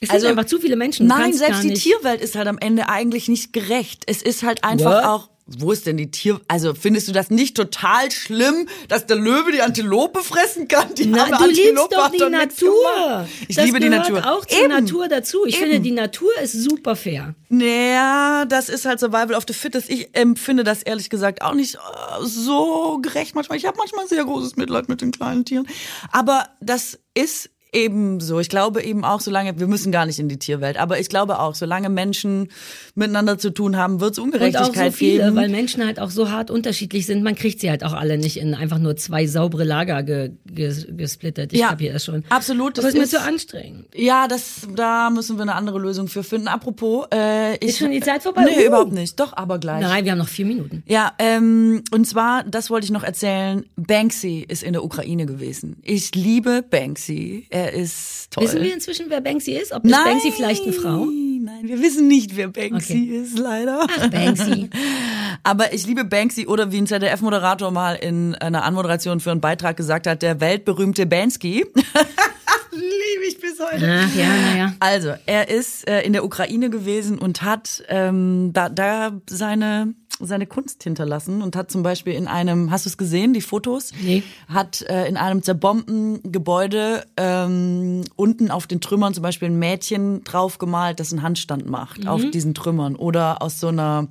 es 0.00 0.08
also- 0.08 0.22
sind 0.22 0.30
einfach 0.38 0.48
zu 0.48 0.58
viele 0.58 0.76
Menschen. 0.76 1.06
Nein, 1.06 1.34
selbst 1.34 1.62
die. 1.62 1.74
Tierwelt 1.74 2.22
ist 2.22 2.36
halt 2.36 2.48
am 2.48 2.56
Ende 2.58 2.88
eigentlich 2.88 3.28
nicht 3.28 3.52
gerecht. 3.52 4.04
Es 4.06 4.22
ist 4.22 4.42
halt 4.42 4.64
einfach 4.64 5.02
What? 5.02 5.04
auch. 5.04 5.30
Wo 5.56 5.72
ist 5.72 5.86
denn 5.86 5.96
die 5.96 6.10
Tier? 6.10 6.40
Also 6.46 6.74
findest 6.74 7.08
du 7.08 7.12
das 7.12 7.30
nicht 7.30 7.56
total 7.56 8.10
schlimm, 8.10 8.68
dass 8.88 9.06
der 9.06 9.16
Löwe 9.16 9.50
die 9.50 9.62
Antilope 9.62 10.22
fressen 10.22 10.68
kann? 10.68 10.94
Die 10.94 11.06
Na, 11.06 11.24
du 11.24 11.46
liebst 11.46 11.60
Antilope 11.62 11.94
doch 11.94 12.10
die 12.10 12.18
doch 12.18 12.28
nichts 12.28 12.60
Natur. 12.60 13.28
Ich 13.48 13.56
das 13.56 13.64
liebe 13.64 13.80
die 13.80 13.88
Natur. 13.88 14.30
auch 14.30 14.44
zur 14.44 14.58
Eben. 14.58 14.68
Natur 14.68 15.08
dazu. 15.08 15.46
Ich 15.46 15.54
Eben. 15.56 15.64
finde, 15.64 15.80
die 15.80 15.92
Natur 15.92 16.30
ist 16.42 16.52
super 16.52 16.96
fair. 16.96 17.34
Naja, 17.48 18.44
das 18.46 18.68
ist 18.68 18.84
halt 18.84 19.00
Survival 19.00 19.34
of 19.34 19.44
the 19.48 19.54
Fittest. 19.54 19.88
Ich 19.88 20.14
empfinde 20.14 20.64
das 20.64 20.82
ehrlich 20.82 21.08
gesagt 21.08 21.40
auch 21.40 21.54
nicht 21.54 21.76
äh, 21.76 21.78
so 22.24 22.98
gerecht 23.00 23.34
manchmal. 23.34 23.56
Ich 23.56 23.64
habe 23.64 23.78
manchmal 23.78 24.06
sehr 24.06 24.24
großes 24.24 24.56
Mitleid 24.56 24.90
mit 24.90 25.00
den 25.00 25.12
kleinen 25.12 25.46
Tieren. 25.46 25.66
Aber 26.12 26.48
das 26.60 26.98
ist 27.14 27.48
eben 27.72 28.20
so. 28.20 28.40
Ich 28.40 28.48
glaube 28.48 28.82
eben 28.82 29.04
auch, 29.04 29.20
solange, 29.20 29.58
wir 29.58 29.66
müssen 29.66 29.92
gar 29.92 30.06
nicht 30.06 30.18
in 30.18 30.28
die 30.28 30.38
Tierwelt, 30.38 30.76
aber 30.78 30.98
ich 31.00 31.08
glaube 31.08 31.38
auch, 31.40 31.54
solange 31.54 31.88
Menschen 31.88 32.48
miteinander 32.94 33.38
zu 33.38 33.50
tun 33.50 33.76
haben, 33.76 34.00
wird 34.00 34.12
es 34.12 34.18
Und 34.18 34.24
auch 34.24 34.34
Ungerechtigkeit 34.34 34.92
so 34.92 34.96
viele, 34.98 35.24
geben. 35.24 35.36
weil 35.36 35.48
Menschen 35.48 35.84
halt 35.84 36.00
auch 36.00 36.10
so 36.10 36.30
hart 36.30 36.50
unterschiedlich 36.50 37.06
sind. 37.06 37.22
Man 37.22 37.34
kriegt 37.34 37.60
sie 37.60 37.70
halt 37.70 37.84
auch 37.84 37.92
alle 37.92 38.18
nicht 38.18 38.36
in 38.38 38.54
einfach 38.54 38.78
nur 38.78 38.96
zwei 38.96 39.26
saubere 39.26 39.64
Lager 39.64 40.02
ge, 40.02 40.30
ges- 40.50 40.90
gesplittet. 40.96 41.52
Ich 41.52 41.60
Ja, 41.60 41.68
kapiere 41.68 41.94
das 41.94 42.04
schon. 42.04 42.24
absolut, 42.28 42.78
das 42.78 42.84
Aber 42.86 42.94
ist 42.94 42.98
mir 43.00 43.06
zu 43.18 43.20
anstrengend. 43.20 43.86
Ja, 43.94 44.28
das, 44.28 44.66
da 44.74 45.10
müssen 45.10 45.36
wir 45.36 45.42
eine 45.42 45.54
andere 45.54 45.78
Lösung 45.78 46.08
für 46.08 46.22
finden. 46.22 46.48
Apropos, 46.48 47.06
äh, 47.12 47.54
ich, 47.56 47.68
Ist 47.70 47.78
schon 47.78 47.90
die 47.90 48.00
Zeit 48.00 48.22
vorbei? 48.22 48.44
Nee, 48.44 48.64
Uh. 48.64 48.66
überhaupt 48.68 48.92
nicht. 48.92 49.18
Doch, 49.20 49.32
aber 49.36 49.58
gleich. 49.58 49.80
Nein, 49.82 50.04
wir 50.04 50.12
haben 50.12 50.18
noch 50.18 50.28
vier 50.28 50.46
Minuten. 50.46 50.82
Ja, 50.86 51.12
ähm, 51.18 51.82
und 51.92 52.06
zwar, 52.06 52.44
das 52.44 52.70
wollte 52.70 52.84
ich 52.86 52.90
noch 52.90 53.02
erzählen, 53.04 53.64
Banksy 53.76 54.44
ist 54.48 54.62
in 54.62 54.72
der 54.72 54.84
Ukraine 54.84 55.26
gewesen. 55.26 55.76
Ich 55.82 56.14
liebe 56.14 56.62
Banksy. 56.68 57.46
Er 57.58 57.72
ist 57.72 58.30
toll. 58.30 58.44
Wissen 58.44 58.62
wir 58.62 58.72
inzwischen, 58.72 59.06
wer 59.08 59.20
Banksy 59.20 59.52
ist? 59.52 59.72
Ob 59.72 59.84
ist 59.84 59.90
Banksy 59.90 60.30
vielleicht 60.30 60.62
eine 60.62 60.72
Frau? 60.72 61.06
Nein, 61.06 61.62
wir 61.62 61.80
wissen 61.80 62.06
nicht, 62.06 62.36
wer 62.36 62.48
Banksy 62.48 62.92
Okay. 62.92 63.20
ist, 63.22 63.36
leider. 63.38 63.84
Ach, 63.88 64.10
Banksy. 64.10 64.70
Aber 65.42 65.72
ich 65.72 65.86
liebe 65.86 66.04
Banksy 66.04 66.46
oder 66.46 66.70
wie 66.70 66.78
ein 66.78 66.86
ZDF-Moderator 66.86 67.72
mal 67.72 67.94
in 67.94 68.36
einer 68.36 68.64
Anmoderation 68.64 69.18
für 69.18 69.32
einen 69.32 69.40
Beitrag 69.40 69.76
gesagt 69.76 70.06
hat, 70.06 70.22
der 70.22 70.40
weltberühmte 70.40 71.06
Bansky. 71.06 71.66
liebe 72.70 73.20
mich 73.26 73.40
bis 73.40 73.58
heute. 73.58 74.04
Ach 74.04 74.14
ja, 74.14 74.28
naja. 74.28 74.74
Also, 74.78 75.14
er 75.26 75.48
ist 75.48 75.88
äh, 75.88 76.02
in 76.02 76.12
der 76.12 76.24
Ukraine 76.24 76.70
gewesen 76.70 77.18
und 77.18 77.42
hat 77.42 77.82
ähm, 77.88 78.52
da, 78.52 78.68
da 78.68 79.20
seine 79.28 79.94
seine 80.20 80.46
Kunst 80.46 80.82
hinterlassen 80.82 81.42
und 81.42 81.54
hat 81.56 81.70
zum 81.70 81.82
Beispiel 81.82 82.14
in 82.14 82.26
einem, 82.26 82.70
hast 82.70 82.86
du 82.86 82.88
es 82.90 82.96
gesehen, 82.96 83.32
die 83.34 83.40
Fotos? 83.40 83.92
Nee. 84.02 84.22
Hat 84.48 84.82
äh, 84.82 85.06
in 85.06 85.16
einem 85.16 85.42
zerbombten 85.42 86.20
Gebäude 86.32 87.04
ähm, 87.16 88.02
unten 88.16 88.50
auf 88.50 88.66
den 88.66 88.80
Trümmern 88.80 89.14
zum 89.14 89.22
Beispiel 89.22 89.48
ein 89.48 89.58
Mädchen 89.58 90.24
draufgemalt, 90.24 90.98
das 91.00 91.12
einen 91.12 91.22
Handstand 91.22 91.68
macht 91.68 92.06
auf 92.08 92.24
diesen 92.30 92.54
Trümmern 92.54 92.96
oder 92.96 93.42
aus 93.42 93.60
so 93.60 93.68
einer 93.68 94.08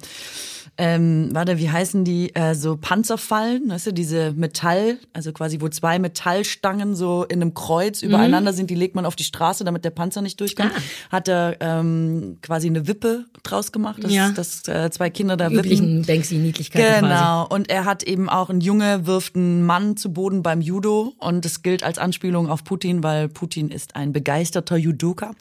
ähm, 0.80 1.30
warte, 1.32 1.58
wie 1.58 1.70
heißen 1.72 2.04
die, 2.04 2.36
äh, 2.36 2.54
so 2.54 2.78
Panzerfallen, 2.78 3.70
weißt 3.70 3.88
du, 3.88 3.94
diese 3.94 4.34
Metall, 4.34 5.00
also 5.12 5.32
quasi 5.34 5.60
wo 5.60 5.70
zwei 5.70 5.98
Metallstangen 5.98 6.96
so 6.96 7.24
in 7.24 7.42
einem 7.42 7.56
Kreuz 7.56 8.04
übereinander 8.04 8.54
sind, 8.54 8.70
die 8.70 8.76
legt 8.76 8.94
man 8.94 9.06
auf 9.06 9.16
die 9.16 9.24
Straße, 9.24 9.64
damit 9.64 9.86
der 9.86 9.90
Panzer 9.90 10.22
nicht 10.22 10.40
durchkommt. 10.40 10.72
Ah. 10.76 11.14
Hat 11.14 11.28
er 11.30 11.58
ähm, 11.62 12.38
quasi 12.44 12.68
eine 12.68 12.88
Wippe 12.88 13.26
draus 13.42 13.72
gemacht, 13.72 14.04
dass, 14.04 14.14
Ja. 14.14 14.30
dass 14.32 14.68
äh, 14.68 14.92
zwei 14.92 15.10
Kinder 15.10 15.36
da 15.36 15.50
wippen. 15.50 15.64
Üblichen 15.88 16.06
Banksy-Niedlichkeiten 16.06 17.00
quasi. 17.00 17.14
Genau. 17.14 17.48
Und 17.48 17.70
er 17.70 17.86
hat 17.86 18.04
eben 18.04 18.30
auch, 18.30 18.50
ein 18.50 18.62
Junge 18.62 19.06
wirft 19.06 19.36
einen 19.36 19.66
Mann 19.66 19.98
zu 19.98 20.12
Boden 20.12 20.44
beim 20.44 20.62
Judo 20.62 21.14
und 21.20 21.46
das 21.46 21.62
gilt 21.62 21.84
als 21.84 21.98
Anspielung 21.98 22.50
auf 22.50 22.64
Putin, 22.64 23.04
weil 23.04 23.30
Putin 23.30 23.70
ist 23.70 23.96
ein 23.96 24.14
begeisterter 24.14 24.78
Judoka. 24.78 25.32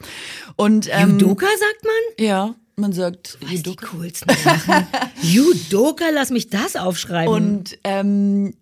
Und 0.55 0.89
ähm, 0.91 1.19
Judoka 1.19 1.45
sagt 1.45 1.83
man? 1.83 2.25
Ja, 2.25 2.55
man 2.75 2.93
sagt 2.93 3.39
die 3.49 3.55
Judoka. 3.55 3.87
coolsten 3.87 4.29
Sachen. 4.43 4.87
Judoka, 5.21 6.05
lass 6.13 6.29
mich 6.29 6.49
das 6.49 6.75
aufschreiben. 6.75 7.33
Und 7.33 7.77
ähm, 7.83 8.53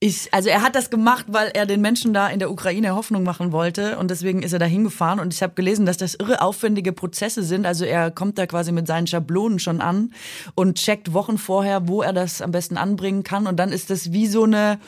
ich, 0.00 0.32
also 0.32 0.48
er 0.48 0.62
hat 0.62 0.76
das 0.76 0.90
gemacht, 0.90 1.24
weil 1.26 1.50
er 1.54 1.66
den 1.66 1.80
Menschen 1.80 2.14
da 2.14 2.28
in 2.28 2.38
der 2.38 2.52
Ukraine 2.52 2.94
Hoffnung 2.94 3.24
machen 3.24 3.50
wollte 3.50 3.98
und 3.98 4.12
deswegen 4.12 4.44
ist 4.44 4.52
er 4.52 4.60
da 4.60 4.64
hingefahren 4.64 5.18
und 5.18 5.34
ich 5.34 5.42
habe 5.42 5.54
gelesen, 5.54 5.86
dass 5.86 5.96
das 5.96 6.14
irre 6.14 6.40
aufwendige 6.40 6.92
Prozesse 6.92 7.42
sind. 7.42 7.66
Also 7.66 7.84
er 7.84 8.12
kommt 8.12 8.38
da 8.38 8.46
quasi 8.46 8.70
mit 8.70 8.86
seinen 8.86 9.08
Schablonen 9.08 9.58
schon 9.58 9.80
an 9.80 10.12
und 10.54 10.76
checkt 10.78 11.14
Wochen 11.14 11.36
vorher, 11.36 11.88
wo 11.88 12.00
er 12.00 12.12
das 12.12 12.40
am 12.42 12.52
besten 12.52 12.76
anbringen 12.76 13.24
kann 13.24 13.48
und 13.48 13.56
dann 13.56 13.72
ist 13.72 13.90
das 13.90 14.12
wie 14.12 14.28
so 14.28 14.44
eine, 14.44 14.78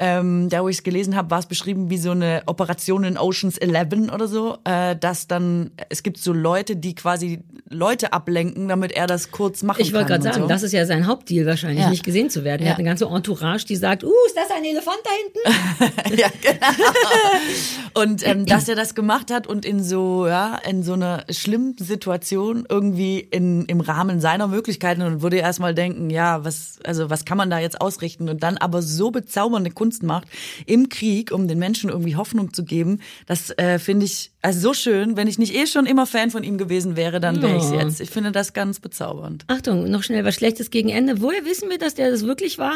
ähm, 0.00 0.48
da 0.48 0.64
wo 0.64 0.68
ich 0.68 0.78
es 0.78 0.82
gelesen 0.82 1.14
habe, 1.14 1.30
war 1.30 1.38
es 1.38 1.46
beschrieben 1.46 1.88
wie 1.88 1.98
so 1.98 2.10
eine 2.10 2.42
Operation 2.46 3.04
in 3.04 3.16
Oceans 3.16 3.58
11 3.58 4.12
oder 4.12 4.26
so, 4.26 4.58
äh, 4.64 4.96
dass 4.96 5.28
dann 5.28 5.70
es 5.88 6.02
gibt 6.02 6.18
so 6.18 6.32
Leute, 6.32 6.74
die 6.74 6.96
quasi 6.96 7.44
Leute 7.68 8.12
ablenken, 8.12 8.66
damit 8.66 8.90
er 8.90 9.06
das 9.06 9.30
kurz 9.30 9.62
machen 9.62 9.82
ich 9.82 9.92
wollte 9.92 10.06
kann. 10.08 10.20
gerade 10.22 10.28
und 10.30 10.34
sagen, 10.34 10.42
so. 10.46 10.48
das 10.48 10.62
ist 10.64 10.72
ja 10.72 10.84
sein 10.84 11.06
Hauptdeal 11.06 11.46
wahrscheinlich, 11.46 11.84
Ja. 11.84 11.90
nicht 11.90 12.02
gesehen 12.02 12.28
zu 12.28 12.42
werden. 12.42 12.62
Er 12.62 12.66
Ja. 12.66 12.72
hat 12.72 12.78
eine 12.80 12.88
ganze 12.88 13.04
Entourage, 13.04 13.64
die 13.64 13.76
sagt, 13.76 14.02
uh, 14.02 14.10
ist 14.26 14.36
das 14.36 14.47
ein 14.50 14.64
Elefant 14.64 14.98
da 15.04 15.10
hinten? 15.90 16.16
ja, 16.20 16.28
genau. 16.40 18.02
Und 18.02 18.26
ähm, 18.26 18.46
dass 18.46 18.68
er 18.68 18.76
das 18.76 18.94
gemacht 18.94 19.30
hat 19.32 19.46
und 19.46 19.64
in 19.64 19.82
so, 19.82 20.26
ja, 20.26 20.56
in 20.56 20.82
so 20.82 20.92
einer 20.94 21.24
schlimmen 21.30 21.76
Situation 21.78 22.66
irgendwie 22.68 23.18
in, 23.20 23.64
im 23.66 23.80
Rahmen 23.80 24.20
seiner 24.20 24.46
Möglichkeiten 24.46 25.02
und 25.02 25.22
würde 25.22 25.38
erstmal 25.38 25.74
denken, 25.74 26.10
ja, 26.10 26.44
was, 26.44 26.78
also 26.84 27.10
was 27.10 27.24
kann 27.24 27.38
man 27.38 27.50
da 27.50 27.58
jetzt 27.58 27.80
ausrichten 27.80 28.28
und 28.28 28.42
dann 28.42 28.56
aber 28.56 28.82
so 28.82 29.10
bezaubernde 29.10 29.70
Kunst 29.70 30.02
macht 30.02 30.28
im 30.66 30.88
Krieg, 30.88 31.32
um 31.32 31.48
den 31.48 31.58
Menschen 31.58 31.90
irgendwie 31.90 32.16
Hoffnung 32.16 32.52
zu 32.52 32.64
geben, 32.64 33.00
das 33.26 33.50
äh, 33.58 33.78
finde 33.78 34.06
ich 34.06 34.30
also 34.40 34.60
so 34.60 34.74
schön. 34.74 35.16
Wenn 35.16 35.26
ich 35.26 35.38
nicht 35.38 35.54
eh 35.54 35.66
schon 35.66 35.84
immer 35.86 36.06
Fan 36.06 36.30
von 36.30 36.44
ihm 36.44 36.58
gewesen 36.58 36.96
wäre, 36.96 37.20
dann 37.20 37.42
wäre 37.42 37.56
ich 37.56 37.64
Oh. 37.64 37.74
jetzt. 37.74 38.00
Ich 38.00 38.10
finde 38.10 38.30
das 38.32 38.52
ganz 38.52 38.78
bezaubernd. 38.80 39.44
Achtung, 39.48 39.90
noch 39.90 40.02
schnell 40.04 40.24
was 40.24 40.36
Schlechtes 40.36 40.70
gegen 40.70 40.88
Ende. 40.90 41.20
Woher 41.20 41.44
wissen 41.44 41.68
wir, 41.68 41.78
dass 41.78 41.94
der 41.94 42.10
das 42.10 42.24
wirklich 42.24 42.56
war? 42.58 42.74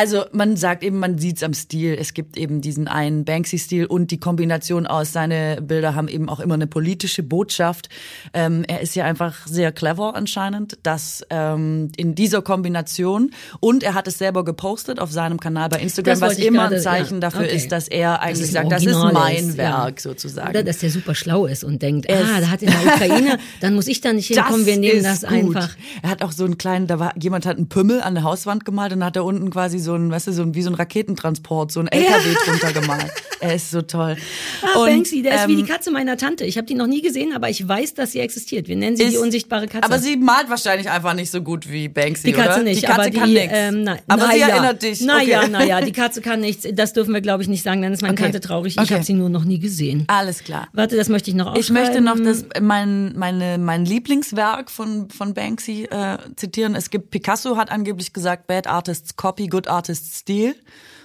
Also 0.00 0.26
man 0.30 0.56
sagt 0.56 0.84
eben, 0.84 1.00
man 1.00 1.18
sieht's 1.18 1.42
am 1.42 1.54
Stil. 1.54 1.96
Es 1.98 2.14
gibt 2.14 2.36
eben 2.36 2.60
diesen 2.60 2.86
einen 2.86 3.24
Banksy-Stil 3.24 3.84
und 3.86 4.12
die 4.12 4.20
Kombination 4.20 4.86
aus 4.86 5.12
seine 5.12 5.58
Bilder 5.60 5.96
haben 5.96 6.06
eben 6.06 6.28
auch 6.28 6.38
immer 6.38 6.54
eine 6.54 6.68
politische 6.68 7.24
Botschaft. 7.24 7.88
Ähm, 8.32 8.64
er 8.68 8.80
ist 8.80 8.94
ja 8.94 9.04
einfach 9.06 9.44
sehr 9.48 9.72
clever 9.72 10.14
anscheinend, 10.14 10.78
dass 10.84 11.24
ähm, 11.30 11.90
in 11.96 12.14
dieser 12.14 12.42
Kombination 12.42 13.32
und 13.58 13.82
er 13.82 13.94
hat 13.94 14.06
es 14.06 14.18
selber 14.18 14.44
gepostet 14.44 15.00
auf 15.00 15.10
seinem 15.10 15.40
Kanal 15.40 15.68
bei 15.68 15.80
Instagram, 15.80 16.20
Das 16.20 16.30
was 16.30 16.38
immer 16.38 16.62
gerade- 16.68 16.76
ein 16.76 16.80
Zeichen 16.82 17.14
ja, 17.14 17.20
dafür 17.20 17.40
okay. 17.46 17.56
ist, 17.56 17.72
dass 17.72 17.88
er 17.88 18.22
eigentlich 18.22 18.42
es 18.50 18.54
ein 18.54 18.68
sagt, 18.68 18.72
das 18.72 18.84
ist 18.86 19.12
mein 19.12 19.36
ist, 19.48 19.56
Werk 19.56 19.96
ja. 19.96 20.00
sozusagen. 20.00 20.50
Oder 20.50 20.62
dass 20.62 20.78
der 20.78 20.90
super 20.90 21.16
schlau 21.16 21.46
ist 21.46 21.64
und 21.64 21.82
denkt, 21.82 22.06
Er 22.06 22.20
ist- 22.20 22.28
ah, 22.36 22.40
da 22.40 22.50
hat 22.50 22.62
in 22.62 22.70
der 22.70 22.86
Ukraine, 22.86 23.38
dann 23.60 23.74
muss 23.74 23.88
ich 23.88 24.00
da 24.00 24.12
nicht 24.12 24.28
hinkommen, 24.28 24.64
wir 24.64 24.76
nehmen 24.76 25.02
das 25.02 25.22
gut. 25.22 25.30
einfach. 25.32 25.70
Er 26.02 26.10
hat 26.10 26.22
auch 26.22 26.30
so 26.30 26.44
einen 26.44 26.56
kleinen, 26.56 26.86
da 26.86 27.00
war 27.00 27.14
jemand 27.20 27.46
hat 27.46 27.56
einen 27.56 27.68
Pümmel 27.68 28.00
an 28.00 28.14
der 28.14 28.22
Hauswand 28.22 28.64
gemalt 28.64 28.92
und 28.92 29.02
hat 29.04 29.16
er 29.16 29.24
unten 29.24 29.50
quasi 29.50 29.80
so 29.80 29.87
ein, 29.94 30.10
weißt 30.10 30.28
du, 30.28 30.32
so 30.32 30.42
ein, 30.42 30.54
wie 30.54 30.62
so 30.62 30.70
ein 30.70 30.74
Raketentransport, 30.74 31.72
so 31.72 31.80
ein 31.80 31.88
LKW 31.92 32.34
drunter 32.44 32.72
gemalt. 32.72 33.12
Er 33.40 33.54
ist 33.54 33.70
so 33.70 33.82
toll. 33.82 34.16
Ah, 34.62 34.80
Und, 34.80 34.86
Banksy, 34.86 35.22
der 35.22 35.36
ist 35.36 35.48
wie 35.48 35.52
ähm, 35.52 35.58
die 35.58 35.64
Katze 35.72 35.90
meiner 35.92 36.16
Tante. 36.16 36.44
Ich 36.44 36.56
habe 36.56 36.66
die 36.66 36.74
noch 36.74 36.88
nie 36.88 37.02
gesehen, 37.02 37.32
aber 37.34 37.48
ich 37.48 37.66
weiß, 37.66 37.94
dass 37.94 38.12
sie 38.12 38.18
existiert. 38.18 38.66
Wir 38.66 38.74
nennen 38.76 38.96
sie 38.96 39.04
die 39.06 39.14
ist- 39.14 39.20
unsichtbare 39.20 39.66
Katze. 39.68 39.84
Aber 39.84 39.98
sie 40.00 40.16
malt 40.16 40.50
wahrscheinlich 40.50 40.90
einfach 40.90 41.14
nicht 41.14 41.30
so 41.30 41.40
gut 41.40 41.70
wie 41.70 41.88
Banksy, 41.88 42.24
die 42.28 42.32
Katze 42.32 42.54
oder? 42.56 42.62
nicht, 42.64 42.82
die 42.82 42.86
Katze 42.86 43.00
aber 43.00 43.10
die, 43.10 43.16
kann 43.18 43.32
nichts. 43.32 43.52
Ähm, 43.52 43.82
nein, 43.84 44.00
aber 44.08 44.22
na 44.26 44.32
sie 44.32 44.38
ja. 44.40 44.48
erinnert 44.48 44.82
dich. 44.82 45.00
Naja, 45.02 45.40
okay. 45.42 45.50
naja, 45.50 45.80
die 45.80 45.92
Katze 46.00 46.20
kann 46.20 46.40
nichts. 46.40 46.66
Das 46.72 46.92
dürfen 46.94 47.14
wir, 47.14 47.20
glaube 47.20 47.42
ich, 47.44 47.48
nicht 47.48 47.62
sagen, 47.62 47.80
dann 47.82 47.92
ist 47.92 48.02
meine 48.02 48.14
Okay. 48.14 48.24
Tante 48.24 48.40
traurig. 48.40 48.74
Ich 48.76 48.82
Okay. 48.82 48.94
habe 48.94 49.04
sie 49.04 49.12
nur 49.14 49.28
noch 49.28 49.44
nie 49.44 49.60
gesehen. 49.60 50.04
Alles 50.08 50.42
klar. 50.42 50.66
Warte, 50.72 50.96
das 50.96 51.08
möchte 51.08 51.30
ich 51.30 51.36
noch 51.36 51.54
Ich 51.54 51.70
möchte 51.70 51.98
aufschreiben. 52.00 52.04
noch 52.04 52.16
das, 52.24 52.44
mein, 52.60 53.16
meine, 53.16 53.58
mein 53.58 53.84
Lieblingswerk 53.84 54.68
von, 54.70 55.10
von 55.10 55.34
Banksy 55.34 55.84
äh, 55.84 56.18
zitieren. 56.34 56.74
Es 56.74 56.90
gibt, 56.90 57.10
Picasso 57.10 57.56
hat 57.56 57.70
angeblich 57.70 58.12
gesagt, 58.12 58.48
Bad 58.48 58.66
Artists 58.66 59.14
Copy, 59.14 59.46
Good 59.46 59.68
Artists 59.68 59.77
Steal. 59.86 60.54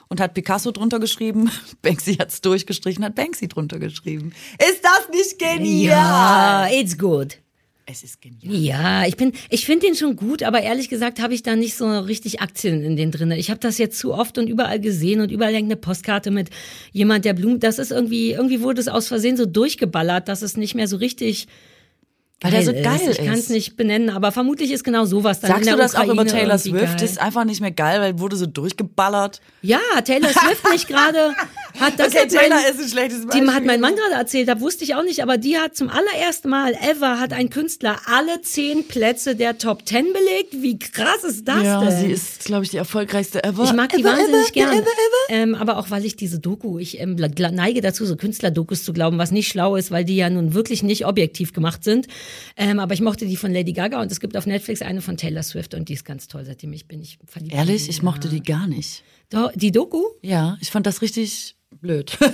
Und 0.09 0.19
hat 0.19 0.35
Picasso 0.35 0.71
drunter 0.71 0.99
geschrieben. 0.99 1.49
Banksy 1.81 2.15
hat's 2.15 2.41
durchgestrichen, 2.41 3.03
hat 3.03 3.15
Banksy 3.15 3.47
drunter 3.47 3.79
geschrieben. 3.79 4.31
Ist 4.59 4.81
das 4.83 5.09
nicht 5.11 5.41
Ja, 5.41 6.67
genial? 6.67 6.73
it's 6.73 6.97
good. 6.99 7.37
Es 7.85 8.03
ist 8.03 8.21
genial. 8.21 8.53
Ja, 8.55 9.05
ich 9.07 9.17
bin, 9.17 9.33
ich 9.49 9.65
finde 9.65 9.87
den 9.87 9.95
schon 9.95 10.15
gut, 10.15 10.43
aber 10.43 10.61
ehrlich 10.61 10.87
gesagt 10.89 11.19
habe 11.19 11.33
ich 11.33 11.41
da 11.43 11.55
nicht 11.55 11.75
so 11.75 11.99
richtig 11.99 12.41
Aktien 12.41 12.83
in 12.83 12.95
den 12.95 13.11
drinne. 13.11 13.37
Ich 13.37 13.49
habe 13.49 13.59
das 13.59 13.77
jetzt 13.77 13.97
zu 13.97 14.13
oft 14.13 14.37
und 14.37 14.47
überall 14.47 14.79
gesehen 14.79 15.19
und 15.19 15.31
überall 15.31 15.53
hängt 15.53 15.65
eine 15.67 15.75
Postkarte 15.77 16.29
mit 16.31 16.49
jemand, 16.91 17.25
der 17.25 17.33
Blumen. 17.33 17.59
Das 17.59 17.79
ist 17.79 17.91
irgendwie, 17.91 18.31
irgendwie 18.31 18.61
wurde 18.61 18.79
es 18.81 18.87
aus 18.87 19.07
Versehen 19.07 19.35
so 19.35 19.45
durchgeballert, 19.45 20.27
dass 20.27 20.43
es 20.43 20.55
nicht 20.57 20.75
mehr 20.75 20.87
so 20.87 20.97
richtig 20.97 21.47
Weil 22.43 22.51
der 22.51 22.63
so 22.63 22.71
ist. 22.71 22.83
geil 22.83 22.99
Ich 23.09 23.17
kann 23.17 23.33
es 23.33 23.39
ist. 23.41 23.49
nicht 23.49 23.75
benennen, 23.77 24.09
aber 24.09 24.31
vermutlich 24.31 24.71
ist 24.71 24.83
genau 24.83 25.05
sowas 25.05 25.39
dann 25.39 25.49
in 25.51 25.55
Sagst 25.63 25.71
du 25.71 25.77
das 25.77 25.95
auch 25.95 25.99
Ukraine 26.03 26.21
über 26.21 26.25
Taylor 26.29 26.57
Swift? 26.57 26.97
Geil. 26.97 27.03
Ist 27.05 27.19
einfach 27.19 27.45
nicht 27.45 27.61
mehr 27.61 27.71
geil, 27.71 27.99
weil 28.01 28.19
wurde 28.19 28.35
so 28.35 28.45
durchgeballert. 28.45 29.41
Ja, 29.61 29.79
Taylor 30.03 30.29
Swift 30.29 30.69
nicht 30.71 30.87
gerade 30.87 31.33
hat 31.79 31.97
das 31.99 32.07
Okay, 32.13 32.19
hat 32.19 32.31
mein- 32.31 32.49
Taylor 32.49 32.69
ist 32.69 32.81
ein 32.81 32.89
schlechtes 32.89 33.21
Die 33.21 33.27
Beispiel. 33.27 33.53
hat 33.53 33.65
mein 33.65 33.81
Mann 33.81 33.95
gerade 33.95 34.13
erzählt, 34.15 34.47
da 34.47 34.59
wusste 34.59 34.83
ich 34.83 34.95
auch 34.95 35.03
nicht, 35.03 35.21
aber 35.23 35.37
die 35.37 35.57
hat 35.57 35.75
zum 35.75 35.89
allerersten 35.89 36.49
Mal 36.49 36.73
ever 36.75 37.19
hat 37.19 37.33
ein 37.33 37.49
Künstler 37.49 37.97
alle 38.05 38.41
zehn 38.41 38.87
Plätze 38.87 39.35
der 39.35 39.57
Top 39.57 39.85
Ten 39.85 40.05
belegt. 40.13 40.61
Wie 40.61 40.77
krass 40.77 41.23
ist 41.23 41.47
das 41.47 41.63
Ja, 41.63 41.81
denn? 41.83 41.97
sie 41.99 42.11
ist, 42.11 42.45
glaube 42.45 42.63
ich, 42.65 42.69
die 42.71 42.77
erfolgreichste 42.77 43.43
ever. 43.43 43.63
ich 43.63 43.73
mag 43.73 43.89
die 43.93 44.01
ever, 44.01 44.09
wahnsinnig 44.11 44.41
ever, 44.41 44.51
gern. 44.51 44.73
Ever. 44.73 44.83
Ähm, 45.29 45.55
aber 45.55 45.77
auch 45.77 45.89
weil 45.89 46.05
ich 46.05 46.15
diese 46.15 46.39
Doku, 46.39 46.77
ich 46.77 46.99
ähm, 46.99 47.15
neige 47.15 47.81
dazu, 47.81 48.05
so 48.05 48.15
Künstlerdokus 48.15 48.83
zu 48.83 48.93
glauben, 48.93 49.17
was 49.17 49.31
nicht 49.31 49.47
schlau 49.47 49.75
ist, 49.75 49.91
weil 49.91 50.03
die 50.05 50.15
ja 50.17 50.29
nun 50.29 50.53
wirklich 50.53 50.83
nicht 50.83 51.05
objektiv 51.05 51.53
gemacht 51.53 51.83
sind. 51.83 52.07
Ähm, 52.57 52.79
aber 52.79 52.93
ich 52.93 53.01
mochte 53.01 53.25
die 53.25 53.35
von 53.37 53.51
Lady 53.53 53.73
Gaga 53.73 54.01
und 54.01 54.11
es 54.11 54.19
gibt 54.19 54.35
auf 54.37 54.45
Netflix 54.45 54.81
eine 54.81 55.01
von 55.01 55.17
Taylor 55.17 55.43
Swift 55.43 55.73
und 55.73 55.89
die 55.89 55.93
ist 55.93 56.05
ganz 56.05 56.27
toll, 56.27 56.45
seitdem 56.45 56.73
ich 56.73 56.87
bin 56.87 57.01
ich 57.01 57.19
verliebt. 57.25 57.53
Ehrlich, 57.53 57.89
ich 57.89 58.01
mochte 58.03 58.29
die 58.29 58.41
gar 58.43 58.67
nicht. 58.67 59.03
Do- 59.29 59.49
Die 59.55 59.71
Doku? 59.71 60.03
Ja, 60.21 60.57
ich 60.61 60.69
fand 60.71 60.85
das 60.85 61.01
richtig 61.01 61.55
blöd. 61.81 62.17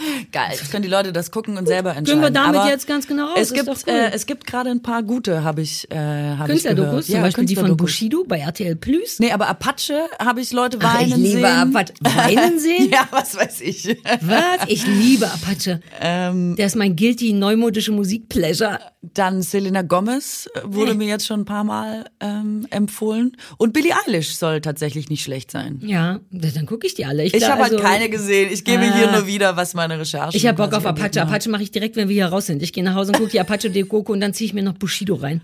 Geil. 0.32 0.48
Jetzt 0.52 0.70
können 0.70 0.82
die 0.82 0.88
Leute 0.88 1.12
das 1.12 1.30
gucken 1.30 1.56
und 1.56 1.66
selber 1.66 1.94
entscheiden. 1.96 2.22
wir 2.22 2.30
damit 2.30 2.56
Aber 2.60 2.68
jetzt 2.68 2.86
ganz 2.86 3.06
genau 3.06 3.26
raus, 3.26 3.38
Es 3.38 3.52
gibt, 3.52 3.68
cool. 3.68 3.74
äh, 3.86 4.10
es 4.12 4.26
gibt 4.26 4.46
gerade 4.46 4.70
ein 4.70 4.82
paar 4.82 5.02
gute, 5.02 5.42
habe 5.44 5.62
ich, 5.62 5.90
äh, 5.90 5.94
hab 5.96 6.00
ich 6.00 6.36
gehört. 6.36 6.48
Künstlerdokus, 6.48 7.06
zum 7.06 7.14
Ja, 7.16 7.20
Beispiel 7.22 7.44
die 7.44 7.56
von. 7.56 7.76
Bushido 7.76 8.24
bei 8.26 8.38
RTL 8.38 8.76
Plus. 8.76 9.18
Nee, 9.18 9.32
aber 9.32 9.48
Apache 9.48 10.06
habe 10.18 10.40
ich 10.40 10.52
Leute 10.52 10.78
Ach, 10.82 10.94
weinen 10.98 11.10
ich 11.10 11.16
liebe 11.16 11.40
sehen. 11.40 11.44
Apache. 11.46 11.92
Weinen 12.00 12.58
sehen? 12.58 12.90
Ja, 12.90 13.06
was 13.10 13.36
weiß 13.36 13.60
ich. 13.62 13.96
Was? 14.22 14.68
Ich 14.68 14.86
liebe 14.86 15.26
Apache. 15.26 15.80
Ähm, 16.00 16.56
Der 16.56 16.66
ist 16.66 16.76
mein 16.76 16.96
guilty 16.96 17.32
neumodische 17.32 17.92
Musikpleasure. 17.92 18.78
Dann 19.02 19.40
Selena 19.42 19.80
Gomez 19.82 20.48
äh, 20.54 20.60
wurde 20.64 20.94
mir 20.94 21.06
jetzt 21.06 21.26
schon 21.26 21.40
ein 21.40 21.44
paar 21.46 21.64
Mal 21.64 22.04
ähm, 22.20 22.66
empfohlen. 22.70 23.36
Und 23.56 23.72
Billie 23.72 23.94
Eilish 24.06 24.36
soll 24.36 24.60
tatsächlich 24.60 25.08
nicht 25.08 25.22
schlecht 25.22 25.50
sein. 25.50 25.80
Ja, 25.82 26.20
dann 26.30 26.66
gucke 26.66 26.86
ich 26.86 26.94
die 26.94 27.06
alle. 27.06 27.24
Ich 27.24 27.32
glaub, 27.32 27.50
habe 27.50 27.64
also, 27.64 27.76
halt 27.76 27.86
keine 27.86 28.10
gesehen. 28.10 28.50
Ich 28.52 28.64
gebe 28.64 28.82
Ah. 28.82 28.94
hier 28.94 29.10
nur 29.12 29.26
wieder, 29.26 29.56
was 29.56 29.74
meine 29.90 30.00
Recherche 30.02 30.36
Ich 30.36 30.46
habe 30.46 30.56
Bock 30.62 30.72
auf 30.72 30.86
Apache. 30.86 31.04
hat. 31.04 31.18
Apache 31.18 31.48
mache 31.50 31.62
ich 31.62 31.70
direkt, 31.70 31.96
wenn 31.96 32.08
wir 32.08 32.14
hier 32.14 32.26
raus 32.26 32.46
sind. 32.46 32.62
Ich 32.62 32.72
gehe 32.72 32.82
nach 32.84 32.94
Hause 32.94 33.12
und 33.12 33.18
gucke 33.18 33.30
die 33.30 33.40
Apache 33.40 33.70
de 33.70 33.82
Coco 33.84 34.12
und 34.12 34.20
dann 34.20 34.32
ziehe 34.32 34.46
ich 34.46 34.54
mir 34.54 34.62
noch 34.62 34.74
Bushido 34.74 35.14
rein. 35.16 35.42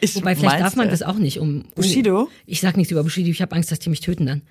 Ich- 0.00 0.14
Wobei, 0.14 0.36
vielleicht 0.36 0.60
darf 0.60 0.76
man 0.76 0.86
du? 0.86 0.90
das 0.90 1.02
auch 1.02 1.16
nicht 1.16 1.38
um. 1.40 1.62
um 1.62 1.64
Bushido? 1.74 2.28
Ich 2.46 2.60
sag 2.60 2.76
nichts 2.76 2.90
über 2.92 3.02
Bushido. 3.02 3.30
Ich 3.30 3.40
habe 3.42 3.54
Angst, 3.56 3.70
dass 3.72 3.78
die 3.78 3.88
mich 3.90 4.00
töten 4.00 4.26
dann. 4.26 4.42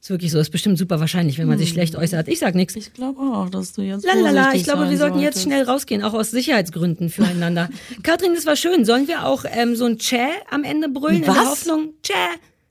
Ist 0.00 0.10
wirklich 0.10 0.30
so. 0.30 0.38
Ist 0.38 0.50
bestimmt 0.50 0.78
super 0.78 1.00
wahrscheinlich, 1.00 1.38
wenn 1.38 1.48
man 1.48 1.58
sich 1.58 1.70
schlecht 1.70 1.96
äußert. 1.96 2.28
Ich 2.28 2.38
sag 2.38 2.54
nichts. 2.54 2.76
Ich 2.76 2.92
glaube 2.94 3.20
auch, 3.20 3.50
dass 3.50 3.72
du 3.72 3.82
jetzt 3.82 4.06
Lalala, 4.06 4.54
ich 4.54 4.62
glaube, 4.64 4.88
wir 4.88 4.96
sollten 4.96 5.18
jetzt 5.18 5.42
schnell 5.42 5.64
rausgehen, 5.64 6.02
auch 6.04 6.14
aus 6.14 6.30
Sicherheitsgründen 6.30 7.10
füreinander. 7.10 7.68
Katrin, 8.04 8.34
das 8.34 8.46
war 8.46 8.54
schön. 8.56 8.84
Sollen 8.84 9.08
wir 9.08 9.26
auch 9.26 9.44
ähm, 9.50 9.74
so 9.76 9.86
ein 9.86 9.98
Tschä 9.98 10.28
am 10.50 10.62
Ende 10.64 10.88
brüllen 10.88 11.16
in 11.16 11.22
der 11.22 11.34
Was? 11.34 11.48
Hoffnung? 11.50 11.94
Tschä, 12.02 12.12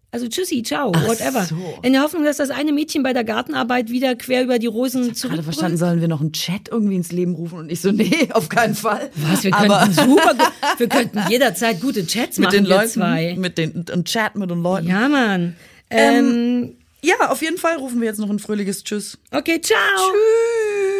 Also 0.10 0.28
tschüssi, 0.30 0.64
ciao, 0.64 0.94
whatever. 0.94 1.44
so. 1.44 1.78
In 1.84 1.92
der 1.94 2.02
Hoffnung, 2.02 2.24
dass 2.24 2.38
das 2.38 2.50
eine 2.50 2.72
Mädchen 2.72 3.04
bei 3.04 3.12
der 3.12 3.24
Gartenarbeit 3.26 3.90
wieder 3.90 4.16
quer 4.16 4.44
über 4.44 4.58
die 4.58 4.68
Rosen 4.68 5.04
Gerade 5.04 5.14
zurück. 5.16 5.44
verstanden, 5.44 5.78
sollen 5.78 6.00
wir 6.00 6.08
noch 6.08 6.22
einen 6.22 6.32
Chat 6.32 6.70
irgendwie 6.72 6.96
ins 6.96 7.12
Leben 7.12 7.36
rufen 7.36 7.60
und 7.60 7.72
ich 7.72 7.82
so, 7.82 7.92
nee, 7.92 8.30
auf 8.34 8.48
keinen 8.48 8.74
Fall. 8.76 9.10
Was, 9.16 9.44
wir 9.44 9.54
Aber 9.54 9.80
könnten 9.80 9.94
super, 9.94 10.36
wir 10.78 10.88
könnten 10.88 11.20
jederzeit 11.30 11.82
gute 11.82 12.06
Chats 12.08 12.38
mit 12.38 12.46
machen, 12.48 12.56
den 12.64 12.70
wir 12.70 12.76
Leuten, 12.78 12.90
zwei. 12.90 13.36
mit 13.38 13.58
den, 13.58 13.86
und 13.94 14.08
Chat 14.08 14.36
mit 14.36 14.50
den 14.50 14.62
Leuten. 14.64 14.88
Ja, 14.88 15.10
Mann. 15.10 15.56
Ähm, 15.90 16.76
Ja, 17.02 17.30
auf 17.30 17.42
jeden 17.42 17.58
Fall 17.58 17.76
rufen 17.76 18.00
wir 18.00 18.08
jetzt 18.08 18.20
noch 18.20 18.30
ein 18.30 18.40
fröhliches 18.40 18.84
Tschüss. 18.86 19.18
okay, 19.32 19.60
ciao. 19.62 19.78
Tschüss. 19.78 20.97